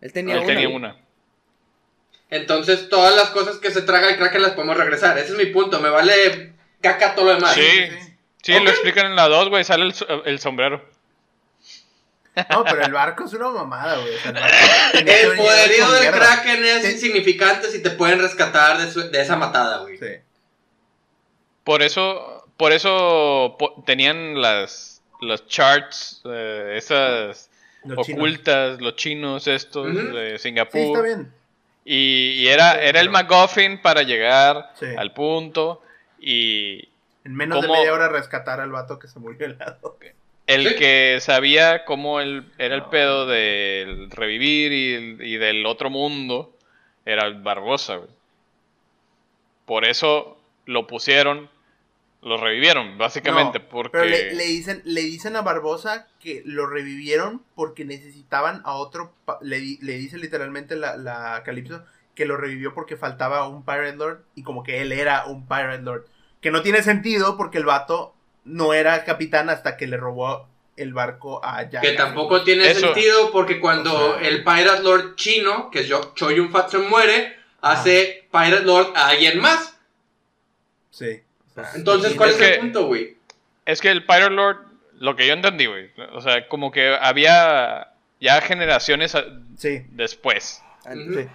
Él 0.00 0.12
tenía 0.12 0.34
Él 0.34 0.40
una. 0.40 0.46
tenía 0.46 0.68
una. 0.68 0.96
Entonces, 2.30 2.88
todas 2.88 3.14
las 3.14 3.30
cosas 3.30 3.56
que 3.58 3.70
se 3.70 3.82
traga 3.82 4.08
el 4.10 4.16
Kraken 4.16 4.42
las 4.42 4.52
podemos 4.52 4.76
regresar. 4.76 5.16
Ese 5.18 5.32
es 5.32 5.38
mi 5.38 5.46
punto. 5.46 5.80
Me 5.80 5.88
vale 5.90 6.52
caca 6.80 7.14
todo 7.14 7.26
lo 7.26 7.34
demás. 7.34 7.54
Sí. 7.54 7.62
Sí, 7.62 8.15
Ok. 8.54 8.62
lo 8.64 8.70
explican 8.70 9.06
en 9.06 9.16
la 9.16 9.28
2, 9.28 9.48
güey. 9.48 9.64
Sale 9.64 9.84
el, 9.84 9.94
so- 9.94 10.24
el 10.24 10.38
sombrero. 10.38 10.82
No, 12.50 12.64
pero 12.64 12.82
el 12.84 12.92
barco 12.92 13.24
es 13.24 13.32
una 13.32 13.48
mamada, 13.48 13.96
güey. 13.96 14.14
O 14.14 14.18
sea, 14.18 14.30
el 14.30 14.34
poderío 15.36 15.90
del 15.92 16.00
mierda. 16.02 16.18
Kraken 16.42 16.64
es 16.64 16.82
Sí. 16.84 16.92
insignificante 16.92 17.68
si 17.70 17.82
te 17.82 17.90
pueden 17.90 18.20
rescatar 18.20 18.76
de, 18.78 18.90
su- 18.92 19.10
de 19.10 19.20
esa 19.22 19.36
matada, 19.36 19.78
güey. 19.78 19.96
Sí. 19.96 20.06
Por 21.64 21.82
eso, 21.82 22.46
por 22.58 22.72
eso 22.72 23.56
po- 23.58 23.82
tenían 23.86 24.40
las, 24.40 25.02
las 25.20 25.46
charts, 25.46 26.20
eh, 26.26 26.74
esas 26.76 27.50
Los 27.84 28.06
chinos. 28.06 28.20
ocultas, 28.20 28.80
los 28.80 28.96
chinos 28.96 29.46
estos 29.46 29.94
de 29.94 30.36
Sí, 30.38 30.42
Singapur. 30.50 30.80
está 30.80 31.00
bien. 31.02 31.32
Y, 31.86 32.32
y 32.42 32.48
era, 32.48 32.74
era 32.82 33.00
el 33.00 33.08
MacGuffin 33.10 33.80
para 33.80 34.02
llegar 34.02 34.72
Sí. 34.78 34.86
al 34.96 35.12
punto. 35.14 35.82
Y 36.20 36.88
En 37.26 37.34
menos 37.34 37.60
de 37.60 37.68
media 37.68 37.92
hora 37.92 38.08
rescatar 38.08 38.60
al 38.60 38.70
vato 38.70 38.98
que 38.98 39.08
se 39.08 39.18
murió 39.18 39.46
helado. 39.46 39.98
el 40.46 40.68
Sí. 40.68 40.76
que 40.76 41.18
sabía 41.20 41.84
cómo 41.84 42.20
el, 42.20 42.52
era 42.56 42.76
el 42.76 42.84
pedo 42.84 43.26
del 43.26 44.10
revivir 44.12 44.72
y, 44.72 44.94
el- 44.94 45.22
y 45.26 45.36
del 45.38 45.66
otro 45.66 45.90
mundo 45.90 46.54
era 47.04 47.26
el 47.26 47.34
Barbosa, 47.42 47.96
güey. 47.96 48.10
Por 49.64 49.84
eso 49.84 50.38
lo 50.66 50.86
pusieron, 50.86 51.50
lo 52.22 52.36
revivieron, 52.36 52.96
básicamente, 52.98 53.58
No, 53.58 53.64
porque... 53.68 53.90
Pero 53.98 54.04
le, 54.04 54.34
le 54.34 54.44
dicen, 54.44 54.82
le 54.84 55.00
dicen 55.02 55.34
a 55.36 55.42
Barbosa 55.42 56.06
que 56.20 56.42
lo 56.44 56.66
revivieron 56.66 57.42
porque 57.54 57.84
necesitaban 57.84 58.62
a 58.64 58.74
otro. 58.74 59.12
Le, 59.40 59.58
di- 59.58 59.78
le 59.82 59.94
dice 59.98 60.18
literalmente 60.18 60.76
la, 60.76 60.96
la 60.96 61.42
Calypso 61.44 61.84
que 62.14 62.24
lo 62.24 62.36
revivió 62.36 62.72
porque 62.72 62.96
faltaba 62.96 63.46
un 63.48 63.64
Pirate 63.64 63.96
Lord 63.96 64.24
y 64.36 64.42
como 64.42 64.62
que 64.62 64.80
él 64.80 64.92
era 64.92 65.26
un 65.26 65.46
Pirate 65.46 65.82
Lord. 65.82 66.06
Que 66.40 66.50
no 66.50 66.62
tiene 66.62 66.82
sentido 66.82 67.36
porque 67.36 67.58
el 67.58 67.64
vato 67.64 68.14
no 68.44 68.74
era 68.74 69.04
capitán 69.04 69.50
hasta 69.50 69.76
que 69.76 69.86
le 69.86 69.96
robó 69.96 70.46
el 70.76 70.92
barco 70.92 71.42
a 71.44 71.62
Jack. 71.68 71.82
Que 71.82 71.92
tampoco 71.92 72.42
tiene 72.44 72.70
Eso. 72.70 72.80
sentido 72.80 73.32
porque 73.32 73.60
cuando 73.60 74.12
O 74.16 74.18
sea- 74.18 74.28
el 74.28 74.44
Pirate 74.44 74.82
Lord 74.82 75.16
chino, 75.16 75.70
que 75.70 75.80
es 75.80 75.88
Yo- 75.88 76.12
Choi 76.14 76.36
Yun 76.36 76.50
Fat, 76.50 76.68
se 76.70 76.78
muere, 76.78 77.36
hace 77.62 78.28
Pirate 78.30 78.62
Lord 78.64 78.92
a 78.94 79.08
alguien 79.08 79.40
más. 79.40 79.74
Sí. 80.90 81.20
o 81.50 81.54
sea, 81.54 81.70
Entonces, 81.74 82.14
¿cuál 82.14 82.30
es, 82.30 82.36
Es 82.36 82.42
el 82.42 82.52
que- 82.54 82.58
punto, 82.60 82.86
güey? 82.86 83.16
Es 83.64 83.80
que 83.80 83.90
el 83.90 84.04
Pirate 84.04 84.30
Lord, 84.30 84.58
lo 84.98 85.16
que 85.16 85.26
yo 85.26 85.32
entendí, 85.32 85.66
güey, 85.66 85.90
o 86.12 86.20
sea, 86.20 86.46
como 86.48 86.70
que 86.70 86.94
había 87.00 87.92
ya 88.20 88.40
generaciones 88.42 89.16
Sí. 89.56 89.84
después. 89.90 90.62
Sí. 90.84 91.26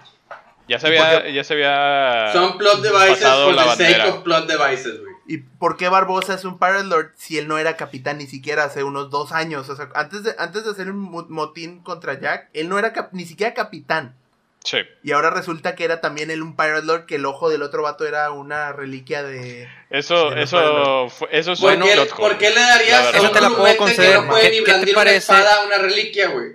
Ya 0.68 0.78
se 0.78 0.88
¿Y 0.94 0.96
por 0.96 1.06
había, 1.06 1.30
ya 1.30 1.44
se 1.44 1.54
había 1.54 2.30
Son 2.32 2.56
plot 2.56 2.80
devices 2.82 3.22
la 3.22 3.46
the 3.46 3.54
sake 3.70 3.98
bandera. 3.98 4.08
of 4.08 4.22
plot 4.22 4.46
devices, 4.46 5.00
güey. 5.00 5.12
¿Y 5.26 5.38
por 5.38 5.76
qué 5.76 5.88
Barbosa 5.88 6.34
es 6.34 6.44
un 6.44 6.58
Pirate 6.58 6.84
Lord 6.84 7.12
si 7.16 7.38
él 7.38 7.48
no 7.48 7.58
era 7.58 7.76
capitán 7.76 8.18
ni 8.18 8.26
siquiera 8.26 8.64
hace 8.64 8.82
unos 8.82 9.10
dos 9.10 9.32
años? 9.32 9.68
O 9.68 9.76
sea, 9.76 9.88
antes 9.94 10.22
de, 10.24 10.34
antes 10.38 10.64
de 10.64 10.70
hacer 10.70 10.90
un 10.90 10.98
mo- 10.98 11.26
motín 11.28 11.80
contra 11.82 12.18
Jack, 12.18 12.48
él 12.54 12.68
no 12.68 12.78
era 12.78 12.92
cap- 12.92 13.10
ni 13.12 13.24
siquiera 13.24 13.54
capitán. 13.54 14.16
Sí. 14.64 14.78
Y 15.02 15.10
ahora 15.12 15.30
resulta 15.30 15.74
que 15.74 15.84
era 15.84 16.00
también 16.00 16.30
él 16.30 16.42
un 16.42 16.54
Pirate 16.56 16.84
Lord, 16.84 17.06
que 17.06 17.16
el 17.16 17.26
ojo 17.26 17.50
del 17.50 17.62
otro 17.62 17.82
vato 17.82 18.06
era 18.06 18.30
una 18.30 18.72
reliquia 18.72 19.22
de... 19.24 19.68
Eso, 19.90 20.30
De 20.30 20.42
eso, 20.44 21.08
fue- 21.08 21.28
eso 21.32 21.52
es 21.52 21.60
¿Por, 21.60 21.72
un 21.72 21.80
plot 21.82 22.16
¿Por 22.16 22.38
qué 22.38 22.50
le 22.50 22.60
darías 22.60 23.14
a 23.14 23.20
un 23.20 23.32
te 23.32 23.40
la 23.40 23.48
puedo 23.48 23.54
grumete 23.54 23.72
que 23.72 23.78
conceder. 23.78 24.20
no 24.20 24.28
puede 24.28 24.42
¿Qué- 24.42 24.50
ni 24.50 24.58
qué 24.58 24.64
te 24.64 24.70
blandir 24.70 24.94
una 24.94 25.00
parece? 25.04 25.16
espada 25.18 25.56
a 25.62 25.66
una 25.66 25.78
reliquia, 25.78 26.28
güey? 26.30 26.52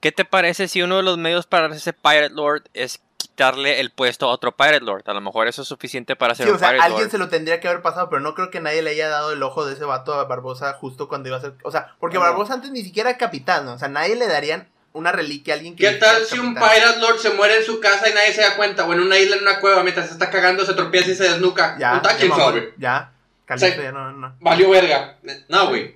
¿Qué 0.00 0.12
te 0.12 0.24
parece 0.24 0.68
si 0.68 0.82
uno 0.82 0.98
de 0.98 1.02
los 1.02 1.16
medios 1.18 1.46
para 1.46 1.74
ese 1.74 1.92
Pirate 1.92 2.34
Lord 2.34 2.64
es 2.74 3.00
quitarle 3.36 3.80
el 3.80 3.90
puesto 3.90 4.26
a 4.26 4.30
otro 4.30 4.56
Pirate 4.56 4.80
Lord? 4.80 5.02
A 5.06 5.12
lo 5.12 5.20
mejor 5.20 5.46
eso 5.46 5.60
es 5.60 5.68
suficiente 5.68 6.16
para 6.16 6.34
ser 6.34 6.46
Sí, 6.46 6.50
o 6.50 6.54
un 6.54 6.58
sea, 6.58 6.68
Pirate 6.70 6.84
alguien 6.86 7.02
Lord. 7.02 7.10
se 7.10 7.18
lo 7.18 7.28
tendría 7.28 7.60
que 7.60 7.68
haber 7.68 7.82
pasado, 7.82 8.08
pero 8.08 8.20
no 8.20 8.34
creo 8.34 8.50
que 8.50 8.60
nadie 8.60 8.80
le 8.80 8.90
haya 8.90 9.08
dado 9.10 9.32
el 9.32 9.42
ojo 9.42 9.66
de 9.66 9.74
ese 9.74 9.84
vato 9.84 10.14
a 10.14 10.24
Barbosa 10.24 10.72
justo 10.72 11.06
cuando 11.06 11.28
iba 11.28 11.36
a 11.36 11.42
ser... 11.42 11.52
O 11.62 11.70
sea, 11.70 11.94
porque 12.00 12.16
No. 12.16 12.22
Barbosa 12.22 12.54
antes 12.54 12.70
ni 12.70 12.82
siquiera 12.82 13.10
era 13.10 13.18
capitán, 13.18 13.66
¿no? 13.66 13.74
O 13.74 13.78
sea, 13.78 13.88
nadie 13.88 14.16
le 14.16 14.26
darían 14.26 14.68
una 14.94 15.12
reliquia 15.12 15.52
a 15.52 15.56
alguien 15.58 15.76
que... 15.76 15.84
¿Qué 15.86 15.92
tal 15.96 16.24
si 16.24 16.38
un. 16.38 16.54
Pirate 16.54 16.98
Lord 17.00 17.18
se 17.18 17.28
muere 17.34 17.58
en 17.58 17.64
su 17.64 17.78
casa 17.80 18.08
y 18.08 18.14
nadie 18.14 18.32
se 18.32 18.40
da 18.40 18.56
cuenta? 18.56 18.86
O 18.86 18.92
en 18.94 19.00
una 19.00 19.18
isla, 19.18 19.36
en 19.36 19.42
una 19.42 19.60
cueva, 19.60 19.82
mientras 19.82 20.06
se 20.06 20.12
está 20.14 20.30
cagando, 20.30 20.64
se 20.64 20.72
tropieza 20.72 21.10
y 21.10 21.14
se 21.14 21.24
desnuca. 21.24 21.76
Ya, 21.78 22.00
ya, 22.02 22.34
sabe. 22.34 22.72
ya. 22.78 23.12
Calixto 23.44 23.76
Sí. 23.76 23.82
ya 23.82 23.92
no, 23.92 24.10
no. 24.12 24.34
Valió 24.40 24.70
verga. 24.70 25.18
No, 25.50 25.68
güey. 25.68 25.94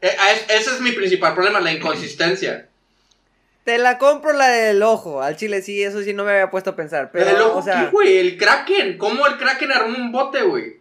Eh, 0.00 0.16
a- 0.18 0.32
es- 0.32 0.46
ese 0.48 0.70
es 0.70 0.80
mi 0.80 0.92
principal 0.92 1.34
problema, 1.34 1.60
la 1.60 1.70
inconsistencia. 1.72 2.67
Te 3.68 3.76
la 3.76 3.98
compro 3.98 4.32
la 4.32 4.48
del 4.48 4.82
ojo. 4.82 5.20
Al 5.20 5.36
chile 5.36 5.60
sí, 5.60 5.82
eso 5.82 6.00
sí 6.02 6.14
no 6.14 6.24
me 6.24 6.30
había 6.32 6.50
puesto 6.50 6.70
a 6.70 6.76
pensar. 6.76 7.10
Pero, 7.12 7.28
el 7.28 7.36
ojo, 7.42 7.58
o 7.58 7.62
sea, 7.62 7.84
¿qué, 7.84 7.90
güey? 7.90 8.16
El 8.16 8.38
Kraken. 8.38 8.96
¿Cómo 8.96 9.26
el 9.26 9.36
Kraken 9.36 9.70
armó 9.72 9.94
un 9.98 10.10
bote, 10.10 10.40
güey? 10.40 10.78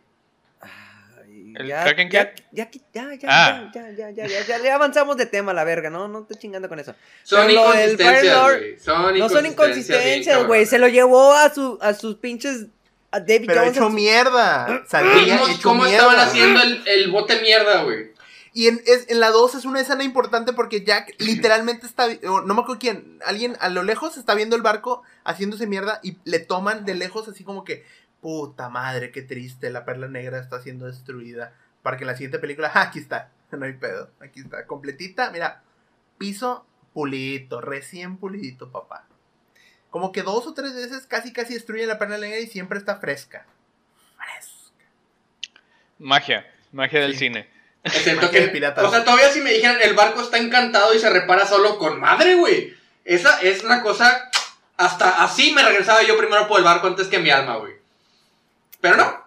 ay, 0.62 1.54
¿El 1.58 1.68
ya, 1.68 1.84
Kraken 1.84 2.10
ya, 2.10 2.32
qué? 2.34 2.44
ya, 2.54 2.70
ya, 2.72 2.80
ya, 2.94 3.14
ya, 3.16 3.28
Ah. 3.30 3.72
ya, 3.76 3.90
ya, 3.92 4.10
ya, 4.12 4.26
ya, 4.26 4.42
ya, 4.46 4.58
ya 4.64 4.76
avanzamos 4.76 5.18
de 5.18 5.26
tema, 5.26 5.54
la 5.54 5.66
verga, 5.66 5.90
¿no? 5.90 6.08
No 6.08 6.20
estoy 6.22 6.38
chingando 6.38 6.70
con 6.70 6.80
eso. 6.80 6.96
Son 7.24 7.46
Pero 7.48 7.60
inconsistencias, 7.62 8.36
Lord- 8.38 8.58
güey. 8.60 8.80
Son 8.80 9.20
No 9.20 9.28
son 9.30 9.46
inconsistencias, 9.46 10.46
güey. 10.48 10.66
Se 10.66 10.80
lo 10.80 10.88
llevó 10.88 11.34
a, 11.34 11.54
su, 11.54 11.78
a 11.82 11.94
sus 11.94 12.16
pinches. 12.16 12.68
A 13.12 13.20
David 13.22 13.48
Pero 13.48 13.62
Jones. 13.62 13.76
hecho 13.78 13.84
su- 13.86 13.90
mierda. 13.90 14.84
Vimos 15.26 15.50
hecho 15.50 15.60
cómo 15.64 15.84
mierda. 15.84 15.98
estaban 16.08 16.20
haciendo 16.28 16.62
el, 16.62 16.88
el 16.88 17.12
bote 17.12 17.42
mierda, 17.42 17.84
güey. 17.84 18.12
Y 18.58 18.68
en, 18.70 18.82
es- 18.88 19.08
en 19.10 19.20
la 19.20 19.30
2 19.30 19.54
es 19.54 19.66
una 19.66 19.82
escena 19.82 20.04
importante 20.04 20.52
porque 20.52 20.84
Jack 20.84 21.14
literalmente 21.20 21.86
está, 21.86 22.08
no 22.24 22.42
me 22.44 22.62
acuerdo 22.62 22.80
quién, 22.80 23.20
alguien 23.24 23.56
a 23.60 23.70
lo 23.70 23.84
lejos 23.84 24.18
está 24.18 24.34
viendo 24.34 24.56
el 24.56 24.64
barco 24.64 25.04
haciéndose 25.24 25.68
mierda 25.68 26.00
y 26.02 26.18
le 26.24 26.40
toman 26.40 26.84
de 26.84 26.96
lejos 26.96 27.28
así 27.28 27.44
como 27.44 27.64
que, 27.64 27.86
puta 28.20 28.70
madre, 28.70 29.12
qué 29.12 29.22
triste, 29.22 29.70
la 29.70 29.86
perla 29.86 30.08
negra 30.08 30.40
está 30.40 30.60
siendo 30.60 30.88
destruida. 30.88 31.54
Para 31.84 31.98
que 31.98 32.04
en 32.04 32.08
la 32.08 32.16
siguiente 32.16 32.40
película, 32.40 32.72
"Ah, 32.74 32.82
aquí 32.82 32.98
está, 32.98 33.30
no 33.52 33.64
hay 33.64 33.74
pedo, 33.74 34.10
aquí 34.22 34.40
está, 34.40 34.66
completita, 34.66 35.30
mira, 35.30 35.62
piso 36.18 36.66
pulidito, 36.94 37.62
recién 37.62 38.18
pulidito, 38.18 38.72
papá. 38.72 39.06
Como 39.92 40.12
que 40.12 40.24
dos 40.24 40.48
o 40.48 40.56
tres 40.56 40.74
veces 40.74 41.06
casi 41.06 41.32
casi 41.32 41.54
destruyen 41.54 41.88
la 41.90 42.00
perla 42.00 42.18
negra 42.18 42.40
y 42.40 42.48
siempre 42.48 42.80
está 42.80 42.96
fresca. 42.98 43.46
Fresca. 44.18 44.84
Magia, 46.00 46.46
magia 46.72 47.02
del 47.02 47.14
Sí. 47.14 47.20
cine. 47.20 47.56
Excepto 47.84 48.30
que, 48.32 48.42
piratas. 48.50 48.84
o 48.84 48.90
sea, 48.92 49.04
todavía 49.06 49.32
si 49.32 49.40
me 49.42 49.54
dijeran 49.54 49.78
el 49.82 49.94
barco 49.94 50.22
está 50.22 50.38
encantado 50.38 50.94
y 50.94 51.00
se 51.00 51.10
repara 51.10 51.46
solo 51.48 51.78
con 51.78 52.00
madre, 52.00 52.36
güey. 52.36 52.74
Esa 53.06 53.40
es 53.42 53.64
una 53.64 53.82
cosa, 53.82 54.30
hasta 54.76 55.24
así 55.24 55.52
me 55.54 55.64
regresaba 55.64 56.04
yo 56.04 56.18
primero 56.18 56.48
por 56.48 56.58
el 56.60 56.66
barco 56.66 56.88
antes 56.88 57.08
que 57.08 57.20
mi 57.20 57.30
alma, 57.30 57.56
güey. 57.58 57.74
Pero 58.82 58.98
no, 58.98 59.26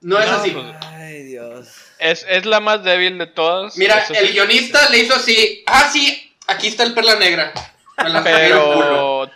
no 0.00 0.18
es 0.18 0.30
No, 0.30 0.36
así. 0.36 0.50
pues, 0.50 0.64
Ay, 0.94 1.22
Dios. 1.24 1.68
Es, 1.98 2.24
es 2.28 2.46
la 2.46 2.60
más 2.60 2.82
débil 2.82 3.18
de 3.18 3.26
todas. 3.26 3.76
Mira, 3.76 3.98
eso 3.98 4.14
el 4.14 4.28
sí. 4.28 4.32
guionista 4.32 4.88
le 4.90 4.98
hizo 4.98 5.14
así, 5.14 5.62
ah, 5.66 5.88
sí, 5.92 6.34
aquí 6.46 6.68
está 6.68 6.82
el 6.84 6.94
perla 6.94 7.16
negra. 7.16 7.52
Me 8.02 8.08
la 8.08 8.20
culo. 8.22 8.24
Pero 8.24 9.30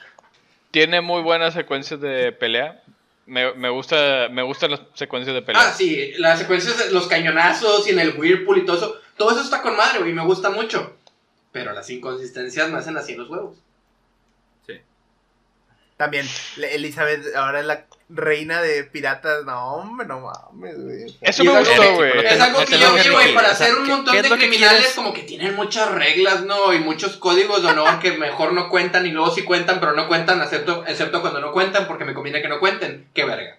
tiene 0.71 1.01
muy 1.03 1.23
buenas 1.23 1.55
secuencias 1.55 2.01
de 2.01 2.33
pelea. 2.33 2.83
Me, 3.29 3.53
me 3.55 3.69
gusta 3.69 4.29
me 4.31 4.43
gustan 4.43 4.71
las 4.73 4.81
secuencias 4.95 5.35
de 5.35 5.43
pelea. 5.43 5.63
Ah, 5.63 5.73
sí, 5.73 6.13
las 6.19 6.39
secuencias 6.39 6.79
de 6.79 6.91
los 6.93 7.07
cañonazos 7.07 7.87
y 7.87 7.91
en 7.91 7.99
el 8.01 8.19
Whirlpool 8.19 8.59
y 8.59 8.65
todo 8.65 8.77
eso, 8.77 8.97
todo 9.17 9.31
eso 9.33 9.43
está 9.43 9.61
con 9.63 9.77
madre, 9.77 9.99
güey, 10.01 10.13
me 10.13 10.25
gusta 10.25 10.51
mucho. 10.51 10.97
Pero 11.53 11.73
las 11.73 11.89
inconsistencias 11.91 12.71
me 12.71 12.79
hacen 12.79 12.97
así 12.97 13.13
en 13.13 13.19
los 13.21 13.31
huevos. 13.31 13.57
También 15.97 16.27
le- 16.59 16.77
Elizabeth 16.77 17.35
ahora 17.35 17.59
es 17.59 17.67
la 17.67 17.87
reina 18.11 18.63
de 18.63 18.85
piratas. 18.85 19.45
No, 19.45 19.75
hombre, 19.77 20.07
no 20.07 20.21
mames, 20.21 20.83
güey. 20.83 21.17
Eso 21.21 21.45
me 21.45 21.53
es 21.53 21.59
gustó, 21.69 21.83
algo- 21.83 21.97
güey. 21.97 22.27
Es 22.27 22.41
algo 22.41 22.65
que 22.65 22.79
yo 22.79 22.95
vi, 22.95 23.09
güey, 23.11 23.35
para 23.35 23.51
hacer 23.51 23.75
un 23.75 23.85
¿qué- 23.85 23.91
montón 23.91 24.23
de 24.23 24.29
criminales 24.31 24.93
como 24.95 25.13
que 25.13 25.23
tienen 25.23 25.55
muchas 25.57 25.91
reglas, 25.93 26.45
¿no? 26.45 26.73
Y 26.73 26.79
muchos 26.79 27.17
códigos 27.17 27.63
de 27.63 27.69
honor 27.69 28.01
que 28.01 28.13
mejor 28.13 28.53
no 28.53 28.69
cuentan 28.71 29.07
y 29.07 29.11
luego 29.11 29.31
sí 29.31 29.43
cuentan, 29.45 29.81
pero 29.81 29.93
no 29.93 30.09
cuentan, 30.09 30.41
excepto, 30.43 30.85
excepto 30.87 31.21
cuando 31.21 31.41
no 31.41 31.53
cuentan 31.53 31.87
porque 31.87 32.05
me 32.05 32.15
conviene 32.15 32.41
que 32.43 32.49
no 32.49 32.61
cuenten. 32.61 33.07
Qué 33.15 33.25
verga. 33.25 33.59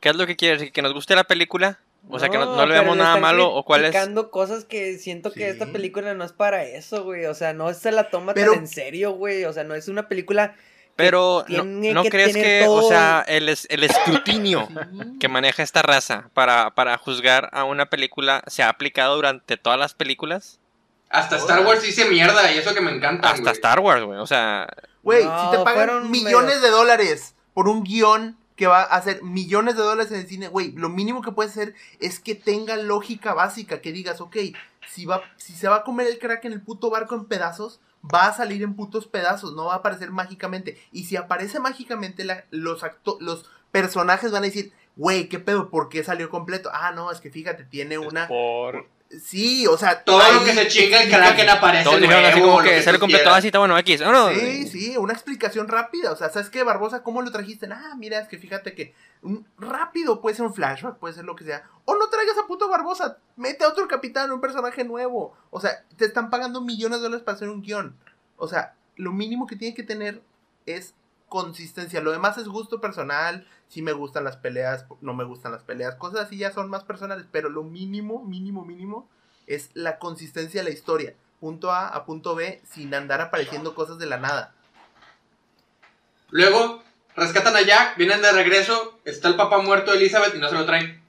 ¿Qué 0.00 0.10
es 0.10 0.16
lo 0.16 0.26
que 0.26 0.36
quieres? 0.36 0.70
¿Que 0.70 0.82
nos 0.82 0.92
guste 0.92 1.14
la 1.14 1.24
película? 1.24 1.78
O 2.10 2.18
sea, 2.18 2.28
que 2.28 2.36
no, 2.36 2.54
no 2.54 2.66
le 2.66 2.74
vemos 2.74 2.96
nada 2.98 3.16
malo 3.16 3.50
o 3.50 3.64
cuál 3.64 3.86
es... 3.86 3.96
cosas 4.30 4.66
que 4.66 4.98
siento 4.98 5.32
que 5.32 5.40
Sí. 5.40 5.44
esta 5.46 5.66
película 5.66 6.12
no 6.12 6.22
es 6.24 6.32
para 6.32 6.62
eso, 6.64 7.02
güey. 7.02 7.24
O 7.24 7.32
sea, 7.32 7.54
no 7.54 7.72
se 7.72 7.90
la 7.92 8.10
toma 8.10 8.34
Pero- 8.34 8.52
tan 8.52 8.60
en 8.60 8.68
serio, 8.68 9.12
güey. 9.12 9.46
O 9.46 9.52
sea, 9.54 9.64
no 9.64 9.74
es 9.74 9.88
una 9.88 10.06
película. 10.06 10.54
Pero 10.96 11.44
no, 11.48 11.62
tiene 11.62 11.92
¿no 11.92 12.02
que 12.04 12.10
crees 12.10 12.34
que, 12.34 12.66
o 12.68 12.82
sea, 12.88 13.24
el, 13.26 13.48
es- 13.48 13.66
el 13.70 13.82
escrutinio 13.84 14.68
que 15.20 15.28
maneja 15.28 15.62
esta 15.62 15.82
raza 15.82 16.30
para, 16.34 16.74
para 16.74 16.96
juzgar 16.98 17.50
a 17.52 17.64
una 17.64 17.86
película 17.86 18.42
se 18.46 18.62
ha 18.62 18.68
aplicado 18.68 19.16
durante 19.16 19.56
todas 19.56 19.78
las 19.78 19.94
películas? 19.94 20.60
Hasta 21.10 21.36
Star. 21.36 21.64
Wars 21.66 21.82
dice 21.82 22.04
mierda 22.06 22.52
y 22.52 22.58
eso 22.58 22.74
que 22.74 22.80
me 22.80 22.90
encanta. 22.92 23.30
Hasta 23.30 23.50
Star 23.52 23.80
Wars, 23.80 24.04
güey. 24.04 24.18
O 24.18 24.26
sea, 24.26 24.68
Güey, 25.02 25.24
No, 25.24 25.50
si 25.52 25.56
te 25.58 25.62
pagan 25.64 26.10
millones 26.10 26.56
medio- 26.56 26.60
de 26.62 26.70
dólares 26.70 27.34
por 27.52 27.68
un 27.68 27.82
guion 27.84 28.36
que 28.56 28.66
va 28.68 28.80
a 28.82 28.84
hacer 28.96 29.22
millones 29.22 29.76
de 29.76 29.82
dólares 29.82 30.10
en 30.12 30.20
el 30.20 30.28
cine, 30.28 30.48
güey, 30.48 30.72
lo 30.72 30.88
mínimo 30.88 31.22
que 31.22 31.32
puedes 31.32 31.52
hacer 31.52 31.74
es 32.00 32.20
que 32.20 32.34
tenga 32.36 32.76
lógica 32.76 33.34
básica, 33.34 33.80
que 33.80 33.92
digas, 33.92 34.20
ok, 34.20 34.36
si, 34.88 35.04
va, 35.06 35.22
si 35.36 35.54
se 35.54 35.68
va 35.68 35.76
a 35.76 35.82
comer 35.82 36.06
el 36.06 36.18
crack 36.20 36.44
en 36.46 36.52
el 36.52 36.62
puto 36.62 36.88
barco 36.88 37.14
en 37.16 37.24
pedazos, 37.26 37.80
va 38.12 38.26
a 38.26 38.32
salir 38.34 38.62
en 38.62 38.74
putos 38.74 39.06
pedazos, 39.06 39.54
no 39.54 39.66
va 39.66 39.74
a 39.74 39.76
aparecer 39.76 40.10
mágicamente. 40.10 40.78
Y 40.92 41.04
si 41.04 41.16
aparece 41.16 41.60
mágicamente, 41.60 42.24
la- 42.24 42.44
los, 42.50 42.82
los 43.20 43.50
personajes 43.70 44.30
van 44.32 44.42
a 44.42 44.46
decir, 44.46 44.72
güey, 44.96 45.28
¿qué 45.28 45.38
pedo? 45.38 45.70
¿Por 45.70 45.88
qué 45.88 46.04
salió 46.04 46.28
completo? 46.30 46.70
Ah, 46.72 46.92
no, 46.92 47.10
es 47.10 47.20
que 47.20 47.30
fíjate, 47.30 47.64
tiene 47.64 47.98
una... 47.98 48.28
Por... 48.28 48.86
Sí, 49.22 49.66
o 49.66 49.76
sea... 49.76 50.02
Todo 50.02 50.20
lo 50.32 50.44
que 50.44 50.52
se 50.54 50.68
chinga 50.68 50.98
el 51.02 51.08
explica- 51.08 51.18
Kraken 51.34 51.48
aparece 51.50 51.84
todos 51.84 51.98
nuevo, 52.00 52.12
dijeron 52.14 52.30
así 52.32 52.40
como 52.40 52.58
lo 52.60 52.64
que 52.64 52.82
se 52.82 52.92
le 52.92 52.98
completó 52.98 53.30
así, 53.30 53.48
está 53.48 53.58
bueno, 53.58 53.78
X. 53.78 54.00
¿o 54.02 54.12
no? 54.12 54.30
Sí, 54.30 54.66
sí, 54.68 54.96
una 54.96 55.12
explicación 55.12 55.68
rápida. 55.68 56.12
O 56.12 56.16
sea, 56.16 56.30
¿sabes 56.30 56.50
qué, 56.50 56.62
Barbosa? 56.62 57.02
¿Cómo 57.02 57.22
lo 57.22 57.30
trajiste? 57.30 57.68
Ah, 57.70 57.94
mira, 57.96 58.18
es 58.18 58.28
que 58.28 58.38
fíjate 58.38 58.74
que 58.74 58.94
un- 59.22 59.46
rápido 59.58 60.20
puede 60.20 60.36
ser 60.36 60.46
un 60.46 60.54
flashback, 60.54 60.96
puede 60.98 61.14
ser 61.14 61.24
lo 61.24 61.36
que 61.36 61.44
sea. 61.44 61.64
O 61.84 61.94
no 61.96 62.08
traigas 62.08 62.36
a 62.38 62.46
puto 62.46 62.68
Barbosa, 62.68 63.18
mete 63.36 63.64
a 63.64 63.68
otro 63.68 63.86
capitán, 63.88 64.32
un 64.32 64.40
personaje 64.40 64.84
nuevo. 64.84 65.36
O 65.50 65.60
sea, 65.60 65.84
te 65.96 66.04
están 66.04 66.30
pagando 66.30 66.60
millones 66.60 66.98
de 66.98 67.04
dólares 67.04 67.24
para 67.24 67.36
hacer 67.36 67.48
un 67.48 67.62
guion. 67.62 67.96
O 68.36 68.48
sea, 68.48 68.74
lo 68.96 69.12
mínimo 69.12 69.46
que 69.46 69.56
tiene 69.56 69.74
que 69.74 69.82
tener 69.82 70.22
es 70.66 70.94
consistencia. 71.28 72.00
Lo 72.00 72.12
demás 72.12 72.38
es 72.38 72.48
gusto 72.48 72.80
personal. 72.80 73.46
Si 73.68 73.82
me 73.82 73.92
gustan 73.92 74.24
las 74.24 74.36
peleas, 74.36 74.86
no 75.00 75.14
me 75.14 75.24
gustan 75.24 75.52
las 75.52 75.62
peleas. 75.62 75.94
Cosas 75.96 76.26
así 76.26 76.38
ya 76.38 76.52
son 76.52 76.70
más 76.70 76.84
personales. 76.84 77.26
Pero 77.30 77.48
lo 77.48 77.64
mínimo, 77.64 78.24
mínimo, 78.24 78.64
mínimo 78.64 79.08
es 79.46 79.70
la 79.74 79.98
consistencia 79.98 80.62
de 80.62 80.70
la 80.70 80.74
historia. 80.74 81.14
Punto 81.40 81.72
A 81.72 81.88
a 81.88 82.04
punto 82.04 82.34
B 82.34 82.62
sin 82.64 82.94
andar 82.94 83.20
apareciendo 83.20 83.74
cosas 83.74 83.98
de 83.98 84.06
la 84.06 84.18
nada. 84.18 84.54
Luego, 86.30 86.82
rescatan 87.14 87.54
a 87.56 87.62
Jack, 87.62 87.96
vienen 87.96 88.22
de 88.22 88.32
regreso, 88.32 88.98
está 89.04 89.28
el 89.28 89.36
papá 89.36 89.58
muerto 89.58 89.92
de 89.92 89.98
Elizabeth 89.98 90.34
y 90.34 90.38
no 90.38 90.48
se 90.48 90.54
lo 90.54 90.64
traen. 90.64 91.02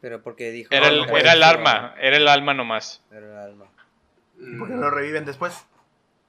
Pero 0.00 0.22
porque 0.22 0.50
dijo. 0.50 0.68
Era 0.72 0.88
el, 0.88 1.06
no 1.06 1.16
era 1.16 1.32
el 1.32 1.42
arma, 1.42 1.94
era 2.00 2.16
el 2.16 2.28
alma 2.28 2.54
nomás. 2.54 3.02
Era 3.10 3.26
el 3.26 3.36
alma. 3.36 3.66
¿Por 4.58 4.68
qué 4.68 4.74
no 4.74 4.82
lo 4.82 4.90
reviven 4.90 5.24
después? 5.24 5.64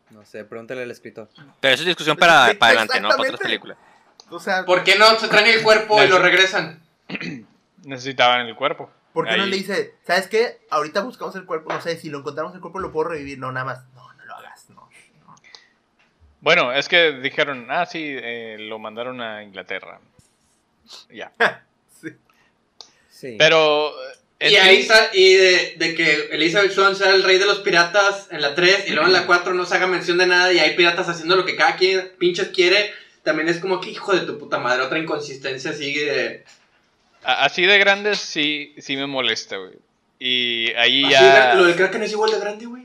No 0.09 0.25
sé, 0.25 0.43
pregúntale 0.43 0.83
al 0.83 0.91
escritor. 0.91 1.29
Pero 1.59 1.73
eso 1.73 1.83
es 1.83 1.87
discusión 1.87 2.17
para, 2.17 2.53
para 2.57 2.71
adelante, 2.71 2.99
¿no? 2.99 3.09
Para 3.09 3.21
otras 3.21 3.39
películas. 3.39 3.77
O 4.29 4.39
sea, 4.39 4.65
¿Por 4.65 4.83
qué 4.83 4.97
no 4.97 5.19
se 5.19 5.27
traen 5.27 5.47
el 5.47 5.63
cuerpo 5.63 6.01
y 6.03 6.07
lo 6.07 6.19
regresan? 6.19 6.81
Necesitaban 7.83 8.47
el 8.47 8.55
cuerpo. 8.55 8.91
¿por 9.13 9.27
qué 9.27 9.37
no 9.37 9.45
le 9.45 9.57
dice, 9.57 9.95
¿sabes 10.05 10.27
qué? 10.27 10.61
Ahorita 10.69 11.01
buscamos 11.01 11.35
el 11.35 11.45
cuerpo, 11.45 11.73
no 11.73 11.81
sé, 11.81 11.97
si 11.97 12.09
lo 12.09 12.19
encontramos 12.19 12.53
el 12.53 12.61
cuerpo 12.61 12.79
lo 12.79 12.91
puedo 12.91 13.09
revivir. 13.09 13.39
No, 13.39 13.51
nada 13.51 13.65
más. 13.65 13.85
No, 13.93 14.13
no 14.13 14.25
lo 14.25 14.35
hagas, 14.35 14.69
no. 14.69 14.89
no. 15.25 15.35
Bueno, 16.41 16.71
es 16.71 16.87
que 16.87 17.13
dijeron, 17.13 17.67
ah, 17.69 17.85
sí, 17.85 18.01
eh, 18.05 18.57
lo 18.59 18.79
mandaron 18.79 19.19
a 19.21 19.43
Inglaterra. 19.43 19.99
Ya. 21.09 21.31
Sí. 22.01 22.15
Sí. 23.09 23.35
Pero. 23.37 23.91
Y 24.41 24.55
ahí 24.55 24.87
y 25.13 25.33
de, 25.33 25.75
de 25.77 25.95
que 25.95 26.29
Elizabeth 26.31 26.71
Swan 26.71 26.95
sea 26.95 27.13
el 27.13 27.23
rey 27.23 27.37
de 27.37 27.45
los 27.45 27.59
piratas 27.59 28.29
en 28.31 28.41
la 28.41 28.55
3 28.55 28.85
y 28.87 28.91
luego 28.91 29.07
en 29.07 29.13
la 29.13 29.25
4 29.25 29.53
no 29.53 29.65
se 29.65 29.75
haga 29.75 29.87
mención 29.87 30.17
de 30.17 30.27
nada 30.27 30.53
y 30.53 30.59
hay 30.59 30.77
piratas 30.77 31.09
haciendo 31.09 31.35
lo 31.35 31.45
que 31.45 31.57
cada 31.57 31.75
quien 31.75 32.13
pinches 32.17 32.47
quiere, 32.49 32.93
también 33.23 33.49
es 33.49 33.59
como 33.59 33.81
que 33.81 33.89
hijo 33.89 34.13
de 34.13 34.21
tu 34.21 34.37
puta 34.37 34.57
madre, 34.57 34.83
otra 34.83 34.97
inconsistencia 34.97 35.73
sigue 35.73 36.05
de... 36.05 36.43
así 37.23 37.65
de 37.65 37.79
grandes 37.79 38.19
sí, 38.19 38.73
sí 38.77 38.95
me 38.95 39.07
molesta, 39.07 39.57
güey. 39.57 39.73
Y 40.19 40.71
ahí 40.77 41.03
Así, 41.03 41.13
ya. 41.13 41.55
Lo 41.55 41.65
del 41.65 41.75
Kraken 41.75 42.03
es 42.03 42.11
igual 42.11 42.31
de 42.31 42.39
grande, 42.39 42.65
güey. 42.65 42.83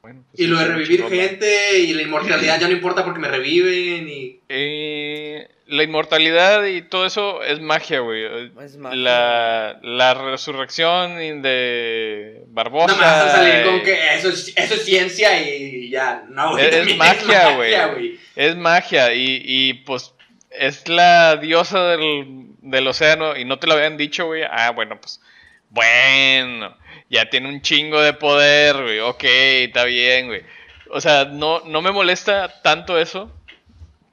Bueno, 0.00 0.24
pues 0.30 0.40
Y 0.40 0.44
sí, 0.44 0.48
lo 0.48 0.58
de 0.58 0.64
revivir 0.66 1.06
gente 1.08 1.78
y 1.78 1.92
la 1.92 2.02
inmortalidad 2.02 2.58
ya 2.58 2.68
no 2.68 2.74
importa 2.74 3.04
porque 3.04 3.20
me 3.20 3.28
reviven 3.28 4.08
y... 4.08 4.40
Eh, 4.48 5.48
la 5.68 5.82
inmortalidad 5.82 6.64
y 6.64 6.82
todo 6.82 7.04
eso 7.06 7.42
es 7.42 7.60
magia, 7.60 8.00
güey. 8.00 8.24
Es 8.64 8.76
magia. 8.76 8.96
La, 8.96 9.78
la 9.82 10.14
resurrección 10.14 11.16
de 11.42 12.42
Barbosa. 12.48 12.96
Nada 12.96 13.24
más 13.24 13.34
a 13.34 13.36
salir 13.36 13.64
con 13.66 13.82
que 13.82 14.14
eso 14.14 14.28
es, 14.30 14.52
eso 14.56 14.74
es 14.74 14.84
ciencia 14.84 15.40
y 15.40 15.90
ya, 15.90 16.24
no, 16.28 16.52
güey. 16.52 16.66
Es- 16.66 16.74
es 16.74 16.96
magia, 16.96 17.54
güey. 17.56 18.18
Es 18.34 18.56
magia 18.56 19.12
y, 19.14 19.42
y, 19.44 19.74
pues 19.74 20.14
es 20.50 20.88
la 20.88 21.36
diosa 21.36 21.84
del, 21.88 22.46
del 22.62 22.86
océano 22.88 23.36
y 23.36 23.44
no 23.44 23.58
te 23.58 23.66
lo 23.66 23.74
habían 23.74 23.96
dicho, 23.96 24.26
güey. 24.26 24.42
Ah, 24.50 24.70
bueno, 24.70 24.98
pues 25.00 25.20
bueno, 25.70 26.74
ya 27.10 27.28
tiene 27.28 27.48
un 27.48 27.60
chingo 27.62 28.00
de 28.00 28.14
poder, 28.14 28.82
güey. 28.82 29.00
Ok, 29.00 29.24
está 29.24 29.84
bien, 29.84 30.28
güey. 30.28 30.42
O 30.90 31.00
sea, 31.00 31.26
no, 31.26 31.60
no 31.66 31.82
me 31.82 31.92
molesta 31.92 32.62
tanto 32.62 32.98
eso, 32.98 33.30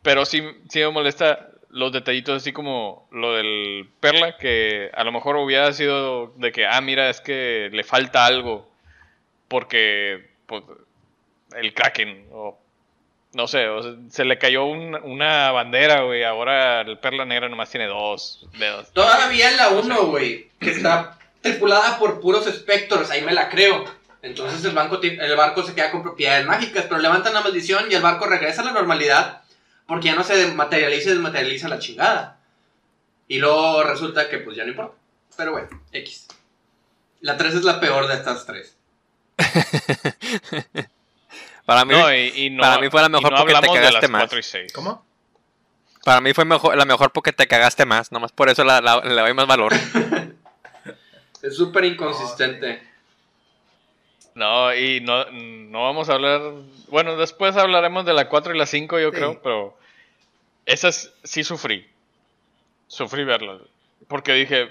pero 0.06 0.24
sí, 0.26 0.42
sí 0.70 0.80
me 0.80 0.90
molesta 0.92 1.50
los 1.72 1.92
detallitos 1.92 2.38
así 2.38 2.54
como 2.54 3.08
lo 3.12 3.34
del 3.34 3.90
Perla, 4.00 4.38
que 4.38 4.90
a 4.94 5.04
lo 5.04 5.12
mejor 5.12 5.36
hubiera 5.36 5.74
sido 5.74 6.28
de 6.38 6.52
que, 6.54 6.66
ah, 6.66 6.80
mira, 6.80 7.10
es 7.10 7.20
que 7.20 7.70
le 7.74 7.84
falta 7.84 8.26
algo 8.26 8.70
porque 9.50 10.30
pues, 10.46 10.64
el 11.58 11.74
Kraken 11.74 12.28
o 12.32 12.58
no 13.34 13.48
sé, 13.50 13.68
o 13.68 13.84
sea, 13.84 13.92
se 14.10 14.24
le 14.24 14.38
cayó 14.38 14.64
un- 14.64 14.96
una 15.04 15.52
bandera, 15.52 16.04
güey. 16.04 16.24
Ahora 16.24 16.82
el 16.82 16.98
Perla 17.00 17.26
Negra 17.26 17.50
nomás 17.50 17.70
tiene 17.70 17.88
dos 17.88 18.48
dedos. 18.58 18.94
Todavía 18.94 19.52
en 19.52 19.58
la 19.58 19.70
1, 19.70 20.06
güey, 20.06 20.48
que 20.62 20.70
está 20.70 21.20
tripulada 21.42 22.00
por 22.00 22.22
puros 22.22 22.46
Spectors, 22.46 23.12
ahí 23.12 23.22
me 23.24 23.34
la 23.34 23.50
creo. 23.50 23.84
Entonces 24.22 24.64
el, 24.64 24.72
banco 24.72 25.02
el 25.02 25.36
barco 25.36 25.64
se 25.64 25.76
queda 25.76 25.92
con 25.92 26.02
propiedades 26.02 26.46
mágicas, 26.46 26.86
pero 26.88 27.02
levantan 27.02 27.34
la 27.34 27.42
maldición 27.42 27.92
y 27.92 27.96
el 27.96 28.02
barco 28.02 28.26
regresa 28.26 28.62
a 28.62 28.66
la 28.66 28.72
normalidad 28.72 29.42
porque 29.88 30.08
ya 30.08 30.16
no 30.16 30.24
se 30.24 30.52
materializa 30.54 31.10
y 31.10 31.14
desmaterializa 31.14 31.68
la 31.68 31.80
chingada. 31.80 32.40
Y 33.28 33.40
luego 33.40 33.84
resulta 33.84 34.30
que 34.30 34.38
pues 34.40 34.56
ya 34.58 34.64
no 34.64 34.70
importa. 34.72 34.96
Pero 35.38 35.52
bueno, 35.54 35.68
X. 35.92 36.28
La 37.22 37.38
3 37.38 37.56
es 37.56 37.64
la 37.64 37.80
peor 37.80 38.08
de 38.08 38.14
estas 38.16 38.46
tres. 38.46 38.76
Para 41.66 41.84
mí, 41.86 41.94
No, 41.94 42.14
y, 42.14 42.32
y 42.36 42.50
no, 42.52 42.62
para 42.62 42.78
mí 42.80 42.90
fue 42.92 43.02
la 43.02 43.10
mejor 43.10 43.32
no 43.32 43.38
porque 43.40 43.56
te 43.56 43.68
cagaste 43.68 44.08
más. 44.08 44.22
4 44.24 44.40
y 44.40 44.44
6. 44.44 44.74
¿Cómo? 44.74 45.04
para 46.04 46.22
mí 46.22 46.34
fue 46.36 46.46
mejor, 46.46 46.78
la 46.78 46.86
mejor 46.86 47.12
porque 47.12 47.34
te 47.34 47.48
cagaste 47.48 47.84
más. 47.88 48.12
Nomás 48.12 48.32
por 48.32 48.48
eso 48.50 48.64
la- 48.64 48.80
la- 48.82 49.00
le 49.02 49.20
doy 49.22 49.34
más 49.34 49.48
valor. 49.48 49.74
Es 51.42 51.56
súper 51.58 51.86
inconsistente. 51.86 52.82
No, 54.36 54.76
y 54.76 55.00
no, 55.02 55.26
no 55.32 55.82
vamos 55.84 56.10
a 56.10 56.14
hablar. 56.14 56.42
Bueno, 56.90 57.16
después 57.18 57.56
hablaremos 57.58 58.06
de 58.06 58.14
la 58.14 58.28
4 58.30 58.54
y 58.54 58.58
la 58.58 58.66
5, 58.66 59.00
yo 59.00 59.10
Sí. 59.10 59.16
creo, 59.16 59.42
pero. 59.42 59.78
Esas 60.66 61.14
sí 61.24 61.44
sufrí. 61.44 61.88
Sufrí 62.88 63.24
verlas. 63.24 63.62
Porque 64.08 64.34
dije. 64.34 64.70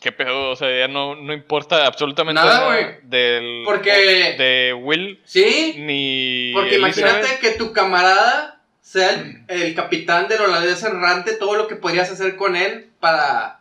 ¿Qué 0.00 0.12
pedo? 0.12 0.48
O 0.50 0.56
sea, 0.56 0.70
ya 0.78 0.88
no, 0.88 1.14
no 1.14 1.34
importa 1.34 1.84
absolutamente 1.86 2.40
Nada, 2.40 2.54
nada, 2.60 2.66
güey. 2.66 2.86
del. 3.02 3.62
Porque- 3.66 4.34
De 4.38 4.72
Will 4.72 5.20
¿Sí? 5.24 5.74
ni. 5.76 6.52
Porque 6.54 6.76
Elizabeth. 6.76 6.98
imagínate 7.16 7.38
que 7.40 7.50
tu 7.58 7.72
camarada 7.74 8.62
sea 8.80 9.10
el, 9.10 9.44
el 9.48 9.74
capitán 9.74 10.26
del 10.28 10.40
holandés 10.40 10.82
errante, 10.84 11.34
todo 11.34 11.54
lo 11.56 11.68
que 11.68 11.76
podrías 11.76 12.10
hacer 12.10 12.36
con 12.36 12.56
él 12.56 12.88
para 12.98 13.60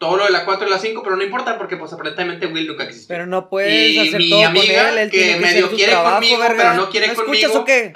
todo 0.00 0.16
lo 0.16 0.24
de 0.24 0.30
la 0.30 0.44
4 0.46 0.66
y 0.66 0.70
la 0.70 0.78
5, 0.78 1.02
pero 1.04 1.14
no 1.14 1.22
importa 1.22 1.58
porque 1.58 1.76
pues 1.76 1.92
aparentemente 1.92 2.46
Will 2.46 2.66
nunca 2.66 2.84
existió. 2.84 3.08
Pero 3.08 3.26
no 3.26 3.48
puedes 3.50 3.72
Y 3.92 3.98
hacer 4.08 4.18
mi 4.18 4.30
todo 4.30 4.46
amiga, 4.46 4.82
con 4.88 4.92
él. 4.92 4.98
Él 4.98 5.10
que 5.10 5.36
medio 5.36 5.70
quiere 5.70 5.92
trabajo, 5.92 6.14
conmigo, 6.16 6.38
verga. 6.40 6.56
pero 6.56 6.74
no 6.74 6.90
quiere 6.90 7.06
escuchas 7.06 7.26
conmigo. 7.50 7.58
o 7.60 7.64
qué? 7.66 7.92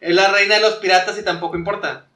Es 0.00 0.14
la 0.14 0.32
reina 0.32 0.54
de 0.56 0.60
los 0.62 0.74
piratas 0.76 1.18
y 1.18 1.22
tampoco 1.22 1.56
importa. 1.56 2.06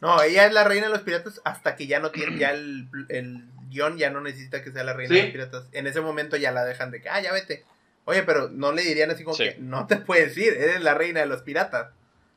No, 0.00 0.20
ella 0.20 0.46
es 0.46 0.52
la 0.52 0.64
reina 0.64 0.88
de 0.88 0.92
los 0.92 1.02
piratas 1.02 1.40
hasta 1.44 1.76
que 1.76 1.86
ya 1.86 2.00
no 2.00 2.10
tiene, 2.10 2.36
ya 2.36 2.50
el, 2.50 2.88
el 3.08 3.44
guion 3.70 3.96
ya 3.98 4.10
no 4.10 4.20
necesita 4.20 4.62
que 4.64 4.72
sea 4.72 4.82
la 4.84 4.92
reina 4.94 5.14
Sí. 5.14 5.16
de 5.16 5.22
los 5.22 5.32
piratas. 5.32 5.64
En 5.72 5.86
ese 5.86 6.00
momento 6.00 6.36
ya 6.36 6.50
la 6.50 6.64
dejan 6.64 6.90
de 6.90 7.00
que, 7.00 7.08
ah, 7.08 7.20
ya 7.20 7.32
vete. 7.32 7.64
Oye, 8.04 8.22
pero 8.24 8.50
no 8.50 8.72
le 8.72 8.82
dirían 8.82 9.10
así 9.12 9.22
como 9.24 9.36
Sí. 9.36 9.44
que 9.44 9.56
no 9.60 9.86
te 9.86 9.96
puedes 9.96 10.36
ir, 10.36 10.52
eres 10.54 10.82
la 10.82 10.94
reina 10.94 11.20
de 11.20 11.26
los 11.26 11.42
piratas. 11.42 11.92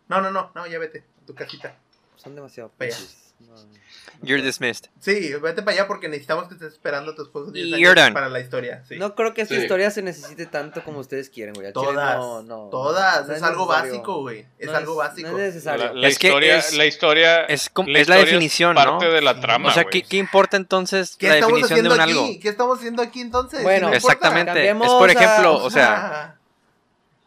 No, 0.08 0.22
no, 0.22 0.30
no, 0.32 0.52
no, 0.56 0.68
ya 0.68 0.78
vete 0.80 1.04
a 1.24 1.26
tu 1.26 1.34
casita. 1.36 1.76
Son 2.16 2.36
demasiado 2.36 2.72
Vaya. 2.80 2.96
Pinches. 3.38 3.64
No, 3.66 3.72
no 3.72 3.78
You're 4.24 4.42
dismissed. 4.42 4.90
Sí, 5.00 5.32
vete 5.42 5.62
para 5.62 5.74
allá 5.78 5.88
porque 5.88 6.10
necesitamos 6.10 6.48
que 6.48 6.56
estés 6.56 6.74
esperando 6.74 7.12
a 7.12 7.16
tu 7.16 7.22
esposo 7.22 7.52
10 7.52 7.68
You're 7.68 7.90
años 7.90 7.96
done. 7.96 8.14
para 8.14 8.30
la 8.30 8.40
historia. 8.40 8.84
Sí. 8.88 8.96
No 8.98 9.14
creo 9.14 9.36
que 9.36 9.42
esta 9.44 9.54
Sí. 9.54 9.62
historia 9.62 9.92
se 9.92 10.02
necesite 10.02 10.48
tanto 10.48 10.84
como 10.84 10.98
ustedes 11.00 11.30
quieren, 11.30 11.54
güey. 11.54 11.72
Todas, 11.72 12.18
no, 12.18 12.42
no, 12.42 12.70
todas, 12.72 13.28
no 13.28 13.36
es, 13.36 13.44
algo 13.44 13.68
básico, 13.68 14.22
güey. 14.22 14.48
Es 14.58 14.72
No 14.72 14.76
algo 14.78 14.96
básico. 14.96 15.30
No 15.30 15.38
es 15.38 15.54
necesario. 15.54 15.86
La, 15.86 15.94
la 15.94 16.08
Es 16.08 16.18
que 16.18 16.28
historia, 16.28 16.58
es- 16.58 16.74
la 16.76 16.86
historia 16.88 17.42
es 17.44 17.70
la 17.76 17.84
es 17.84 17.88
la 17.88 18.00
historia 18.00 18.26
definición, 18.26 18.76
parte 18.76 19.06
¿no? 19.06 19.12
de 19.12 19.22
la 19.22 19.40
trama, 19.40 19.70
O 19.70 19.72
sea. 19.72 19.84
¿qué, 19.86 20.02
qué 20.02 20.18
importa 20.18 20.58
entonces 20.58 21.16
¿Qué 21.16 21.28
la 21.28 21.36
estamos 21.36 21.62
definición 21.62 21.84
de 21.84 21.90
haciendo 21.90 21.96
un 21.96 22.02
aquí? 22.10 22.28
algo? 22.30 22.40
¿Qué 22.42 22.50
estamos 22.50 22.78
haciendo 22.80 23.02
aquí 23.04 23.22
entonces? 23.22 23.62
Bueno. 23.62 23.94
Exactamente. 23.94 24.68
Es 24.68 24.76
por 24.76 25.12
ejemplo, 25.12 25.58
O 25.58 25.66
o 25.66 25.70
sea, 25.70 26.38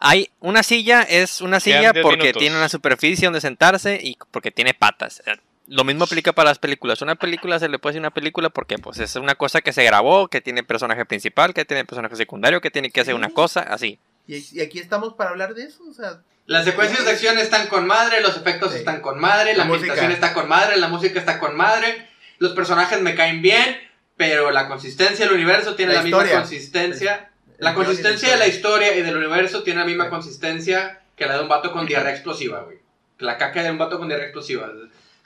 hay 0.00 0.30
una 0.40 0.62
silla, 0.64 1.02
es 1.02 1.40
una 1.40 1.60
silla 1.60 1.92
10 1.92 2.02
porque 2.02 2.16
minutos. 2.18 2.40
tiene 2.40 2.56
una 2.56 2.68
superficie 2.68 3.26
donde 3.26 3.40
sentarse 3.40 4.00
y 4.02 4.16
porque 4.32 4.50
tiene 4.50 4.74
patas. 4.74 5.22
Lo 5.70 5.84
mismo 5.84 6.04
aplica 6.04 6.32
para 6.32 6.50
las 6.50 6.58
películas. 6.58 7.00
Una 7.00 7.14
película 7.14 7.58
se 7.60 7.68
le 7.68 7.78
puede 7.78 7.92
decir 7.92 8.00
una 8.00 8.10
película 8.10 8.50
porque 8.50 8.76
pues 8.78 8.98
es 8.98 9.14
una 9.16 9.36
cosa 9.36 9.60
que 9.60 9.72
se 9.72 9.84
grabó, 9.84 10.26
que 10.28 10.40
tiene 10.40 10.64
personaje 10.64 11.04
principal, 11.06 11.54
que 11.54 11.64
tiene 11.64 11.84
personaje 11.84 12.16
secundario, 12.16 12.60
que 12.60 12.70
tiene 12.72 12.90
que 12.90 13.00
hacer 13.00 13.14
una 13.14 13.30
cosa, 13.30 13.60
así. 13.60 13.98
y, 14.26 14.44
y 14.52 14.60
aquí 14.60 14.78
estamos 14.80 15.14
para 15.14 15.30
hablar 15.30 15.54
de 15.54 15.62
eso, 15.64 15.82
o 15.88 15.94
sea, 15.94 16.20
Las 16.46 16.64
secuencias 16.64 17.04
de 17.04 17.12
acción 17.12 17.38
están 17.38 17.68
con 17.68 17.86
madre, 17.86 18.20
los 18.20 18.36
efectos 18.36 18.72
Sí. 18.72 18.78
están 18.78 19.00
con 19.00 19.20
madre, 19.20 19.52
la, 19.52 19.58
La 19.58 19.62
ambientación 19.64 20.06
música. 20.08 20.26
está 20.26 20.34
con 20.34 20.48
madre, 20.48 20.76
la 20.76 20.88
música 20.88 21.18
está 21.20 21.38
con 21.38 21.56
madre, 21.56 22.08
los 22.38 22.52
personajes 22.52 23.00
me 23.00 23.14
caen 23.14 23.40
bien, 23.40 23.76
pero 24.16 24.50
la 24.50 24.66
consistencia 24.66 25.24
del 25.26 25.34
universo 25.34 25.76
tiene 25.76 25.92
La 25.92 26.00
la, 26.00 26.04
misma 26.04 26.26
consistencia. 26.28 27.30
el 27.58 27.64
La 27.64 27.74
consistencia 27.74 28.30
de 28.32 28.36
la 28.38 28.46
historia. 28.48 28.88
historia 28.88 29.00
y 29.00 29.02
del 29.06 29.16
universo 29.16 29.62
tiene 29.62 29.78
la 29.80 29.86
misma 29.86 30.04
Sí. 30.04 30.10
consistencia 30.10 31.00
que 31.16 31.26
la 31.26 31.34
de 31.36 31.42
un 31.42 31.48
vato 31.48 31.70
con 31.72 31.86
diarrea 31.86 32.10
explosiva, 32.12 32.60
güey. 32.62 32.78
La 33.18 33.36
caca 33.38 33.62
de 33.62 33.70
un 33.70 33.78
vato 33.78 33.98
con 33.98 34.08
diarrea 34.08 34.26
explosiva. 34.26 34.68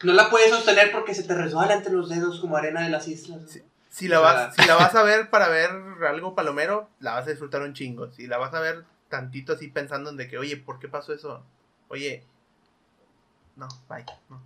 No 0.02 0.12
la 0.12 0.28
puedes 0.28 0.50
sostener 0.50 0.92
porque 0.92 1.14
se 1.14 1.22
te 1.22 1.34
resbala 1.34 1.74
entre 1.74 1.92
los 1.92 2.08
dedos 2.08 2.40
como 2.40 2.56
arena 2.56 2.82
de 2.82 2.90
las 2.90 3.08
islas. 3.08 3.40
Sí. 3.48 3.62
Si 3.90 4.08
la, 4.08 4.18
vas, 4.18 4.54
si 4.56 4.66
la 4.66 4.74
vas 4.74 4.94
a 4.94 5.02
ver 5.04 5.30
para 5.30 5.48
ver 5.48 5.70
algo 6.08 6.34
palomero, 6.34 6.88
la 6.98 7.14
vas 7.14 7.26
a 7.26 7.30
disfrutar 7.30 7.62
un 7.62 7.74
chingo. 7.74 8.10
Si 8.10 8.26
la 8.26 8.38
vas 8.38 8.52
a 8.54 8.60
ver 8.60 8.84
tantito 9.08 9.52
así 9.52 9.68
pensando 9.68 10.10
en 10.10 10.16
de 10.16 10.28
que, 10.28 10.36
oye, 10.38 10.56
¿por 10.56 10.80
qué 10.80 10.88
pasó 10.88 11.12
eso? 11.14 11.44
Oye, 11.88 12.24
no, 13.56 13.68
bye. 13.88 14.04
no. 14.28 14.42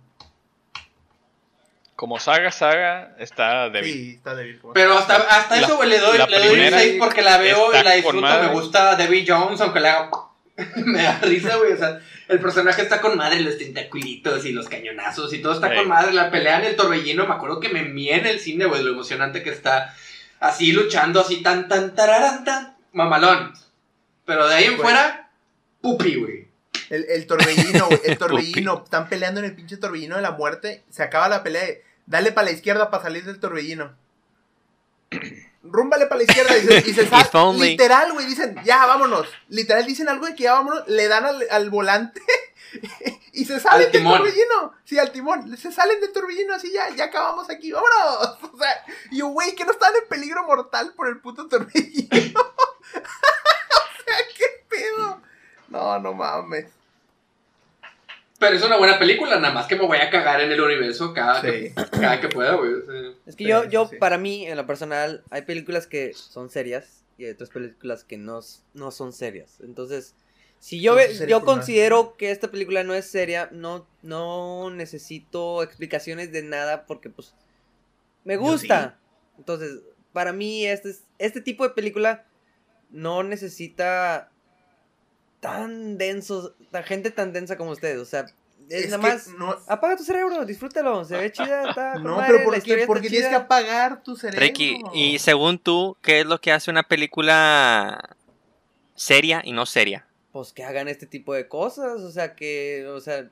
Como 1.95 2.17
saga, 2.19 2.49
saga, 2.51 3.15
está 3.19 3.69
débil. 3.69 3.91
Sí, 3.93 4.13
está 4.15 4.33
débil. 4.33 4.61
Pero 4.73 4.97
hasta, 4.97 5.15
hasta 5.15 5.55
La- 5.57 5.65
eso, 5.65 5.75
güey, 5.75 5.89
le 5.89 5.99
doy, 5.99 6.17
le 6.17 6.25
doy 6.39 6.47
un 6.47 6.53
primera 6.53 6.79
6 6.79 6.95
porque 6.97 7.21
la 7.21 7.37
veo 7.37 7.77
y 7.77 7.83
la 7.83 7.91
disfruto. 7.93 8.25
Me 8.25 8.47
gusta 8.49 8.95
Debbie 8.95 9.25
Jones, 9.27 9.59
aunque 9.59 9.81
le 9.81 9.89
haga. 9.89 10.09
me 10.77 11.03
da 11.03 11.19
risa, 11.19 11.57
güey. 11.57 11.73
O 11.73 11.77
sea, 11.77 11.99
el 12.29 12.39
personaje 12.39 12.83
está 12.83 13.01
con 13.01 13.17
madre, 13.17 13.41
los 13.41 13.57
tentaculitos 13.57 14.45
y 14.45 14.51
los 14.53 14.69
cañonazos 14.69 15.33
y 15.33 15.41
todo 15.41 15.53
está 15.53 15.73
con 15.73 15.87
madre. 15.87 16.13
La 16.13 16.29
pelea 16.29 16.59
en 16.59 16.65
el 16.65 16.75
torbellino, 16.75 17.25
me 17.27 17.33
acuerdo 17.33 17.59
que 17.59 17.69
me 17.69 17.83
mié 17.83 18.17
en 18.17 18.27
el 18.27 18.39
cine, 18.39 18.65
güey, 18.65 18.83
lo 18.83 18.91
emocionante 18.91 19.41
que 19.41 19.49
está. 19.49 19.95
Así 20.39 20.71
luchando, 20.71 21.19
así 21.19 21.41
tan, 21.41 21.67
tan, 21.67 21.95
tararán, 21.95 22.45
tan. 22.45 22.77
Mamalón. 22.93 23.51
Pero 24.25 24.47
de 24.47 24.55
ahí 24.55 24.63
en 24.65 24.77
Güey. 24.77 24.81
fuera, 24.83 25.31
pupi, 25.81 26.15
güey. 26.15 26.47
El, 26.91 27.05
el 27.09 27.25
torbellino, 27.25 27.87
güey, 27.87 27.99
el 28.05 28.17
torbellino. 28.19 28.81
Están 28.83 29.09
peleando 29.09 29.39
en 29.39 29.47
el 29.47 29.55
pinche 29.55 29.77
torbellino 29.77 30.15
de 30.15 30.21
la 30.21 30.31
muerte. 30.31 30.83
Se 30.89 31.01
acaba 31.03 31.29
la 31.29 31.41
pelea. 31.43 31.63
de, 31.65 31.83
Dale 32.05 32.31
para 32.31 32.45
la 32.45 32.51
izquierda 32.51 32.89
para 32.91 33.03
salir 33.03 33.25
del 33.25 33.39
torbellino. 33.39 33.95
Rúmbale 35.71 36.05
para 36.07 36.17
la 36.17 36.23
izquierda 36.23 36.57
y 36.57 36.61
se, 36.61 36.89
y 36.89 36.93
se. 36.93 37.09
Literal, 37.59 38.13
güey, 38.13 38.25
dicen, 38.25 38.55
ya, 38.63 38.85
vámonos. 38.85 39.27
Literal 39.47 39.85
dicen 39.85 40.09
algo 40.09 40.25
de 40.25 40.35
que 40.35 40.43
ya 40.43 40.53
vámonos. 40.53 40.87
Le 40.87 41.07
dan 41.07 41.25
al, 41.25 41.45
al 41.49 41.69
volante 41.69 42.21
y 43.33 43.45
se 43.45 43.59
salen 43.59 43.85
Al 43.87 43.91
del 43.91 44.01
timón. 44.01 44.17
torbellino. 44.17 44.73
Sí, 44.83 44.99
al 44.99 45.11
timón. 45.11 45.57
Se 45.57 45.71
salen 45.71 45.99
del 46.01 46.11
torbellino 46.11 46.53
así, 46.53 46.71
ya, 46.71 46.89
ya 46.95 47.05
acabamos 47.05 47.49
aquí, 47.49 47.71
vámonos. 47.71 48.37
O 48.53 48.57
sea, 48.61 48.83
y 49.11 49.21
güey 49.21 49.55
que 49.55 49.63
no 49.63 49.71
están 49.71 49.93
en 49.95 50.07
peligro 50.09 50.43
mortal 50.43 50.93
por 50.95 51.07
el 51.07 51.21
puto 51.21 51.47
torbellino. 51.47 52.41
o 52.41 52.93
sea, 52.93 54.17
qué 54.37 54.45
pedo. 54.67 55.21
No, 55.69 55.97
no 55.99 56.13
mames. 56.13 56.65
Pero 58.39 58.55
es 58.55 58.63
una 58.63 58.77
buena 58.77 58.97
película, 58.97 59.37
nada 59.39 59.53
más 59.53 59.67
que 59.67 59.75
me 59.75 59.85
voy 59.85 59.97
a 59.97 60.09
cagar 60.09 60.39
en 60.41 60.51
el 60.51 60.61
universo 60.61 61.13
cada, 61.13 61.41
Sí. 61.41 61.47
que, 61.47 61.73
cada 61.99 62.21
que 62.21 62.29
pueda, 62.29 62.55
güey. 62.55 62.71
Es 63.25 63.35
que 63.35 63.43
Sí, 63.43 63.49
yo, 63.49 63.65
yo 63.65 63.87
sí. 63.89 63.97
para 63.97 64.17
mí, 64.17 64.45
en 64.47 64.55
lo 64.55 64.65
personal, 64.65 65.23
hay 65.29 65.41
películas 65.41 65.87
que 65.87 66.13
son 66.13 66.49
serias 66.49 67.03
y 67.17 67.25
hay 67.25 67.31
otras 67.31 67.49
películas 67.49 68.05
que 68.05 68.17
no, 68.17 68.39
no 68.73 68.91
son 68.91 69.11
serias. 69.11 69.59
Entonces, 69.61 70.15
si 70.59 70.81
yo, 70.81 70.95
ve- 70.95 71.13
yo 71.27 71.43
considero 71.43 72.15
que 72.17 72.31
esta 72.31 72.49
película 72.49 72.83
no 72.83 72.93
es 72.93 73.05
seria, 73.05 73.49
no, 73.51 73.85
no 74.03 74.69
necesito 74.69 75.61
explicaciones 75.61 76.31
de 76.31 76.41
nada 76.43 76.85
porque 76.85 77.09
pues 77.09 77.33
me 78.23 78.37
gusta. 78.37 78.97
Entonces, 79.37 79.81
para 80.13 80.31
mí 80.31 80.65
este, 80.65 80.91
es- 80.91 81.03
este 81.17 81.41
tipo 81.41 81.65
de 81.67 81.73
película 81.73 82.25
no 82.89 83.21
necesita 83.23 84.31
tan 85.39 85.97
densos, 85.97 86.53
la 86.71 86.83
gente 86.83 87.11
tan 87.11 87.31
densa 87.33 87.57
como 87.57 87.71
ustedes. 87.71 87.97
O 87.99 88.05
sea, 88.05 88.25
es, 88.69 88.85
Es 88.85 88.91
nada 88.91 89.03
que 89.03 89.09
más... 89.09 89.27
no- 89.29 89.57
Apaga 89.67 89.95
tu 89.97 90.03
cerebro, 90.03 90.45
disfrútalo, 90.45 91.03
se 91.05 91.17
ve 91.17 91.31
chida, 91.31 91.63
está 91.69 91.95
No, 91.95 92.17
madre, 92.17 92.27
pero 92.27 92.37
la 92.39 92.43
¿por 92.45 92.63
qué, 92.63 92.83
porque 92.85 93.09
tienes 93.09 93.29
que 93.29 93.35
apagar 93.35 94.03
tu 94.03 94.15
cerebro? 94.15 94.39
Ricky, 94.41 94.81
y 94.93 95.17
según 95.19 95.57
tú, 95.59 95.97
¿qué 96.01 96.19
es 96.21 96.25
lo 96.25 96.39
que 96.39 96.51
hace 96.51 96.69
una 96.69 96.83
película 96.83 98.15
seria 98.95 99.41
y 99.43 99.51
no 99.53 99.65
seria? 99.65 100.05
pues 100.31 100.53
que 100.53 100.63
hagan 100.63 100.87
este 100.87 101.07
tipo 101.07 101.33
de 101.33 101.47
cosas, 101.47 102.01
o 102.01 102.11
sea, 102.11 102.35
que, 102.35 102.85
o 102.87 103.01
sea, 103.01 103.27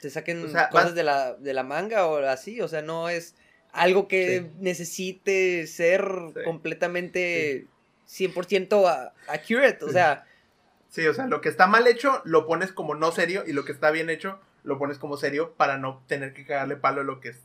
te 0.00 0.10
saquen 0.10 0.44
O 0.44 0.48
sea, 0.48 0.68
cosas 0.70 0.86
vas- 0.88 0.94
de 0.96 1.04
la, 1.04 1.34
de 1.34 1.54
la 1.54 1.62
manga 1.62 2.06
o 2.08 2.16
así, 2.26 2.60
o 2.60 2.66
sea, 2.66 2.82
no 2.82 3.08
es 3.08 3.36
algo 3.70 4.08
que 4.08 4.40
Sí. 4.40 4.46
necesite 4.58 5.66
ser 5.68 6.04
Sí. 6.34 6.40
completamente 6.44 7.66
100% 8.08 8.86
a- 8.88 9.12
accurate, 9.28 9.84
o 9.84 9.88
Sí. 9.88 9.92
sea, 9.94 10.26
Sí, 10.92 11.06
o 11.06 11.14
sea, 11.14 11.26
lo 11.26 11.40
que 11.40 11.48
está 11.48 11.66
mal 11.66 11.86
hecho 11.86 12.20
lo 12.26 12.44
pones 12.44 12.70
como 12.70 12.94
no 12.94 13.12
serio 13.12 13.44
y 13.46 13.54
lo 13.54 13.64
que 13.64 13.72
está 13.72 13.90
bien 13.90 14.10
hecho 14.10 14.38
lo 14.62 14.78
pones 14.78 14.98
como 14.98 15.16
serio 15.16 15.54
para 15.54 15.78
no 15.78 16.02
tener 16.06 16.34
que 16.34 16.44
cagarle 16.44 16.76
palo 16.76 17.00
a 17.00 17.04
lo 17.04 17.18
que 17.18 17.30
es 17.30 17.38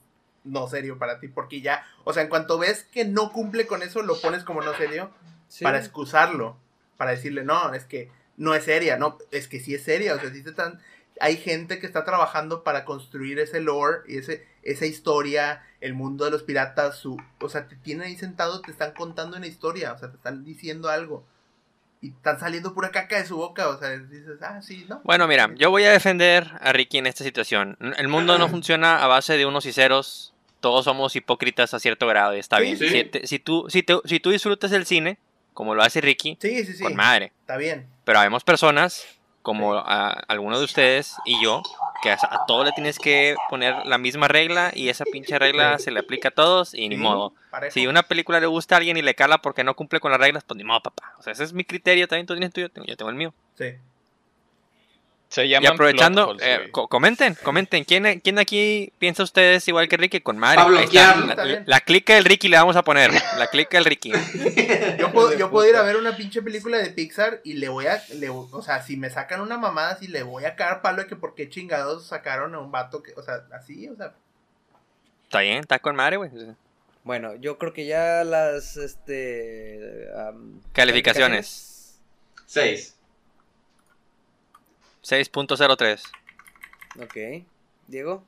no 0.43 0.67
serio 0.67 0.99
para 0.99 1.21
ti. 1.21 1.29
Porque 1.29 1.61
ya, 1.61 1.87
o 2.03 2.11
sea, 2.11 2.23
en 2.23 2.29
cuanto 2.29 2.57
ves 2.57 2.83
que 2.91 3.05
no 3.05 3.31
cumple 3.31 3.65
con 3.65 3.83
eso, 3.83 4.01
lo 4.01 4.19
pones 4.19 4.43
como 4.43 4.61
no 4.61 4.73
serio 4.75 5.11
sí. 5.47 5.63
para 5.63 5.77
excusarlo. 5.79 6.57
Para 6.97 7.11
decirle, 7.11 7.45
no, 7.45 7.73
es 7.73 7.85
que 7.85 8.11
no 8.35 8.53
es 8.53 8.65
seria, 8.65 8.97
no, 8.97 9.17
es 9.31 9.47
que 9.47 9.61
sí 9.61 9.73
es 9.73 9.83
seria. 9.83 10.15
O 10.15 10.19
sea, 10.19 10.29
sí 10.29 10.43
se 10.43 10.49
están. 10.49 10.81
Hay 11.21 11.37
gente 11.37 11.79
que 11.79 11.87
está 11.87 12.03
trabajando 12.03 12.65
para 12.65 12.83
construir 12.83 13.39
ese 13.39 13.61
lore 13.61 13.99
y 14.09 14.17
ese, 14.17 14.45
esa 14.61 14.85
historia, 14.85 15.65
el 15.79 15.93
mundo 15.93 16.25
de 16.25 16.31
los 16.31 16.43
piratas, 16.43 16.97
su, 16.97 17.17
o 17.39 17.47
sea, 17.47 17.69
te 17.69 17.77
tienen 17.77 18.07
ahí 18.07 18.17
sentado, 18.17 18.59
te 18.59 18.71
están 18.71 18.91
contando 18.91 19.37
una 19.37 19.47
historia, 19.47 19.93
o 19.93 19.97
sea, 19.97 20.09
te 20.09 20.17
están 20.17 20.43
diciendo 20.43 20.89
algo. 20.89 21.25
Y 22.01 22.09
están 22.11 22.39
saliendo 22.39 22.73
pura 22.75 22.91
caca 22.91 23.17
de 23.17 23.25
su 23.25 23.37
boca, 23.37 23.69
o 23.69 23.79
sea, 23.79 23.89
dices, 23.97 24.39
ah, 24.41 24.61
sí, 24.61 24.85
¿no? 24.87 25.01
Bueno, 25.03 25.27
mira, 25.27 25.49
yo 25.55 25.71
voy 25.71 25.83
a 25.83 25.91
defender 25.91 26.47
a 26.61 26.71
Ricky 26.71 26.99
en 26.99 27.07
esta 27.07 27.23
situación. 27.23 27.75
El 27.97 28.07
mundo 28.07 28.37
no 28.37 28.47
funciona 28.49 29.03
a 29.03 29.07
base 29.07 29.35
de 29.37 29.45
unos 29.47 29.65
y 29.65 29.73
ceros. 29.73 30.33
Todos 30.59 30.85
somos 30.85 31.15
hipócritas 31.15 31.73
a 31.73 31.79
cierto 31.79 32.05
grado 32.07 32.35
y 32.35 32.39
está 32.39 32.57
Sí, 32.57 32.63
bien. 32.63 32.77
sí. 32.77 32.89
Si, 32.89 33.03
te- 33.05 33.27
si 33.27 33.39
tú, 33.39 33.65
si, 33.69 33.83
te- 33.83 33.99
si 34.05 34.19
tú 34.19 34.29
disfrutas 34.31 34.71
el 34.71 34.85
cine, 34.85 35.17
como 35.53 35.73
lo 35.75 35.81
hace 35.83 36.01
Ricky, 36.01 36.37
Sí, 36.41 36.63
sí, 36.65 36.73
sí. 36.73 36.83
con 36.83 36.95
madre. 36.95 37.31
Está 37.41 37.57
bien. 37.57 37.87
Pero 38.05 38.19
habemos 38.19 38.43
personas, 38.43 39.05
como 39.47 39.75
a, 39.75 40.09
alguno 40.27 40.59
de 40.59 40.65
ustedes 40.65 41.15
y 41.23 41.41
yo, 41.41 41.63
que 42.03 42.09
a, 42.09 42.15
a 42.15 42.45
todo 42.47 42.65
le 42.65 42.73
tienes 42.73 42.99
que 42.99 43.37
poner 43.49 43.85
la 43.85 43.97
misma 43.97 44.27
regla 44.27 44.73
y 44.75 44.89
esa 44.89 45.05
pinche 45.05 45.39
regla 45.39 45.79
se 45.79 45.89
le 45.89 46.01
aplica 46.01 46.27
a 46.27 46.31
todos 46.31 46.73
y 46.73 46.89
ni 46.89 46.97
modo. 46.97 47.33
parejo. 47.49 47.73
Si 47.73 47.87
una 47.87 48.03
película 48.03 48.41
le 48.41 48.47
gusta 48.47 48.75
a 48.75 48.79
alguien 48.79 48.97
y 48.97 49.01
le 49.01 49.15
cala 49.15 49.37
porque 49.37 49.63
no 49.63 49.73
cumple 49.73 50.01
con 50.01 50.11
las 50.11 50.19
reglas, 50.19 50.43
pues 50.43 50.57
ni 50.57 50.65
modo, 50.65 50.81
papá. 50.81 51.13
O 51.17 51.21
sea, 51.21 51.31
ese 51.31 51.45
es 51.45 51.53
mi 51.53 51.63
criterio, 51.63 52.09
también 52.09 52.25
tú 52.25 52.33
tienes 52.33 52.51
tuyo, 52.51 52.67
yo 52.67 52.97
tengo 52.97 53.09
el 53.09 53.15
mío. 53.15 53.33
Sí. 53.57 53.75
Se 55.29 55.45
Y 55.45 55.49
llaman 55.49 55.73
aprovechando, 55.73 56.25
plot 56.27 56.41
holes, 56.41 56.59
eh, 56.67 56.71
comenten, 56.71 57.35
comenten. 57.43 57.83
¿Quién, 57.83 58.21
¿Quién 58.21 58.39
aquí 58.39 58.93
piensa 58.97 59.23
ustedes 59.23 59.67
igual 59.67 59.89
que 59.89 59.97
Ricky? 59.97 60.21
Con 60.21 60.37
madre. 60.37 60.55
Pa' 60.57 60.67
Ahí 60.69 60.85
está, 60.85 61.13
bloquearlo. 61.13 61.35
la, 61.35 61.63
la 61.65 61.79
clica 61.81 62.15
del 62.15 62.23
Ricky 62.23 62.47
le 62.47 62.55
vamos 62.55 62.77
a 62.77 62.83
poner. 62.83 63.11
La 63.37 63.47
clica 63.47 63.77
del 63.77 63.85
Ricky. 63.85 64.11
Yo 64.97 65.11
puedo, 65.11 65.37
yo 65.37 65.51
puedo 65.51 65.69
ir 65.69 65.75
a 65.75 65.83
ver 65.83 65.97
una 65.97 66.15
pinche 66.15 66.41
película 66.41 66.77
de 66.77 66.89
Pixar 66.91 67.41
y 67.43 67.53
le 67.53 67.67
voy 67.69 67.87
a, 67.87 68.01
le, 68.15 68.29
o 68.29 68.61
sea, 68.61 68.81
si 68.81 68.95
me 68.97 69.09
sacan 69.09 69.41
una 69.41 69.57
mamada 69.57 69.91
así, 69.91 70.07
le 70.07 70.23
voy 70.23 70.45
a 70.45 70.55
cagar 70.55 70.81
palo 70.81 71.01
de 71.03 71.07
que 71.07 71.15
por 71.15 71.35
qué 71.35 71.49
chingados 71.49 72.07
sacaron 72.07 72.55
a 72.55 72.59
un 72.59 72.71
vato 72.71 73.03
que, 73.03 73.13
o 73.15 73.21
sea, 73.21 73.43
así, 73.53 73.87
o 73.89 73.95
sea, 73.95 74.13
Está 75.23 75.41
bien, 75.41 75.57
está 75.59 75.79
con 75.79 75.95
madre, 75.95 76.15
güey. 76.17 76.31
bueno, 77.03 77.35
yo 77.35 77.57
creo 77.57 77.73
que 77.73 77.85
ya 77.85 78.23
las, 78.23 78.77
este, 78.77 80.07
Calificaciones. 80.73 81.99
6. 82.45 82.96
6.03. 85.07 86.01
Ok, 87.01 87.45
Diego, 87.87 88.23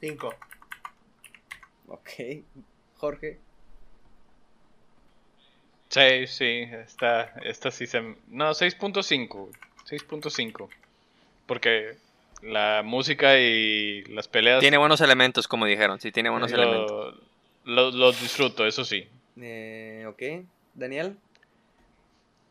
cinco. 0.00 0.34
ok, 1.88 2.08
Jorge, 2.96 3.38
Sí, 5.88 6.26
sí, 6.28 6.68
esta, 6.70 7.32
esta 7.42 7.72
sí 7.72 7.84
se... 7.88 8.00
No, 8.28 8.50
6.5, 8.50 9.48
6.5. 9.88 10.68
Porque 11.46 11.96
la 12.42 12.82
música 12.84 13.36
y 13.40 14.02
las 14.04 14.28
peleas... 14.28 14.60
Tiene 14.60 14.76
buenos 14.78 15.00
elementos, 15.00 15.48
como 15.48 15.66
dijeron. 15.66 16.00
Sí, 16.00 16.12
tiene 16.12 16.30
buenos 16.30 16.52
elementos. 16.52 17.16
lo- 17.64 17.90
lo- 17.90 17.90
los 17.90 18.20
disfruto, 18.20 18.64
eso 18.68 18.84
sí. 18.84 19.08
Eh, 19.40 20.06
ok. 20.08 20.46
Daniel. 20.74 21.18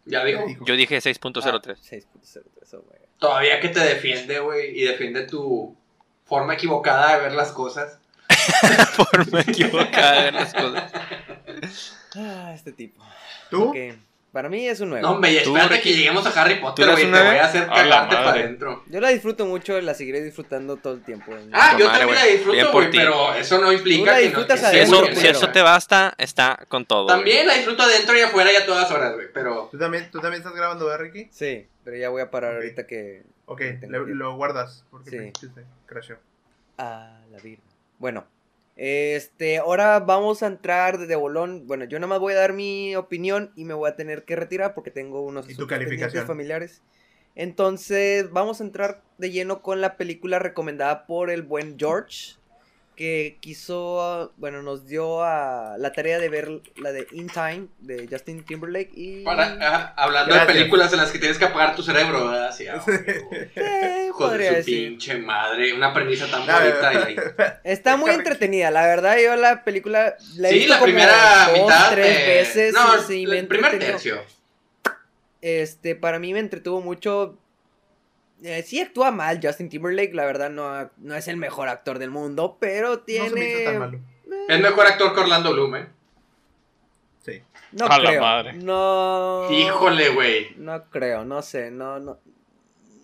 Ya 0.09 0.23
dijo. 0.25 0.45
Yo 0.65 0.75
dije 0.75 0.97
6.03. 0.97 1.43
Ah, 1.45 1.61
6.03. 1.61 2.73
oh 2.73 2.77
my 2.77 2.97
God. 2.97 3.07
Todavía 3.19 3.59
que 3.59 3.69
te 3.69 3.79
defiende, 3.79 4.39
güey, 4.39 4.77
y 4.79 4.83
defiende 4.83 5.23
tu 5.23 5.75
forma 6.25 6.55
equivocada 6.55 7.15
de 7.15 7.23
ver 7.23 7.33
las 7.33 7.51
cosas. 7.51 7.99
Forma 8.93 9.41
equivocada 9.41 10.13
de 10.13 10.23
ver 10.23 10.33
las 10.33 10.53
cosas. 10.53 10.91
Ah, 12.15 12.51
este 12.53 12.71
tipo. 12.71 13.03
¿Tú? 13.49 13.69
Ok. 13.69 13.77
Para 14.31 14.47
mí 14.47 14.67
es 14.67 14.79
un 14.79 14.89
9. 14.89 15.01
No, 15.01 15.11
hombre, 15.13 15.31
y 15.33 15.43
¿Tú, 15.43 15.57
espérate 15.57 15.81
que 15.81 15.91
lleguemos 15.93 16.23
a 16.25 16.41
Harry 16.41 16.55
¿Tú 16.55 16.61
Potter, 16.61 16.91
güey, 16.91 17.03
te 17.03 17.09
voy 17.09 17.37
a 17.37 17.45
hacer 17.45 17.65
cagarte 17.67 18.15
para 18.15 18.29
adentro. 18.29 18.83
Yo 18.87 19.01
la 19.01 19.09
disfruto 19.09 19.45
mucho, 19.47 19.81
la 19.81 19.95
seguiré 19.95 20.21
disfrutando 20.21 20.77
todo 20.77 20.93
el 20.93 21.01
tiempo. 21.03 21.31
Ah, 21.51 21.75
yo 21.79 21.87
madre, 21.87 21.99
también 21.99 22.19
la 22.19 22.25
disfruto, 22.25 22.71
por 22.71 22.81
güey, 22.83 22.91
ti. 22.91 22.97
pero 22.99 23.33
eso 23.33 23.57
no 23.59 23.73
implica 23.73 24.11
la 24.11 24.19
que 24.19 24.29
no... 24.29 24.45
que 24.45 24.57
Si 24.57 24.59
eso, 24.59 24.67
adentro, 24.67 24.99
muy 25.01 25.15
si 25.15 25.21
pero- 25.23 25.37
eso 25.37 25.49
te 25.49 25.61
basta, 25.63 26.13
está 26.19 26.59
con 26.67 26.85
todo. 26.85 27.07
También 27.07 27.47
la 27.47 27.55
disfruto 27.55 27.81
adentro 27.81 28.15
y 28.17 28.21
afuera 28.21 28.53
y 28.53 28.55
a 28.55 28.65
todas 28.67 28.91
horas, 28.91 29.15
güey, 29.15 29.27
pero... 29.33 29.67
¿Tú 29.71 29.79
también, 29.79 30.11
¿Tú 30.11 30.19
también 30.19 30.41
estás 30.41 30.55
grabando, 30.55 30.85
¿verdad, 30.85 30.99
Ricky? 31.05 31.27
Sí, 31.31 31.65
pero 31.83 31.97
ya 31.97 32.09
voy 32.09 32.21
a 32.21 32.29
parar 32.29 32.53
ahorita 32.55 32.85
que. 32.85 33.23
Ok, 33.47 33.61
le- 33.61 34.13
lo 34.13 34.35
guardas. 34.35 34.85
Porque 34.91 35.33
Sí. 35.33 35.47
crashó. 35.87 36.17
Ah, 36.77 37.17
la 37.31 37.39
virgen. 37.39 37.63
Bueno, 37.97 38.27
este, 38.81 39.57
ahora 39.57 39.99
vamos 39.99 40.41
a 40.41 40.47
entrar 40.47 40.99
de 40.99 41.15
bolón. 41.17 41.67
Bueno, 41.67 41.83
yo 41.83 41.99
nada 41.99 42.07
más 42.07 42.19
voy 42.19 42.31
a 42.31 42.37
dar 42.37 42.53
mi 42.53 42.95
opinión 42.95 43.51
y 43.57 43.65
me 43.65 43.73
voy 43.73 43.89
a 43.89 43.97
tener 43.97 44.23
que 44.23 44.37
retirar 44.37 44.73
porque 44.73 44.89
tengo 44.89 45.21
unos 45.21 45.45
¿Y 45.45 45.47
tu 45.49 45.63
asuntos 45.63 45.67
pendientes 45.79 45.97
calificación? 45.99 46.27
familiares. 46.27 46.81
Entonces, 47.35 48.31
vamos 48.31 48.61
a 48.61 48.63
entrar 48.63 49.01
de 49.17 49.31
lleno 49.31 49.61
con 49.61 49.81
la 49.81 49.97
película 49.97 50.39
recomendada 50.39 51.05
por 51.07 51.29
el 51.29 51.41
buen 51.41 51.77
George, 51.77 52.35
que 52.95 53.37
quiso, 53.41 54.33
bueno, 54.37 54.61
nos 54.61 54.87
dio 54.87 55.23
a 55.23 55.75
la 55.77 55.91
tarea 55.91 56.19
de 56.19 56.29
ver 56.29 56.49
la 56.77 56.91
de 56.93 57.05
In 57.11 57.27
Time 57.27 57.67
de 57.79 58.07
Justin 58.09 58.43
Timberlake 58.45 58.91
y 58.93 59.23
Para, 59.23 59.87
hablando 59.97 60.33
Gracias. 60.33 60.47
de 60.47 60.53
películas 60.53 60.91
en 60.93 60.99
las 60.99 61.11
que 61.11 61.19
tienes 61.19 61.37
que 61.37 61.45
apagar 61.45 61.75
tu 61.75 61.83
cerebro, 61.83 62.29
¿verdad? 62.29 62.53
Sí, 62.57 62.67
ah, 62.67 62.81
güey. 62.85 62.99
Eh, 64.19 64.25
Hijo 64.25 64.29
podría 64.29 64.51
de 64.51 64.63
su 64.63 64.71
decir. 64.71 64.89
pinche 64.89 65.17
madre, 65.17 65.73
una 65.73 65.93
premisa 65.93 66.27
tan 66.29 66.41
bonita 66.45 67.09
y... 67.11 67.15
Está 67.69 67.97
muy 67.97 68.11
entretenida, 68.11 68.71
la 68.71 68.85
verdad 68.87 69.17
yo 69.23 69.35
la 69.35 69.63
película 69.63 70.15
la 70.37 70.49
he 70.49 70.51
Sí, 70.51 70.57
visto 70.59 70.73
la 70.73 70.79
como 70.79 70.85
primera 70.91 71.47
dos, 71.49 71.59
mitad. 71.59 71.91
tres 71.91 72.17
eh, 72.17 72.27
veces 72.27 72.73
No, 72.73 72.97
y 72.97 72.99
sí, 73.01 73.27
me 73.27 73.39
el 73.39 73.47
primer 73.47 73.73
entretenió. 73.73 73.97
tercio. 73.99 74.39
Este, 75.41 75.95
para 75.95 76.19
mí 76.19 76.33
me 76.33 76.39
entretuvo 76.39 76.81
mucho. 76.81 77.37
Eh, 78.43 78.63
sí 78.63 78.79
actúa 78.79 79.11
mal 79.11 79.39
Justin 79.41 79.69
Timberlake, 79.69 80.13
la 80.13 80.25
verdad 80.25 80.49
no, 80.49 80.89
no 80.97 81.15
es 81.15 81.27
el 81.27 81.37
mejor 81.37 81.67
actor 81.69 81.99
del 81.99 82.09
mundo, 82.09 82.57
pero 82.59 82.99
tiene... 82.99 83.29
No 83.29 83.33
se 83.35 83.39
me 83.39 83.49
hizo 83.51 83.63
tan 83.65 83.79
malo. 83.79 83.99
Es 84.47 84.59
mejor 84.61 84.85
actor 84.87 85.13
que 85.13 85.19
Orlando 85.21 85.51
Bloom, 85.53 85.75
¿eh? 85.75 85.87
Sí. 87.25 87.41
No 87.73 87.85
A 87.85 87.99
la 87.99 88.09
creo. 88.09 88.21
madre. 88.21 88.53
No... 88.53 89.47
Híjole, 89.51 90.09
güey. 90.09 90.53
No 90.57 90.89
creo, 90.89 91.25
no 91.25 91.41
sé, 91.41 91.69
no, 91.71 91.99
no... 91.99 92.19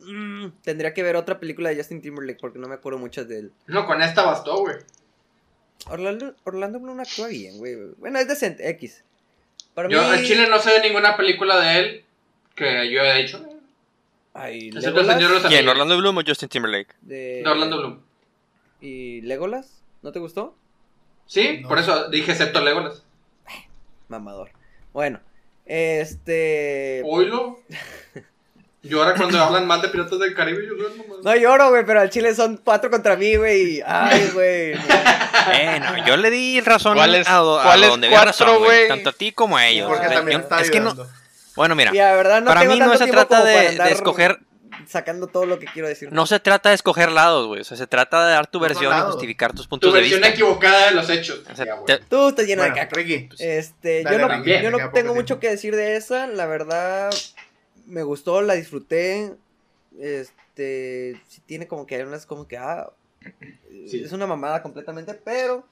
Mm, 0.05 0.51
tendría 0.61 0.93
que 0.93 1.03
ver 1.03 1.15
otra 1.15 1.39
película 1.39 1.69
de 1.69 1.77
Justin 1.77 2.01
Timberlake 2.01 2.39
porque 2.39 2.59
no 2.59 2.67
me 2.67 2.75
acuerdo 2.75 2.99
mucho 2.99 3.25
de 3.25 3.39
él. 3.39 3.51
No, 3.67 3.85
con 3.85 4.01
esta 4.01 4.23
bastó, 4.23 4.59
güey. 4.59 4.75
Orlando, 5.87 6.33
Orlando 6.43 6.79
Bloom 6.79 6.99
actúa 6.99 7.27
bien, 7.27 7.57
güey. 7.57 7.75
Bueno, 7.97 8.19
es 8.19 8.27
decente, 8.27 8.67
X. 8.69 9.03
Para 9.73 9.89
Yo 9.89 10.01
mí... 10.01 10.17
en 10.17 10.23
Chile 10.25 10.47
no 10.49 10.59
sé 10.59 10.71
de 10.71 10.81
ninguna 10.87 11.15
película 11.17 11.59
de 11.59 11.79
él 11.79 12.05
que 12.55 12.89
yo 12.91 13.01
haya 13.01 13.15
dicho. 13.15 13.45
Ay, 14.33 14.69
Excepto 14.69 15.01
el 15.01 15.07
Legolas, 15.07 15.45
¿Quién? 15.45 15.67
¿Orlando 15.67 15.97
Bloom 15.97 16.17
o 16.17 16.21
Justin 16.25 16.49
Timberlake? 16.49 16.93
de... 17.01 17.41
De 17.43 17.47
Orlando 17.49 17.77
Bloom. 17.77 17.99
¿Y 18.81 19.21
Legolas? 19.21 19.81
¿No 20.01 20.11
te 20.11 20.19
gustó? 20.19 20.55
Sí, 21.25 21.59
No. 21.61 21.67
por 21.69 21.79
eso 21.79 22.09
dije 22.09 22.31
excepto 22.31 22.61
Legolas. 22.61 23.03
Mamador. 24.09 24.51
Bueno, 24.93 25.19
este... 25.65 27.01
Oilo. 27.05 27.59
Yo 28.87 29.01
ahora 29.03 29.15
cuando 29.15 29.43
hablan 29.43 29.65
mal 29.67 29.81
de 29.81 29.89
Piratas 29.89 30.19
del 30.19 30.33
Caribe, 30.35 30.65
yo 30.67 30.73
nomás. 30.75 31.23
No 31.23 31.35
lloro, 31.35 31.69
güey, 31.69 31.85
pero 31.85 32.01
al 32.01 32.09
chile 32.09 32.35
son 32.35 32.57
cuatro 32.63 32.89
contra 32.89 33.15
mí, 33.15 33.35
güey. 33.35 33.81
Ay, 33.85 34.29
güey. 34.33 34.73
Eh, 35.53 35.79
no, 35.79 36.05
yo 36.05 36.17
le 36.17 36.29
di 36.29 36.61
razón 36.61 36.95
¿Cuáles- 36.95 37.27
a, 37.27 37.35
do- 37.37 37.59
a 37.59 37.63
cuáles 37.63 37.89
donde 37.89 38.07
había 38.07 38.19
cuatro, 38.23 38.45
razón, 38.45 38.63
güey. 38.63 38.87
Tanto 38.87 39.09
a 39.09 39.13
ti 39.13 39.31
como 39.31 39.57
a 39.57 39.67
ellos. 39.67 39.87
Porque 39.89 40.07
también 40.07 40.39
Yo- 40.39 40.43
está 40.43 40.61
es 40.61 40.69
que 40.71 40.79
no, 40.79 40.95
bueno, 41.55 41.75
mira, 41.75 41.91
Y 41.93 41.97
la 41.97 42.13
verdad 42.15 42.41
no 42.41 42.47
para 42.47 42.61
tengo 42.61 42.73
mí 42.73 42.79
no 42.79 42.97
se 42.97 43.07
trata 43.07 43.43
de, 43.43 43.71
de 43.77 43.91
escoger, 43.91 44.39
Sacando 44.87 45.27
todo 45.27 45.45
lo 45.45 45.57
que 45.57 45.65
quiero 45.67 45.87
decir. 45.87 46.09
no 46.11 46.25
se 46.27 46.39
trata 46.39 46.69
de 46.69 46.75
escoger 46.75 47.09
lados, 47.11 47.47
güey. 47.47 47.61
O 47.61 47.63
sea, 47.63 47.77
se 47.77 47.87
trata 47.87 48.25
de 48.27 48.33
dar 48.33 48.45
tu 48.47 48.59
versión 48.59 48.95
y 48.95 49.01
justificar 49.01 49.53
tus 49.53 49.63
Tu 49.65 49.69
puntos 49.69 49.93
de 49.93 49.99
versión 50.01 50.19
vista. 50.19 50.33
equivocada 50.33 50.87
de 50.87 50.91
los 50.91 51.09
hechos. 51.09 51.41
O 51.51 51.55
sea, 51.55 51.65
te- 51.87 51.99
Tú 51.99 52.29
estás 52.29 52.45
lleno 52.45 52.61
Bueno, 52.61 52.75
de 52.75 52.81
caca. 52.81 52.95
Ricky. 52.95 53.29
Este, 53.39 54.03
Dale, 54.03 54.17
yo 54.17 54.21
no, 54.21 54.27
también, 54.27 54.61
yo 54.63 54.71
no 54.71 54.89
tengo 54.91 55.13
mucho 55.15 55.25
tiempo. 55.37 55.41
que 55.41 55.49
decir 55.49 55.75
de 55.75 55.95
esa. 55.95 56.27
La 56.27 56.45
verdad, 56.45 57.09
me 57.85 58.03
gustó, 58.03 58.41
la 58.41 58.53
disfruté. 58.55 59.35
Este, 59.99 61.21
sí 61.27 61.41
tiene 61.45 61.67
como 61.67 61.85
que 61.85 61.95
hay 61.95 62.01
unas 62.03 62.25
como 62.25 62.47
que, 62.47 62.57
ah, 62.57 62.91
Sí. 63.87 64.03
es 64.03 64.11
una 64.11 64.27
mamada 64.27 64.61
completamente, 64.61 65.13
pero, 65.15 65.65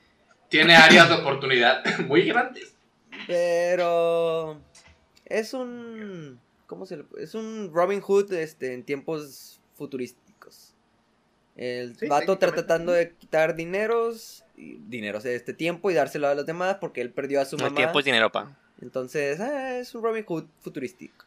Tiene 0.49 0.75
áreas 0.75 1.09
de 1.09 1.15
oportunidad 1.15 1.83
muy 2.07 2.23
grandes. 2.25 2.73
pero, 3.27 4.59
es 5.25 5.53
un, 5.53 6.39
¿cómo 6.67 6.85
se 6.85 6.97
le 6.97 7.05
Es 7.17 7.35
un 7.35 7.71
Robin 7.73 8.01
Hood, 8.01 8.33
este, 8.33 8.73
en 8.73 8.83
tiempos 8.83 9.59
futurísticos. 9.75 10.73
El 11.55 11.95
Sí, 11.97 12.07
vato 12.07 12.37
técnicamente. 12.37 12.61
tratando 12.63 12.91
de 12.93 13.11
quitar 13.13 13.55
dineros, 13.55 14.43
y, 14.57 14.77
dineros 14.87 15.23
de 15.23 15.35
este 15.35 15.53
tiempo 15.53 15.91
y 15.91 15.93
dárselo 15.93 16.27
a 16.27 16.33
los 16.35 16.45
demás 16.47 16.77
porque 16.81 17.01
él 17.01 17.11
perdió 17.11 17.41
a 17.41 17.45
su 17.45 17.55
El 17.57 17.63
mamá. 17.63 17.75
tiempo 17.75 17.99
es 17.99 18.05
dinero, 18.05 18.31
pa. 18.31 18.57
Entonces, 18.81 19.39
ah, 19.39 19.77
es 19.77 19.93
un 19.93 20.01
Robin 20.03 20.25
Hood 20.25 20.45
futurístico. 20.61 21.25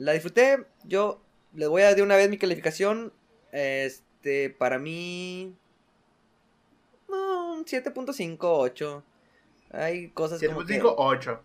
La 0.00 0.12
disfruté. 0.12 0.64
Yo 0.84 1.20
le 1.52 1.66
voy 1.66 1.82
a 1.82 1.86
dar 1.86 1.96
de 1.96 2.02
una 2.02 2.16
vez 2.16 2.30
mi 2.30 2.38
calificación. 2.38 3.12
Este, 3.52 4.48
para 4.48 4.78
mí. 4.78 5.54
no, 7.08 7.52
un 7.52 7.64
7.5, 7.66 8.38
8. 8.40 9.04
Hay 9.72 10.08
cosas 10.10 10.42
como 10.42 10.64
que. 10.64 10.80
7.5 10.80 10.84
o 10.84 10.94
8. 10.96 11.42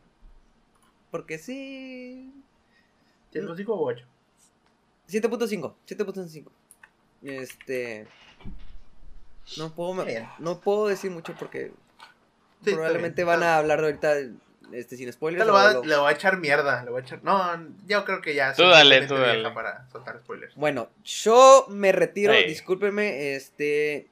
Porque 1.11 1.37
sí. 1.37 2.33
7.5 3.33 3.65
o 3.67 3.83
8. 3.83 4.05
7.5, 5.09 5.75
7.5. 5.85 6.45
Este. 7.23 8.07
No 9.57 9.75
puedo, 9.75 10.05
no 10.39 10.61
puedo 10.61 10.87
decir 10.87 11.11
mucho 11.11 11.35
porque 11.37 11.71
Sí, 12.63 12.71
probablemente 12.71 13.23
van 13.23 13.43
a 13.43 13.57
hablar 13.57 13.79
ahorita 13.79 14.15
este, 14.73 14.97
sin 14.97 15.11
spoilers. 15.11 15.43
Te 15.43 15.47
lo 15.51 15.57
o 15.57 15.61
voy 15.61 15.69
a- 15.69 15.73
lo- 15.73 15.83
le 15.85 15.95
voy 15.97 16.09
a 16.09 16.11
echar 16.15 16.37
mierda. 16.37 16.83
Le 16.83 16.91
voy 16.91 17.01
a 17.01 17.03
echar. 17.03 17.23
No, 17.23 17.67
yo 17.87 18.05
creo 18.05 18.21
que 18.21 18.35
ya. 18.35 18.53
Tú 18.53 18.63
dale, 18.63 19.07
tú 19.07 19.15
Para 19.53 19.87
soltar 19.89 20.19
spoilers. 20.19 20.55
Bueno, 20.55 20.89
yo 21.03 21.65
me 21.69 21.91
retiro, 21.91 22.33
Ey. 22.33 22.47
discúlpenme, 22.47 23.35
este, 23.35 24.09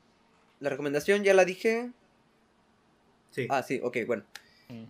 la 0.60 0.70
recomendación 0.70 1.24
ya 1.24 1.34
la 1.34 1.46
dije. 1.46 1.92
Sí. 3.32 3.48
Ah, 3.50 3.64
sí, 3.64 3.80
ok, 3.84 3.98
bueno. 4.08 4.24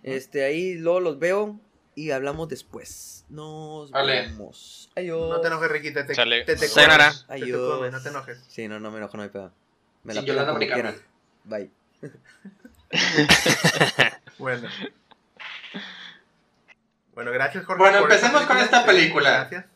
Este, 0.02 0.44
ahí 0.44 0.74
luego 0.76 1.00
los 1.00 1.18
veo 1.18 1.58
y 1.94 2.10
hablamos 2.10 2.48
después. 2.48 3.24
Nos 3.28 3.90
Vale. 3.90 4.22
vemos. 4.22 4.90
Adiós. 4.96 5.28
No 5.30 5.40
te 5.40 5.48
enojes, 5.48 5.70
Ricky. 5.70 5.92
Te, 5.92 6.04
te, 6.04 6.14
Sale. 6.14 6.44
te, 6.44 6.56
te 6.56 6.68
comes, 6.68 7.26
te 7.26 7.26
te 7.26 7.32
Adiós. 7.42 7.74
comes, 7.74 7.92
no 7.92 8.02
te 8.02 8.08
enojes. 8.08 8.44
Sí, 8.48 8.68
no, 8.68 8.80
no 8.80 8.90
me 8.90 8.98
enojo, 8.98 9.16
no 9.16 9.22
hay 9.24 9.28
pedo. 9.28 9.52
Me 10.04 10.14
Sí, 10.14 10.22
la 10.26 10.46
como 10.46 10.52
Montecampo. 10.58 10.74
quieran. 10.74 10.96
Bye. 11.44 11.70
Bueno. 14.38 14.68
Bueno, 17.14 17.30
gracias, 17.32 17.64
Jorge. 17.64 17.80
Bueno, 17.82 17.98
empecemos 17.98 18.42
con 18.42 18.58
esta 18.58 18.84
película. 18.84 19.30
Gracias. 19.50 19.66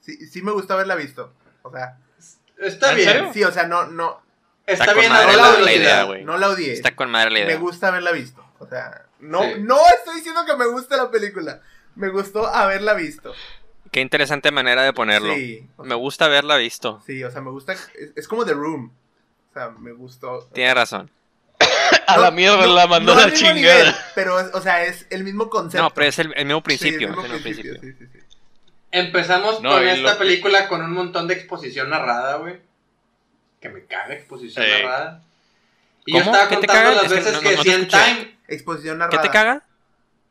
Sí, 0.00 0.26
sí 0.26 0.42
me 0.42 0.52
gusta 0.52 0.74
haberla 0.74 0.94
visto. 0.94 1.32
O 1.62 1.70
sea, 1.70 1.98
Está 2.58 2.90
¿En 2.90 2.96
bien. 2.96 3.08
serio? 3.10 3.30
sí, 3.32 3.44
o 3.44 3.52
sea, 3.52 3.66
no, 3.68 3.86
no, 3.86 4.20
Está, 4.66 4.84
Está 4.84 4.92
con 4.94 5.00
bien 5.00 5.12
madre 5.12 5.32
a 5.32 5.36
la- 5.36 5.58
la 5.60 5.72
idea, 5.72 6.02
güey. 6.02 6.24
no 6.24 6.36
la 6.36 6.48
odié. 6.50 6.72
Está 6.72 6.94
con 6.94 7.10
madre 7.10 7.30
la 7.30 7.38
Me 7.40 7.44
idea. 7.46 7.56
gusta 7.58 7.88
haberla 7.88 8.12
visto. 8.12 8.44
O 8.58 8.66
sea, 8.66 9.06
no, 9.20 9.42
Sí. 9.42 9.54
no 9.60 9.78
estoy 9.96 10.16
diciendo 10.16 10.44
que 10.44 10.56
me 10.56 10.66
guste 10.66 10.96
la 10.96 11.10
película. 11.10 11.60
Me 11.94 12.08
gustó 12.10 12.46
haberla 12.46 12.92
visto. 12.94 13.32
Qué 13.90 14.00
interesante 14.00 14.50
manera 14.50 14.82
de 14.82 14.92
ponerlo. 14.92 15.32
Sí. 15.34 15.66
o 15.76 15.84
Me 15.84 15.94
gusta 15.94 16.26
haberla 16.26 16.56
visto. 16.56 17.02
Sí, 17.06 17.24
o 17.24 17.30
sea, 17.30 17.40
me 17.40 17.50
gusta. 17.50 17.72
Es, 17.72 17.88
es 18.16 18.28
como 18.28 18.44
The 18.44 18.52
Room. 18.52 18.92
O 19.50 19.52
sea, 19.54 19.70
me 19.70 19.92
gustó. 19.92 20.46
Tiene 20.52 20.74
razón. 20.74 21.10
A 22.06 22.16
No, 22.16 22.22
la 22.22 22.30
mierda 22.30 22.66
no- 22.66 22.74
la 22.74 22.86
mandó 22.86 23.14
no 23.14 23.20
la 23.20 23.32
chingada. 23.32 23.54
nivel, 23.54 23.94
pero, 24.14 24.40
es- 24.40 24.54
o 24.54 24.60
sea, 24.60 24.84
es 24.84 25.06
el 25.10 25.24
mismo 25.24 25.48
concepto. 25.50 25.82
No, 25.84 25.90
pero 25.94 26.06
es 26.08 26.18
el, 26.18 26.32
el 26.36 26.46
mismo 26.46 26.60
Sí, 26.60 26.64
principio. 26.64 27.08
el 27.08 27.16
mismo 27.16 27.22
es 27.22 27.26
el 27.26 27.32
mismo 27.32 27.42
principio, 27.44 27.80
principio. 27.80 28.06
sí, 28.06 28.12
sí, 28.12 28.18
sí. 28.20 28.24
Empezamos 28.90 29.60
No, 29.62 29.72
con 29.72 29.86
esta 29.86 30.12
lo- 30.12 30.18
película 30.18 30.68
con 30.68 30.82
un 30.82 30.92
montón 30.92 31.28
de 31.28 31.34
exposición 31.34 31.90
narrada, 31.90 32.36
güey. 32.36 32.56
Que 33.60 33.68
me 33.68 33.84
caga 33.84 34.14
exposición 34.14 34.64
narrada. 34.66 35.22
Y 36.06 36.12
yo 36.14 36.20
¿Cómo? 36.20 36.30
estaba 36.32 36.48
¿Qué 36.48 36.56
te 36.56 36.66
contando 36.66 36.90
caga? 36.90 37.02
las 37.02 37.04
Es 37.04 37.08
que 37.12 37.14
veces 37.18 37.32
no- 37.34 37.40
que 37.40 37.50
decía 37.50 37.74
en 37.74 37.88
time. 37.88 38.38
Exposición 38.48 38.94
¿Qué 38.96 38.98
narrada. 38.98 39.22
te 39.22 39.30
caga? 39.30 39.62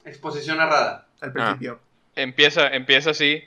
Exposición 0.06 0.58
narrada. 0.58 1.06
al 1.22 1.34
principio. 1.34 1.80
Empieza, 2.16 2.68
empieza 2.70 3.10
así, 3.12 3.44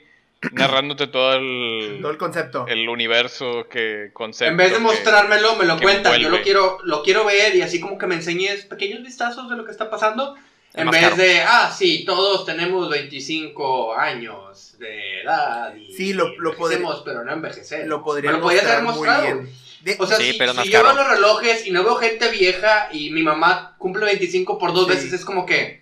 narrándote 0.51 1.07
todo 1.07 1.33
el, 1.33 1.99
Todo 2.01 2.11
el 2.11 2.17
concepto. 2.17 2.65
el 2.67 2.89
universo 2.89 3.67
que 3.69 4.09
concepto. 4.13 4.51
En 4.51 4.57
vez 4.57 4.69
de 4.71 4.77
que- 4.77 4.81
mostrármelo, 4.83 5.55
me 5.55 5.65
lo 5.65 5.77
que 5.77 5.83
cuentan. 5.83 6.19
Yo 6.19 6.29
lo 6.29 6.41
quiero, 6.41 6.79
lo 6.83 7.03
quiero 7.03 7.25
ver 7.25 7.55
y 7.55 7.61
así 7.61 7.79
como 7.79 7.97
que 7.97 8.07
me 8.07 8.15
enseñes 8.15 8.65
pequeños 8.65 9.03
vistazos 9.03 9.49
de 9.49 9.55
lo 9.57 9.65
que 9.65 9.71
está 9.71 9.89
pasando. 9.89 10.35
Es 10.73 10.81
En 10.81 10.89
vez 10.89 11.01
caro. 11.01 11.15
de, 11.17 11.41
ah, 11.41 11.71
sí, 11.77 12.05
todos 12.05 12.45
tenemos 12.45 12.89
25 12.89 13.93
años 13.95 14.75
de 14.79 15.21
edad 15.21 15.75
y 15.75 15.91
Sí, 15.93 16.13
lo- 16.13 16.29
lo 16.39 16.53
envejecemos, 16.53 17.01
pero 17.05 17.23
no 17.25 17.33
envejecer. 17.33 17.87
Lo 17.87 18.01
podría 18.03 18.31
lo 18.31 18.41
podías 18.41 18.65
haber 18.65 18.83
muy 18.83 18.93
mostrado. 18.93 19.23
bien. 19.23 19.49
De- 19.81 19.95
O 19.99 20.05
sea, 20.05 20.17
Sí, 20.17 20.31
si, 20.33 20.37
pero 20.37 20.53
si 20.53 20.69
yo 20.69 20.83
veo 20.83 20.93
los 20.93 21.07
relojes 21.09 21.65
y 21.65 21.71
no 21.71 21.83
veo 21.83 21.95
gente 21.95 22.29
vieja 22.29 22.87
y 22.91 23.09
mi 23.09 23.23
mamá 23.23 23.75
cumple 23.79 24.05
25 24.05 24.57
por 24.57 24.73
dos 24.73 24.85
Sí. 24.85 24.91
veces, 24.93 25.13
es 25.13 25.25
como 25.25 25.45
que 25.45 25.80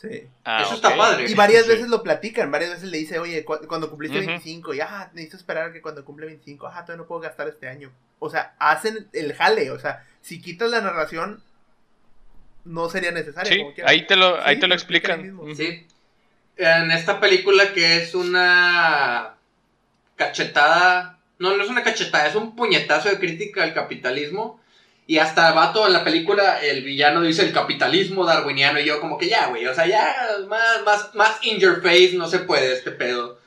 sí. 0.00 0.28
Ah, 0.44 0.62
eso 0.62 0.74
está 0.74 0.96
padre. 0.96 1.28
Y 1.30 1.34
varias 1.34 1.64
Sí. 1.64 1.70
veces 1.70 1.88
lo 1.88 2.02
platican, 2.02 2.50
varias 2.50 2.70
veces 2.70 2.88
le 2.90 2.98
dice, 2.98 3.18
oye, 3.18 3.44
cu- 3.44 3.66
cuando 3.66 3.88
cumpliste 3.90 4.18
Ujú. 4.18 4.26
25, 4.28 4.74
y 4.74 4.80
ah, 4.80 5.10
necesito 5.14 5.36
esperar 5.38 5.70
a 5.70 5.72
que 5.72 5.80
cuando 5.82 6.04
cumple 6.04 6.26
25, 6.26 6.66
ah, 6.68 6.84
todavía 6.84 6.96
no 7.02 7.06
puedo 7.06 7.20
gastar 7.22 7.48
este 7.48 7.68
año. 7.68 7.90
O 8.18 8.30
sea, 8.30 8.54
hacen 8.58 9.08
el 9.12 9.34
jale, 9.34 9.70
o 9.70 9.78
sea, 9.78 10.04
si 10.22 10.40
quitas 10.40 10.70
la 10.70 10.80
narración, 10.80 11.42
no 12.64 12.88
sería 12.88 13.10
necesario. 13.12 13.52
Sí, 13.52 13.58
como 13.60 13.74
quiera. 13.74 13.90
ahí 13.90 14.06
te 14.06 14.16
lo, 14.16 14.42
ahí 14.42 14.58
te 14.58 14.66
lo 14.66 14.74
explican. 14.74 15.38
Sí. 15.56 15.86
En 16.56 16.90
esta 16.90 17.20
película 17.20 17.72
que 17.74 17.98
es 17.98 18.14
una 18.14 19.34
cachetada, 20.16 21.18
no, 21.38 21.56
no 21.56 21.62
es 21.62 21.68
una 21.68 21.82
cachetada, 21.82 22.26
es 22.26 22.34
un 22.34 22.56
puñetazo 22.56 23.08
de 23.10 23.18
crítica 23.18 23.62
al 23.62 23.74
capitalismo. 23.74 24.60
Y 25.08 25.18
hasta 25.18 25.52
vato 25.52 25.86
en 25.86 25.92
la 25.92 26.02
película, 26.02 26.60
el 26.60 26.82
villano 26.82 27.22
dice 27.22 27.42
el 27.42 27.52
capitalismo 27.52 28.24
darwiniano. 28.24 28.80
Y 28.80 28.84
yo, 28.86 29.00
como 29.00 29.16
que 29.18 29.28
ya, 29.28 29.46
güey, 29.46 29.66
o 29.66 29.74
sea, 29.74 29.86
ya 29.86 30.14
más, 30.48 30.82
más, 30.84 31.14
más 31.14 31.38
in 31.42 31.58
your 31.58 31.80
face 31.80 32.12
no 32.14 32.28
se 32.28 32.40
puede 32.40 32.72
este 32.72 32.90
pedo. 32.90 33.38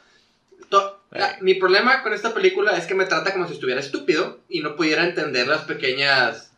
To- 0.69 1.01
la- 1.11 1.37
mi 1.41 1.55
problema 1.55 2.01
con 2.03 2.13
esta 2.13 2.33
película 2.33 2.77
es 2.77 2.85
que 2.85 2.95
me 2.95 3.05
trata 3.05 3.33
como 3.33 3.47
si 3.47 3.53
estuviera 3.55 3.81
estúpido 3.81 4.39
y 4.47 4.61
no 4.61 4.75
pudiera 4.77 5.03
entender 5.03 5.47
las 5.47 5.61
pequeñas, 5.61 6.51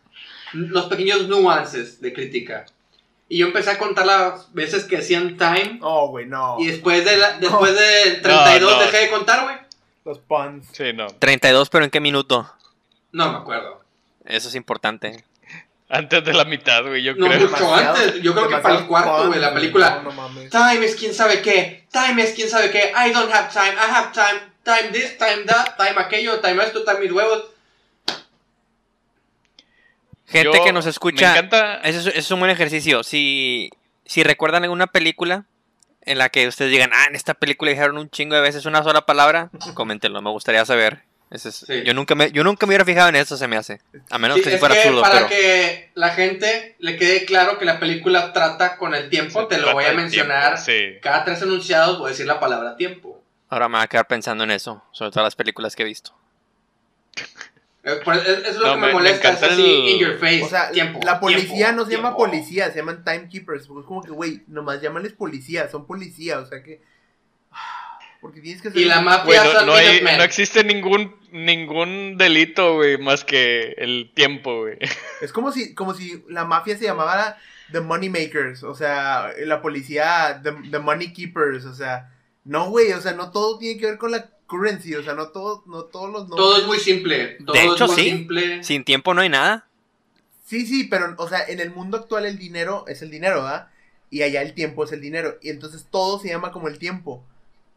los 0.54 0.86
pequeños 0.86 1.28
nuances 1.28 2.00
de 2.02 2.14
crítica. 2.14 2.66
Y 3.28 3.38
yo 3.40 3.48
empecé 3.48 3.72
a 3.72 3.78
contar 3.80 4.06
las 4.06 4.54
veces 4.54 4.84
que 4.84 4.98
hacían 4.98 5.38
time 5.38 5.80
Oh, 5.82 6.10
güey, 6.10 6.26
no. 6.28 6.58
y 6.60 6.68
después, 6.68 7.06
de 7.06 7.16
la, 7.18 7.38
después 7.40 7.74
del 7.74 8.22
32 8.22 8.62
No, 8.72 8.78
no. 8.78 8.84
dejé 8.86 8.98
de 9.06 9.10
contar, 9.10 9.44
güey. 9.46 9.56
Los 10.06 10.20
puns. 10.20 10.68
Sí, 10.74 10.92
no. 10.94 11.08
32, 11.08 11.70
pero 11.70 11.86
¿en 11.86 11.92
qué 11.92 12.00
minuto? 12.02 12.52
No 13.14 13.32
me 13.32 13.38
acuerdo. 13.40 13.81
Eso 14.26 14.50
es 14.50 14.56
importante. 14.56 15.24
Antes 15.90 16.24
de 16.24 16.34
la 16.34 16.46
mitad, 16.46 16.84
güey, 16.84 17.04
yo 17.04 17.14
No, 17.16 17.28
creo. 17.28 17.50
mucho 17.50 17.76
antes. 17.76 18.22
Yo 18.22 18.34
creo 18.34 18.48
que 18.48 18.58
para 18.58 18.78
el 18.80 18.88
cuarto, 18.88 19.28
güey, 19.28 19.40
la 19.40 19.54
película. 19.54 19.98
No, 19.98 20.04
no 20.04 20.12
mames. 20.14 20.50
Time 20.50 20.86
es 20.86 20.96
quién 20.96 21.14
sabe 21.14 21.42
qué. 21.42 21.86
Time 21.92 22.22
es 22.24 22.32
quién 22.34 22.50
sabe 22.50 22.72
qué. 22.72 22.94
I 22.96 23.12
don't 23.12 23.30
have 23.34 23.52
time. 23.52 23.74
I 23.74 23.90
have 23.92 24.12
time. 24.14 24.40
Time 24.64 24.92
this, 24.94 25.18
time 25.18 25.44
that. 25.48 25.76
Time 25.76 26.00
aquello. 26.00 26.40
Time 26.40 26.64
esto. 26.64 26.84
Time 26.86 27.00
mis 27.02 27.12
huevos. 27.12 27.44
Gente 30.28 30.58
Yo- 30.58 30.64
que 30.64 30.72
nos 30.72 30.86
Me 30.86 30.92
escucha, 30.92 31.32
encanta. 31.32 31.82
eso 31.84 32.00
es, 32.00 32.08
eso 32.08 32.18
es 32.20 32.32
un 32.32 32.40
buen 32.40 32.52
ejercicio. 32.52 33.04
Si, 33.04 33.70
si 34.06 34.24
recuerdan 34.24 34.64
alguna 34.64 34.88
película 34.88 35.44
en 36.06 36.18
la 36.18 36.30
que 36.30 36.48
ustedes 36.48 36.72
digan, 36.72 36.92
ah, 36.94 37.06
en 37.10 37.16
esta 37.16 37.34
película 37.34 37.70
dijeron 37.72 37.98
un 37.98 38.10
chingo 38.10 38.36
de 38.36 38.42
veces 38.42 38.66
una 38.66 38.82
sola 38.84 39.06
palabra, 39.06 39.50
coméntenlo, 39.76 40.22
me 40.22 40.30
gustaría 40.30 40.64
saber. 40.66 41.02
Ese 41.32 41.50
es- 41.50 41.56
Sí. 41.66 41.84
yo, 41.86 41.94
nunca 41.94 42.14
me, 42.14 42.30
yo 42.32 42.44
nunca 42.44 42.66
me 42.66 42.72
hubiera 42.72 42.84
fijado 42.86 43.08
en 43.10 43.16
eso, 43.16 43.38
se 43.38 43.48
me 43.48 43.56
hace. 43.56 43.80
A 44.10 44.18
menos 44.20 44.38
Sí, 44.38 44.44
que 44.44 44.50
si 44.50 44.56
es 44.56 44.60
fuera 44.60 44.76
que 44.76 44.82
absurdo, 44.82 45.02
para 45.02 45.16
pero... 45.16 45.30
que 45.30 45.90
la 45.96 46.10
gente 46.10 46.76
le 46.80 46.98
quede 46.98 47.24
claro 47.26 47.58
que 47.58 47.64
la 47.66 47.80
película 47.80 48.34
trata 48.34 48.76
con 48.78 48.94
el 48.94 49.10
tiempo, 49.10 49.42
Se 49.42 49.48
te 49.56 49.58
lo 49.62 49.72
voy 49.72 49.86
a 49.86 49.94
mencionar. 49.94 50.58
Sí. 50.58 50.98
Cada 51.02 51.24
tres 51.24 51.42
enunciados 51.42 51.98
voy 52.00 52.08
a 52.08 52.10
decir 52.12 52.26
la 52.26 52.40
palabra 52.40 52.76
tiempo. 52.76 53.24
Ahora 53.50 53.70
me 53.70 53.78
voy 53.78 53.84
a 53.86 53.88
quedar 53.88 54.08
pensando 54.08 54.44
en 54.44 54.52
eso, 54.52 54.84
sobre 54.92 55.12
todas 55.12 55.26
las 55.26 55.36
películas 55.36 55.76
que 55.76 55.84
he 55.84 55.86
visto. 55.86 56.14
Eh, 57.84 58.00
por- 58.06 58.16
Es, 58.16 58.58
lo 58.58 58.68
No, 58.68 58.74
que 58.74 58.80
me- 58.80 58.82
me 58.82 58.88
me 58.88 58.94
molesta. 58.94 59.30
Es 59.32 59.42
así, 59.42 59.60
el- 59.64 59.90
in 59.90 60.00
your 60.00 60.20
face. 60.20 60.44
O 60.44 60.48
sea, 60.50 60.70
tiempo. 60.70 61.00
la 61.04 61.20
policía 61.20 61.48
tiempo, 61.70 61.82
no 61.82 61.86
se 61.90 61.96
llama 61.96 62.16
policía, 62.16 62.70
se 62.70 62.78
llaman 62.78 63.04
timekeepers. 63.04 63.64
Es 63.64 63.68
como 63.68 64.04
que, 64.04 64.12
güey, 64.12 64.44
nomás 64.48 64.82
llámales 64.82 65.14
policía, 65.14 65.68
son 65.68 65.88
policía, 65.88 66.38
o 66.38 66.46
sea 66.46 66.62
que. 66.62 66.82
Porque 68.22 68.40
tienes 68.40 68.62
que 68.62 68.70
ser. 68.70 68.80
Y 68.80 68.86
la 68.86 69.02
mafia 69.02 69.44
no, 69.44 69.52
son 69.52 69.66
no 69.66 69.74
hay- 69.74 69.88
Minutemen. 69.88 70.18
no 70.20 70.24
existe 70.24 70.64
ningún 70.64 71.16
ningún 71.32 72.18
delito, 72.18 72.76
güey, 72.76 72.98
más 72.98 73.24
que 73.24 73.74
el 73.78 74.12
tiempo, 74.14 74.60
güey. 74.62 74.78
Es 75.22 75.32
como 75.32 75.52
si, 75.52 75.74
como 75.74 75.94
si 75.94 76.24
la 76.30 76.46
mafia 76.46 76.78
se 76.78 76.86
llamara 76.86 77.38
The 77.72 77.80
Money 77.82 78.10
Makers, 78.10 78.64
o 78.64 78.76
sea, 78.76 79.32
la 79.46 79.62
policía 79.62 80.42
The, 80.44 80.54
the 80.70 80.80
Money 80.80 81.14
Keepers, 81.14 81.66
o 81.66 81.74
sea, 81.74 82.12
no, 82.44 82.70
güey, 82.70 82.92
o 82.92 83.02
sea, 83.02 83.14
no 83.14 83.32
todo 83.32 83.58
tiene 83.58 83.80
que 83.80 83.86
ver 83.88 83.98
con 83.98 84.12
la 84.12 84.30
currency, 84.46 84.94
o 84.96 85.04
sea, 85.04 85.14
no 85.14 85.30
todo, 85.30 85.64
no 85.68 85.84
todos 85.86 86.10
los 86.12 86.28
nombres. 86.28 86.38
Todo 86.38 86.58
es 86.58 86.68
muy 86.68 86.80
simple. 86.80 87.38
Todo 87.46 87.54
De 87.56 87.64
hecho, 87.64 87.86
es 87.86 87.92
muy 87.92 88.02
sí. 88.02 88.10
simple. 88.10 88.64
Sin 88.64 88.84
tiempo 88.84 89.14
no 89.14 89.22
hay 89.22 89.30
nada. 89.30 89.68
Sí, 90.46 90.66
sí, 90.66 90.84
pero, 90.84 91.16
o 91.18 91.30
sea, 91.30 91.46
en 91.48 91.62
el 91.62 91.72
mundo 91.72 91.96
actual 91.96 92.26
el 92.26 92.38
dinero 92.38 92.84
es 92.90 93.02
el 93.02 93.10
dinero, 93.10 93.36
¿verdad? 93.44 93.70
Y 94.10 94.24
allá 94.24 94.42
el 94.42 94.54
tiempo 94.54 94.84
es 94.84 94.92
el 94.92 95.00
dinero, 95.00 95.38
y 95.42 95.50
entonces 95.50 95.88
todo 95.90 96.20
se 96.20 96.28
llama 96.28 96.52
como 96.52 96.68
el 96.68 96.78
tiempo. 96.78 97.26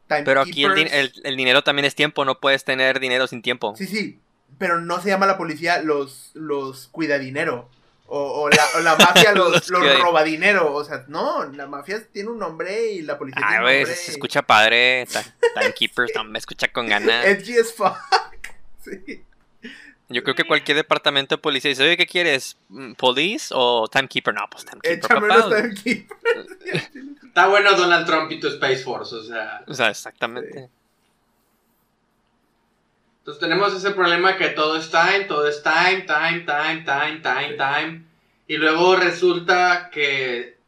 Pero 0.08 0.42
aquí 0.42 0.64
el, 0.64 0.78
el- 0.78 1.12
el 1.24 1.36
dinero 1.36 1.62
también 1.62 1.84
es 1.86 1.94
tiempo, 1.94 2.24
no 2.24 2.38
puedes 2.40 2.64
tener 2.64 3.00
dinero 3.00 3.26
sin 3.26 3.42
tiempo. 3.42 3.74
Sí, 3.76 3.86
sí, 3.86 4.20
pero 4.58 4.80
no 4.80 5.00
se 5.00 5.08
llama 5.08 5.26
la 5.26 5.36
policía 5.38 5.80
los, 5.82 6.30
los 6.34 6.88
cuidadinero. 6.88 7.68
O, 8.06 8.42
o, 8.42 8.50
la, 8.50 8.62
o 8.76 8.80
la 8.80 8.96
mafia 8.96 9.32
los, 9.34 9.50
Los 9.50 9.70
los 9.70 9.80
cuida- 9.80 9.98
robadinero. 9.98 10.74
O 10.74 10.84
sea, 10.84 11.04
no, 11.08 11.44
la 11.44 11.66
mafia 11.66 12.06
tiene 12.12 12.28
un 12.28 12.38
nombre 12.38 12.92
y 12.92 13.00
la 13.02 13.16
policía 13.18 13.40
Ay, 13.42 13.48
tiene 13.56 13.64
un 13.64 13.78
nombre. 13.78 13.96
se 13.96 14.10
escucha 14.12 14.42
padre. 14.42 15.06
Timekeepers, 15.58 16.12
no, 16.14 16.24
me 16.24 16.38
escucha 16.38 16.68
con 16.70 16.86
ganas. 16.86 17.24
Edgy 17.24 17.58
as 17.58 17.72
fuck. 17.72 17.96
Sí. 18.84 19.24
Yo 20.08 20.22
creo 20.22 20.34
que 20.34 20.44
cualquier 20.44 20.76
departamento 20.76 21.34
de 21.36 21.40
policía 21.40 21.70
dice, 21.70 21.82
oye, 21.82 21.96
¿qué 21.96 22.06
quieres? 22.06 22.58
Mm, 22.68 22.92
¿Police 22.92 23.54
o 23.56 23.88
Timekeeper? 23.88 24.34
No, 24.34 24.42
pues 24.50 24.64
Timekeeper, 24.64 24.98
Échame 24.98 25.28
papá. 25.28 25.46
unos 25.46 25.62
timekeepers. 25.62 26.46
Está 27.24 27.46
bueno 27.48 27.72
Donald 27.74 28.06
Trump 28.06 28.30
y 28.30 28.38
tu 28.38 28.48
Space 28.48 28.78
Force, 28.84 29.14
o 29.14 29.22
sea. 29.22 29.64
O 29.66 29.72
sea, 29.74 29.88
exactamente. 29.88 30.68
Entonces 33.18 33.40
tenemos 33.40 33.72
ese 33.74 33.92
problema 33.92 34.36
que 34.36 34.50
todo 34.50 34.76
es 34.76 34.90
time, 34.90 35.24
todo 35.26 35.48
es 35.48 35.62
time, 35.62 36.02
time, 36.02 36.40
time, 36.40 36.82
time, 36.84 37.20
time, 37.22 37.54
time. 37.56 38.04
Y 38.46 38.58
luego 38.58 38.96
resulta 38.96 39.88
que 39.90 40.58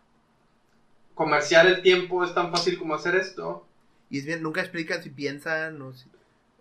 comerciar 1.15 1.67
el 1.67 1.83
tiempo 1.83 2.25
es 2.25 2.33
tan 2.33 2.51
fácil 2.51 2.79
como 2.79 2.95
hacer 2.95 3.15
esto. 3.17 3.67
Y 4.09 4.21
es 4.21 4.25
bien, 4.25 4.43
nunca 4.43 4.63
explican 4.63 5.03
si 5.03 5.11
piensan 5.11 5.83
o 5.83 5.93
si. 5.93 6.07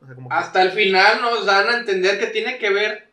O 0.06 0.08
sea, 0.08 0.16
como 0.16 0.30
que 0.30 0.36
Hasta 0.36 0.62
el 0.62 0.72
final 0.72 1.22
nos 1.22 1.46
dan 1.46 1.68
a 1.70 1.78
entender 1.78 2.20
que 2.20 2.28
tiene 2.28 2.58
que 2.60 2.70
ver 2.70 3.08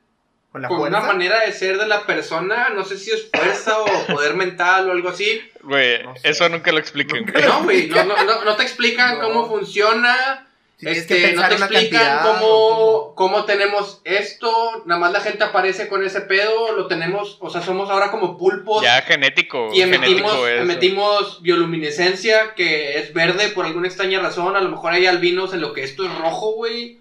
con 0.53 0.61
la 0.63 0.69
con 0.69 0.81
una 0.83 1.01
manera 1.01 1.41
de 1.41 1.53
ser 1.53 1.79
de 1.79 1.87
la 1.89 2.05
persona. 2.07 2.69
No 2.69 2.85
sé 2.85 2.99
si 2.99 3.11
es 3.11 3.29
fuerza 3.35 3.79
o 3.81 3.87
poder 4.07 4.35
mental 4.35 4.89
o 4.89 4.93
algo 4.93 5.09
así. 5.09 5.41
Güey, 5.63 6.03
No 6.05 6.15
sé. 6.17 6.29
eso 6.29 6.49
nunca 6.51 6.71
lo 6.73 6.79
expliquen. 6.79 7.25
Nunca. 7.25 7.41
No, 7.41 7.65
güey, 7.65 7.89
no, 7.89 8.05
no, 8.05 8.23
no, 8.25 8.45
no 8.45 8.57
te 8.57 8.63
explican 8.63 9.15
No. 9.19 9.25
cómo 9.25 9.49
funciona. 9.49 10.47
Si 10.79 10.89
Este, 10.89 11.21
que 11.23 11.33
no 11.35 11.49
te 11.49 11.55
explican 11.55 12.01
cantidad, 12.01 12.23
cómo, 12.41 13.15
cómo 13.15 13.45
tenemos 13.45 14.01
esto, 14.05 14.83
nada 14.85 15.01
más 15.01 15.13
la 15.13 15.21
gente 15.21 15.45
aparece 15.45 15.87
con 15.87 16.05
ese 16.05 16.23
pedo, 16.23 16.73
lo 16.73 16.89
tenemos, 16.89 17.37
o 17.41 17.51
sea, 17.51 17.63
somos 17.63 17.89
ahora 17.89 18.11
como 18.11 18.37
pulpos 18.37 18.83
Ya 18.83 19.01
genético. 19.03 19.71
y 19.73 19.83
emitimos, 19.83 20.09
genético 20.09 20.47
eso. 20.49 20.63
emitimos 20.63 21.43
bioluminescencia 21.43 22.55
que 22.55 22.99
es 22.99 23.15
verde 23.15 23.51
por 23.51 23.65
alguna 23.65 23.87
extraña 23.87 24.19
razón, 24.21 24.57
a 24.57 24.61
lo 24.61 24.71
mejor 24.71 24.93
hay 24.93 25.07
albinos 25.07 25.55
en 25.55 25.61
lo 25.61 25.73
que 25.73 25.85
esto 25.85 26.05
es 26.05 26.19
rojo, 26.19 26.55
güey, 26.55 27.01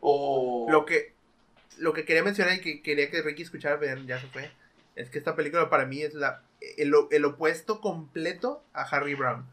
o... 0.00 0.66
Lo 0.68 0.84
que, 0.84 1.12
lo 1.78 1.92
que 1.92 2.04
quería 2.04 2.24
mencionar 2.24 2.54
y 2.54 2.60
que 2.60 2.82
quería 2.82 3.10
que 3.10 3.22
Ricky 3.22 3.42
escuchara, 3.42 3.78
pero 3.78 4.00
ya 4.02 4.18
se 4.20 4.26
fue, 4.26 4.50
es 4.96 5.08
que 5.08 5.18
esta 5.18 5.36
película 5.36 5.70
para 5.70 5.86
mí 5.86 6.02
es 6.02 6.14
la, 6.14 6.42
el, 6.78 6.92
el 7.12 7.24
opuesto 7.24 7.80
completo 7.80 8.64
a 8.72 8.82
Harry 8.82 9.14
Brown. 9.14 9.46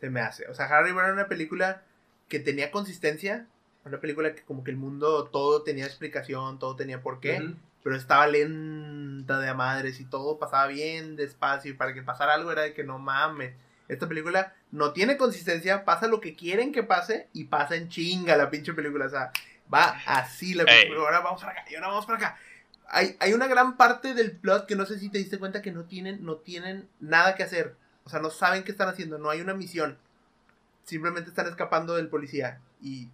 Se 0.00 0.08
me 0.08 0.20
hace. 0.20 0.46
O 0.48 0.54
sea, 0.54 0.66
Harry 0.66 0.92
Brown 0.92 1.06
era 1.06 1.14
una 1.14 1.28
película 1.28 1.82
que 2.30 2.40
tenía 2.40 2.70
consistencia, 2.70 3.46
una 3.84 4.00
película 4.00 4.34
que 4.34 4.42
como 4.42 4.64
que 4.64 4.70
el 4.70 4.78
mundo 4.78 5.24
todo 5.24 5.62
tenía 5.62 5.84
explicación, 5.84 6.58
todo 6.58 6.76
tenía 6.76 7.02
por 7.02 7.20
qué, 7.20 7.52
pero 7.82 7.96
estaba 7.96 8.26
lenta 8.26 9.38
de 9.40 9.48
a 9.48 9.54
madres 9.54 10.00
y 10.00 10.04
todo 10.04 10.38
pasaba 10.38 10.66
bien 10.68 11.16
despacio 11.16 11.70
y 11.72 11.74
para 11.74 11.92
que 11.92 12.02
pasara 12.02 12.34
algo 12.34 12.52
era 12.52 12.62
de 12.62 12.72
que 12.72 12.84
no 12.84 12.98
mames. 12.98 13.52
Esta 13.88 14.06
película 14.06 14.54
no 14.70 14.92
tiene 14.92 15.16
consistencia, 15.16 15.84
pasa 15.84 16.06
lo 16.06 16.20
que 16.20 16.36
quieren 16.36 16.72
que 16.72 16.84
pase 16.84 17.28
y 17.32 17.44
pasa 17.44 17.74
en 17.74 17.88
chinga 17.88 18.36
la 18.36 18.48
pinche 18.48 18.72
película. 18.72 19.06
O 19.06 19.10
sea, 19.10 19.32
va 19.72 20.00
así 20.06 20.54
la 20.54 20.62
Ey. 20.62 20.82
película. 20.84 21.00
Ahora 21.00 21.20
vamos 21.20 21.40
para 21.40 21.52
acá 21.52 21.64
y 21.68 21.74
ahora 21.74 21.88
vamos 21.88 22.06
para 22.06 22.18
acá. 22.18 22.38
Hay, 22.88 23.16
hay 23.18 23.32
una 23.32 23.48
gran 23.48 23.76
parte 23.76 24.14
del 24.14 24.32
plot 24.32 24.66
que 24.66 24.76
no 24.76 24.86
sé 24.86 24.98
si 24.98 25.08
te 25.08 25.18
diste 25.18 25.38
cuenta 25.38 25.62
que 25.62 25.72
no 25.72 25.84
tienen, 25.84 26.24
no 26.24 26.36
tienen 26.36 26.88
nada 27.00 27.34
que 27.34 27.42
hacer. 27.42 27.74
O 28.04 28.10
sea, 28.10 28.20
no 28.20 28.30
saben 28.30 28.62
qué 28.62 28.70
están 28.70 28.88
haciendo, 28.88 29.18
no 29.18 29.30
hay 29.30 29.40
una 29.40 29.54
misión. 29.54 29.98
Simplemente 30.90 31.30
están 31.30 31.46
escapando 31.46 31.94
del 31.94 32.08
policía 32.08 32.58
y 32.82 33.06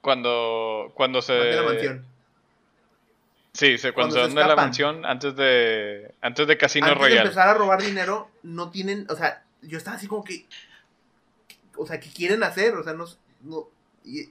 Cuando, 0.00 0.92
cuando 0.94 1.20
se... 1.22 1.32
de 1.32 1.56
la 1.56 1.62
mansión. 1.64 2.06
Sí, 3.52 3.78
se, 3.78 3.92
Cuando 3.92 4.14
cuando, 4.14 4.30
se 4.30 4.34
van 4.36 4.44
de 4.44 4.54
la 4.54 4.56
mansión 4.56 5.04
antes 5.04 5.34
de, 5.34 6.14
antes 6.20 6.46
de 6.46 6.56
Casino 6.56 6.86
Antes 6.86 6.98
de 7.00 7.04
Royale. 7.08 7.22
empezar 7.22 7.48
a 7.48 7.54
robar 7.54 7.82
dinero, 7.82 8.30
no 8.44 8.70
tienen, 8.70 9.06
o 9.10 9.16
sea, 9.16 9.42
yo 9.62 9.76
estaba 9.76 9.96
así 9.96 10.06
como 10.06 10.22
que, 10.22 10.46
o 11.76 11.84
sea, 11.84 11.98
¿qué 11.98 12.10
quieren 12.10 12.44
hacer? 12.44 12.74
O 12.76 12.84
sea, 12.84 12.92
no, 12.92 13.06
no 13.42 13.68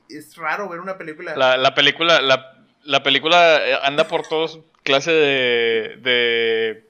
es 0.09 0.37
raro 0.37 0.69
ver 0.69 0.79
una 0.79 0.97
película. 0.97 1.35
La, 1.35 1.57
la 1.57 1.75
película, 1.75 2.21
la, 2.21 2.63
la 2.83 3.03
película 3.03 3.57
eh, 3.67 3.77
anda 3.83 4.07
por 4.07 4.25
todos 4.25 4.61
clase 4.83 5.11
de, 5.11 5.97
de 6.01 6.87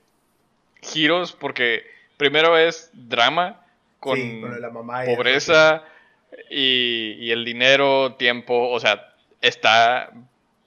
giros 0.83 1.33
porque 1.33 1.83
primero 2.17 2.59
es 2.59 2.91
drama 2.93 3.62
con, 4.03 4.17
Sí, 4.17 4.41
con 4.41 4.61
la 4.61 4.69
mamá 4.69 5.05
y 5.05 5.07
eso, 5.07 5.15
pobreza 5.15 5.83
y, 6.49 7.15
y 7.19 7.31
el 7.31 7.45
dinero, 7.45 8.15
tiempo, 8.15 8.69
o 8.69 8.79
sea, 8.79 9.13
está 9.41 10.11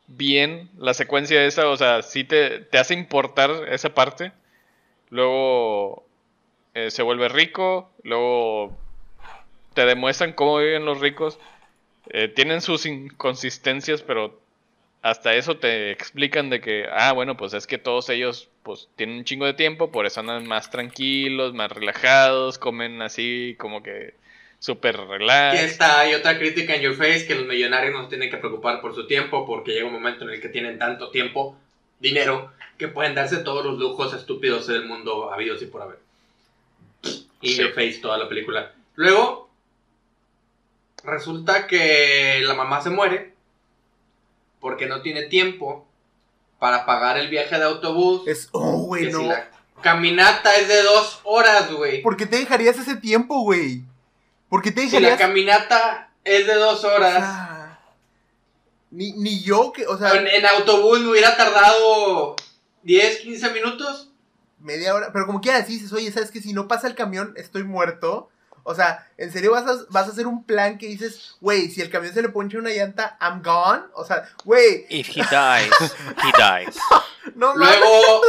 bien 0.06 0.70
la 0.78 0.94
secuencia 0.94 1.44
esa, 1.44 1.68
o 1.68 1.76
sea, 1.76 2.00
sí 2.02 2.24
te, 2.24 2.60
te 2.60 2.78
hace 2.78 2.94
importar 2.94 3.50
esa 3.68 3.94
parte. 3.94 4.32
Luego 5.10 6.04
eh, 6.74 6.90
se 6.90 7.02
vuelve 7.02 7.28
rico, 7.28 7.90
luego 8.02 8.74
te 9.74 9.84
demuestran 9.84 10.32
cómo 10.32 10.58
viven 10.58 10.86
los 10.86 11.00
ricos. 11.00 11.38
Eh, 12.08 12.28
tienen 12.28 12.62
sus 12.62 12.86
inconsistencias, 12.86 14.02
pero 14.02 14.40
hasta 15.02 15.34
eso 15.34 15.56
te 15.58 15.90
explican 15.92 16.50
de 16.50 16.60
que, 16.60 16.86
ah, 16.90 17.12
bueno, 17.12 17.36
pues 17.36 17.54
es 17.54 17.66
que 17.66 17.78
todos 17.78 18.08
ellos 18.08 18.48
pues 18.62 18.88
tienen 18.96 19.18
un 19.18 19.24
chingo 19.24 19.46
de 19.46 19.54
tiempo, 19.54 19.92
por 19.92 20.06
eso 20.06 20.20
andan 20.20 20.46
más 20.48 20.70
tranquilos, 20.70 21.54
más 21.54 21.70
relajados, 21.70 22.58
comen 22.58 23.00
así 23.02 23.54
como 23.58 23.82
que 23.82 24.14
súper 24.58 24.96
Y 24.96 25.04
relax. 25.12 25.60
esta 25.62 26.00
hay 26.00 26.14
otra 26.14 26.38
crítica 26.38 26.74
en 26.74 26.82
Your 26.82 26.94
Face, 26.96 27.26
que 27.26 27.36
los 27.36 27.46
millonarios 27.46 27.92
no 27.92 28.02
se 28.04 28.08
tienen 28.08 28.30
que 28.30 28.38
preocupar 28.38 28.80
por 28.80 28.94
su 28.94 29.06
tiempo, 29.06 29.46
porque 29.46 29.72
llega 29.72 29.86
un 29.86 29.92
momento 29.92 30.24
en 30.24 30.30
el 30.30 30.40
que 30.40 30.48
tienen 30.48 30.78
tanto 30.78 31.10
tiempo, 31.10 31.56
dinero, 32.00 32.52
que 32.76 32.88
pueden 32.88 33.14
darse 33.14 33.38
todos 33.38 33.64
los 33.64 33.78
lujos 33.78 34.12
estúpidos 34.12 34.66
del 34.66 34.84
mundo 34.86 35.32
habidos 35.32 35.62
y 35.62 35.66
por 35.66 35.82
haber. 35.82 35.98
Y 37.40 37.50
Sí. 37.50 37.62
Your 37.62 37.72
Face, 37.72 38.00
toda 38.02 38.18
la 38.18 38.28
película. 38.28 38.72
Luego, 38.96 39.48
resulta 41.04 41.66
que 41.68 42.40
la 42.42 42.54
mamá 42.54 42.80
se 42.80 42.90
muere 42.90 43.35
porque 44.60 44.86
no 44.86 45.02
tiene 45.02 45.24
tiempo 45.26 45.86
para 46.58 46.86
pagar 46.86 47.18
el 47.18 47.28
viaje 47.28 47.56
de 47.58 47.64
autobús. 47.64 48.22
Es, 48.26 48.48
oh, 48.52 48.78
güey, 48.86 49.10
no. 49.10 49.20
si 49.20 49.26
la 49.26 49.50
caminata 49.82 50.56
es 50.56 50.68
de 50.68 50.82
dos 50.82 51.20
horas, 51.24 51.70
güey. 51.72 52.02
¿Por 52.02 52.16
qué 52.16 52.26
te 52.26 52.38
dejarías 52.38 52.78
ese 52.78 52.96
tiempo, 52.96 53.40
güey? 53.42 53.82
¿Por 54.48 54.62
qué 54.62 54.70
te 54.72 54.82
Si 54.82 54.90
la 54.92 55.00
dejarías? 55.00 55.18
caminata 55.18 56.10
es 56.24 56.46
de 56.46 56.54
dos 56.54 56.82
o 56.84 56.88
horas. 56.88 57.14
sea, 57.18 57.78
ni, 58.90 59.12
ni 59.12 59.42
yo 59.42 59.72
que, 59.72 59.86
o 59.86 59.98
sea, 59.98 60.12
En, 60.14 60.26
en 60.26 60.46
autobús 60.46 61.00
me 61.00 61.10
hubiera 61.10 61.36
tardado 61.36 62.36
10, 62.84 63.18
15 63.20 63.50
minutos. 63.50 64.10
media 64.58 64.94
hora, 64.94 65.10
pero 65.12 65.26
como 65.26 65.40
quieras 65.40 65.66
dices, 65.68 65.92
oye, 65.92 66.10
¿sabes 66.10 66.30
que 66.30 66.40
Si 66.40 66.52
no 66.52 66.66
pasa 66.68 66.86
el 66.86 66.94
camión, 66.94 67.34
estoy 67.36 67.64
muerto. 67.64 68.30
O 68.68 68.74
sea, 68.74 69.06
¿en 69.16 69.30
serio 69.32 69.52
vas 69.52 69.64
a, 69.66 69.76
vas 69.90 70.08
a 70.08 70.10
hacer 70.10 70.26
un 70.26 70.42
plan 70.44 70.76
que 70.76 70.86
dices, 70.88 71.36
güey, 71.40 71.70
si 71.70 71.80
el 71.82 71.88
camión 71.88 72.12
se 72.12 72.20
le 72.20 72.30
poncha 72.30 72.58
una 72.58 72.70
llanta, 72.70 73.16
I'm 73.20 73.40
gone? 73.42 73.82
O 73.94 74.04
sea, 74.04 74.28
güey, 74.44 74.86
If 74.88 75.10
he 75.10 75.22
dies, 75.22 75.94
he 76.24 76.32
dies. 76.64 76.76
no. 77.36 77.54
Luego 77.56 78.22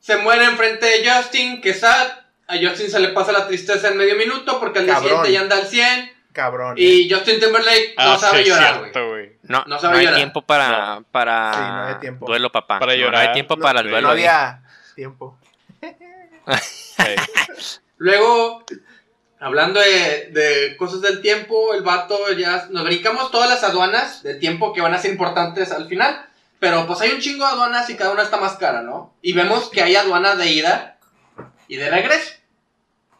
se 0.00 0.16
muere 0.16 0.46
enfrente 0.46 0.84
de 0.86 1.08
Justin, 1.08 1.60
que 1.60 1.74
sad. 1.74 2.08
A 2.48 2.54
Justin 2.60 2.90
se 2.90 2.98
le 2.98 3.08
pasa 3.10 3.30
la 3.30 3.46
tristeza 3.46 3.86
en 3.88 3.96
medio 3.98 4.16
minuto 4.16 4.58
porque 4.58 4.80
al 4.80 4.86
día 4.86 4.98
siguiente 4.98 5.30
ya 5.32 5.40
anda 5.42 5.56
al 5.56 5.66
100. 5.68 6.12
Cabrón. 6.32 6.76
eh. 6.76 6.82
Y 6.82 7.10
Justin 7.12 7.38
Timberlake 7.38 7.94
no 7.96 8.12
Ah, 8.14 8.18
sabe 8.18 8.42
sí, 8.42 8.48
llorar, 8.50 8.90
güey. 8.92 9.32
No, 9.42 9.60
No 9.60 9.64
no, 9.66 9.78
sabe 9.78 9.98
hay 9.98 10.04
llorar. 10.06 10.16
tiempo 10.18 10.42
para, 10.42 11.02
para 11.12 11.52
Sí, 11.54 11.60
no 11.60 11.84
hay 11.86 11.94
tiempo. 12.00 12.26
duelo, 12.26 12.50
papá. 12.50 12.80
Para 12.80 12.92
No, 12.94 12.98
No, 12.98 13.04
llorar. 13.04 13.28
hay 13.28 13.32
tiempo 13.32 13.54
No, 13.56 13.62
para 13.62 13.80
el 13.80 13.88
duelo. 13.90 14.08
no 14.08 14.12
había 14.12 14.62
tiempo. 14.96 15.38
Luego, 17.98 18.64
hablando 19.42 19.80
de, 19.80 20.28
de 20.30 20.76
cosas 20.76 21.00
del 21.02 21.20
tiempo, 21.20 21.74
el 21.74 21.82
vato 21.82 22.32
ya. 22.32 22.66
Nos 22.70 22.84
brincamos 22.84 23.30
todas 23.30 23.48
las 23.50 23.62
aduanas 23.64 24.22
del 24.22 24.38
tiempo 24.38 24.72
que 24.72 24.80
van 24.80 24.94
a 24.94 24.98
ser 24.98 25.10
importantes 25.10 25.72
al 25.72 25.88
final. 25.88 26.26
Pero 26.58 26.86
pues 26.86 27.00
hay 27.00 27.10
un 27.10 27.20
chingo 27.20 27.44
de 27.44 27.52
aduanas 27.52 27.90
y 27.90 27.96
cada 27.96 28.12
una 28.12 28.22
está 28.22 28.36
más 28.36 28.56
cara, 28.56 28.82
¿no? 28.82 29.12
Y 29.20 29.32
vemos 29.32 29.68
que 29.68 29.82
hay 29.82 29.96
aduana 29.96 30.36
de 30.36 30.46
ida 30.46 30.96
y 31.66 31.76
de 31.76 31.90
regreso. 31.90 32.32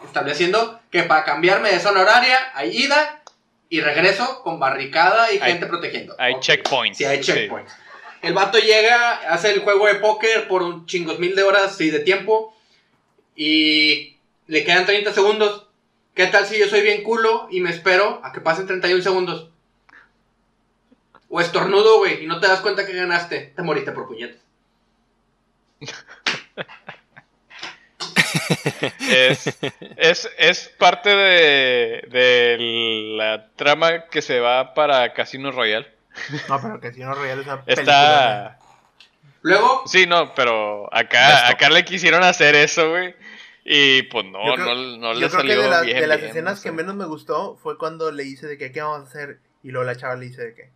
Estableciendo 0.04 0.80
que 0.90 1.02
para 1.04 1.24
cambiarme 1.24 1.70
de 1.70 1.80
zona 1.80 2.02
horaria 2.02 2.38
hay 2.54 2.70
ida 2.84 3.22
y 3.68 3.80
regreso 3.80 4.42
con 4.42 4.60
barricada 4.60 5.32
y 5.32 5.38
Hay- 5.38 5.52
gente 5.52 5.66
protegiendo. 5.66 6.14
Hay 6.18 6.34
checkpoints. 6.40 6.98
Sí, 6.98 7.04
hay 7.04 7.20
checkpoints. 7.20 7.72
El 8.20 8.34
vato 8.34 8.58
llega, 8.58 9.14
hace 9.32 9.52
el 9.52 9.60
juego 9.60 9.86
de 9.88 9.96
póker 9.96 10.46
por 10.46 10.62
un 10.62 10.86
chingos 10.86 11.18
mil 11.18 11.34
de 11.34 11.42
horas 11.42 11.80
y 11.80 11.90
de 11.90 11.98
tiempo. 12.00 12.54
Y 13.34 14.16
le 14.46 14.64
quedan 14.64 14.86
30 14.86 15.12
segundos. 15.12 15.66
¿Qué 16.14 16.26
tal 16.26 16.47
si 16.47 16.59
yo 16.59 16.66
soy 16.68 16.82
bien 16.82 17.02
culo 17.02 17.48
y 17.51 17.60
me 17.60 17.70
espero 17.70 18.20
a 18.22 18.32
que 18.32 18.40
pasen 18.40 18.66
31 18.66 19.02
segundos? 19.02 19.48
O 21.28 21.40
estornudo, 21.40 21.98
güey, 21.98 22.24
y 22.24 22.26
no 22.26 22.39
te 22.40 22.48
das 22.48 22.60
cuenta 22.60 22.84
que 22.84 22.93
ganaste. 22.93 23.52
Te 23.56 23.62
moriste 23.62 23.93
por 23.93 24.06
puñetas. 24.06 24.43
Es, 29.09 29.59
es, 29.97 30.30
es 30.39 30.68
parte 30.78 31.10
de, 31.10 32.06
de 32.10 32.56
la 33.16 33.48
trama 33.56 34.06
que 34.06 34.22
se 34.22 34.40
va 34.40 34.74
para 34.74 35.12
Casino 35.12 35.51
Royale. 35.51 35.90
No, 36.48 36.60
pero 36.60 36.80
Casino 36.80 37.14
Royale 37.14 37.40
es 37.40 37.47
una 37.47 37.64
película. 37.64 37.82
Está. 37.82 38.59
Luego, 39.43 39.82
Sí, 39.86 40.06
no, 40.06 40.34
pero 40.34 40.89
acá, 40.94 41.48
acá 41.48 41.68
le 41.68 41.84
quisieron 41.84 42.22
hacer 42.22 42.55
eso, 42.55 42.90
güey. 42.90 43.14
Y 43.64 44.02
pues 44.05 44.24
no, 44.24 44.39
creo- 44.55 44.74
no, 44.74 44.74
no 44.98 45.12
Yo 45.14 45.20
le 45.20 45.28
creo 45.28 45.30
que 45.30 45.36
salió 45.48 45.62
de, 45.62 45.68
la- 45.68 45.80
bien. 45.82 46.01
de 46.01 46.06
las 46.06 46.18
bien, 46.18 46.30
escenas 46.30 46.60
que 46.60 46.72
menos 46.72 46.94
me 46.97 47.05
gustó 47.05 47.56
fue 47.56 47.78
cuando 47.78 48.10
le 48.10 48.24
hice 48.24 48.47
de 48.47 48.59
que, 48.59 48.72
¿qué 48.72 48.82
vamos 48.82 49.01
a 49.01 49.09
hacer? 49.10 49.40
Y 49.62 49.70
luego 49.70 49.84
la 49.84 49.97
chava 49.97 50.16
le 50.16 50.26
dice 50.26 50.43
de 50.43 50.55
que, 50.55 50.70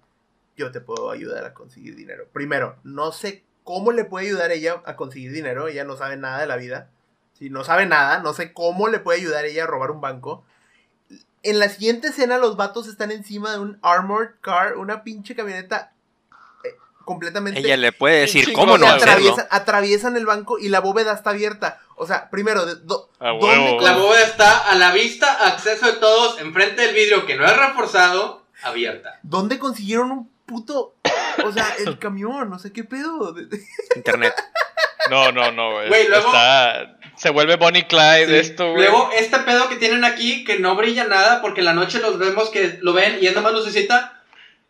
yo 0.57 0.71
te 0.71 0.81
puedo 0.81 1.11
ayudar 1.11 1.45
a 1.45 1.53
conseguir 1.55 1.97
dinero. 1.97 2.29
Primero, 2.33 2.77
no 2.85 3.13
sé 3.13 3.43
cómo 3.65 3.91
le 3.93 4.05
puede 4.05 4.27
ayudar 4.29 4.53
ella 4.53 4.83
a 4.87 4.95
conseguir 4.97 5.33
dinero. 5.33 5.67
Ella 5.69 5.85
no 5.85 5.97
sabe 5.97 6.17
nada 6.17 6.41
de 6.41 6.47
la 6.47 6.57
vida. 6.57 6.91
Si 7.35 7.51
no 7.51 7.65
sabe 7.65 7.85
nada, 7.87 8.21
no 8.21 8.33
sé 8.33 8.53
cómo 8.53 8.89
le 8.89 9.01
puede 9.01 9.19
ayudar 9.21 9.45
ella 9.45 9.65
a 9.65 9.67
robar 9.67 9.91
un 9.91 10.01
banco. 10.01 10.45
En 11.43 11.59
la 11.59 11.69
siguiente 11.69 12.09
escena, 12.09 12.39
los 12.39 12.57
vatos 12.57 12.89
están 12.89 13.11
encima 13.11 13.53
de 13.53 13.59
un 13.59 13.79
armored 13.83 14.31
car, 14.41 14.77
una 14.77 15.03
pinche 15.05 15.35
camioneta 15.35 15.93
completamente. 17.07 17.61
Ella 17.61 17.79
le 17.79 17.93
puede 17.93 18.21
decir 18.21 18.53
cómo 18.53 18.77
no 18.77 18.87
atraviesan, 18.87 19.47
atraviesan 19.51 20.17
el 20.19 20.27
banco 20.27 20.59
y 20.59 20.69
la 20.69 20.81
bóveda 20.81 21.15
está 21.15 21.31
abierta. 21.31 21.81
O 21.97 22.07
sea, 22.07 22.29
primero, 22.29 22.67
de- 22.67 22.75
do- 22.75 23.09
A 23.19 23.29
¿dónde 23.31 23.79
la 23.81 23.97
bóveda 23.97 24.23
está 24.23 24.71
a 24.71 24.75
la 24.75 24.93
vista, 24.93 25.33
acceso 25.47 25.87
de 25.87 25.93
todos, 25.95 26.39
enfrente 26.41 26.83
del 26.83 26.95
vidrio 26.95 27.25
que 27.25 27.37
no 27.37 27.47
es 27.47 27.57
reforzado, 27.57 28.45
abierta. 28.63 29.19
¿Dónde 29.23 29.59
consiguieron 29.59 30.11
un 30.11 30.31
puto. 30.45 30.95
O 31.45 31.53
sea, 31.53 31.75
el 31.79 31.99
camión? 31.99 32.51
No 32.51 32.59
sé 32.59 32.73
qué 32.73 32.85
pedo. 32.85 33.35
Internet. 33.95 34.35
No, 35.09 35.31
no, 35.31 35.53
no. 35.53 35.71
Güey, 35.87 36.09
luego- 36.09 36.27
está- 36.27 36.97
se 37.17 37.31
vuelve 37.31 37.55
Bonnie 37.55 37.87
Clyde 37.87 38.27
Sí. 38.27 38.35
esto, 38.51 38.73
güey. 38.73 38.83
Luego, 38.83 39.11
este 39.17 39.39
pedo 39.39 39.69
que 39.69 39.77
tienen 39.77 40.05
aquí, 40.05 40.43
que 40.45 40.59
no 40.59 40.75
brilla 40.75 41.05
nada, 41.05 41.41
porque 41.41 41.61
en 41.61 41.67
la 41.67 41.75
noche 41.75 42.01
los 42.01 42.19
vemos 42.19 42.51
que 42.51 42.81
lo 42.83 42.93
ven 42.93 43.19
y 43.21 43.29
es 43.29 43.35
nomás 43.37 43.53
lucecita. 43.53 44.21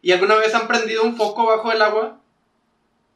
¿Y 0.02 0.12
alguna 0.12 0.34
vez 0.34 0.54
han 0.54 0.68
prendido 0.68 1.04
un 1.04 1.16
foco 1.16 1.46
bajo 1.46 1.72
el 1.72 1.80
agua? 1.80 2.18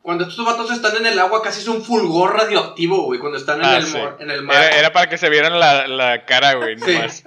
Cuando 0.02 0.24
estos 0.26 0.44
vatos 0.46 0.70
están 0.70 0.96
en 0.96 1.06
el 1.06 1.18
agua, 1.18 1.42
casi 1.42 1.60
es 1.60 1.68
un 1.68 1.84
fulgor 1.84 2.34
radioactivo, 2.34 3.02
güey, 3.04 3.20
cuando 3.20 3.36
están 3.36 3.58
en, 3.60 3.66
Ah, 3.66 3.76
el, 3.76 3.86
sí. 3.86 3.98
mor- 3.98 4.16
en 4.18 4.30
el 4.30 4.42
mar. 4.42 4.56
Era, 4.56 4.78
era 4.78 4.92
para 4.92 5.08
que 5.10 5.18
se 5.18 5.28
vieran 5.28 5.60
la, 5.60 5.86
la 5.86 6.24
cara, 6.24 6.54
güey, 6.54 6.78
Sí. 6.78 6.94
nomás. 6.94 7.22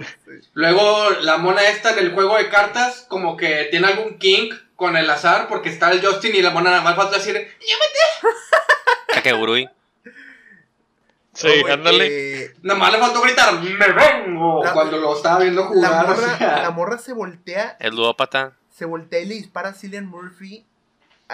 Luego, 0.54 1.10
la 1.22 1.38
mona 1.38 1.62
esta 1.68 1.92
en 1.92 2.00
el 2.00 2.14
juego 2.14 2.36
de 2.38 2.50
cartas, 2.50 3.06
como 3.08 3.38
que 3.38 3.68
tiene 3.70 3.88
algún 3.88 4.18
kink 4.18 4.56
con 4.76 4.98
el 4.98 5.08
azar, 5.10 5.48
porque 5.48 5.70
está 5.70 5.92
el 5.92 6.04
Justin 6.04 6.36
y 6.36 6.42
la 6.42 6.50
mona 6.50 6.72
nada 6.72 6.82
más 6.82 6.96
falta 6.96 7.18
decir, 7.18 7.48
Kakegurui. 9.08 9.70
Sí, 11.36 11.48
Oh, 11.68 11.72
ándale. 11.74 12.44
eh, 12.44 12.54
nada 12.62 12.80
más 12.80 12.92
le 12.92 13.00
faltó 13.00 13.20
gritar, 13.22 13.56
¡me 13.60 13.88
vengo! 13.92 14.64
La- 14.64 14.72
cuando 14.72 14.98
lo 14.98 15.16
estaba 15.16 15.40
viendo 15.40 15.62
la, 15.74 15.88
jugar. 15.88 16.06
o 16.06 16.08
morra, 16.10 16.38
sea. 16.38 16.62
la 16.62 16.70
morra 16.70 16.98
se 17.00 17.14
voltea. 17.14 17.76
El 17.80 17.96
ludópata. 17.96 18.54
Se 18.70 18.86
voltea 18.86 19.20
y 19.20 19.26
le 19.26 19.34
dispara 19.36 19.70
a 19.70 19.74
Cillian 19.74 20.06
Murphy. 20.06 20.64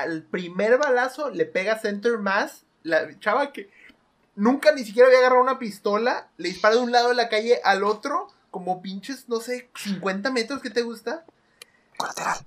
Al 0.02 0.24
primer 0.24 0.78
balazo 0.78 1.30
le 1.30 1.46
pega 1.46 1.80
center 1.80 2.18
más. 2.18 2.64
La 2.84 3.18
chava 3.20 3.52
que 3.52 3.70
nunca 4.36 4.72
ni 4.72 4.84
siquiera 4.86 5.08
había 5.08 5.20
agarrado 5.20 5.42
una 5.42 5.60
pistola. 5.60 6.28
Le 6.38 6.50
dispara 6.50 6.76
de 6.76 6.82
un 6.82 6.92
lado 6.92 7.10
de 7.10 7.16
la 7.16 7.30
calle 7.30 7.60
al 7.64 7.84
otro. 7.84 8.28
Como 8.52 8.82
pinches, 8.82 9.28
no 9.30 9.40
sé, 9.42 9.70
50 9.76 10.32
metros. 10.32 10.62
¿Qué 10.62 10.70
te 10.70 10.82
gusta? 10.82 11.24
Colateral. 11.98 12.38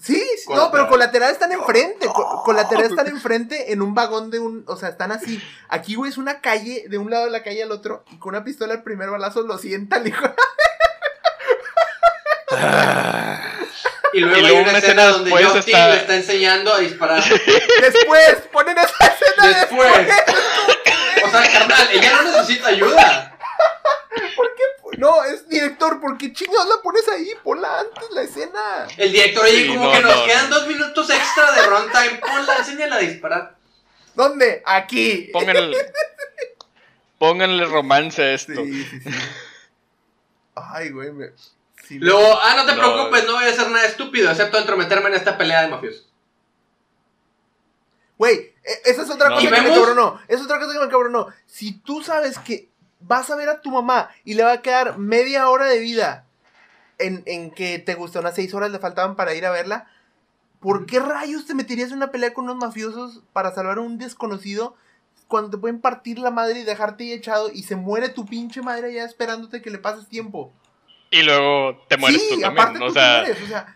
Sí, 0.00 0.14
sí, 0.14 0.44
no, 0.48 0.54
Colateral. 0.54 0.70
pero 0.72 0.88
colateral 0.88 1.30
están 1.32 1.52
enfrente. 1.52 2.06
co- 2.06 2.42
colateral 2.44 2.84
están 2.86 3.08
enfrente 3.08 3.72
en 3.72 3.82
un 3.82 3.94
vagón 3.94 4.30
de 4.30 4.38
un. 4.38 4.64
O 4.66 4.76
sea, 4.76 4.88
están 4.90 5.12
así. 5.12 5.42
Aquí, 5.68 5.94
güey, 5.94 6.10
es 6.10 6.16
una 6.16 6.40
calle, 6.40 6.86
de 6.88 6.96
un 6.96 7.10
lado 7.10 7.26
de 7.26 7.30
la 7.32 7.42
calle 7.42 7.62
al 7.62 7.72
otro. 7.72 8.04
Y 8.10 8.18
con 8.18 8.34
una 8.34 8.44
pistola 8.44 8.72
el 8.74 8.82
primer 8.82 9.10
balazo 9.10 9.42
lo 9.42 9.58
sienta 9.58 9.96
el 9.98 10.06
hijo. 10.08 10.24
Y 14.12 14.20
luego, 14.20 14.36
Y 14.36 14.44
hay 14.44 14.52
una 14.52 14.70
una 14.70 14.78
escena 14.78 15.02
escena 15.02 15.04
donde 15.06 15.30
después 15.30 15.46
Justin 15.46 15.74
está- 15.74 15.88
le 15.88 15.96
está 15.96 16.14
enseñando 16.16 16.74
a 16.74 16.78
disparar. 16.80 17.22
Después, 17.80 18.34
ponen 18.52 18.76
esa 18.78 19.06
escena 19.06 19.58
Después. 19.60 20.08
O 21.24 21.30
sea, 21.30 21.52
carnal, 21.52 21.88
ella 21.92 22.12
no 22.16 22.22
necesita 22.24 22.68
ayuda. 22.68 23.38
No, 24.98 25.22
es 25.24 25.48
director, 25.48 26.00
¿por 26.00 26.18
qué 26.18 26.32
chingados 26.32 26.68
la 26.68 26.82
pones 26.82 27.08
ahí? 27.08 27.30
Ponla 27.42 27.80
antes 27.80 28.10
la 28.10 28.22
escena. 28.22 28.86
El 28.96 29.12
director, 29.12 29.44
oye, 29.44 29.62
Sí, 29.62 29.68
como 29.68 29.84
no, 29.86 29.92
que 29.92 30.00
nos 30.00 30.16
no, 30.16 30.24
quedan 30.26 30.50
dos 30.50 30.66
minutos 30.66 31.08
extra 31.10 31.52
de 31.52 31.62
runtime. 31.62 32.18
Ponla, 32.20 32.56
enséñala 32.56 32.96
a 32.96 32.98
disparar. 32.98 33.56
¿Dónde? 34.14 34.62
Aquí. 34.66 35.30
Pónganle, 35.32 35.76
pónganle 37.18 37.64
romance 37.66 38.20
a 38.22 38.32
esto. 38.32 38.52
Sí, 38.56 38.84
sí, 38.84 39.00
sí. 39.00 39.10
Ay, 40.56 40.90
güey, 40.90 41.12
me... 41.12 41.26
sí, 41.90 41.98
Luego, 41.98 42.38
ah, 42.42 42.54
no 42.56 42.64
te 42.66 42.74
No, 42.74 42.78
preocupes, 42.80 43.26
no 43.26 43.32
voy 43.34 43.44
a 43.44 43.48
hacer 43.50 43.68
nada 43.70 43.84
estúpido, 43.84 44.30
excepto 44.30 44.58
entrometerme 44.58 45.08
en 45.08 45.14
esta 45.16 45.36
pelea 45.36 45.62
de 45.62 45.68
mafiosos. 45.68 46.06
Güey, 48.18 48.36
e- 48.64 48.80
esa 48.90 49.02
es 49.02 49.10
otra 49.10 49.28
No, 49.30 49.34
cosa 49.36 49.46
¿y 49.48 49.50
que 49.52 49.60
me 49.62 49.68
cabronó. 49.74 50.18
Es 50.28 50.40
otra 50.40 50.58
cosa 50.58 50.72
que 50.72 50.84
me 50.84 50.90
cabronó. 50.90 51.26
Si 51.46 51.72
tú 51.72 52.02
sabes 52.02 52.38
que 52.38 52.68
vas 53.00 53.30
a 53.30 53.36
ver 53.36 53.48
a 53.48 53.60
tu 53.60 53.70
mamá 53.70 54.10
y 54.24 54.34
le 54.34 54.44
va 54.44 54.52
a 54.52 54.62
quedar 54.62 54.98
media 54.98 55.48
hora 55.48 55.66
de 55.66 55.78
vida 55.78 56.26
en, 56.98 57.22
en 57.26 57.50
que 57.50 57.78
te 57.78 57.94
gustó 57.94 58.20
unas 58.20 58.34
seis 58.34 58.52
horas 58.54 58.70
le 58.70 58.78
faltaban 58.78 59.16
para 59.16 59.34
ir 59.34 59.46
a 59.46 59.50
verla, 59.50 59.88
¿por 60.60 60.86
qué 60.86 61.00
rayos 61.00 61.46
te 61.46 61.54
meterías 61.54 61.90
en 61.90 61.96
una 61.96 62.10
pelea 62.10 62.34
con 62.34 62.44
unos 62.44 62.56
mafiosos 62.56 63.22
para 63.32 63.54
salvar 63.54 63.78
a 63.78 63.82
un 63.82 63.98
desconocido 63.98 64.76
cuando 65.26 65.50
te 65.50 65.58
pueden 65.58 65.80
partir 65.80 66.18
la 66.18 66.30
madre 66.30 66.60
y 66.60 66.64
dejarte 66.64 67.04
ahí 67.04 67.12
echado 67.12 67.50
y 67.50 67.62
se 67.62 67.76
muere 67.76 68.10
tu 68.10 68.26
pinche 68.26 68.60
madre 68.62 68.88
allá 68.88 69.04
esperándote 69.04 69.62
que 69.62 69.70
le 69.70 69.78
pases 69.78 70.08
tiempo? 70.08 70.52
Y 71.10 71.22
luego 71.22 71.84
te 71.88 71.96
mueres 71.96 72.20
sí, 72.22 72.40
tú 72.40 72.46
aparte 72.46 72.78
también. 72.78 72.82
O 72.82 72.86
tú 72.88 72.94
te 72.94 73.00
sea, 73.00 73.18
mueres, 73.20 73.42
o 73.42 73.46
sea, 73.46 73.74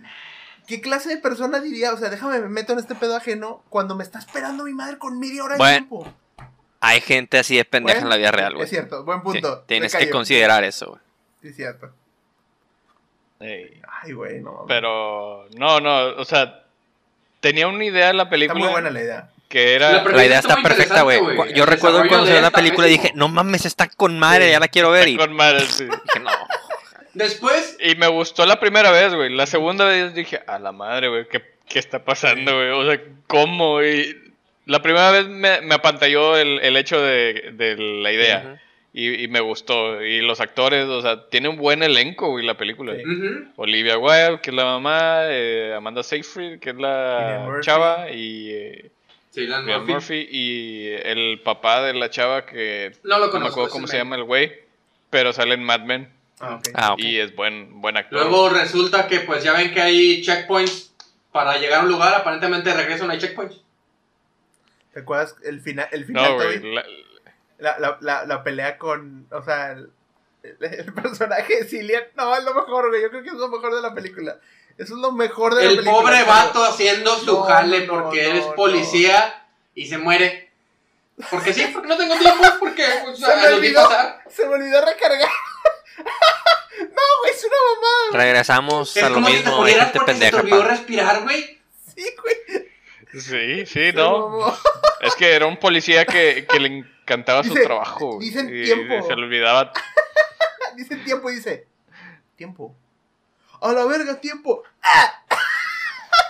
¿qué 0.66 0.81
clase 0.81 1.09
de 1.09 1.16
persona 1.19 1.61
diría? 1.61 1.93
O 1.93 1.97
sea, 1.98 2.09
déjame 2.11 2.39
me 2.40 2.48
meto 2.48 2.73
en 2.73 2.78
este 2.78 2.94
pedo 2.94 3.16
ajeno 3.16 3.62
cuando 3.69 3.94
me 3.97 4.05
está 4.05 4.19
esperando 4.20 4.65
mi 4.65 4.73
madre 4.73 4.98
con 4.98 5.19
media 5.19 5.43
hora 5.44 5.56
de 5.56 5.70
tiempo. 5.70 6.06
Hay 6.81 7.01
gente 7.01 7.39
así 7.39 7.56
de 7.56 7.65
pendeja 7.65 8.01
Bueno, 8.01 8.06
en 8.06 8.11
la 8.11 8.16
vida 8.19 8.31
real, 8.31 8.52
güey. 8.55 8.65
Es 8.65 8.70
cierto, 8.70 9.05
buen 9.05 9.23
punto. 9.23 9.61
Tienes 9.66 9.94
que 9.97 10.11
considerar 10.11 10.65
eso, 10.65 10.86
güey. 10.90 11.01
Sí, 11.43 11.48
es 11.48 11.56
cierto. 11.56 11.90
ey, 13.40 13.81
Ay, 14.02 14.12
güey, 14.12 14.40
no. 14.40 14.65
pero 14.69 15.47
no, 15.56 15.81
no, 15.81 16.09
o 16.16 16.24
sea, 16.24 16.65
tenía 17.40 17.66
una 17.69 17.85
idea 17.85 18.11
en 18.11 18.16
la 18.19 18.24
Está 18.24 18.31
película 18.31 18.61
muy 18.61 18.69
buena 18.69 18.90
la 18.90 19.01
idea. 19.01 19.31
que 19.48 19.74
era 19.74 20.02
La 20.05 20.24
idea 20.27 20.39
está 20.39 20.55
está 20.55 20.62
perfecta, 20.62 21.02
güey. 21.02 21.20
Yo 21.55 21.66
recuerdo 21.66 21.98
cuando 22.06 22.27
de 22.27 22.32
salió 22.32 22.36
él 22.36 22.43
la 22.43 22.48
está 22.48 22.59
película 22.59 22.86
y 22.86 22.90
dije, 22.93 23.12
no 23.15 23.28
mames, 23.28 23.65
está 23.66 23.89
con 23.89 24.19
madre, 24.19 24.47
Sí. 24.47 24.51
ya 24.52 24.61
la 24.61 24.69
quiero 24.69 24.90
ver. 24.90 25.09
Y 25.09 25.16
con 25.16 25.32
madre, 25.35 25.61
sí. 25.66 25.85
dije, 25.85 26.20
no. 26.23 26.31
Después, 27.15 27.77
Y 27.81 27.95
me 27.97 28.09
gustó 28.09 28.45
la 28.45 28.61
primera 28.61 28.91
vez, 28.91 29.15
güey. 29.15 29.31
La 29.35 29.47
segunda 29.47 29.85
vez 29.85 30.15
dije, 30.15 30.41
a 30.47 30.59
la 30.59 30.73
madre, 30.73 31.09
güey, 31.09 31.27
¿qué, 31.28 31.43
qué 31.69 31.78
está 31.78 32.05
pasando, 32.05 32.55
güey? 32.55 32.70
O 32.70 32.85
sea, 32.85 33.01
¿cómo? 33.27 33.82
Y 33.82 34.16
la 34.66 34.82
primera 34.82 35.11
vez 35.11 35.27
me, 35.27 35.61
me 35.61 35.74
apantalló 35.74 36.36
el, 36.36 36.61
el 36.61 36.77
hecho 36.77 37.01
de, 37.01 37.53
de 37.55 37.77
la 37.77 38.12
idea. 38.12 38.61
Y, 38.97 39.24
y 39.24 39.28
me 39.28 39.41
gustó. 39.41 40.01
Y 40.03 40.20
los 40.20 40.41
actores, 40.41 40.86
o 40.86 41.03
sea, 41.03 41.28
tiene 41.28 41.49
un 41.49 41.57
buen 41.57 41.82
elenco, 41.82 42.31
güey, 42.31 42.47
la 42.47 42.57
película. 42.57 42.95
Olivia 43.57 43.99
Wilde, 43.99 44.41
que 44.41 44.51
es 44.51 44.57
la 44.57 44.65
mamá, 44.65 45.23
eh, 45.24 45.74
Amanda 45.77 46.05
Seyfried, 46.05 46.61
que 46.61 46.70
es 46.70 46.77
la 46.77 47.59
chava, 47.61 48.11
y 48.12 48.51
eh, 48.53 48.91
sí, 49.31 49.49
Murphy. 49.49 49.93
Murphy, 49.93 50.28
y 50.31 50.89
el 51.03 51.41
papá 51.41 51.82
de 51.82 51.95
la 51.95 52.09
chava 52.09 52.47
que 52.47 52.93
No 53.03 53.19
lo 53.19 53.32
no 53.32 53.41
me 53.41 53.49
acuerdo 53.49 53.70
cómo 53.70 53.89
se 53.89 53.97
llama 53.97 54.15
el 54.15 54.23
güey, 54.23 54.53
pero 55.11 55.32
sale 55.32 55.55
en 55.55 55.65
Mad 55.65 55.81
Men 55.81 56.14
Ah. 56.40 56.61
Ah, 56.74 56.93
ok. 56.94 56.98
y 57.01 57.19
es 57.20 57.35
buen, 57.35 57.81
buen 57.81 57.97
actor. 57.97 58.19
Luego 58.20 58.48
resulta 58.51 59.06
que 59.06 59.20
pues 59.20 59.43
ya 59.44 59.52
ven 59.52 59.73
que 59.73 59.81
hay 59.81 60.23
checkpoints 60.23 60.93
para 61.32 61.59
llegar 61.59 61.81
a 61.81 61.82
un 61.85 61.89
lugar, 61.90 62.15
aparentemente 62.15 62.70
de 62.70 62.77
regreso 62.77 63.06
no 63.06 63.12
hay 63.12 63.19
checkpoints. 63.19 63.61
¿Te 64.93 65.01
acuerdas 65.01 65.35
el 65.44 65.61
final, 65.61 65.89
el 65.93 66.05
final 66.05 66.24
no, 66.31 66.35
güey, 66.36 66.61
la- 66.74 66.85
la, 67.59 67.78
la, 67.78 67.98
la, 68.01 68.27
la 68.27 68.43
pelea 68.44 68.78
con, 68.78 69.27
o 69.31 69.43
sea, 69.43 69.73
el, 69.73 69.90
el- 70.43 70.56
el 70.61 70.93
personaje 70.93 71.56
de 71.62 71.65
Cillian, 71.65 72.05
no, 72.16 72.36
es 72.36 72.44
lo 72.44 72.55
mejor, 72.55 72.89
güey, 72.90 73.02
yo 73.02 73.11
creo 73.11 73.23
que 73.23 73.28
es 73.31 73.35
lo 73.35 73.48
mejor 73.48 73.74
de 73.74 73.82
la 73.82 73.94
película. 73.94 74.36
Eso 74.77 74.94
es 74.94 75.01
lo 75.01 75.12
mejor 75.12 75.55
de 75.55 75.62
la 75.65 75.70
El 75.70 75.77
película. 75.77 76.01
pobre 76.01 76.16
pero- 76.19 76.27
vato 76.27 76.65
haciendo 76.65 77.16
su 77.16 77.27
No, 77.27 77.43
jale 77.43 77.86
no, 77.86 77.93
porque 77.93 78.23
no, 78.24 78.31
él 78.31 78.36
es 78.39 78.47
no. 78.47 78.55
policía 78.55 79.47
y 79.74 79.86
se 79.86 79.98
muere. 79.98 80.51
Porque 81.31 81.52
sí, 81.52 81.69
porque 81.73 81.86
no 81.89 81.97
tengo 81.97 82.16
tiempo, 82.19 82.43
porque 82.59 82.85
pues, 83.05 83.19
Se 83.19 83.36
me 83.36 83.55
olvidó. 83.55 83.85
pasar. 83.85 84.20
Se 84.28 84.47
me 84.48 84.55
olvidó 84.55 84.85
recargar. 84.85 85.28
no, 85.99 87.03
güey, 87.21 87.33
es 87.33 87.45
una 87.45 87.57
mamada. 87.75 88.09
güey. 88.11 88.23
Regresamos 88.25 88.97
Es 88.97 89.03
a 89.03 89.09
lo 89.09 89.15
como 89.16 89.27
si 89.29 89.33
te 89.33 89.39
mismo, 89.39 89.53
hay 89.53 89.59
murieras 89.61 89.85
gente 89.93 89.99
porque 89.99 90.15
se 90.15 90.31
te 90.31 90.37
olvidó 90.37 90.62
respirar, 90.65 91.23
güey. 91.23 91.61
Sí, 91.95 92.05
güey. 92.23 92.37
Sí, 93.12 93.66
sí, 93.66 93.69
se 93.73 93.93
no. 93.93 94.57
Es 95.01 95.15
que 95.15 95.33
era 95.35 95.47
un 95.47 95.57
policía 95.59 96.05
que, 96.05 96.47
que 96.51 96.59
le 96.59 96.69
encantaba 96.69 97.45
su 97.45 97.55
trabajo. 97.55 98.19
dicen 98.21 98.49
y 98.49 98.65
tiempo. 98.65 99.07
Se 99.07 99.15
le 99.15 99.23
olvidaba. 99.23 99.73
Dice 100.77 100.97
tiempo 100.97 101.31
y 101.31 101.37
dice, 101.37 101.69
tiempo. 102.37 102.75
A 103.61 103.73
la 103.73 103.85
verga, 103.85 104.21
tiempo. 104.21 104.65
¡Ah! 104.83 105.21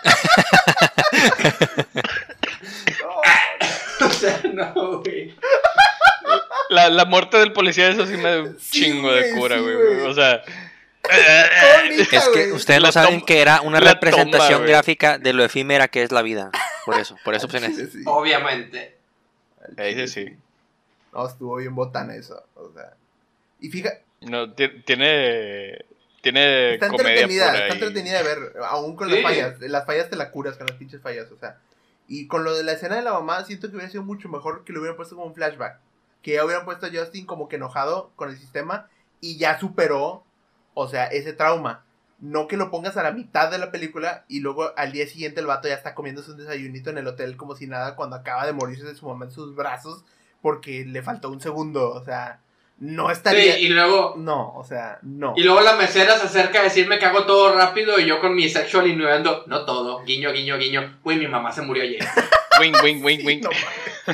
No, 4.01 4.07
O 4.07 4.11
sea, 4.11 4.41
no, 4.53 5.01
güey. 5.01 5.35
La, 6.75 6.91
la 6.91 7.05
muerte 7.05 7.39
del 7.39 7.53
policía, 7.53 7.89
eso 7.89 8.07
sí 8.07 8.17
me 8.17 8.23
da 8.31 8.43
un 8.43 8.59
Sí, 8.59 8.83
chingo 8.83 9.13
de 9.13 9.31
cura, 9.33 9.57
sí, 9.57 9.63
güey. 9.63 9.75
güey. 9.77 10.01
O 10.03 10.15
sea. 10.15 10.43
Es 11.09 12.29
que 12.33 12.53
ustedes 12.53 12.81
no 12.81 12.91
saben 12.93 13.21
que 13.21 13.41
era 13.43 13.61
una 13.61 13.81
la 13.81 13.93
representación 13.93 14.61
toma, 14.61 14.67
gráfica 14.67 15.19
de 15.19 15.33
lo 15.35 15.45
efímera 15.45 15.89
que 15.89 16.03
es 16.03 16.13
la 16.13 16.23
vida. 16.23 16.51
Por 16.87 16.99
eso, 16.99 17.17
por 17.25 17.35
eso. 17.35 17.47
Sí, 17.51 17.87
sí. 17.93 18.03
Obviamente. 18.07 18.97
Ahí 19.77 19.95
sí, 19.95 20.09
sí. 20.09 20.37
No, 21.13 21.27
estuvo 21.29 21.57
bien 21.57 21.75
botana 21.75 22.15
eso. 22.15 22.43
O 22.55 22.73
sea. 22.73 22.95
Y 23.61 23.69
fíjate, 23.71 24.03
No, 24.23 24.53
ti- 24.53 24.81
tiene. 24.85 25.79
Tiene 26.23 26.75
está 26.75 26.89
comedia 26.89 27.11
entretenida, 27.25 27.47
por 27.53 27.55
está 27.61 27.75
entretenida 27.75 28.17
de 28.19 28.25
ver, 28.25 28.39
aún 28.67 28.97
con 28.97 29.09
Sí. 29.11 29.15
las 29.17 29.23
fallas. 29.23 29.61
Las 29.61 29.85
fallas 29.85 30.09
te 30.09 30.17
la 30.17 30.31
curas 30.31 30.57
con 30.57 30.67
las 30.67 30.77
pinches 30.77 31.03
fallas, 31.03 31.31
o 31.31 31.37
sea. 31.39 31.59
Y 32.09 32.27
con 32.29 32.45
lo 32.45 32.57
de 32.57 32.65
la 32.65 32.73
escena 32.73 32.97
de 32.97 33.03
la 33.03 33.13
mamá, 33.13 33.45
siento 33.45 33.69
que 33.69 33.77
hubiera 33.77 33.91
sido 33.91 34.05
mucho 34.05 34.31
mejor 34.31 34.65
que 34.65 34.73
lo 34.73 34.81
hubieran 34.81 34.97
puesto 34.97 35.17
como 35.17 35.27
un 35.27 35.35
flashback. 35.35 35.79
Que 36.25 36.33
ya 36.33 36.45
hubieran 36.45 36.65
puesto 36.65 36.87
a 36.87 36.91
Justin 36.91 37.27
como 37.27 37.49
que 37.49 37.57
enojado 37.57 38.11
con 38.17 38.31
el 38.31 38.39
sistema 38.39 38.89
y 39.21 39.37
ya 39.37 39.61
superó, 39.61 40.25
o 40.73 40.89
sea, 40.89 41.05
ese 41.07 41.35
trauma. 41.35 41.85
No 42.19 42.49
que 42.49 42.57
lo 42.57 42.71
pongas 42.71 42.97
a 42.97 43.03
la 43.03 43.13
mitad 43.13 43.51
de 43.51 43.59
la 43.59 43.71
película 43.71 44.25
y 44.27 44.41
luego 44.41 44.73
al 44.77 44.93
día 44.93 45.07
siguiente 45.07 45.41
el 45.41 45.47
vato 45.47 45.69
ya 45.69 45.75
está 45.75 45.95
comiéndose 45.95 46.31
un 46.31 46.39
desayunito 46.39 46.89
en 46.89 46.97
el 46.97 47.07
hotel 47.07 47.37
como 47.37 47.55
si 47.55 47.67
nada 47.67 47.95
cuando 47.95 48.17
acaba 48.17 48.47
de 48.47 48.55
morirse 48.55 48.85
de 48.87 48.95
su 48.95 49.07
mamá 49.07 49.27
en 49.27 49.33
sus 49.33 49.55
brazos 49.55 50.05
porque 50.41 50.87
le 50.87 51.03
faltó 51.03 51.29
un 51.31 51.43
segundo. 51.43 51.91
O 51.91 52.03
sea, 52.03 52.41
no 52.79 53.07
Sí, 53.09 53.13
estaría... 53.13 53.59
y 53.59 53.69
luego. 53.69 54.15
No, 54.17 54.55
o 54.55 54.65
sea, 54.65 55.01
no. 55.03 55.35
Y 55.37 55.43
luego 55.43 55.61
la 55.61 55.77
mesera 55.77 56.17
se 56.17 56.27
acerca 56.27 56.61
a 56.61 56.65
decirme 56.65 56.99
que 56.99 57.05
hago 57.05 57.27
todo 57.27 57.55
rápido 57.55 58.01
y 58.01 58.07
yo 58.07 58.19
con 58.21 58.35
mi 58.35 58.49
sexual 58.49 58.87
innuendo, 58.87 59.45
no 59.47 59.67
todo, 59.67 60.03
guiño, 60.05 60.33
guiño, 60.33 60.57
guiño. 60.57 60.99
Güey, 61.05 61.19
mi 61.19 61.29
mamá 61.29 61.53
se 61.53 61.61
murió 61.61 61.83
ayer. 61.83 62.03
Wing, 62.61 62.75
wing, 62.83 63.03
wing, 63.05 63.25
wing. 63.27 63.41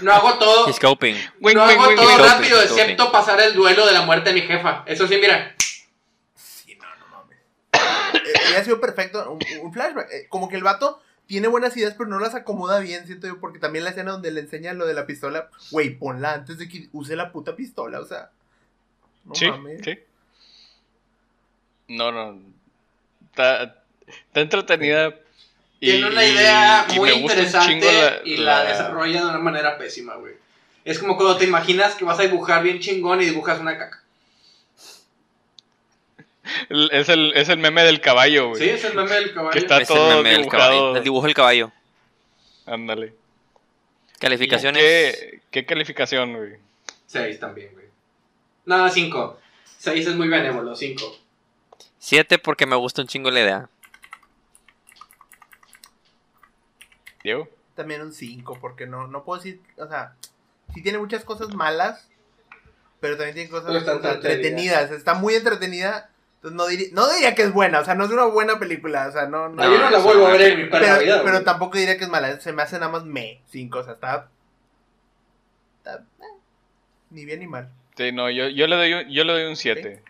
no 0.03 0.13
hago 0.13 0.39
todo, 0.39 0.69
He's 0.69 0.79
coping. 0.79 1.15
Wing, 1.41 1.55
no 1.55 1.67
wing, 1.67 1.77
hago 1.79 1.89
wing, 1.89 1.97
todo. 1.97 2.09
Coping, 2.09 2.25
rápido, 2.25 2.59
coping. 2.61 2.79
excepto 2.79 3.13
pasar 3.13 3.41
el 3.41 3.55
duelo 3.55 3.87
de 3.87 3.93
la 3.93 4.03
muerte 4.03 4.33
de 4.33 4.41
mi 4.41 4.47
jefa. 4.47 4.85
Eso 4.87 5.07
sí, 5.07 5.17
mira. 5.21 5.55
Sí, 6.35 6.77
no, 6.81 6.87
no 6.97 7.07
mames. 7.09 7.39
Eh, 8.15 8.33
hubiera 8.47 8.65
sido 8.65 8.81
perfecto 8.81 9.31
un, 9.31 9.41
un 9.63 9.73
flashback. 9.73 10.11
Eh, 10.13 10.27
como 10.29 10.49
que 10.49 10.57
el 10.57 10.63
vato 10.63 11.03
tiene 11.27 11.49
buenas 11.49 11.77
ideas, 11.77 11.95
pero 11.97 12.09
no 12.11 12.19
las 12.19 12.35
acomoda 12.35 12.81
bien, 12.81 13.07
siento 13.07 13.27
yo, 13.29 13.39
porque 13.41 13.59
también 13.61 13.85
la 13.85 13.91
escena 13.91 14.13
donde 14.13 14.31
le 14.33 14.41
enseña 14.41 14.73
lo 14.73 14.87
de 14.87 14.95
la 14.95 15.07
pistola, 15.07 15.49
güey, 15.71 15.91
ponla 15.91 16.33
antes 16.35 16.59
de 16.59 16.69
que 16.69 16.89
use 16.93 17.15
la 17.15 17.31
puta 17.31 17.55
pistola, 17.55 18.01
o 18.01 18.05
sea. 18.05 18.31
No 19.25 19.35
Sí, 19.35 19.49
mames. 19.49 19.81
sí. 19.85 19.99
No, 21.89 22.11
no. 22.13 22.41
Está, 23.31 23.83
está 24.07 24.41
entretenida. 24.41 25.15
Tiene 25.81 26.07
una 26.07 26.25
idea 26.25 26.87
y 26.93 26.97
muy 26.97 27.11
interesante 27.11 27.91
la- 27.93 28.21
y 28.25 28.37
la, 28.37 28.63
la- 28.65 28.71
desarrolla 28.71 29.23
de 29.23 29.27
una 29.29 29.39
manera 29.39 29.79
pésima, 29.79 30.15
güey. 30.17 30.35
Es 30.85 30.99
como 30.99 31.17
cuando 31.17 31.37
te 31.39 31.45
imaginas 31.45 31.95
que 31.95 32.05
vas 32.05 32.19
a 32.19 32.23
dibujar 32.23 32.63
bien 32.63 32.81
chingón 32.81 33.21
y 33.23 33.25
dibujas 33.25 33.59
una 33.61 33.77
caca. 33.79 34.03
el- 36.69 36.91
Es 36.93 37.09
el, 37.09 37.33
es 37.35 37.49
el 37.49 37.59
meme 37.59 37.83
del 37.83 38.01
caballo, 38.01 38.49
güey. 38.51 38.63
Sí, 38.63 38.69
es 38.69 38.85
el 38.85 38.95
meme 38.95 39.11
del 39.15 39.33
caballo. 39.35 39.53
Que 39.53 39.59
está- 39.61 39.77
Es 39.81 39.89
el 39.91 39.97
todo 39.97 40.17
meme 40.17 40.31
del 40.31 40.39
dibujado. 40.43 40.63
caballo. 40.71 40.97
El 40.97 41.05
dibujo 41.05 41.27
del 41.27 41.35
caballo. 41.35 41.73
Ándale. 42.67 43.15
Calificaciones. 44.19 44.83
¿Qué, 44.83 45.41
qué 45.51 45.67
calificación, 45.67 46.35
güey? 46.37 46.53
Seis 47.07 47.41
también, 47.41 47.71
güey. 47.73 47.87
Nada, 48.67 48.91
cinco. 48.91 49.39
Seis 49.79 50.07
es 50.07 50.15
muy 50.15 50.29
benévolo, 50.29 50.75
cinco. 50.77 51.17
Siete 51.99 52.39
porque 52.39 52.67
me 52.67 52.77
gusta 52.77 53.01
un 53.03 53.09
chingo 53.09 53.31
la 53.31 53.41
idea. 53.41 53.69
Diego. 57.23 57.49
También 57.75 58.03
un 58.03 58.13
5, 58.13 58.59
porque 58.61 58.87
no, 58.87 59.07
no 59.07 59.25
puedo 59.25 59.41
decir, 59.41 59.61
o 59.77 59.87
sea, 59.87 60.15
sí 60.75 60.83
tiene 60.83 60.99
muchas 60.99 61.25
cosas 61.25 61.55
malas, 61.55 62.09
pero 63.01 63.17
también 63.17 63.35
tiene 63.35 63.51
cosas 63.51 64.05
entretenidas. 64.05 64.91
Está 64.91 65.15
muy 65.15 65.35
entretenida. 65.35 66.11
Entonces 66.37 66.57
no 66.57 66.67
diría, 66.67 66.89
no 66.93 67.13
diría 67.13 67.35
que 67.35 67.43
es 67.43 67.53
buena, 67.53 67.81
o 67.81 67.85
sea, 67.85 67.95
no 67.95 68.05
es 68.07 68.11
una 68.11 68.25
buena 68.25 68.59
película, 68.59 69.09
o 69.09 69.13
sea, 69.13 69.27
no, 69.27 69.51
no. 69.51 69.57
No, 69.57 69.65
yo 69.65 69.79
no 69.79 69.91
la 69.91 69.99
vuelvo 69.99 70.27
a 70.27 70.31
ver 70.31 70.41
en 70.41 70.63
mi 70.63 70.71
pero, 70.71 71.23
pero 71.23 71.43
tampoco 71.45 71.77
diría 71.77 71.99
que 71.99 72.05
es 72.05 72.11
mala, 72.11 72.41
se 72.41 72.55
me 72.55 72.63
hace 72.63 72.79
nada 72.79 72.91
más 72.91 73.05
me, 73.05 73.43
5, 73.51 73.79
o 73.79 73.85
sea, 73.85 73.93
está, 73.93 74.31
está, 75.77 75.97
eh, 75.97 76.39
ni 77.11 77.27
bien 77.27 77.41
ni 77.41 77.47
mal. 77.47 77.69
Sí, 77.95 78.11
no, 78.13 78.31
yo, 78.31 78.49
yo 78.49 78.67
le 78.69 78.77
doy 78.77 78.93
un, 78.95 79.11
yo 79.11 79.25
le 79.25 79.35
doy 79.35 79.45
un 79.51 79.57
7. 79.57 80.03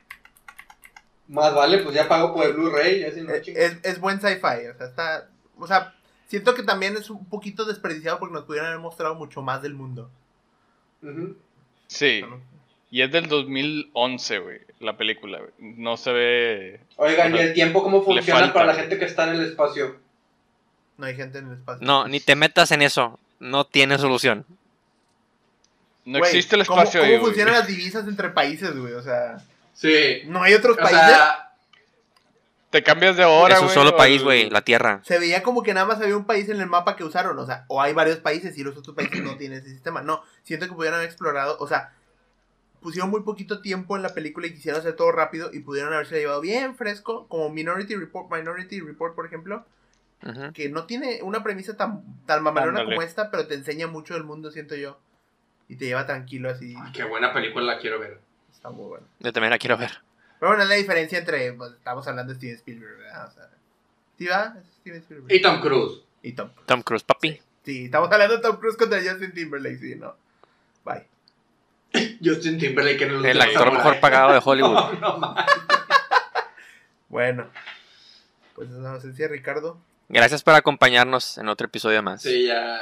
Más 1.27 1.53
vale, 1.53 1.79
pues 1.79 1.97
ya 1.97 2.07
pago 2.07 2.33
por 2.33 2.47
el 2.47 2.53
Blu-ray. 2.53 3.01
ya 3.01 3.11
si 3.11 3.23
no, 3.23 3.33
Eh. 3.33 3.43
Es, 3.47 3.79
es 3.83 3.99
buen 3.99 4.21
sci-fi, 4.21 4.69
o 4.69 4.77
sea, 4.77 4.87
está... 4.87 5.29
O 5.59 5.67
sea, 5.67 5.95
siento 6.31 6.55
que 6.55 6.63
también 6.63 6.97
es 6.97 7.11
un 7.11 7.25
poquito 7.27 7.65
desperdiciado 7.65 8.19
porque 8.19 8.35
nos 8.35 8.45
pudieran 8.45 8.69
haber 8.71 8.81
mostrado 8.81 9.17
mucho 9.17 9.43
más 9.43 9.61
del 9.63 9.75
mundo. 9.75 10.09
Sí, 11.89 12.23
y 12.91 13.03
es 13.03 13.11
del 13.11 13.29
2011, 13.29 14.39
güey, 14.39 14.61
la 14.81 14.97
película, 14.97 15.39
güey. 15.39 15.51
No 15.77 15.97
se 15.97 16.13
ve... 16.13 16.81
Oigan, 16.97 17.35
¿y 17.35 17.39
el 17.39 17.53
tiempo 17.55 17.83
cómo 17.83 18.03
funciona 18.03 18.41
falta, 18.41 18.55
para 18.55 18.67
la 18.67 18.75
gente 18.75 18.99
que 18.99 19.05
está 19.07 19.29
en 19.29 19.41
el 19.41 19.45
espacio? 19.47 19.97
No 20.99 21.07
hay 21.07 21.17
gente 21.17 21.39
en 21.39 21.49
el 21.49 21.53
espacio. 21.55 21.85
No, 21.87 22.07
ni 22.07 22.21
te 22.21 22.37
metas 22.37 22.71
en 22.73 22.83
eso. 22.83 23.19
No 23.41 23.65
tiene 23.65 23.99
solución. 23.99 24.45
No 26.05 26.19
existe 26.19 26.57
el 26.57 26.67
¿cómo- 26.67 26.81
espacio 26.81 27.01
¿Cómo, 27.01 27.11
ahí, 27.13 27.19
güey. 27.19 27.27
funcionan 27.31 27.55
las 27.55 27.67
divisas 27.67 28.07
entre 28.07 28.31
países, 28.31 28.77
güey? 28.77 28.93
O 28.95 29.03
sea, 29.03 29.39
Sí. 29.75 30.23
no 30.27 30.43
hay 30.43 30.55
otros 30.55 30.77
O 30.77 30.81
países. 30.81 31.01
sea, 31.01 31.50
Te 32.71 32.85
cambias 32.85 33.17
de 33.17 33.25
hora, 33.25 33.57
es 33.57 33.63
un 33.63 33.69
solo 33.69 33.91
o 33.91 33.97
país, 33.97 34.23
güey, 34.23 34.49
la 34.49 34.63
Tierra. 34.63 35.01
Se 35.03 35.19
veía 35.19 35.43
como 35.43 35.65
que 35.65 35.75
nada 35.75 35.87
más 35.87 36.01
había 36.01 36.17
un 36.17 36.25
país 36.25 36.49
en 36.49 36.61
el 36.61 36.69
mapa 36.69 36.95
que 36.95 37.03
usaron, 37.03 37.37
o 37.37 37.45
sea, 37.45 37.65
o 37.67 37.83
hay 37.83 37.93
varios 37.93 38.19
países 38.19 38.57
y 38.57 38.63
los 38.63 38.77
otros 38.77 38.95
países 38.95 39.23
no 39.23 39.37
tienen 39.37 39.59
ese 39.59 39.71
sistema. 39.71 40.03
No, 40.03 40.23
siento 40.45 40.67
que 40.67 40.73
pudieran 40.73 40.99
haber 40.99 41.09
explorado, 41.09 41.57
o 41.59 41.67
sea, 41.67 41.93
pusieron 42.81 43.11
muy 43.11 43.23
poquito 43.23 43.61
tiempo 43.61 43.97
en 43.97 44.03
la 44.03 44.15
película 44.15 44.47
y 44.47 44.55
quisieron 44.55 44.81
hacer 44.81 44.95
todo 44.95 45.11
rápido 45.11 45.51
y 45.53 45.61
pudieron 45.61 45.93
haberse 45.93 46.21
llevado 46.21 46.41
bien 46.41 46.77
fresco, 46.77 47.27
como 47.27 47.51
Minority 47.51 47.97
Report, 47.97 48.31
Minority 48.31 48.81
Report, 48.81 49.17
por 49.17 49.27
ejemplo, 49.27 49.67
que 50.55 50.69
no 50.69 50.85
tiene 50.85 51.21
una 51.23 51.43
premisa 51.43 51.77
tan, 51.77 52.05
tan 52.27 52.43
mamalona 52.43 52.81
Ándale. 52.81 52.97
como 52.97 53.03
esta, 53.03 53.33
pero 53.33 53.49
te 53.49 53.55
enseña 53.55 53.89
mucho 53.89 54.15
del 54.15 54.23
mundo, 54.25 54.53
siento 54.53 54.77
yo. 54.77 54.99
Y 55.67 55.77
te 55.77 55.87
lleva 55.87 56.07
tranquilo 56.07 56.51
así. 56.51 56.75
ay, 56.79 56.93
qué 56.93 57.05
buena 57.05 57.33
película 57.33 57.65
la 57.65 57.79
quiero 57.79 57.99
ver. 57.99 58.21
Está 58.53 58.71
muy 58.71 58.87
bueno. 58.87 59.07
Yo 59.19 59.33
también 59.33 59.51
la 59.51 59.59
quiero 59.59 59.77
ver. 59.77 60.03
Pero 60.41 60.51
bueno, 60.53 60.63
es 60.63 60.69
la 60.71 60.75
diferencia 60.75 61.19
entre, 61.19 61.53
pues, 61.53 61.73
estamos 61.73 62.07
hablando 62.09 62.33
de 62.33 62.39
Steven 62.39 62.57
Spielberg, 62.57 62.97
¿verdad? 62.99 63.29
O 63.29 63.31
sea, 63.31 63.49
¿sí 64.19 64.27
va? 64.27 64.55
Es 64.59 64.75
Steven 64.81 65.01
Spielberg. 65.01 65.33
Y 65.33 65.43
Tom 65.43 65.61
Cruise. 65.61 66.01
Y 66.23 66.33
Tom 66.33 66.49
Cruise. 66.49 66.67
Tom 66.67 66.83
Cruise, 66.83 67.05
papi. 67.05 67.41
Sí, 67.65 67.85
estamos 67.85 68.11
hablando 68.11 68.37
de 68.37 68.43
Tom 68.43 68.57
Cruise 68.57 68.77
contra 68.77 68.99
Justin 69.01 69.33
Timberlake, 69.35 69.79
sí, 69.79 69.95
¿no? 69.97 70.17
Bye. 70.85 71.07
Justin 72.25 72.59
Timberlake 72.59 73.05
en 73.05 73.11
el, 73.11 73.25
El 73.27 73.41
actor 73.41 73.65
Samurai. 73.65 73.77
mejor 73.77 74.01
pagado 74.01 74.33
de 74.33 74.41
Hollywood. 74.43 74.95
No, 75.01 75.19
no. 75.19 75.35
Bueno. 77.09 77.51
Pues 78.55 78.69
nos 78.71 78.87
ausencia 78.87 79.27
Ricardo. 79.29 79.79
Gracias 80.09 80.43
por 80.43 80.55
acompañarnos 80.55 81.39
en 81.39 81.49
otro 81.49 81.67
episodio 81.67 82.03
más. 82.03 82.23
Sí, 82.23 82.47
ya. 82.47 82.81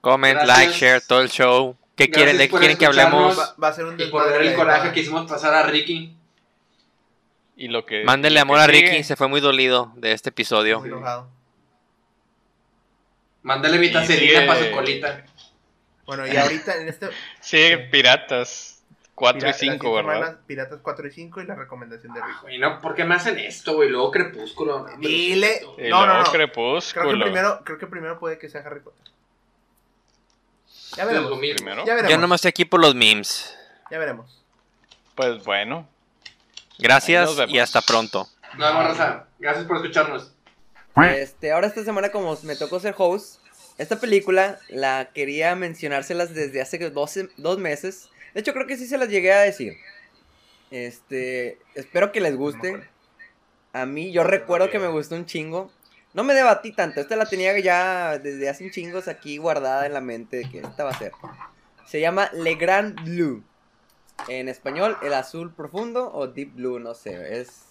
Comment, 0.00 0.34
Gracias. 0.40 0.58
like, 0.58 0.72
share, 0.78 1.00
todo 1.00 1.20
el 1.20 1.30
show. 1.30 1.76
¿Qué 1.94 2.06
Gracias 2.06 2.16
quieren, 2.16 2.38
de 2.38 2.44
qué 2.46 2.50
por 2.50 2.60
quieren 2.60 2.76
que 2.78 2.86
hablemos? 2.86 3.38
Va, 3.38 3.54
va 3.62 3.68
a 3.68 3.72
ser 3.72 3.84
un 3.84 4.00
Y 4.00 4.06
por 4.06 4.28
ver 4.28 4.42
el 4.42 4.54
coraje 4.54 4.92
que 4.92 5.00
hicimos 5.00 5.30
pasar 5.30 5.54
a 5.54 5.62
Ricky. 5.64 6.16
Y 7.56 7.68
lo 7.68 7.84
que... 7.84 8.04
Mándenle 8.04 8.40
amor 8.40 8.56
que 8.58 8.62
a 8.62 8.66
sigue- 8.66 8.90
Ricky, 8.90 9.04
se 9.04 9.16
fue 9.16 9.28
muy 9.28 9.40
dolido 9.40 9.92
de 9.96 10.12
este 10.12 10.30
episodio. 10.30 10.80
Muy 10.80 10.88
enojado. 10.88 11.28
Mándale 13.42 13.78
sigue- 14.06 14.46
para 14.46 14.64
su 14.64 14.70
colita. 14.72 15.24
Bueno, 16.06 16.26
y 16.26 16.36
ahorita 16.36 16.76
en 16.76 16.88
este. 16.88 17.08
Sigue 17.40 17.78
Piratas 17.78 18.82
4 19.14 19.38
Pira- 19.38 19.50
y 19.50 19.52
5, 19.52 19.52
las 19.52 19.58
cinco 19.78 19.94
¿verdad? 19.94 20.12
semanas, 20.14 20.36
Piratas 20.46 20.80
4 20.82 21.06
y 21.06 21.10
5 21.10 21.40
y 21.42 21.46
la 21.46 21.54
recomendación 21.54 22.12
de 22.12 22.20
Rick. 22.20 22.42
Güey, 22.42 22.58
no, 22.58 22.80
¿por 22.80 22.94
qué 22.94 23.04
me 23.04 23.14
hacen 23.14 23.38
esto, 23.38 23.74
güey? 23.74 23.88
Luego 23.88 24.10
Crepúsculo. 24.10 24.88
no, 24.88 24.96
Dile. 24.98 25.60
Y 25.78 25.88
No, 25.88 26.06
no, 26.06 26.18
no. 26.22 26.30
Crepúsculo. 26.30 27.04
Creo 27.08 27.18
que 27.18 27.22
primero, 27.24 27.60
creo 27.64 27.78
que 27.78 27.86
primero 27.86 28.18
puede 28.18 28.38
que 28.38 28.48
sea 28.48 28.62
Harry 28.62 28.80
Potter. 28.80 29.12
Ya 30.96 31.04
veremos. 31.04 31.38
Primero. 31.38 31.84
Ya 31.86 31.94
veremos. 31.94 32.10
Yo 32.12 32.18
nomás 32.18 32.38
estoy 32.38 32.48
aquí 32.50 32.64
por 32.64 32.80
los 32.80 32.94
memes. 32.94 33.56
Ya 33.90 33.98
veremos. 33.98 34.42
Pues 35.14 35.42
bueno. 35.44 35.88
Gracias 36.82 37.30
y 37.48 37.58
hasta 37.58 37.80
pronto. 37.80 38.28
Nos 38.58 38.68
vemos, 38.68 38.84
raza. 38.84 39.26
Gracias 39.38 39.64
por 39.66 39.76
escucharnos. 39.76 40.32
Este, 40.96 41.52
ahora 41.52 41.68
esta 41.68 41.84
semana 41.84 42.10
como 42.10 42.36
me 42.42 42.56
tocó 42.56 42.78
ser 42.78 42.94
host, 42.98 43.40
esta 43.78 43.98
película 43.98 44.58
la 44.68 45.10
quería 45.14 45.54
mencionárselas 45.54 46.34
desde 46.34 46.60
hace 46.60 46.90
dos, 46.90 47.18
dos 47.36 47.58
meses. 47.58 48.10
De 48.34 48.40
hecho 48.40 48.52
creo 48.52 48.66
que 48.66 48.76
sí 48.76 48.86
se 48.86 48.98
las 48.98 49.08
llegué 49.08 49.32
a 49.32 49.40
decir. 49.40 49.76
Este, 50.70 51.58
espero 51.74 52.12
que 52.12 52.20
les 52.20 52.36
guste. 52.36 52.82
A 53.72 53.86
mí 53.86 54.12
yo 54.12 54.24
recuerdo 54.24 54.68
que 54.70 54.78
me 54.78 54.88
gustó 54.88 55.14
un 55.14 55.24
chingo. 55.24 55.70
No 56.14 56.24
me 56.24 56.34
debatí 56.34 56.72
tanto, 56.72 57.00
esta 57.00 57.16
la 57.16 57.24
tenía 57.24 57.58
ya 57.58 58.18
desde 58.18 58.50
hace 58.50 58.64
un 58.64 58.70
chingos 58.70 59.08
aquí 59.08 59.38
guardada 59.38 59.86
en 59.86 59.94
la 59.94 60.02
mente 60.02 60.38
de 60.38 60.50
que 60.50 60.58
esta 60.58 60.84
va 60.84 60.90
a 60.90 60.98
ser. 60.98 61.12
Se 61.86 62.00
llama 62.00 62.28
Le 62.34 62.54
Grand 62.56 63.02
Blue. 63.02 63.42
En 64.28 64.48
español, 64.48 64.96
el 65.02 65.14
azul 65.14 65.52
profundo 65.52 66.12
o 66.12 66.28
deep 66.28 66.54
blue, 66.54 66.78
no 66.78 66.94
sé. 66.94 67.40
Es 67.40 67.66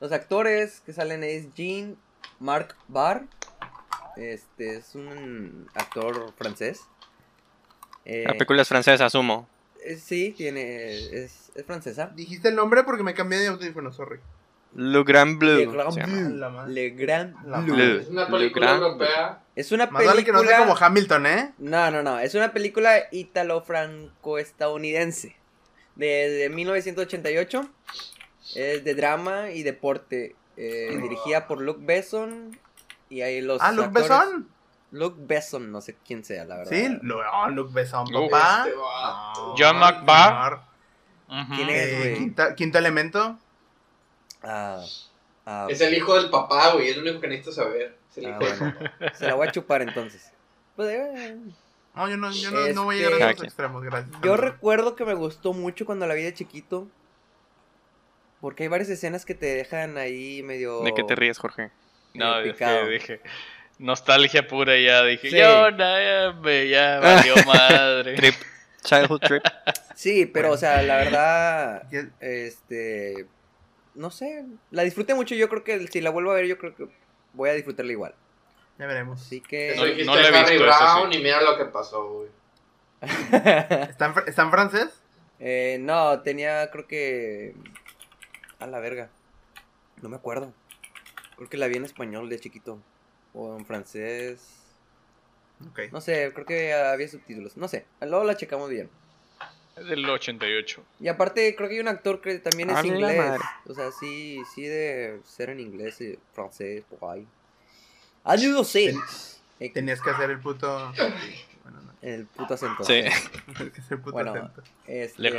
los 0.00 0.10
actores 0.12 0.80
que 0.80 0.92
salen 0.92 1.22
es 1.24 1.52
Jean 1.54 1.96
Marc 2.40 2.76
Barr. 2.88 3.22
Este 4.16 4.76
es 4.76 4.94
un 4.94 5.68
actor 5.74 6.32
francés. 6.36 6.82
Eh, 8.04 8.24
La 8.26 8.32
película 8.32 8.62
es 8.62 8.68
francesa, 8.68 9.06
asumo. 9.06 9.48
eh, 9.82 9.96
sí, 9.96 10.32
tiene 10.36 10.92
es, 10.92 11.52
es 11.54 11.64
francesa. 11.64 12.08
Dijiste 12.14 12.48
el 12.48 12.56
nombre 12.56 12.84
porque 12.84 13.02
me 13.02 13.14
cambié 13.14 13.38
de 13.38 13.48
audífono, 13.48 13.92
sorry. 13.92 14.20
Le 14.74 15.04
Grand 15.04 15.38
Blue. 15.38 15.56
Le 15.56 15.66
Grand 15.66 16.52
madre. 16.52 16.72
Le 16.72 16.90
Grand 16.90 17.34
madre. 17.46 18.00
Es 18.00 18.08
una 18.08 18.26
película 18.26 18.74
europea. 18.74 19.43
Es 19.56 19.72
una 19.72 19.86
Más 19.86 20.04
vale 20.04 20.24
que 20.24 20.32
no 20.32 20.38
película. 20.40 20.58
sea 20.58 20.66
como 20.66 20.76
Hamilton, 20.84 21.26
¿eh? 21.26 21.52
No, 21.58 21.90
no, 21.90 22.02
no. 22.02 22.18
Es 22.18 22.34
una 22.34 22.52
película 22.52 23.04
ítalo-franco-estadounidense. 23.12 25.36
De, 25.96 26.50
1988. 26.52 27.66
Es 28.56 28.84
de 28.84 28.94
drama 28.94 29.50
y 29.50 29.62
deporte. 29.62 30.36
eh, 30.56 30.96
dirigida 31.02 31.46
por 31.48 31.60
Luke 31.60 31.80
Besson. 31.84 32.56
Y 33.08 33.22
ahí 33.22 33.40
los. 33.40 33.60
Ah, 33.62 33.72
Luke 33.72 33.88
actores- 33.88 34.08
Besson. 34.08 34.48
Luke 34.92 35.16
Besson, 35.18 35.72
no 35.72 35.80
sé 35.80 35.96
quién 36.06 36.24
sea, 36.24 36.44
la 36.44 36.58
verdad. 36.58 36.70
Sí, 36.72 36.86
oh, 37.32 37.48
Luke 37.48 37.72
Besson, 37.74 38.06
papá. 38.06 38.66
Este. 38.68 38.78
John 39.58 39.78
McBar. 39.78 40.62
¿Quién 41.56 41.68
es? 41.70 41.86
Eh, 41.88 41.96
güey. 41.98 42.14
quinta- 42.18 42.54
quinto 42.54 42.78
elemento. 42.78 43.36
Ah, 44.44 44.80
ah, 45.46 45.66
Es 45.70 45.80
el 45.80 45.94
hijo 45.94 46.14
del 46.20 46.30
papá, 46.30 46.72
güey. 46.72 46.88
Es 46.88 46.96
lo 46.96 47.02
único 47.02 47.20
que 47.20 47.28
necesito 47.28 47.52
saber. 47.52 47.96
Es 48.10 48.18
el 48.18 48.26
ah, 48.26 48.28
hijo 48.30 48.38
del 48.50 48.58
bueno. 48.58 48.74
papá. 48.98 49.14
Se 49.14 49.26
la 49.26 49.34
voy 49.34 49.48
a 49.48 49.52
chupar 49.52 49.82
entonces. 49.82 50.30
Pues, 50.76 50.90
eh, 50.90 51.36
No, 51.94 52.08
yo 52.08 52.16
no, 52.16 52.30
yo 52.32 52.50
no, 52.50 52.66
no 52.68 52.84
voy 52.84 52.96
a 52.96 52.98
llegar 52.98 53.12
Este- 53.12 53.22
a 53.22 53.26
Cada 53.26 53.32
esos 53.32 53.44
extremos, 53.44 53.82
gracias. 53.84 54.16
Yo 54.22 54.36
recuerdo 54.36 54.96
que 54.96 55.04
me 55.04 55.14
gustó 55.14 55.52
mucho 55.52 55.86
cuando 55.86 56.06
la 56.06 56.14
vi 56.14 56.22
de 56.22 56.34
chiquito. 56.34 56.88
Porque 58.40 58.64
hay 58.64 58.68
varias 58.68 58.90
escenas 58.90 59.24
que 59.24 59.34
te 59.34 59.46
dejan 59.46 59.96
ahí 59.96 60.42
medio. 60.42 60.82
¿De 60.82 60.92
qué 60.92 61.02
te 61.04 61.14
ríes, 61.14 61.38
Jorge? 61.38 61.70
No, 62.12 62.38
es 62.40 62.56
que 62.56 62.86
dije. 62.88 63.20
Nostalgia 63.78 64.46
pura 64.46 64.78
ya. 64.78 65.02
Dije, 65.04 65.30
Sí. 65.30 65.36
yo, 65.38 65.70
no, 65.70 65.78
ya, 65.78 66.32
me- 66.42 66.68
ya 66.68 67.00
valió 67.00 67.34
madre. 67.46 68.14
Trip. 68.16 68.34
Childhood 68.82 69.20
Trip. 69.20 69.42
Sí, 69.94 70.26
pero 70.26 70.50
o 70.50 70.56
sea, 70.56 70.82
la 70.82 70.96
verdad. 70.96 71.82
Este. 72.20 73.26
No 73.94 74.10
sé. 74.10 74.44
La 74.70 74.82
disfruté 74.82 75.14
mucho. 75.14 75.34
Yo 75.34 75.48
creo 75.48 75.64
que 75.64 75.86
si 75.88 76.00
la 76.00 76.10
vuelvo 76.10 76.30
a 76.32 76.34
ver, 76.34 76.46
yo 76.46 76.58
creo 76.58 76.74
que 76.74 76.88
voy 77.32 77.50
a 77.50 77.54
disfrutarla 77.54 77.92
igual. 77.92 78.14
Ya 78.78 78.86
veremos. 78.86 79.20
Así 79.22 79.40
que. 79.40 79.74
No- 79.76 79.82
no 80.14 80.16
la 80.20 80.28
he 80.28 80.36
Harry 80.36 80.52
visto, 80.54 80.68
eso 80.68 80.78
Brown 80.84 81.12
sí. 81.12 81.18
y 81.18 81.22
mira 81.22 81.40
lo 81.42 81.56
que 81.56 81.64
pasó, 81.66 82.08
güey. 82.10 82.28
¿Está 83.02 84.06
en, 84.06 84.14
fr- 84.14 84.28
está 84.28 84.42
en 84.42 84.50
francés? 84.50 85.02
Eh, 85.40 85.78
no, 85.80 86.20
tenía, 86.22 86.70
creo 86.70 86.86
que. 86.86 87.54
A 88.58 88.66
la 88.66 88.80
verga. 88.80 89.10
No 90.02 90.08
me 90.08 90.16
acuerdo. 90.16 90.52
Creo 91.36 91.48
que 91.48 91.56
la 91.56 91.66
vi 91.68 91.76
en 91.76 91.84
español 91.84 92.28
de 92.28 92.38
chiquito. 92.40 92.80
O 93.32 93.56
en 93.56 93.64
francés. 93.66 94.60
No 95.92 96.00
sé, 96.00 96.30
creo 96.34 96.46
que 96.46 96.72
había 96.74 97.08
subtítulos. 97.08 97.56
No 97.56 97.68
sé. 97.68 97.86
Luego 98.00 98.24
la 98.24 98.36
checamos 98.36 98.68
bien. 98.70 98.90
Es 99.76 99.86
del 99.86 100.08
88. 100.08 100.84
Y 101.00 101.08
aparte, 101.08 101.54
creo 101.56 101.68
que 101.68 101.74
hay 101.74 101.80
un 101.80 101.88
actor 101.88 102.20
que 102.20 102.38
también 102.38 102.70
es 102.70 102.76
Ah, 102.76 102.86
inglés. 102.86 103.40
O 103.66 103.74
sea, 103.74 103.90
sí, 103.90 104.40
sí 104.54 104.62
de 104.62 105.20
ser 105.26 105.50
en 105.50 105.58
inglés 105.60 106.00
y 106.00 106.18
francés, 106.32 106.84
por 106.88 107.10
ahí. 107.10 107.26
Ah, 108.22 108.36
sé. 108.64 108.86
Ten- 108.86 109.00
Eh, 109.60 109.70
Tenías 109.72 110.00
que 110.00 110.10
hacer 110.10 110.30
el 110.30 110.40
puto. 110.40 110.92
Bueno, 111.62 111.80
no. 111.82 111.92
El 112.02 112.26
puto 112.26 112.54
acento. 112.54 112.84
Sí. 112.84 113.02
Tenías 113.56 113.72
que 113.74 113.80
hacer 113.80 113.92
el 113.92 114.00
puto 114.00 114.12
Bueno, 114.12 114.32
acento. 114.32 114.62
Este, 114.86 115.22
Le 115.22 115.30
la- 115.30 115.38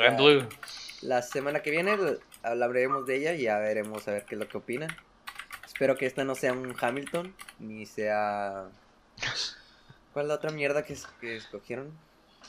semana 1.21 1.61
que 1.61 1.71
viene 1.71 1.97
hablaremos 2.43 3.05
de 3.05 3.15
ella 3.17 3.33
y 3.33 3.43
ya 3.43 3.57
veremos 3.59 4.07
a 4.07 4.11
ver 4.11 4.25
qué 4.25 4.35
es 4.35 4.39
lo 4.39 4.47
que 4.47 4.57
opinan. 4.57 4.95
Espero 5.65 5.97
que 5.97 6.05
esta 6.05 6.23
no 6.23 6.35
sea 6.35 6.53
un 6.53 6.75
Hamilton, 6.79 7.33
ni 7.59 7.85
sea... 7.85 8.65
¿Cuál 10.13 10.25
es 10.25 10.29
la 10.29 10.35
otra 10.35 10.51
mierda 10.51 10.83
que, 10.85 10.95
que 11.19 11.35
escogieron? 11.35 11.91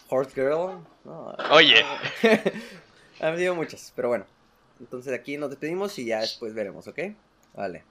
Horse 0.09 0.33
Girl. 0.35 0.85
No, 1.05 1.35
Oye. 1.51 1.85
Han 3.21 3.33
habido 3.33 3.55
muchas, 3.55 3.93
pero 3.97 4.09
bueno. 4.09 4.27
Entonces 4.81 5.13
aquí 5.13 5.37
nos 5.37 5.51
despedimos 5.51 5.99
y 5.99 6.05
ya 6.05 6.21
después 6.21 6.55
veremos, 6.55 6.87
¿ok? 6.87 6.99
Vale. 7.55 7.85